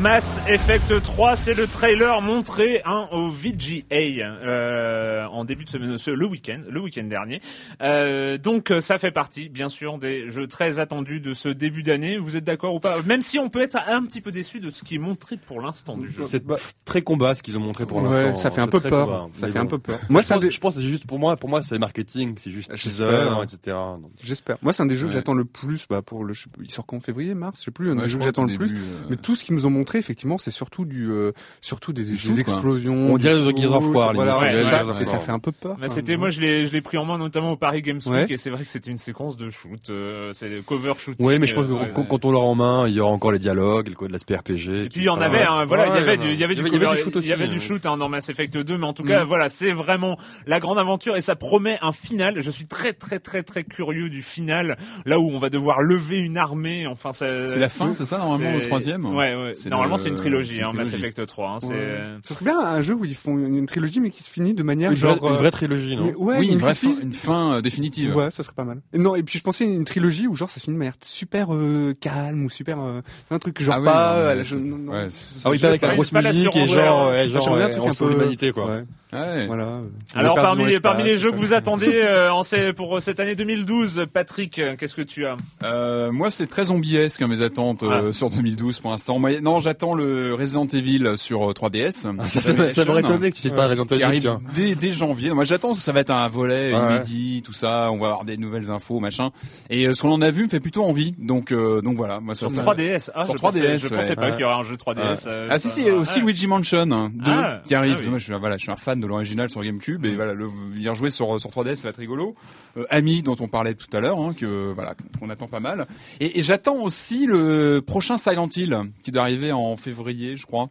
Mass 0.00 0.40
Effect 0.48 1.02
3, 1.02 1.36
c'est 1.36 1.52
le 1.52 1.66
trailer 1.66 2.22
montré 2.22 2.80
hein, 2.86 3.06
au 3.12 3.28
VGA 3.28 3.84
euh, 3.92 5.26
en 5.26 5.44
début 5.44 5.64
de 5.64 5.68
semaine, 5.68 5.98
ce- 5.98 6.10
le 6.10 6.26
week-end, 6.26 6.60
le 6.70 6.80
week-end 6.80 7.04
dernier. 7.04 7.42
Euh, 7.82 8.38
donc 8.38 8.70
euh, 8.70 8.80
ça 8.80 8.96
fait 8.98 9.10
partie, 9.10 9.48
bien 9.50 9.68
sûr, 9.68 9.98
des 9.98 10.30
jeux 10.30 10.46
très 10.46 10.80
attendus 10.80 11.20
de 11.20 11.34
ce 11.34 11.48
début 11.50 11.82
d'année. 11.82 12.16
Vous 12.16 12.36
êtes 12.38 12.44
d'accord 12.44 12.74
ou 12.76 12.80
pas? 12.80 13.02
Même 13.02 13.20
si 13.20 13.38
on 13.38 13.50
peut 13.50 13.60
être 13.60 13.76
un 13.88 14.02
petit 14.04 14.20
peu 14.22 14.32
déçu 14.32 14.60
de 14.60 14.70
ce 14.70 14.84
qui 14.84 14.94
est 14.94 14.98
montré 14.98 15.36
pour 15.36 15.60
l'instant 15.60 15.98
du 15.98 16.08
jeu. 16.08 16.22
C'est 16.28 16.44
très 16.86 17.02
combat 17.02 17.34
ce 17.34 17.42
qu'ils 17.42 17.58
ont 17.58 17.62
montré 17.62 17.84
pour 17.84 17.98
Ouais, 18.02 18.04
l'instant. 18.24 18.36
ça 18.36 18.50
fait 18.50 18.60
un 18.62 18.68
peu 18.68 18.80
peur. 18.80 19.06
combat. 19.06 19.26
Ça 19.34 19.48
fait 19.48 19.52
bon. 19.54 19.60
un 19.60 19.66
peu 19.66 19.78
peur. 19.78 19.98
Moi, 20.08 20.22
je, 20.22 20.26
c'est 20.28 20.32
un 20.32 20.36
pense, 20.36 20.44
des, 20.46 20.50
je 20.50 20.60
pense 20.60 20.74
que 20.76 20.80
c'est 20.80 20.86
juste 20.88 21.04
pour 21.06 21.18
moi, 21.18 21.36
pour 21.36 21.50
moi 21.50 21.62
c'est 21.62 21.78
marketing, 21.78 22.34
c'est 22.38 22.50
juste 22.50 22.70
J'espère. 22.74 23.36
teaser, 23.44 23.56
etc. 23.56 23.76
J'espère. 24.24 24.56
Moi, 24.62 24.72
c'est 24.72 24.82
un 24.82 24.86
des 24.86 24.96
jeux 24.96 25.06
que 25.08 25.10
Ouais. 25.12 25.16
j'attends 25.18 25.34
le 25.34 25.44
plus, 25.44 25.86
bah, 25.90 26.00
pour 26.00 26.24
le, 26.24 26.32
il 26.62 26.70
sort 26.70 26.86
quand 26.86 27.00
février, 27.00 27.34
mars, 27.34 27.58
je 27.60 27.64
sais 27.66 27.70
plus, 27.70 27.90
un 27.90 27.96
Ouais, 27.96 28.02
des 28.02 28.08
je 28.08 28.12
jeux 28.12 28.18
que 28.18 28.24
j'attends 28.24 28.44
le 28.44 28.56
plus. 28.56 28.72
euh, 28.74 28.78
Mais 29.10 29.16
tout 29.16 29.34
ce 29.34 29.44
qu'ils 29.44 29.54
nous 29.56 29.66
ont 29.66 29.70
montré, 29.70 29.89
effectivement, 29.98 30.38
c'est 30.38 30.50
surtout 30.50 30.84
du, 30.84 31.10
euh, 31.10 31.32
surtout 31.60 31.92
des, 31.92 32.12
explosions. 32.40 32.94
On 33.12 33.18
dirait 33.18 33.34
du 33.38 33.50
le 33.50 33.56
Gears 33.62 33.76
of 33.76 33.86
War, 33.88 34.14
Voilà. 34.14 34.38
Ouais, 34.38 34.50
ça, 34.64 34.82
et 35.00 35.20
fait 35.20 35.30
un 35.32 35.38
peu 35.38 35.52
peur. 35.52 35.76
Bah, 35.80 35.88
c'était 35.88 36.16
moi 36.16 36.30
je 36.30 36.40
l'ai 36.40 36.66
je 36.66 36.72
l'ai 36.72 36.80
pris 36.80 36.96
en 36.98 37.04
main 37.04 37.18
notamment 37.18 37.52
au 37.52 37.56
Paris 37.56 37.82
Games 37.82 38.00
Week 38.06 38.10
Ouais. 38.10 38.26
et 38.30 38.36
c'est 38.36 38.50
vrai 38.50 38.64
que 38.64 38.70
c'était 38.70 38.90
une 38.90 38.98
séquence 38.98 39.36
de 39.36 39.50
shoot 39.50 39.90
euh, 39.90 40.30
c'est 40.32 40.64
cover 40.64 40.92
shooting 40.98 41.26
Oui, 41.26 41.38
mais 41.38 41.46
je 41.46 41.54
pense 41.54 41.66
que 41.66 41.72
euh, 41.72 41.84
quand, 41.94 42.02
ouais. 42.02 42.06
quand 42.08 42.24
on 42.24 42.30
l'aura 42.32 42.46
en 42.46 42.54
main, 42.54 42.88
il 42.88 42.94
y 42.94 43.00
aura 43.00 43.10
encore 43.12 43.32
les 43.32 43.38
dialogues, 43.38 43.88
le 43.88 43.94
code 43.94 44.08
de 44.08 44.12
l'aspect 44.12 44.36
RPG. 44.36 44.84
Et 44.84 44.88
puis 44.88 45.00
il 45.00 45.04
y 45.04 45.08
en 45.08 45.20
avait, 45.20 45.42
hein, 45.42 45.64
voilà, 45.66 45.88
il 45.88 45.94
y 45.94 45.98
avait 45.98 46.16
du, 46.16 46.30
il 46.32 46.38
y 46.38 46.44
avait 46.44 46.54
du, 46.54 46.62
il 46.62 46.72
y 46.72 46.76
avait 46.76 46.84
cover- 46.86 46.96
du 46.96 47.02
shoot 47.02 47.12
il 47.14 47.16
y 47.16 47.18
aussi, 47.18 47.32
avait 47.32 47.44
hein. 47.44 47.48
du 47.48 47.60
shoot 47.60 47.84
hein, 47.86 47.96
dans 47.96 48.08
Mass 48.08 48.28
Effect 48.28 48.56
2, 48.56 48.78
mais 48.78 48.86
en 48.86 48.92
tout 48.92 49.04
cas, 49.04 49.24
Mm. 49.24 49.26
voilà, 49.28 49.48
c'est 49.48 49.70
vraiment 49.72 50.18
la 50.46 50.60
grande 50.60 50.78
aventure 50.78 51.16
et 51.16 51.20
ça 51.20 51.36
promet 51.36 51.78
un 51.82 51.92
final. 51.92 52.40
Je 52.40 52.50
suis 52.50 52.66
très, 52.66 52.92
très, 52.92 53.18
très, 53.18 53.42
très 53.42 53.64
curieux 53.64 54.08
du 54.10 54.22
final, 54.22 54.76
là 55.06 55.18
où 55.18 55.30
on 55.30 55.38
va 55.38 55.50
devoir 55.50 55.82
lever 55.82 56.18
une 56.18 56.36
armée. 56.36 56.86
Enfin, 56.86 57.12
ça- 57.12 57.46
C'est 57.46 57.58
la 57.58 57.68
fin, 57.68 57.94
c'est 57.94 58.04
ça, 58.04 58.18
normalement, 58.18 58.56
le 58.58 58.66
troisième 58.66 59.06
Ouais, 59.06 59.34
ouais. 59.34 59.52
C'est 59.54 59.68
Normalement, 59.80 59.96
le- 59.96 60.02
c'est 60.02 60.08
une 60.08 60.14
trilogie, 60.14 60.54
c'est 60.54 60.60
une 60.60 60.64
hein, 60.68 60.72
Mass 60.74 60.88
trilogie. 60.88 61.04
Effect 61.08 61.26
3. 61.26 61.48
Hein, 61.50 61.56
c'est 61.60 61.68
Ouais. 61.74 61.98
Ce 62.22 62.34
serait 62.34 62.44
bien 62.44 62.58
un 62.58 62.82
jeu 62.82 62.94
où 62.94 63.04
ils 63.04 63.14
font 63.14 63.36
une, 63.38 63.66
trilogie, 63.66 64.00
mais 64.00 64.10
qui 64.10 64.22
se 64.22 64.30
finit 64.30 64.54
de 64.54 64.62
manière 64.62 64.90
Une 64.92 64.96
vraie, 64.98 65.14
genre. 65.16 65.28
une 65.28 65.34
euh, 65.34 65.38
vraie 65.38 65.50
trilogie, 65.50 65.96
non 65.96 66.04
mais- 66.04 66.14
ouais, 66.14 66.38
oui, 66.38 66.48
une, 66.52 66.58
vraie 66.58 66.74
fin, 66.74 66.88
une 67.02 67.12
fin 67.12 67.54
euh, 67.54 67.60
définitive. 67.60 68.14
Ouais, 68.16 68.30
ça 68.30 68.42
serait 68.42 68.54
pas 68.54 68.64
mal. 68.64 68.80
Et 68.92 68.98
non, 68.98 69.16
et 69.16 69.22
puis 69.22 69.38
je 69.38 69.42
pensais 69.44 69.64
une 69.64 69.84
trilogie 69.84 70.26
où 70.26 70.34
genre 70.34 70.50
ça 70.50 70.60
se 70.60 70.64
finit 70.64 70.74
de 70.74 70.78
manière 70.78 70.94
super 71.02 71.48
euh, 71.54 71.94
calme 72.00 72.44
ou 72.44 72.50
super 72.50 72.80
euh, 72.80 73.00
un 73.30 73.38
truc 73.38 73.60
genre 73.62 73.74
Ah 73.76 73.80
oui, 73.80 73.84
pas 73.86 74.34
non, 74.34 74.40
euh, 74.40 74.44
non, 74.58 74.76
non, 74.78 74.92
ouais, 74.92 75.06
c'est- 75.10 75.42
Ah 75.44 75.50
oui, 75.50 75.58
pas 75.58 75.68
avec 75.68 75.82
la 75.82 75.94
grosse 75.94 76.12
musique 76.12 76.56
et 76.56 76.66
genre, 76.66 77.12
genre, 77.28 77.56
bien 77.56 77.66
un 77.66 77.68
truc 77.68 77.84
un 77.86 77.92
peu- 77.94 78.08
l'humanité, 78.10 78.52
quoi. 78.52 78.80
Ouais, 79.12 79.18
Ouais. 79.20 79.46
voilà. 79.46 79.80
Alors 80.14 80.36
parmi 80.36 80.66
les, 80.66 80.80
parmi 80.80 81.02
les 81.04 81.16
jeux 81.18 81.30
que 81.32 81.36
vous 81.36 81.54
attendez 81.54 82.00
euh, 82.02 82.30
en 82.32 82.42
pour 82.76 83.00
cette 83.02 83.20
année 83.20 83.34
2012, 83.34 84.06
Patrick, 84.12 84.58
euh, 84.58 84.74
qu'est-ce 84.78 84.94
que 84.94 85.02
tu 85.02 85.26
as? 85.26 85.36
Euh, 85.62 86.10
moi, 86.12 86.30
c'est 86.30 86.46
très 86.46 86.64
zombiesque 86.64 87.22
hein, 87.22 87.28
mes 87.28 87.42
attentes 87.42 87.82
euh, 87.82 88.12
sur 88.12 88.30
2012 88.30 88.80
pour 88.80 88.90
l'instant. 88.90 89.18
Moi, 89.18 89.40
non, 89.40 89.58
j'attends 89.58 89.94
le 89.94 90.34
Resident 90.34 90.66
Evil 90.66 91.12
sur 91.16 91.50
euh, 91.50 91.52
3DS. 91.52 92.06
Ah, 92.18 92.28
Ça, 92.28 92.40
ça, 92.40 92.70
ça 92.70 92.84
m'aurait 92.84 93.00
étonné 93.00 93.30
que 93.30 93.36
tu 93.36 93.42
cites 93.42 93.54
pas 93.54 93.66
Resident 93.66 93.84
qui 93.86 93.94
Evil, 93.94 94.04
arrive 94.04 94.22
tiens. 94.22 94.40
dès, 94.54 94.74
dès 94.74 94.92
janvier. 94.92 95.32
Moi, 95.32 95.44
j'attends 95.44 95.72
que 95.72 95.78
ça 95.78 95.92
va 95.92 96.00
être 96.00 96.10
un 96.10 96.28
volet 96.28 96.72
Ouais. 96.74 96.80
inédit, 96.96 97.42
tout 97.44 97.52
ça. 97.52 97.90
On 97.90 97.98
va 97.98 98.06
avoir 98.06 98.24
des 98.24 98.36
nouvelles 98.36 98.70
infos, 98.70 99.00
machin. 99.00 99.30
Et 99.70 99.92
ce 99.92 100.02
qu'on 100.02 100.12
en 100.12 100.20
a 100.22 100.30
vu 100.30 100.44
me 100.44 100.48
fait 100.48 100.60
plutôt 100.60 100.84
envie. 100.84 101.14
Donc, 101.18 101.52
euh, 101.52 101.80
donc 101.82 101.96
voilà. 101.96 102.20
Moi, 102.20 102.34
ça, 102.34 102.48
Sur 102.48 102.50
ça- 102.50 102.62
3DS. 102.62 103.10
Ah, 103.14 103.24
Sur 103.24 103.34
je 103.36 103.38
pensais, 103.42 103.60
3DS, 103.60 103.78
je 103.82 103.88
pensais 103.94 104.10
ouais. 104.10 104.16
pas 104.16 104.22
Ouais. 104.26 104.30
qu'il 104.32 104.40
y 104.40 104.44
aurait 104.44 104.54
un 104.54 104.62
jeu 104.62 104.76
3DS. 104.76 105.24
euh, 105.26 105.48
Ah 105.50 105.58
si 105.58 105.68
si, 105.68 105.82
enfin, 105.84 105.92
aussi 106.00 106.18
ah. 106.20 106.24
Luigi 106.24 106.46
Mansion 106.46 106.86
2 106.86 107.08
Ah, 107.26 107.60
qui 107.64 107.74
arrive. 107.74 107.98
ah. 108.04 108.08
Moi, 108.10 108.18
je 108.18 108.24
suis 108.24 108.32
voilà, 108.34 108.56
je 108.56 108.62
suis 108.62 108.70
un 108.72 108.76
fan 108.76 108.99
de 109.00 109.06
l'original 109.06 109.50
sur 109.50 109.62
GameCube 109.62 110.02
Mm. 110.02 110.04
et 110.06 110.14
voilà, 110.14 110.34
le 110.34 110.48
y 110.76 110.88
rejouer 110.88 111.10
sur 111.10 111.40
sur 111.40 111.50
3DS, 111.50 111.76
ça 111.76 111.88
va 111.88 111.90
être 111.90 111.96
rigolo. 111.98 112.34
Euh, 112.76 112.84
Ami 112.90 113.22
dont 113.22 113.36
on 113.40 113.48
parlait 113.48 113.74
tout 113.74 113.94
à 113.96 114.00
l'heure, 114.00 114.18
hein, 114.18 114.34
que 114.34 114.72
voilà, 114.72 114.94
qu'on 115.18 115.30
attend 115.30 115.48
pas 115.48 115.60
mal. 115.60 115.86
Et, 116.20 116.38
et 116.38 116.42
j'attends 116.42 116.76
aussi 116.82 117.26
le 117.26 117.82
prochain 117.84 118.18
Silent 118.18 118.48
Hill 118.54 118.78
qui 119.02 119.10
doit 119.12 119.22
arriver 119.22 119.52
en 119.52 119.76
février, 119.76 120.36
je 120.36 120.46
crois. 120.46 120.70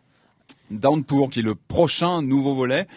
Downpour, 0.72 1.30
qui 1.30 1.40
est 1.40 1.44
le 1.44 1.56
prochain 1.56 2.22
nouveau 2.22 2.54
volet. 2.54 2.88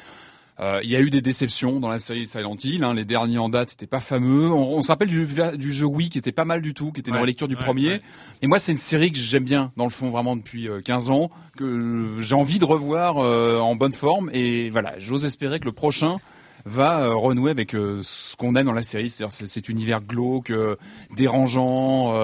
Euh, 0.60 0.80
il 0.84 0.90
y 0.90 0.96
a 0.96 1.00
eu 1.00 1.10
des 1.10 1.22
déceptions 1.22 1.80
dans 1.80 1.88
la 1.88 1.98
série 1.98 2.26
Silent 2.26 2.56
Hill. 2.62 2.84
Hein. 2.84 2.94
Les 2.94 3.04
derniers 3.04 3.38
en 3.38 3.48
date, 3.48 3.70
c'était 3.70 3.86
pas 3.86 4.00
fameux. 4.00 4.50
On, 4.50 4.74
on 4.74 4.82
se 4.82 4.88
rappelle 4.88 5.08
du, 5.08 5.26
du, 5.56 5.72
jeu 5.72 5.86
Wii 5.86 6.10
qui 6.10 6.18
était 6.18 6.32
pas 6.32 6.44
mal 6.44 6.60
du 6.60 6.74
tout, 6.74 6.92
qui 6.92 7.00
était 7.00 7.10
une 7.10 7.16
relecture 7.16 7.48
du 7.48 7.56
premier. 7.56 8.00
Et 8.42 8.46
moi, 8.46 8.58
c'est 8.58 8.72
une 8.72 8.78
série 8.78 9.10
que 9.12 9.18
j'aime 9.18 9.44
bien, 9.44 9.72
dans 9.76 9.84
le 9.84 9.90
fond, 9.90 10.10
vraiment 10.10 10.36
depuis 10.36 10.68
15 10.84 11.10
ans, 11.10 11.30
que 11.56 12.18
j'ai 12.20 12.34
envie 12.34 12.58
de 12.58 12.64
revoir 12.64 13.16
en 13.16 13.74
bonne 13.76 13.92
forme. 13.92 14.30
Et 14.32 14.70
voilà, 14.70 14.94
j'ose 14.98 15.24
espérer 15.24 15.58
que 15.58 15.64
le 15.64 15.72
prochain 15.72 16.16
va 16.64 17.08
renouer 17.08 17.50
avec 17.50 17.72
ce 17.72 18.36
qu'on 18.36 18.54
aime 18.54 18.66
dans 18.66 18.72
la 18.72 18.82
série, 18.82 19.10
c'est-à-dire 19.10 19.32
cet 19.32 19.68
univers 19.68 20.00
glauque, 20.00 20.52
dérangeant 21.16 22.14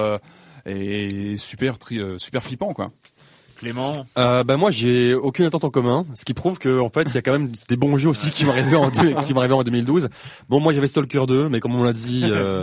et 0.67 1.37
super, 1.39 1.79
tri, 1.79 1.99
super 2.19 2.43
flippant, 2.43 2.75
quoi. 2.75 2.89
Clément 3.59 4.05
euh, 4.17 4.45
bah 4.45 4.57
moi 4.57 4.71
j'ai 4.71 5.15
aucune 5.15 5.45
attente 5.45 5.65
en 5.65 5.71
commun, 5.71 6.07
ce 6.15 6.25
qui 6.25 6.35
prouve 6.35 6.59
que 6.59 6.81
en 6.81 6.91
fait 6.91 7.03
il 7.07 7.15
y 7.15 7.19
a 7.19 7.23
quand 7.23 7.33
même 7.33 7.51
des 7.69 7.77
bons 7.77 7.99
jeux 7.99 8.09
aussi 8.09 8.31
qui 8.31 8.45
arriver 8.49 8.77
en 8.77 8.91
qui 8.91 9.33
en 9.35 9.63
2012. 9.63 10.09
Bon 10.49 10.61
moi 10.61 10.73
j'avais 10.73 10.87
Stalker 10.87 11.25
2, 11.27 11.49
mais 11.49 11.61
comme 11.61 11.75
on 11.75 11.83
l'a 11.83 11.93
dit, 11.93 12.25
euh, 12.25 12.63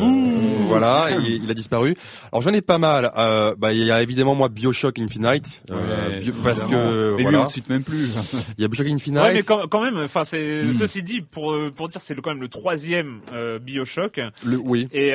voilà, 0.68 1.10
il, 1.20 1.44
il, 1.44 1.52
a 1.52 1.54
disparu. 1.54 1.96
Alors 2.32 2.42
j'en 2.42 2.52
ai 2.52 2.62
pas 2.62 2.78
mal. 2.78 3.12
Euh, 3.18 3.56
bah 3.58 3.74
il 3.74 3.84
y 3.84 3.92
a 3.92 4.02
évidemment 4.02 4.36
moi 4.36 4.50
Bioshock 4.50 5.00
Infinite, 5.00 5.64
euh, 5.72 6.20
ouais, 6.20 6.34
parce 6.44 6.66
que 6.66 7.20
et 7.20 7.24
voilà. 7.24 7.38
lui 7.40 7.46
on 7.46 7.50
cite 7.50 7.70
même 7.70 7.84
plus. 7.84 8.16
il 8.58 8.62
y 8.62 8.66
a 8.66 8.68
Bioshock 8.68 8.88
Infinite. 8.88 9.22
Ouais, 9.22 9.34
mais 9.34 9.44
quand, 9.44 9.68
quand 9.68 9.84
même, 9.84 9.98
enfin 9.98 10.24
c'est 10.24 10.64
mm. 10.64 10.74
ceci 10.76 11.04
dit 11.04 11.22
pour 11.22 11.56
pour 11.76 11.90
dire 11.90 12.02
c'est 12.02 12.16
quand 12.22 12.32
même 12.32 12.42
le 12.42 12.50
troisième 12.50 13.20
euh, 13.34 13.60
Bioshock. 13.60 14.20
Le 14.44 14.58
oui. 14.58 14.88
Et 14.92 15.10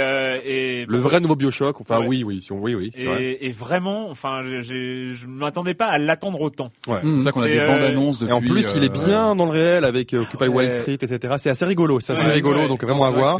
et 0.44 0.86
le 0.86 0.98
vrai 0.98 1.20
nouveau 1.20 1.36
Bioshock. 1.36 1.80
Enfin 1.80 2.00
ouais. 2.00 2.06
oui 2.06 2.24
oui 2.24 2.42
si 2.42 2.52
on, 2.52 2.60
oui 2.60 2.74
oui. 2.74 2.92
Et, 2.94 3.04
vrai. 3.06 3.38
et 3.40 3.50
vraiment, 3.50 4.10
enfin 4.10 4.42
je 4.44 5.26
m'attendais 5.26 5.69
pas 5.74 5.86
à 5.86 5.98
l'attendre 5.98 6.40
autant. 6.40 6.70
Ouais. 6.86 6.98
C'est 7.02 7.20
ça 7.20 7.32
qu'on 7.32 7.42
a 7.42 7.48
des 7.48 7.60
bandes 7.60 7.82
annonces 7.82 8.18
depuis. 8.18 8.30
Et 8.30 8.34
en 8.34 8.40
plus, 8.40 8.72
il 8.76 8.84
est 8.84 8.88
bien 8.88 9.34
dans 9.34 9.46
le 9.46 9.52
réel 9.52 9.84
avec 9.84 10.14
Occupy 10.14 10.48
Wall 10.48 10.70
Street, 10.70 10.98
etc. 11.00 11.34
C'est 11.38 11.50
assez 11.50 11.64
rigolo, 11.64 12.00
c'est 12.00 12.14
assez 12.14 12.26
ouais, 12.26 12.32
rigolo, 12.32 12.68
donc 12.68 12.82
vraiment 12.84 13.04
à 13.04 13.10
voir. 13.10 13.38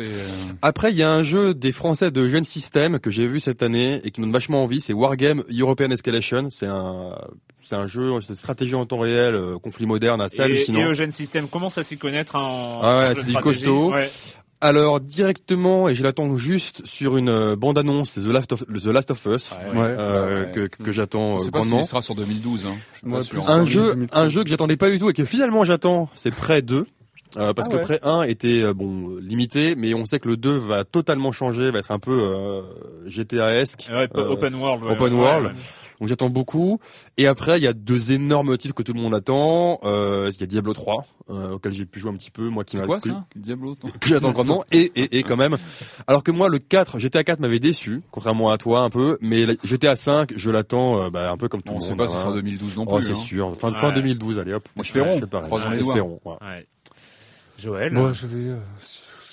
Après, 0.63 0.91
il 0.91 0.99
y 0.99 1.03
a 1.03 1.11
un 1.11 1.23
jeu 1.23 1.55
des 1.55 1.73
Français 1.73 2.11
de 2.11 2.29
Jeune 2.29 2.45
System 2.45 2.99
que 2.99 3.11
j'ai 3.11 3.27
vu 3.27 3.41
cette 3.41 3.63
année 3.63 4.01
et 4.05 4.11
qui 4.11 4.21
me 4.21 4.27
donne 4.27 4.33
vachement 4.33 4.63
envie. 4.63 4.81
C'est 4.81 4.93
Wargame 4.93 5.43
European 5.51 5.91
Escalation. 5.91 6.49
C'est 6.51 6.67
un 6.67 7.15
c'est 7.71 7.77
un 7.77 7.87
jeu 7.87 8.11
de 8.29 8.35
stratégie 8.35 8.75
en 8.75 8.85
temps 8.85 8.99
réel, 8.99 9.37
euh, 9.37 9.57
conflit 9.59 9.87
moderne 9.87 10.21
assez 10.21 10.39
et, 10.39 10.43
hallucinant. 10.43 10.81
Et 10.81 10.85
Eugène 10.87 11.13
System 11.13 11.47
commence 11.47 11.79
à 11.79 11.85
s'y 11.85 11.97
connaître 11.97 12.35
en. 12.35 12.81
Ah 12.83 12.99
ouais, 12.99 13.15
c'est 13.15 13.27
du 13.27 13.35
costaud. 13.35 13.93
Ouais. 13.93 14.11
Alors 14.63 15.01
directement, 15.01 15.89
et 15.89 15.95
je 15.95 16.03
l'attends 16.03 16.37
juste 16.37 16.85
sur 16.85 17.17
une 17.17 17.31
euh, 17.31 17.57
bande-annonce, 17.57 18.11
c'est 18.11 18.21
The 18.21 18.27
Last 18.27 18.53
of 18.53 18.67
The 18.67 18.87
Last 18.87 19.11
of 19.11 19.27
Us 19.27 19.53
ouais, 19.53 19.79
ouais. 19.79 19.87
Euh, 19.87 20.45
ouais. 20.45 20.53
que, 20.53 20.67
que, 20.67 20.93
j'attends 20.93 21.41
euh, 21.41 21.49
grandement. 21.51 21.79
Pas 21.79 21.85
sera 21.85 22.03
sur 22.03 22.15
2012. 22.15 22.67
Hein. 22.67 22.77
Moi, 23.03 23.21
un 23.49 23.65
jeu, 23.65 24.07
un 24.13 24.29
jeu 24.29 24.45
que 24.45 24.51
j'attendais 24.51 24.77
pas 24.77 24.91
du 24.91 24.99
tout 24.99 25.09
et 25.09 25.15
que 25.15 25.25
finalement 25.25 25.65
j'attends, 25.65 26.11
c'est 26.15 26.35
Prêt 26.35 26.61
2. 26.61 26.87
Euh, 27.37 27.55
parce 27.55 27.69
ah 27.71 27.77
que. 27.77 27.83
Prêt 27.83 28.01
1 28.03 28.23
était 28.23 28.63
euh, 28.63 28.75
bon 28.75 29.17
limité, 29.21 29.77
mais 29.77 29.95
on 29.95 30.05
sait 30.05 30.19
que 30.19 30.29
le 30.29 30.37
2 30.37 30.57
va 30.59 30.85
totalement 30.85 31.33
changer, 31.33 31.71
va 31.71 31.79
être 31.79 31.93
un 31.93 31.99
peu 31.99 32.19
euh, 32.21 32.63
GTA-esque, 33.07 33.89
open 34.15 34.55
world. 34.57 34.85
open 34.85 35.15
world. 35.15 35.53
Donc 36.01 36.09
j'attends 36.09 36.31
beaucoup. 36.31 36.79
Et 37.17 37.27
après, 37.27 37.59
il 37.59 37.65
y 37.65 37.67
a 37.67 37.73
deux 37.73 38.13
énormes 38.13 38.57
titres 38.57 38.75
que 38.75 38.83
tout 38.83 38.95
le 38.95 39.01
monde 39.01 39.15
attend. 39.15 39.81
Euh, 39.85 40.31
il 40.33 40.41
y 40.41 40.43
a 40.43 40.47
Diablo 40.47 40.73
3, 40.73 41.07
euh, 41.29 41.53
auquel 41.53 41.73
j'ai 41.73 41.85
pu 41.85 42.01
jouer 42.01 42.11
un 42.11 42.17
petit 42.17 42.31
peu, 42.31 42.49
moi 42.49 42.65
qui 42.65 42.77
C'est 42.77 42.87
quoi 42.87 43.01
ça 43.01 43.27
Diablo 43.37 43.77
Que 44.01 44.09
j'attends 44.09 44.33
grandement. 44.33 44.65
Et, 44.73 44.91
et, 44.97 45.19
et 45.19 45.23
quand 45.23 45.37
même. 45.37 45.59
Alors 46.07 46.23
que 46.23 46.31
moi, 46.31 46.49
le 46.49 46.59
4, 46.59 46.99
GTA 46.99 47.23
4 47.23 47.41
m'avait 47.41 47.59
déçu, 47.59 48.03
contrairement 48.11 48.51
à 48.51 48.59
toi 48.59 48.81
un 48.81 48.91
peu. 48.91 49.19
Mais 49.21 49.47
GTA 49.63 49.95
5, 49.95 50.33
je 50.35 50.51
l'attends 50.51 51.05
euh, 51.05 51.11
bah, 51.11 51.31
un 51.31 51.37
peu 51.37 51.49
comme 51.49 51.63
tout 51.63 51.73
on 51.73 51.79
le 51.79 51.81
monde. 51.81 51.85
On 51.85 51.91
sait 51.91 51.97
pas 51.97 52.09
si 52.09 52.15
hein. 52.15 52.19
ce 52.19 52.23
sera 52.23 52.35
2012 52.35 52.77
non 52.77 52.85
oh, 52.89 52.97
plus. 52.97 53.05
c'est 53.05 53.13
hein. 53.13 53.15
sûr. 53.15 53.57
Fin, 53.57 53.71
fin 53.73 53.93
2012, 53.93 54.39
allez 54.39 54.55
hop. 54.55 54.69
Espérons. 54.79 55.21
Croisons 55.21 55.69
les. 55.69 55.81
Espérons. 55.81 56.21
Ouais. 56.25 56.37
Ouais. 56.41 56.67
Joël 57.59 57.93
Moi, 57.93 58.13
je 58.13 58.27
vais... 58.27 58.51
Euh, 58.51 58.59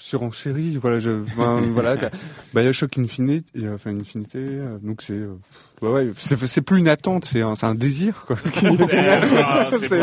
sur 0.07 0.23
enchéri, 0.23 0.77
voilà, 0.77 0.99
je, 0.99 1.09
ben, 1.35 1.59
voilà, 1.73 1.97
Bioshock 2.53 2.97
Infinite, 2.97 3.47
enfin 3.73 3.93
Infinité, 3.93 4.39
euh, 4.39 4.77
donc 4.81 5.01
c'est, 5.01 5.11
euh, 5.11 5.35
ouais, 5.81 5.89
ouais, 5.89 6.09
c'est 6.17 6.61
plus 6.61 6.79
une 6.79 6.87
attente, 6.87 7.25
c'est 7.25 7.41
un, 7.41 7.55
c'est 7.55 7.65
un 7.65 7.75
désir, 7.75 8.23
quoi. 8.25 8.35
C'est 8.53 8.65
une 8.65 8.73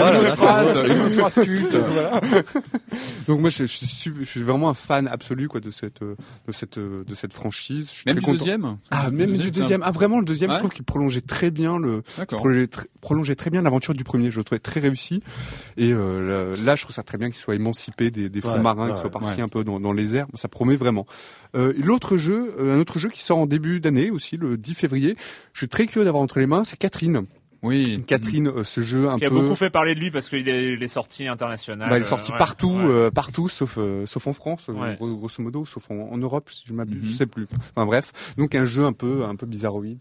autre 0.01 0.37
phrase, 0.37 0.85
une 0.89 1.01
autre 1.01 1.11
phrase 1.19 1.41
culte. 1.45 1.75
voilà. 1.75 2.21
donc 3.27 3.41
moi, 3.41 3.51
je, 3.51 3.65
je, 3.67 3.85
suis, 3.87 4.13
je 4.19 4.25
suis 4.25 4.43
vraiment 4.43 4.69
un 4.71 4.75
fan 4.75 5.09
absolu, 5.09 5.49
quoi, 5.49 5.61
de 5.61 5.71
cette, 5.71 6.01
de 6.03 6.53
cette, 6.53 6.79
de 6.79 7.15
cette 7.15 7.33
franchise. 7.33 7.89
Je 7.91 7.95
suis 8.01 8.03
même 8.07 8.17
très 8.17 8.21
du 8.21 8.27
content. 8.27 8.39
deuxième. 8.39 8.77
Ah, 8.91 9.11
même 9.11 9.37
du 9.37 9.51
deuxième. 9.51 9.83
Ah, 9.85 9.91
vraiment, 9.91 10.19
le 10.19 10.25
deuxième, 10.25 10.51
Ouais. 10.51 10.57
je 10.57 10.59
trouve 10.61 10.71
qu'il 10.73 10.85
prolongeait 10.85 11.21
très 11.23 11.51
bien 11.51 11.79
le, 11.79 12.03
D'accord. 12.19 12.39
prolongeait, 12.41 12.65
tr- 12.67 12.87
prolongeait 13.05 13.37
très 13.37 13.51
bien 13.51 13.63
l'aventure 13.63 13.95
du 13.95 14.03
premier. 14.03 14.31
Je 14.31 14.39
le 14.39 14.45
trouvais 14.45 14.59
très 14.59 14.81
réussi. 14.81 15.23
Et 15.77 15.93
euh, 15.93 16.57
là, 16.65 16.75
je 16.75 16.83
trouve 16.83 16.95
ça 16.95 17.03
très 17.03 17.19
bien 17.19 17.29
qu'il 17.29 17.39
soit 17.39 17.55
émancipé 17.55 18.11
des, 18.11 18.29
des 18.29 18.41
fonds 18.41 18.55
Ouais, 18.55 18.59
marins, 18.61 18.87
ouais, 18.87 18.93
qu'il 18.93 19.01
soit 19.01 19.11
parti 19.11 19.37
ouais. 19.37 19.43
un 19.43 19.49
peu 19.49 19.63
dans, 19.63 19.79
dans 19.79 19.93
les 19.93 20.17
airs. 20.17 20.27
Ça 20.35 20.49
promet 20.49 20.77
vraiment. 20.77 21.07
Euh, 21.55 21.73
L'autre 21.77 22.17
jeu, 22.17 22.55
euh, 22.59 22.77
un 22.77 22.81
autre 22.81 22.99
jeu 22.99 23.11
qui 23.11 23.21
sort 23.23 23.39
en 23.39 23.47
début 23.47 23.79
d'année 23.79 24.11
aussi, 24.11 24.37
le 24.37 24.57
10 24.57 24.75
février. 24.75 25.17
Je 25.53 25.59
suis 25.59 25.69
très 25.69 25.87
curieux 25.87 26.05
d'avoir 26.05 26.23
entre 26.23 26.39
les 26.41 26.47
mains. 26.47 26.65
C'est 26.65 26.79
Catherine. 26.79 27.27
Oui. 27.65 28.05
Catherine, 28.07 28.49
euh, 28.49 28.63
ce 28.63 28.81
jeu 28.83 29.09
un 29.09 29.19
qui 29.19 29.25
a 29.25 29.29
peu. 29.29 29.35
beaucoup 29.41 29.57
fait 29.57 29.71
parler 29.71 29.95
de 29.95 30.01
lui 30.01 30.11
parce 30.11 30.29
qu'il 30.29 30.49
est, 30.49 30.75
il 30.75 30.83
est 30.83 30.87
sorti 30.89 31.27
international. 31.27 31.89
Bah, 31.89 31.99
il 31.99 32.03
est 32.03 32.05
sorti 32.05 32.31
euh, 32.31 32.35
ouais, 32.35 32.39
partout, 32.39 32.71
ouais. 32.71 32.85
euh, 32.87 33.11
partout, 33.11 33.49
sauf 33.49 33.77
euh, 33.79 34.07
sauf 34.07 34.27
en 34.27 34.33
France, 34.33 34.69
Ouais. 34.69 34.95
gros- 34.97 35.17
grosso 35.17 35.43
modo, 35.43 35.65
sauf 35.67 35.91
en, 35.91 35.95
en 36.13 36.17
Europe, 36.19 36.51
si 36.51 36.63
je 36.67 36.73
m'abuse, 36.75 37.03
Mhm. 37.03 37.11
je 37.11 37.17
sais 37.17 37.27
plus. 37.27 37.47
Enfin 37.75 37.87
bref, 37.87 38.35
donc 38.37 38.55
un 38.55 38.65
jeu 38.67 38.85
un 38.85 38.93
peu 38.93 39.25
un 39.25 39.35
peu 39.35 39.47
bizarroïde. 39.47 40.01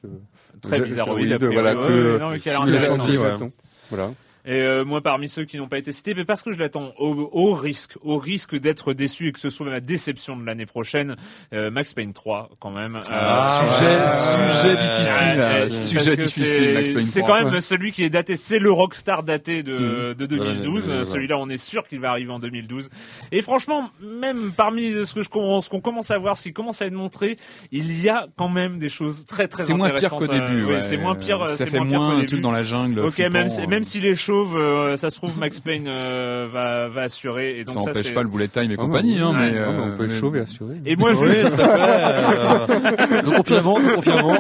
Très 0.62 0.82
bizarroïde, 0.82 1.32
a 1.32 1.38
voilà, 1.38 1.76
Ouais, 1.80 1.88
que- 1.88 2.18
non, 2.20 2.30
mais 2.30 2.36
a 2.36 2.40
simulation 2.40 2.98
de. 2.98 3.52
Voilà. 3.90 4.12
Et 4.46 4.62
euh, 4.62 4.84
moi, 4.84 5.02
parmi 5.02 5.30
ceux 5.30 5.46
qui 5.46 5.58
n'ont 5.58 5.68
pas 5.70 5.78
été 5.78 5.92
cités, 5.92 6.14
mais 6.14 6.26
parce 6.26 6.42
que 6.42 6.52
je 6.52 6.60
l'attends 6.60 6.92
au, 7.00 7.30
au 7.32 7.54
risque, 7.54 7.94
au 8.02 8.18
risque 8.18 8.58
d'être 8.60 8.94
déçu 8.94 9.30
et 9.30 9.32
que 9.32 9.40
ce 9.40 9.50
soit 9.50 9.66
ma 9.66 9.80
déception 9.80 10.36
de 10.36 10.46
l'année 10.46 10.66
prochaine, 10.66 11.16
euh, 11.54 11.72
Max 11.72 11.94
Payne 11.94 12.12
3, 12.14 12.50
quand 12.60 12.72
même. 12.72 13.00
Ah, 13.10 13.62
Euh, 13.64 13.68
sujet, 13.70 13.86
ouais, 14.02 14.50
sujet 14.58 14.76
difficile, 14.76 15.42
euh, 15.42 15.70
sujet 15.70 16.16
difficile, 16.18 16.46
c'est- 16.46 16.74
Max 16.74 16.94
Payne 16.94 17.04
C'est 17.04 17.20
3. 17.22 17.30
quand 17.38 17.44
même 17.46 17.54
Ouais. 17.54 17.62
celui 17.62 17.92
qui 17.92 18.04
est 18.04 18.10
daté, 18.10 18.36
c'est 18.36 18.60
le 18.60 18.72
rockstar 18.72 19.24
daté 19.24 19.64
de, 19.64 20.12
Mm. 20.12 20.14
de 20.16 20.26
2012. 20.26 20.88
Ouais, 20.88 20.92
ouais, 20.94 21.00
ouais. 21.00 21.06
Celui-là, 21.06 21.38
on 21.40 21.50
est 21.50 21.58
sûr 21.58 21.88
qu'il 21.88 22.00
va 22.02 22.10
arriver 22.10 22.32
en 22.32 22.40
2012. 22.40 22.90
Et 23.32 23.42
franchement, 23.42 23.90
même 24.02 24.52
parmi 24.56 24.92
ce 25.06 25.14
que 25.14 25.22
je 25.22 25.30
ce 25.62 25.70
qu'on 25.70 25.80
commence 25.82 26.12
à 26.12 26.18
voir, 26.18 26.36
ce 26.38 26.44
qui 26.44 26.54
commence 26.54 26.82
à 26.82 26.86
être 26.86 26.94
montré, 26.94 27.38
il 27.72 28.02
y 28.02 28.10
a 28.10 28.28
quand 28.38 28.50
même 28.50 28.78
des 28.78 28.90
choses 28.90 29.26
très 29.26 29.48
très 29.48 29.64
C'est 29.64 29.74
moins 29.74 29.88
pire 29.90 30.14
intéressantes. 30.14 30.20
qu'au 30.20 30.28
début. 30.28 30.64
Euh, 30.64 30.68
ouais. 30.76 30.82
c'est 30.82 30.98
moins 30.98 31.16
pire. 31.16 31.48
Ça 31.48 31.56
c'est 31.56 31.70
fait 31.70 31.80
moins 31.80 31.88
pire 31.88 32.02
un 32.02 32.16
début. 32.16 32.28
truc 32.28 32.42
dans 32.42 32.52
la 32.52 32.64
jungle. 32.64 33.00
Ok, 33.00 33.20
même 33.20 33.50
si, 33.50 33.62
euh, 33.64 33.68
même 33.68 33.84
si 33.84 34.00
les 34.02 34.16
euh, 34.56 34.96
ça 34.98 35.10
se 35.10 35.18
trouve 35.18 35.38
Max 35.38 35.60
Payne 35.60 35.86
euh, 35.88 36.48
va 36.52 36.88
va 36.90 37.02
assurer 37.02 37.60
et 37.60 37.64
donc 37.64 37.76
ça 37.76 37.82
ça, 37.82 37.90
empêche 37.92 38.06
c'est- 38.08 38.14
pas 38.14 38.24
le 38.24 38.30
bullet 38.30 38.48
time 38.48 38.72
et 38.72 38.76
Ah, 38.78 38.82
compagnie, 38.82 39.20
hein, 39.20 39.30
ouais. 39.32 39.52
mais, 39.52 39.58
Ah, 39.60 39.66
bah, 39.68 39.72
euh, 39.72 39.92
on 39.94 39.98
peut 39.98 40.08
mais- 40.08 40.14
être 40.14 40.20
chauve 40.20 40.36
et 40.38 40.40
assuré. 40.42 40.74
Et 40.86 40.96
moi, 40.96 41.14
je, 41.14 41.20
Oui, 41.20 41.30
tout 41.50 41.62
à 41.62 41.78
fait. 41.78 43.14
Euh, 43.18 43.22
de 43.22 43.36
confinement, 43.38 43.80
de 43.80 43.96
confinement. 43.96 44.38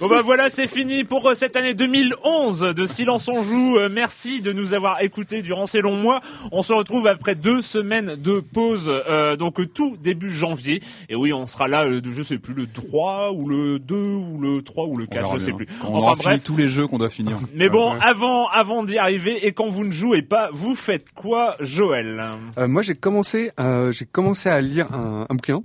Bon 0.00 0.08
bah 0.08 0.20
voilà, 0.22 0.48
c'est 0.48 0.66
fini 0.66 1.04
pour 1.04 1.28
euh, 1.28 1.34
cette 1.34 1.54
année 1.56 1.74
2011 1.74 2.60
de 2.74 2.86
Silence 2.86 3.28
on 3.28 3.42
joue. 3.42 3.76
Euh, 3.78 3.88
merci 3.92 4.40
de 4.40 4.52
nous 4.52 4.74
avoir 4.74 5.00
écoutés 5.02 5.42
durant 5.42 5.66
ces 5.66 5.80
longs 5.80 5.96
mois. 5.96 6.20
On 6.50 6.62
se 6.62 6.72
retrouve 6.72 7.06
après 7.06 7.34
deux 7.34 7.62
semaines 7.62 8.16
de 8.16 8.40
pause, 8.40 8.90
euh, 9.08 9.36
donc 9.36 9.60
euh, 9.60 9.66
tout 9.66 9.96
début 10.02 10.30
janvier. 10.30 10.82
Et 11.08 11.14
oui, 11.14 11.32
on 11.32 11.46
sera 11.46 11.68
là, 11.68 11.84
euh, 11.86 12.00
je 12.10 12.22
sais 12.22 12.38
plus, 12.38 12.54
le 12.54 12.66
3 12.66 13.32
ou 13.32 13.48
le 13.48 13.78
2 13.78 13.94
ou 13.96 14.38
le 14.40 14.62
3 14.62 14.86
ou 14.86 14.96
le 14.96 15.04
on 15.04 15.06
4, 15.06 15.22
verra 15.24 15.34
je 15.38 15.42
sais 15.44 15.52
plus. 15.52 15.66
On 15.82 15.88
enfin 15.88 15.98
aura 15.98 16.16
fini 16.16 16.24
bref. 16.24 16.42
tous 16.44 16.56
les 16.56 16.68
jeux 16.68 16.86
qu'on 16.86 16.98
doit 16.98 17.10
finir. 17.10 17.38
Mais 17.54 17.68
bon, 17.68 17.81
avant, 17.90 18.48
avant 18.48 18.84
d'y 18.84 18.98
arriver, 18.98 19.46
et 19.46 19.52
quand 19.52 19.68
vous 19.68 19.84
ne 19.84 19.92
jouez 19.92 20.22
pas, 20.22 20.48
vous 20.52 20.74
faites 20.74 21.12
quoi, 21.12 21.56
Joël? 21.60 22.24
Euh, 22.58 22.68
moi, 22.68 22.82
j'ai 22.82 22.94
commencé, 22.94 23.50
euh, 23.60 23.92
j'ai 23.92 24.06
commencé 24.06 24.48
à 24.48 24.60
lire 24.60 24.92
un, 24.92 25.26
un 25.28 25.34
bouquin 25.34 25.60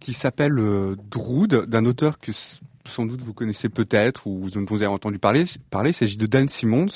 qui 0.00 0.12
s'appelle 0.12 0.58
euh, 0.58 0.96
Drood, 1.10 1.66
d'un 1.66 1.84
auteur 1.84 2.18
que 2.18 2.32
sans 2.88 3.06
doute 3.06 3.20
vous 3.20 3.34
connaissez 3.34 3.68
peut-être 3.68 4.26
ou 4.26 4.40
vous, 4.42 4.76
avez 4.76 4.86
entendu 4.86 5.18
parler. 5.18 5.44
Parler, 5.70 5.90
il 5.90 5.94
s'agit 5.94 6.16
de 6.16 6.26
Dan 6.26 6.48
Simmons. 6.48 6.86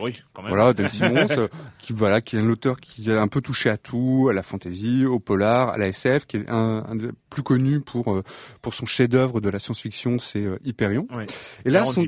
Oui, 0.00 0.22
quand 0.32 0.42
même. 0.42 0.50
Voilà, 0.50 0.72
Dan 0.72 0.88
Simmons, 0.88 1.26
euh, 1.30 1.48
qui 1.78 1.92
voilà, 1.92 2.20
qui 2.20 2.36
est 2.36 2.40
un 2.40 2.48
auteur 2.48 2.80
qui 2.80 3.10
a 3.10 3.20
un 3.20 3.28
peu 3.28 3.40
touché 3.40 3.70
à 3.70 3.76
tout, 3.76 4.28
à 4.30 4.32
la 4.32 4.42
fantasy, 4.42 5.04
au 5.04 5.20
polar, 5.20 5.68
à 5.70 5.78
la 5.78 5.88
SF, 5.88 6.26
qui 6.26 6.38
est 6.38 6.50
un, 6.50 6.84
un 6.88 6.96
des 6.96 7.08
plus 7.28 7.42
connu 7.42 7.80
pour 7.80 8.12
euh, 8.12 8.24
pour 8.62 8.74
son 8.74 8.86
chef-d'œuvre 8.86 9.40
de 9.40 9.48
la 9.48 9.58
science-fiction, 9.58 10.18
c'est 10.18 10.44
euh, 10.44 10.58
Hyperion. 10.64 11.06
Oui. 11.12 11.24
Et 11.64 11.70
là, 11.70 11.80
Là, 11.80 11.86
son... 11.86 12.04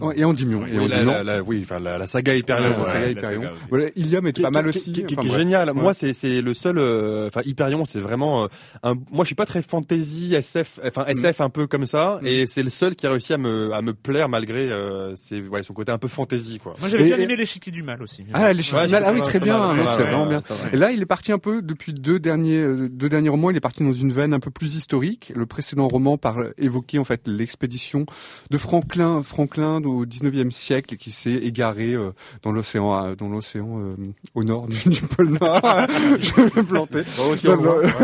Oh, 0.00 0.12
et 0.14 0.24
Endymion. 0.24 0.62
Oui, 0.64 0.70
et 0.74 0.78
Oui, 0.78 0.88
la, 0.88 0.96
Endymion. 0.96 1.12
la, 1.12 1.22
la- 1.24 1.42
oui, 1.42 1.60
enfin 1.62 1.78
la, 1.78 1.98
la 1.98 2.06
saga 2.06 2.34
Hyperion. 2.34 2.78
Ouais, 2.78 2.86
saga 2.86 3.08
Hyperion. 3.10 3.42
saga, 3.42 3.50
oui. 3.52 3.66
Voilà, 3.70 3.86
Ilium 3.96 4.26
est 4.26 4.32
Qui, 4.32 4.42
pas 4.42 4.50
mal 4.50 4.64
qui- 4.64 4.68
aussi. 4.78 4.92
qui- 4.92 5.04
qui- 5.04 5.14
enfin, 5.18 5.22
qui 5.28 5.34
est 5.34 5.38
génial. 5.38 5.68
Ouais. 5.70 5.74
Moi, 5.82 5.94
c'est 5.94 6.12
c'est 6.12 6.40
le 6.42 6.54
seul. 6.54 6.78
euh, 6.78 7.28
Enfin, 7.28 7.42
Hyperion, 7.44 7.84
c'est 7.84 8.00
vraiment. 8.00 8.44
euh, 8.44 8.48
un, 8.82 8.94
moi, 9.10 9.24
je 9.24 9.26
suis 9.26 9.34
pas 9.34 9.46
très 9.46 9.62
fantasy 9.62 10.34
SF. 10.34 10.80
Enfin, 10.86 11.04
Mm. 11.08 11.10
SF 11.10 11.40
un 11.40 11.48
peu 11.50 11.66
comme 11.66 11.86
ça. 11.86 12.20
Et 12.24 12.46
c'est 12.46 12.62
le 12.62 12.70
seul 12.70 12.94
qui 12.94 13.06
a 13.06 13.10
réussi 13.10 13.32
à 13.32 13.38
me 13.38 13.72
à 13.72 13.82
me 13.82 13.92
plaire 13.94 14.28
malgré 14.28 14.70
euh, 14.70 15.14
ses, 15.16 15.40
ouais, 15.42 15.62
son 15.62 15.74
côté 15.74 15.92
un 15.92 15.98
peu 15.98 16.08
fantasy, 16.08 16.58
quoi. 16.58 16.74
Moi, 16.80 16.88
j'avais 16.88 17.04
bien 17.04 17.16
et- 17.18 17.22
aimé 17.22 17.36
l'échiquier 17.36 17.72
du 17.72 17.82
mal 17.82 18.02
aussi. 18.02 18.24
Ah, 18.32 18.52
les 18.52 18.58
Ouais, 18.58 18.62
Chevaliers- 18.62 18.90
c'est 18.90 19.04
ah 19.04 19.12
oui, 19.12 19.22
très 19.22 19.38
mal, 19.38 19.48
bien, 19.48 19.58
mal, 19.58 19.76
c'est 19.76 19.84
mal, 19.84 20.06
vraiment 20.14 20.26
mal. 20.26 20.42
Et 20.72 20.76
là, 20.76 20.90
il 20.92 21.00
est 21.02 21.06
parti 21.06 21.32
un 21.32 21.38
peu 21.38 21.62
depuis 21.62 21.92
deux 21.92 22.18
derniers 22.18 22.58
euh, 22.62 22.88
deux 22.90 23.08
derniers 23.08 23.28
romans. 23.28 23.50
Il 23.50 23.56
est 23.56 23.60
parti 23.60 23.82
dans 23.84 23.92
une 23.92 24.12
veine 24.12 24.34
un 24.34 24.40
peu 24.40 24.50
plus 24.50 24.74
historique. 24.76 25.32
Le 25.34 25.46
précédent 25.46 25.88
roman 25.88 26.16
par 26.16 26.36
évoquait 26.58 26.98
en 26.98 27.04
fait 27.04 27.22
l'expédition 27.26 28.06
de 28.50 28.58
Franklin 28.58 29.22
Franklin 29.22 29.80
au 29.90 30.06
19e 30.06 30.50
siècle 30.50 30.96
qui 30.96 31.10
s'est 31.10 31.34
égaré 31.34 31.94
euh, 31.94 32.12
dans 32.42 32.52
l'océan, 32.52 33.04
euh, 33.04 33.14
dans 33.14 33.28
l'océan 33.28 33.80
euh, 33.80 33.94
au 34.34 34.44
nord 34.44 34.68
du, 34.68 34.88
du 34.88 35.02
pôle 35.02 35.38
Nord. 35.40 35.60
Je 36.20 36.34
vais 36.34 36.42
me 36.44 36.62
planter. 36.62 37.02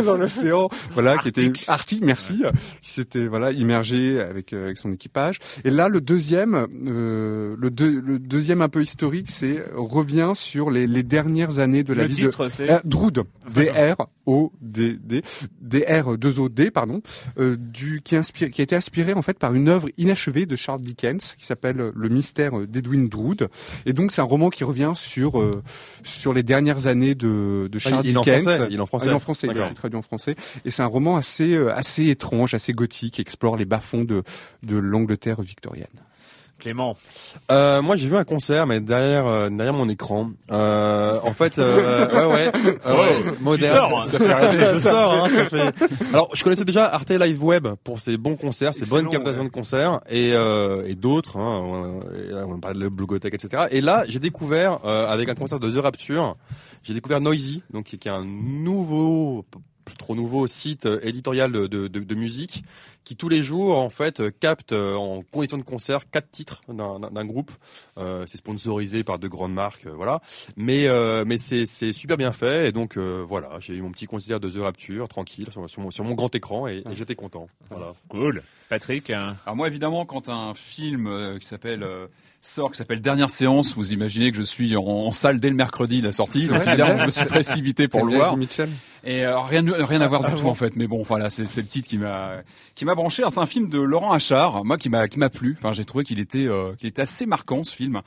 Dans 0.03 0.17
l'océan, 0.17 0.69
voilà, 0.93 1.19
qui 1.19 1.29
était 1.29 1.53
arctique. 1.69 2.03
Merci. 2.03 2.43
Qui 2.83 2.91
s'était 2.91 3.27
voilà 3.27 3.53
immergé 3.53 4.21
avec 4.21 4.53
avec 4.53 4.79
son 4.79 4.93
équipage. 4.93 5.39
Et 5.65 5.71
là, 5.71 5.89
le 5.89 6.01
deuxième, 6.01 6.67
le, 6.85 7.57
le 7.57 8.19
deuxième 8.19 8.63
un 8.63 8.69
peu 8.69 8.83
historique, 8.83 9.31
c'est 9.31 9.65
revient 9.75 10.33
sur 10.35 10.71
les, 10.71 10.87
les 10.87 11.03
dernières 11.03 11.59
années 11.59 11.85
de 11.85 11.93
la 11.93 12.03
le 12.03 12.09
vie 12.09 12.17
titre, 12.17 12.45
de 12.45 12.49
c'est 12.49 12.87
Drood, 12.87 13.25
D 13.55 13.71
R 13.71 14.07
O 14.27 14.53
D 14.61 14.99
D 15.03 15.23
D 15.61 15.85
R 15.89 16.17
2 16.17 16.39
O 16.41 16.49
D 16.49 16.71
pardon, 16.71 17.01
du 17.39 18.01
qui 18.03 18.17
inspire, 18.17 18.51
qui 18.51 18.61
a 18.61 18.65
été 18.65 18.77
inspiré 18.77 19.13
en 19.13 19.23
fait 19.23 19.39
par 19.39 19.55
une 19.55 19.69
œuvre 19.69 19.89
inachevée 19.97 20.47
de 20.47 20.57
Charles 20.57 20.83
Dickens 20.83 21.35
qui 21.39 21.47
s'appelle 21.47 21.76
Le 21.77 22.09
mystère 22.09 22.67
d'Edwin 22.67 23.09
Drood. 23.09 23.49
Et 23.85 23.93
donc 23.93 24.13
c'est 24.13 24.21
un 24.21 24.25
roman 24.25 24.51
qui 24.51 24.65
revient 24.65 24.93
sur 24.95 25.41
euh, 25.41 25.63
sur 26.03 26.33
les 26.33 26.43
dernières 26.43 26.87
années 26.87 27.15
de, 27.15 27.69
de 27.71 27.79
Charles 27.79 28.03
il, 28.05 28.11
il 28.11 28.15
Dickens. 28.15 28.47
En 28.47 28.55
français, 28.57 28.69
il 28.71 28.77
est 28.77 28.81
en 28.81 28.87
français. 28.87 29.07
Ah, 29.07 29.09
il 29.09 29.13
est 29.13 29.15
en 29.15 29.21
français. 29.21 29.49
Il 29.51 29.59
a 29.61 29.67
été 29.67 29.75
traduit 29.75 29.99
en 29.99 30.03
français. 30.03 30.37
Et 30.65 30.71
c'est 30.71 30.83
un 30.83 30.87
roman 30.87 31.17
assez 31.17 31.55
euh, 31.55 31.75
assez 31.75 32.09
étrange, 32.09 32.55
assez 32.55 32.73
gothique, 32.73 33.15
qui 33.15 33.21
explore 33.21 33.57
les 33.57 33.65
bas-fonds 33.65 34.05
de 34.05 34.23
de 34.63 34.77
l'Angleterre 34.77 35.41
victorienne. 35.43 35.87
Clément. 36.59 36.97
Euh, 37.51 37.83
moi, 37.83 37.97
j'ai 37.97 38.09
vu 38.09 38.17
un 38.17 38.25
concert, 38.25 38.67
mais 38.67 38.81
derrière 38.81 39.27
euh, 39.27 39.51
derrière 39.51 39.75
mon 39.75 39.89
écran. 39.89 40.31
Euh, 40.51 41.21
en 41.23 41.33
fait, 41.33 41.59
ouais, 41.59 41.65
ouais, 41.65 42.53
euh, 42.87 42.97
ouais, 42.97 43.23
moderne. 43.41 43.77
sors, 43.77 43.99
hein. 43.99 44.03
ça 44.05 44.19
fait 44.19 44.31
arrêter. 44.31 44.65
Je 44.75 44.79
sors. 44.81 45.25
Hein, 45.25 45.29
ça 45.29 45.45
fait... 45.45 45.75
Alors, 46.13 46.31
je 46.35 46.43
connaissais 46.43 46.65
déjà 46.65 46.87
Arte 46.87 47.11
Live 47.11 47.45
Web 47.45 47.69
pour 47.85 48.01
ses 48.01 48.17
bons 48.17 48.37
concerts, 48.37 48.75
ses 48.75 48.87
bonnes 48.87 49.09
captations 49.09 49.45
de 49.45 49.51
concerts, 49.51 50.01
et 50.09 50.31
et 50.31 50.95
d'autres. 50.95 51.37
Hein, 51.37 52.01
on 52.49 52.59
parle 52.59 52.79
de 52.79 52.89
Blogothèque, 52.89 53.35
etc. 53.35 53.65
Et 53.71 53.81
là, 53.81 54.05
j'ai 54.09 54.19
découvert 54.19 54.85
avec 54.85 55.29
un 55.29 55.35
concert 55.35 55.61
de 55.61 55.71
The 55.71 55.83
Rapture, 55.83 56.37
j'ai 56.83 56.95
découvert 56.95 57.21
Noisy, 57.21 57.63
donc 57.73 57.85
qui 57.85 57.97
est 57.97 58.11
un 58.11 58.25
nouveau 58.25 59.45
trop 59.99 60.15
nouveau 60.15 60.47
site 60.47 60.89
éditorial 61.03 61.53
de, 61.53 61.67
de, 61.67 61.89
de, 61.89 62.15
musique 62.15 62.65
qui 63.05 63.17
tous 63.17 63.29
les 63.29 63.43
jours 63.43 63.79
en 63.79 63.89
fait 63.89 64.23
capte 64.41 64.73
en 64.73 65.23
condition 65.31 65.59
de 65.59 65.63
concert 65.63 66.11
quatre 66.11 66.31
titres 66.31 66.63
d'un 66.69 67.25
groupe. 67.25 67.53
Euh, 67.99 68.25
c'est 68.27 68.37
sponsorisé 68.37 69.05
par 69.05 69.19
de 69.19 69.29
grandes 69.29 69.55
marques, 69.55 69.87
voilà. 69.87 70.21
Mais 70.57 70.89
euh, 70.89 71.25
mais 71.27 71.39
c'est 71.39 71.67
c'est 71.67 71.93
super 71.93 72.17
bien 72.17 72.33
fait 72.33 72.69
et 72.69 72.73
donc 72.73 72.97
euh, 72.97 73.25
voilà, 73.27 73.59
j'ai 73.61 73.75
eu 73.75 73.83
mon 73.83 73.93
petit 73.93 74.07
concert 74.07 74.41
de 74.41 74.51
The 74.51 74.59
Rapture 74.59 75.09
tranquille 75.09 75.49
sur, 75.51 75.69
sur, 75.69 75.83
mon, 75.83 75.91
sur 75.91 76.05
mon 76.05 76.15
grand 76.15 76.35
écran 76.35 76.67
et, 76.67 76.83
et 76.89 76.95
j'étais 76.95 77.15
content. 77.15 77.49
Voilà. 77.71 77.93
Cool. 78.09 78.43
Patrick. 78.69 79.11
Hein. 79.11 79.37
Alors 79.45 79.57
moi 79.57 79.69
évidemment 79.69 80.05
quand 80.05 80.29
un 80.29 80.55
film 80.55 81.07
euh, 81.07 81.39
qui 81.39 81.47
s'appelle 81.47 81.83
euh, 81.83 82.07
sort 82.47 82.71
qui 82.73 82.79
s'appelle 82.79 83.01
Dernière 83.01 83.31
séance. 83.31 83.75
Vous 83.75 83.93
imaginez 83.93 84.31
que 84.31 84.37
je 84.37 84.43
suis 84.43 84.77
en, 84.77 84.83
en 84.83 85.13
salle 85.13 85.41
dès 85.41 85.51
le 85.51 85.57
mercredi 85.57 86.01
de 86.01 86.07
la 86.07 86.13
sortie. 86.13 86.47
Donc 86.49 86.67
évidemment, 86.67 86.99
je 86.99 87.07
me 87.07 87.11
suis 87.11 87.25
précipité 87.27 87.89
pour 87.89 88.05
le 88.05 88.17
voir. 88.17 88.37
Et 89.05 89.25
euh, 89.25 89.39
rien, 89.39 89.63
rien 89.65 90.01
à 90.01 90.09
voir 90.09 90.25
du 90.25 90.35
tout 90.41 90.49
en 90.49 90.55
fait. 90.55 90.75
Mais 90.77 90.87
bon, 90.87 91.03
voilà, 91.03 91.31
c'est 91.31 91.47
c'est 91.47 91.61
le 91.61 91.67
titre 91.67 91.89
qui 91.89 91.99
m'a 91.99 92.39
qui 92.75 92.85
m'a 92.85 92.95
branché. 92.95 93.23
Alors, 93.23 93.33
C'est 93.33 93.41
un 93.41 93.47
film 93.47 93.69
de 93.69 93.79
Laurent 93.79 94.13
Achard, 94.13 94.65
moi 94.65 94.79
qui 94.79 94.89
m'a 94.89 95.07
qui 95.07 95.19
m'a 95.19 95.31
plu. 95.31 95.55
Enfin, 95.57 95.73
j'ai 95.73 95.85
trouvé 95.85 96.05
qu'il 96.05 96.19
était 96.19 96.47
euh, 96.47 96.75
qu'il 96.75 96.89
était 96.89 97.03
assez 97.03 97.27
marquant 97.27 97.63
ce 97.63 97.75
film. 97.75 98.01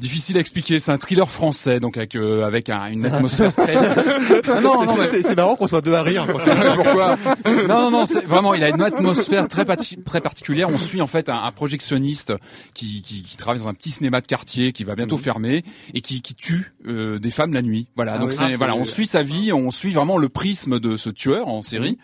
Difficile 0.00 0.36
à 0.38 0.40
expliquer, 0.40 0.80
c'est 0.80 0.90
un 0.90 0.98
thriller 0.98 1.30
français, 1.30 1.78
donc 1.78 1.96
avec 1.96 2.16
euh, 2.16 2.44
avec 2.44 2.68
un, 2.68 2.86
une 2.86 3.06
atmosphère 3.06 3.54
très. 3.54 3.74
Ah 3.76 4.60
non, 4.60 4.84
non, 4.84 4.96
c'est 5.04 5.36
marrant 5.36 5.54
qu'on 5.54 5.68
soit 5.68 5.82
deux 5.82 5.94
à 5.94 6.02
rire. 6.02 6.26
Pourquoi 6.26 7.16
Non, 7.68 7.82
non, 7.82 7.90
non, 7.92 8.06
c'est 8.06 8.24
vraiment, 8.24 8.54
il 8.54 8.64
a 8.64 8.70
une 8.70 8.82
atmosphère 8.82 9.46
très 9.46 9.64
pati- 9.64 10.02
très 10.02 10.20
particulière. 10.20 10.68
On 10.68 10.78
suit 10.78 11.00
en 11.00 11.06
fait 11.06 11.28
un, 11.28 11.38
un 11.38 11.52
projectionniste 11.52 12.32
qui, 12.74 13.02
qui 13.02 13.22
qui 13.22 13.36
travaille 13.36 13.60
dans 13.60 13.68
un 13.68 13.74
petit 13.74 13.90
cinéma 13.90 14.20
de 14.20 14.26
quartier 14.26 14.72
qui 14.72 14.82
va 14.82 14.96
bientôt 14.96 15.16
fermer 15.16 15.62
et 15.94 16.00
qui 16.00 16.22
qui 16.22 16.34
tue 16.34 16.74
euh, 16.88 17.20
des 17.20 17.30
femmes 17.30 17.52
la 17.52 17.62
nuit. 17.62 17.86
Voilà, 17.94 18.18
donc 18.18 18.30
oui. 18.30 18.36
c'est 18.36 18.52
Ah, 18.52 18.56
voilà, 18.56 18.74
on 18.74 18.84
suit 18.84 19.06
sa 19.06 19.22
vie, 19.22 19.52
on 19.52 19.70
suit 19.70 19.92
vraiment 19.92 20.18
le 20.18 20.28
prisme 20.28 20.80
de 20.80 20.96
ce 20.96 21.08
tueur 21.08 21.46
en 21.46 21.62
série. 21.62 21.98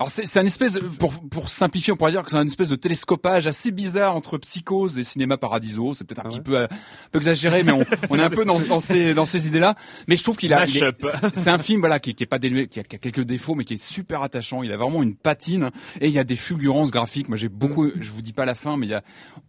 Alors 0.00 0.10
c'est 0.10 0.38
un 0.38 0.46
espèce 0.46 0.78
pour 0.98 1.12
pour 1.28 1.50
simplifier 1.50 1.92
on 1.92 1.96
pourrait 1.96 2.10
dire 2.12 2.22
que 2.24 2.30
c'est 2.30 2.38
un 2.38 2.46
espèce 2.46 2.70
de 2.70 2.74
télescopage 2.74 3.46
assez 3.46 3.70
bizarre 3.70 4.16
entre 4.16 4.38
Psychose 4.38 4.98
et 4.98 5.04
Cinéma 5.04 5.36
Paradiso. 5.36 5.92
C'est 5.92 6.04
peut-être 6.06 6.24
un 6.24 6.30
petit 6.30 6.40
peu 6.40 6.56
euh, 6.58 6.64
un 6.64 7.08
peu 7.12 7.18
exagéré, 7.18 7.62
mais 7.64 7.72
on, 7.72 7.84
on 8.08 8.16
est 8.16 8.22
un 8.22 8.30
peu 8.30 8.46
dans, 8.46 8.58
dans 8.60 8.80
ces 8.80 9.12
dans 9.12 9.26
ces 9.26 9.46
idées-là. 9.46 9.74
Mais 10.08 10.16
je 10.16 10.22
trouve 10.22 10.38
qu'il 10.38 10.54
a 10.54 10.66
c'est- 10.66 11.48
un 11.50 11.58
film 11.58 11.80
voilà 11.80 12.00
qui, 12.00 12.14
qui 12.14 12.22
est 12.22 12.26
pas 12.26 12.38
dénué, 12.38 12.66
qui 12.66 12.80
a, 12.80 12.82
qui 12.82 12.96
a 12.96 12.98
quelques 12.98 13.24
défauts, 13.24 13.54
mais 13.54 13.64
qui 13.64 13.74
est 13.74 13.82
super 13.84 14.22
attachant. 14.22 14.62
Il 14.62 14.72
a 14.72 14.78
vraiment 14.78 15.02
une 15.02 15.14
patine 15.14 15.70
et 16.00 16.06
il 16.06 16.12
y 16.14 16.18
a 16.18 16.24
des 16.24 16.36
fulgurances 16.36 16.90
graphiques. 16.90 17.28
Moi 17.28 17.36
j'ai 17.36 17.50
beaucoup, 17.50 17.90
je 18.00 18.12
vous 18.12 18.22
dis 18.22 18.32
pas 18.32 18.46
la 18.46 18.54
fin, 18.54 18.78
mais 18.78 18.86
il 18.86 18.90
y 18.90 18.94
a 18.94 19.02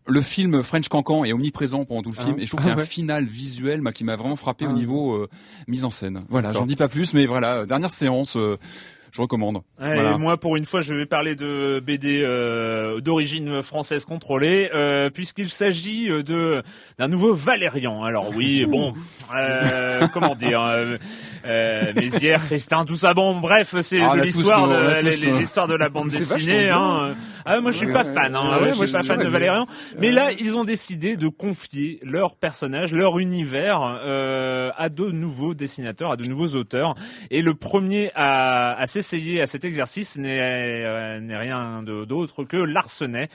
le 0.08 0.20
film 0.22 0.64
French 0.64 0.90
Cancan 0.90 1.24
est 1.24 1.32
omniprésent 1.32 1.86
pendant 1.86 2.02
tout 2.02 2.12
le 2.12 2.22
film 2.22 2.40
et 2.40 2.46
je 2.46 2.52
trouve 2.52 2.60
qu'il 2.66 2.76
y 2.76 2.78
a 2.78 2.82
un 2.82 2.86
final 2.86 3.24
visuel 3.24 3.82
moi, 3.82 3.94
qui 3.94 4.04
m'a 4.04 4.18
vraiment 4.18 4.36
frappé 4.36 4.66
au 4.68 4.74
niveau 4.74 5.14
euh, 5.16 5.30
mise 5.70 5.86
en 5.86 5.92
scène. 5.92 6.24
Voilà, 6.30 6.52
j'en 6.52 6.66
dis 6.66 6.76
pas 6.76 6.90
plus, 6.90 7.14
mais 7.14 7.26
voilà 7.26 7.66
dernière 7.66 7.92
séance. 7.92 8.36
euh, 8.36 8.58
je 9.12 9.22
recommande. 9.22 9.58
Ouais, 9.80 9.94
Voilà. 9.94 10.14
Et 10.14 10.18
moi, 10.18 10.38
pour 10.38 10.56
une 10.56 10.66
fois, 10.66 10.82
je 10.82 10.94
vais 10.94 11.06
parler 11.06 11.36
de 11.36 11.82
BD 11.86 12.22
euh, 12.24 13.02
d'origine 13.02 13.62
française 13.62 14.06
contrôlée, 14.06 14.70
euh, 14.74 15.10
puisqu'il 15.10 15.50
s'agit 15.50 16.10
euh, 16.10 16.24
de 16.24 16.64
d'un 16.98 17.08
nouveau 17.08 17.34
Valérian. 17.34 18.04
Alors 18.04 18.30
oui, 18.36 18.66
bon, 18.70 18.94
euh, 19.36 20.08
comment 20.14 20.36
dire, 20.36 20.62
euh, 21.46 21.94
Mézières, 21.96 22.46
Christin, 22.46 22.86
tout 22.86 22.96
ça. 22.96 23.14
Bon, 23.14 23.40
bref, 23.40 23.76
c'est 23.82 24.02
Ah, 24.02 24.16
de 24.16 24.22
l'histoire 24.22 24.68
de 24.68 25.40
l'histoire 25.40 25.68
de 25.68 25.76
la 25.76 25.90
bande 25.90 26.10
dessinée. 26.10 26.70
Hein. 26.70 27.16
Ah, 27.46 27.60
moi, 27.60 27.72
je 27.72 27.78
suis 27.78 27.92
pas 27.92 28.04
fan. 28.04 28.36
Hein. 28.36 28.50
Ah 28.54 28.60
ouais, 28.62 28.70
je 28.70 28.86
suis 28.86 28.92
pas 28.92 29.04
fan 29.04 29.20
de 29.20 29.28
Valérian. 29.28 29.68
Mais 29.98 30.12
là, 30.12 30.32
ils 30.32 30.58
ont 30.58 30.64
décidé 30.64 31.18
de 31.18 31.28
confier 31.28 32.00
leur 32.04 32.36
personnage, 32.36 32.94
leur 32.94 33.20
univers 33.20 33.82
euh, 33.82 34.70
à 34.78 34.90
de 34.90 35.10
nouveaux 35.10 35.54
dessinateurs, 35.54 36.12
à 36.12 36.18
de 36.18 36.26
nouveaux 36.26 36.56
auteurs. 36.56 36.96
Et 37.30 37.42
le 37.42 37.54
premier 37.56 38.12
à, 38.16 38.80
à 38.80 38.86
s'essayer 38.86 39.42
à 39.42 39.48
cet 39.48 39.66
exercice 39.66 40.18
n'est 40.18 40.40
euh, 40.40 41.20
n'est 41.20 41.38
rien 41.38 41.84
d'autre 41.84 42.44
que 42.44 42.58
Larsenet. 42.58 43.30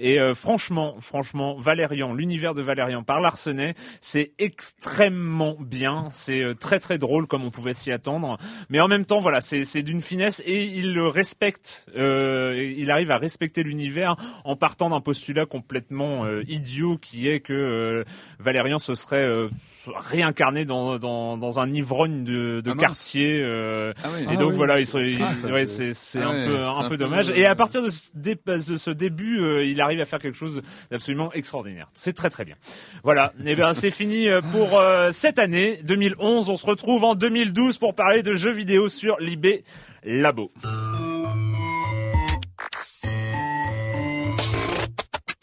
Et 0.00 0.18
euh, 0.20 0.34
franchement, 0.34 0.96
franchement, 1.00 1.56
Valérian, 1.56 2.12
l'univers 2.14 2.54
de 2.54 2.62
Valérian 2.62 3.02
par 3.02 3.20
Larsenet, 3.20 3.74
c'est 4.00 4.32
extrêmement 4.38 5.56
bien. 5.60 6.08
C'est 6.12 6.42
euh, 6.42 6.54
très 6.54 6.80
très 6.80 6.98
drôle 6.98 7.26
comme 7.26 7.44
on 7.44 7.50
pouvait 7.52 7.74
s'y 7.74 7.92
attendre. 7.92 8.38
Mais 8.70 8.80
en 8.80 8.88
même 8.88 9.04
temps, 9.04 9.20
voilà, 9.20 9.40
c'est 9.40 9.82
d'une 9.82 10.02
finesse 10.02 10.42
et 10.44 10.64
il 10.64 10.92
le 10.94 11.06
respecte. 11.08 11.86
Euh, 11.96 12.72
il 12.76 12.90
arrive 12.90 13.10
à 13.10 13.18
respecter 13.18 13.62
l'univers 13.62 14.16
en 14.44 14.56
partant 14.56 14.90
d'un 14.90 15.00
postulat 15.00 15.46
complètement 15.46 16.24
euh, 16.24 16.42
idiot 16.48 16.98
qui 16.98 17.28
est 17.28 17.40
que 17.40 17.52
euh, 17.52 18.04
Valérian 18.40 18.78
se 18.78 18.94
serait 18.94 19.24
euh, 19.24 19.48
réincarné 19.86 20.64
dans, 20.64 20.98
dans, 20.98 21.36
dans 21.36 21.60
un 21.60 21.70
ivrogne 21.70 22.24
de, 22.24 22.60
de 22.60 22.70
Ah 22.70 22.74
quartier. 22.78 23.40
euh, 23.42 23.92
Ah 24.02 24.08
oui. 24.16 24.22
et 24.24 24.26
Ah 24.30 24.36
donc 24.36 24.50
oui. 24.50 24.56
voilà, 24.56 24.74
ouais, 24.74 25.64
c'est 25.64 25.92
c'est 25.92 26.20
Ah 26.20 26.28
un 26.28 26.32
ouais, 26.32 26.46
peu 26.46 26.56
un 26.62 26.68
un 26.70 26.82
peu 26.84 26.88
peu, 26.90 26.96
dommage. 26.96 27.30
euh, 27.30 27.34
Et 27.34 27.46
à 27.46 27.54
partir 27.54 27.82
de 27.82 27.88
ce, 27.88 28.10
dé- 28.14 28.36
de 28.46 28.76
ce 28.76 28.90
début, 28.90 29.40
euh, 29.40 29.64
il 29.64 29.80
arrive 29.80 30.00
à 30.00 30.04
faire 30.04 30.18
quelque 30.18 30.36
chose 30.38 30.62
d'absolument 30.90 31.32
extraordinaire. 31.32 31.88
C'est 31.94 32.12
très 32.14 32.30
très 32.30 32.44
bien. 32.44 32.56
Voilà. 33.04 33.32
Et 33.44 33.54
bien 33.54 33.74
c'est 33.74 33.90
fini 33.90 34.26
pour 34.52 34.78
euh, 34.78 35.10
cette 35.12 35.38
année 35.38 35.80
2011. 35.84 36.48
On 36.50 36.56
se 36.56 36.66
retrouve 36.66 37.04
en 37.04 37.14
2012 37.14 37.41
pour 37.80 37.94
parler 37.94 38.22
de 38.22 38.34
jeux 38.34 38.52
vidéo 38.52 38.88
sur 38.88 39.16
Libé 39.18 39.64
Labo. 40.04 40.52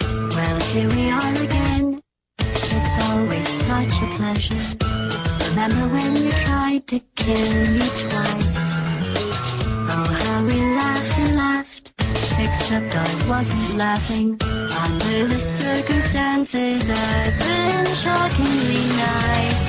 Well, 0.01 0.59
here 0.73 0.89
we 0.89 1.11
are 1.11 1.33
again. 1.43 1.99
It's 2.39 3.09
always 3.09 3.47
such 3.47 4.01
a 4.01 4.07
pleasure. 4.15 4.77
Remember 5.49 5.87
when 5.93 6.15
you 6.15 6.31
tried 6.31 6.87
to 6.87 6.99
kill 7.15 7.71
me 7.73 7.87
twice? 8.03 8.47
Oh, 9.91 10.07
how 10.23 10.43
we 10.45 10.55
laughed 10.75 11.19
and 11.19 11.35
laughed. 11.35 11.91
Except 12.39 12.95
I 12.95 13.29
wasn't 13.29 13.77
laughing. 13.77 14.37
Under 14.41 15.27
the 15.27 15.39
circumstances, 15.39 16.89
I've 16.89 17.39
been 17.39 17.85
shockingly 17.93 18.87
nice. 18.95 19.68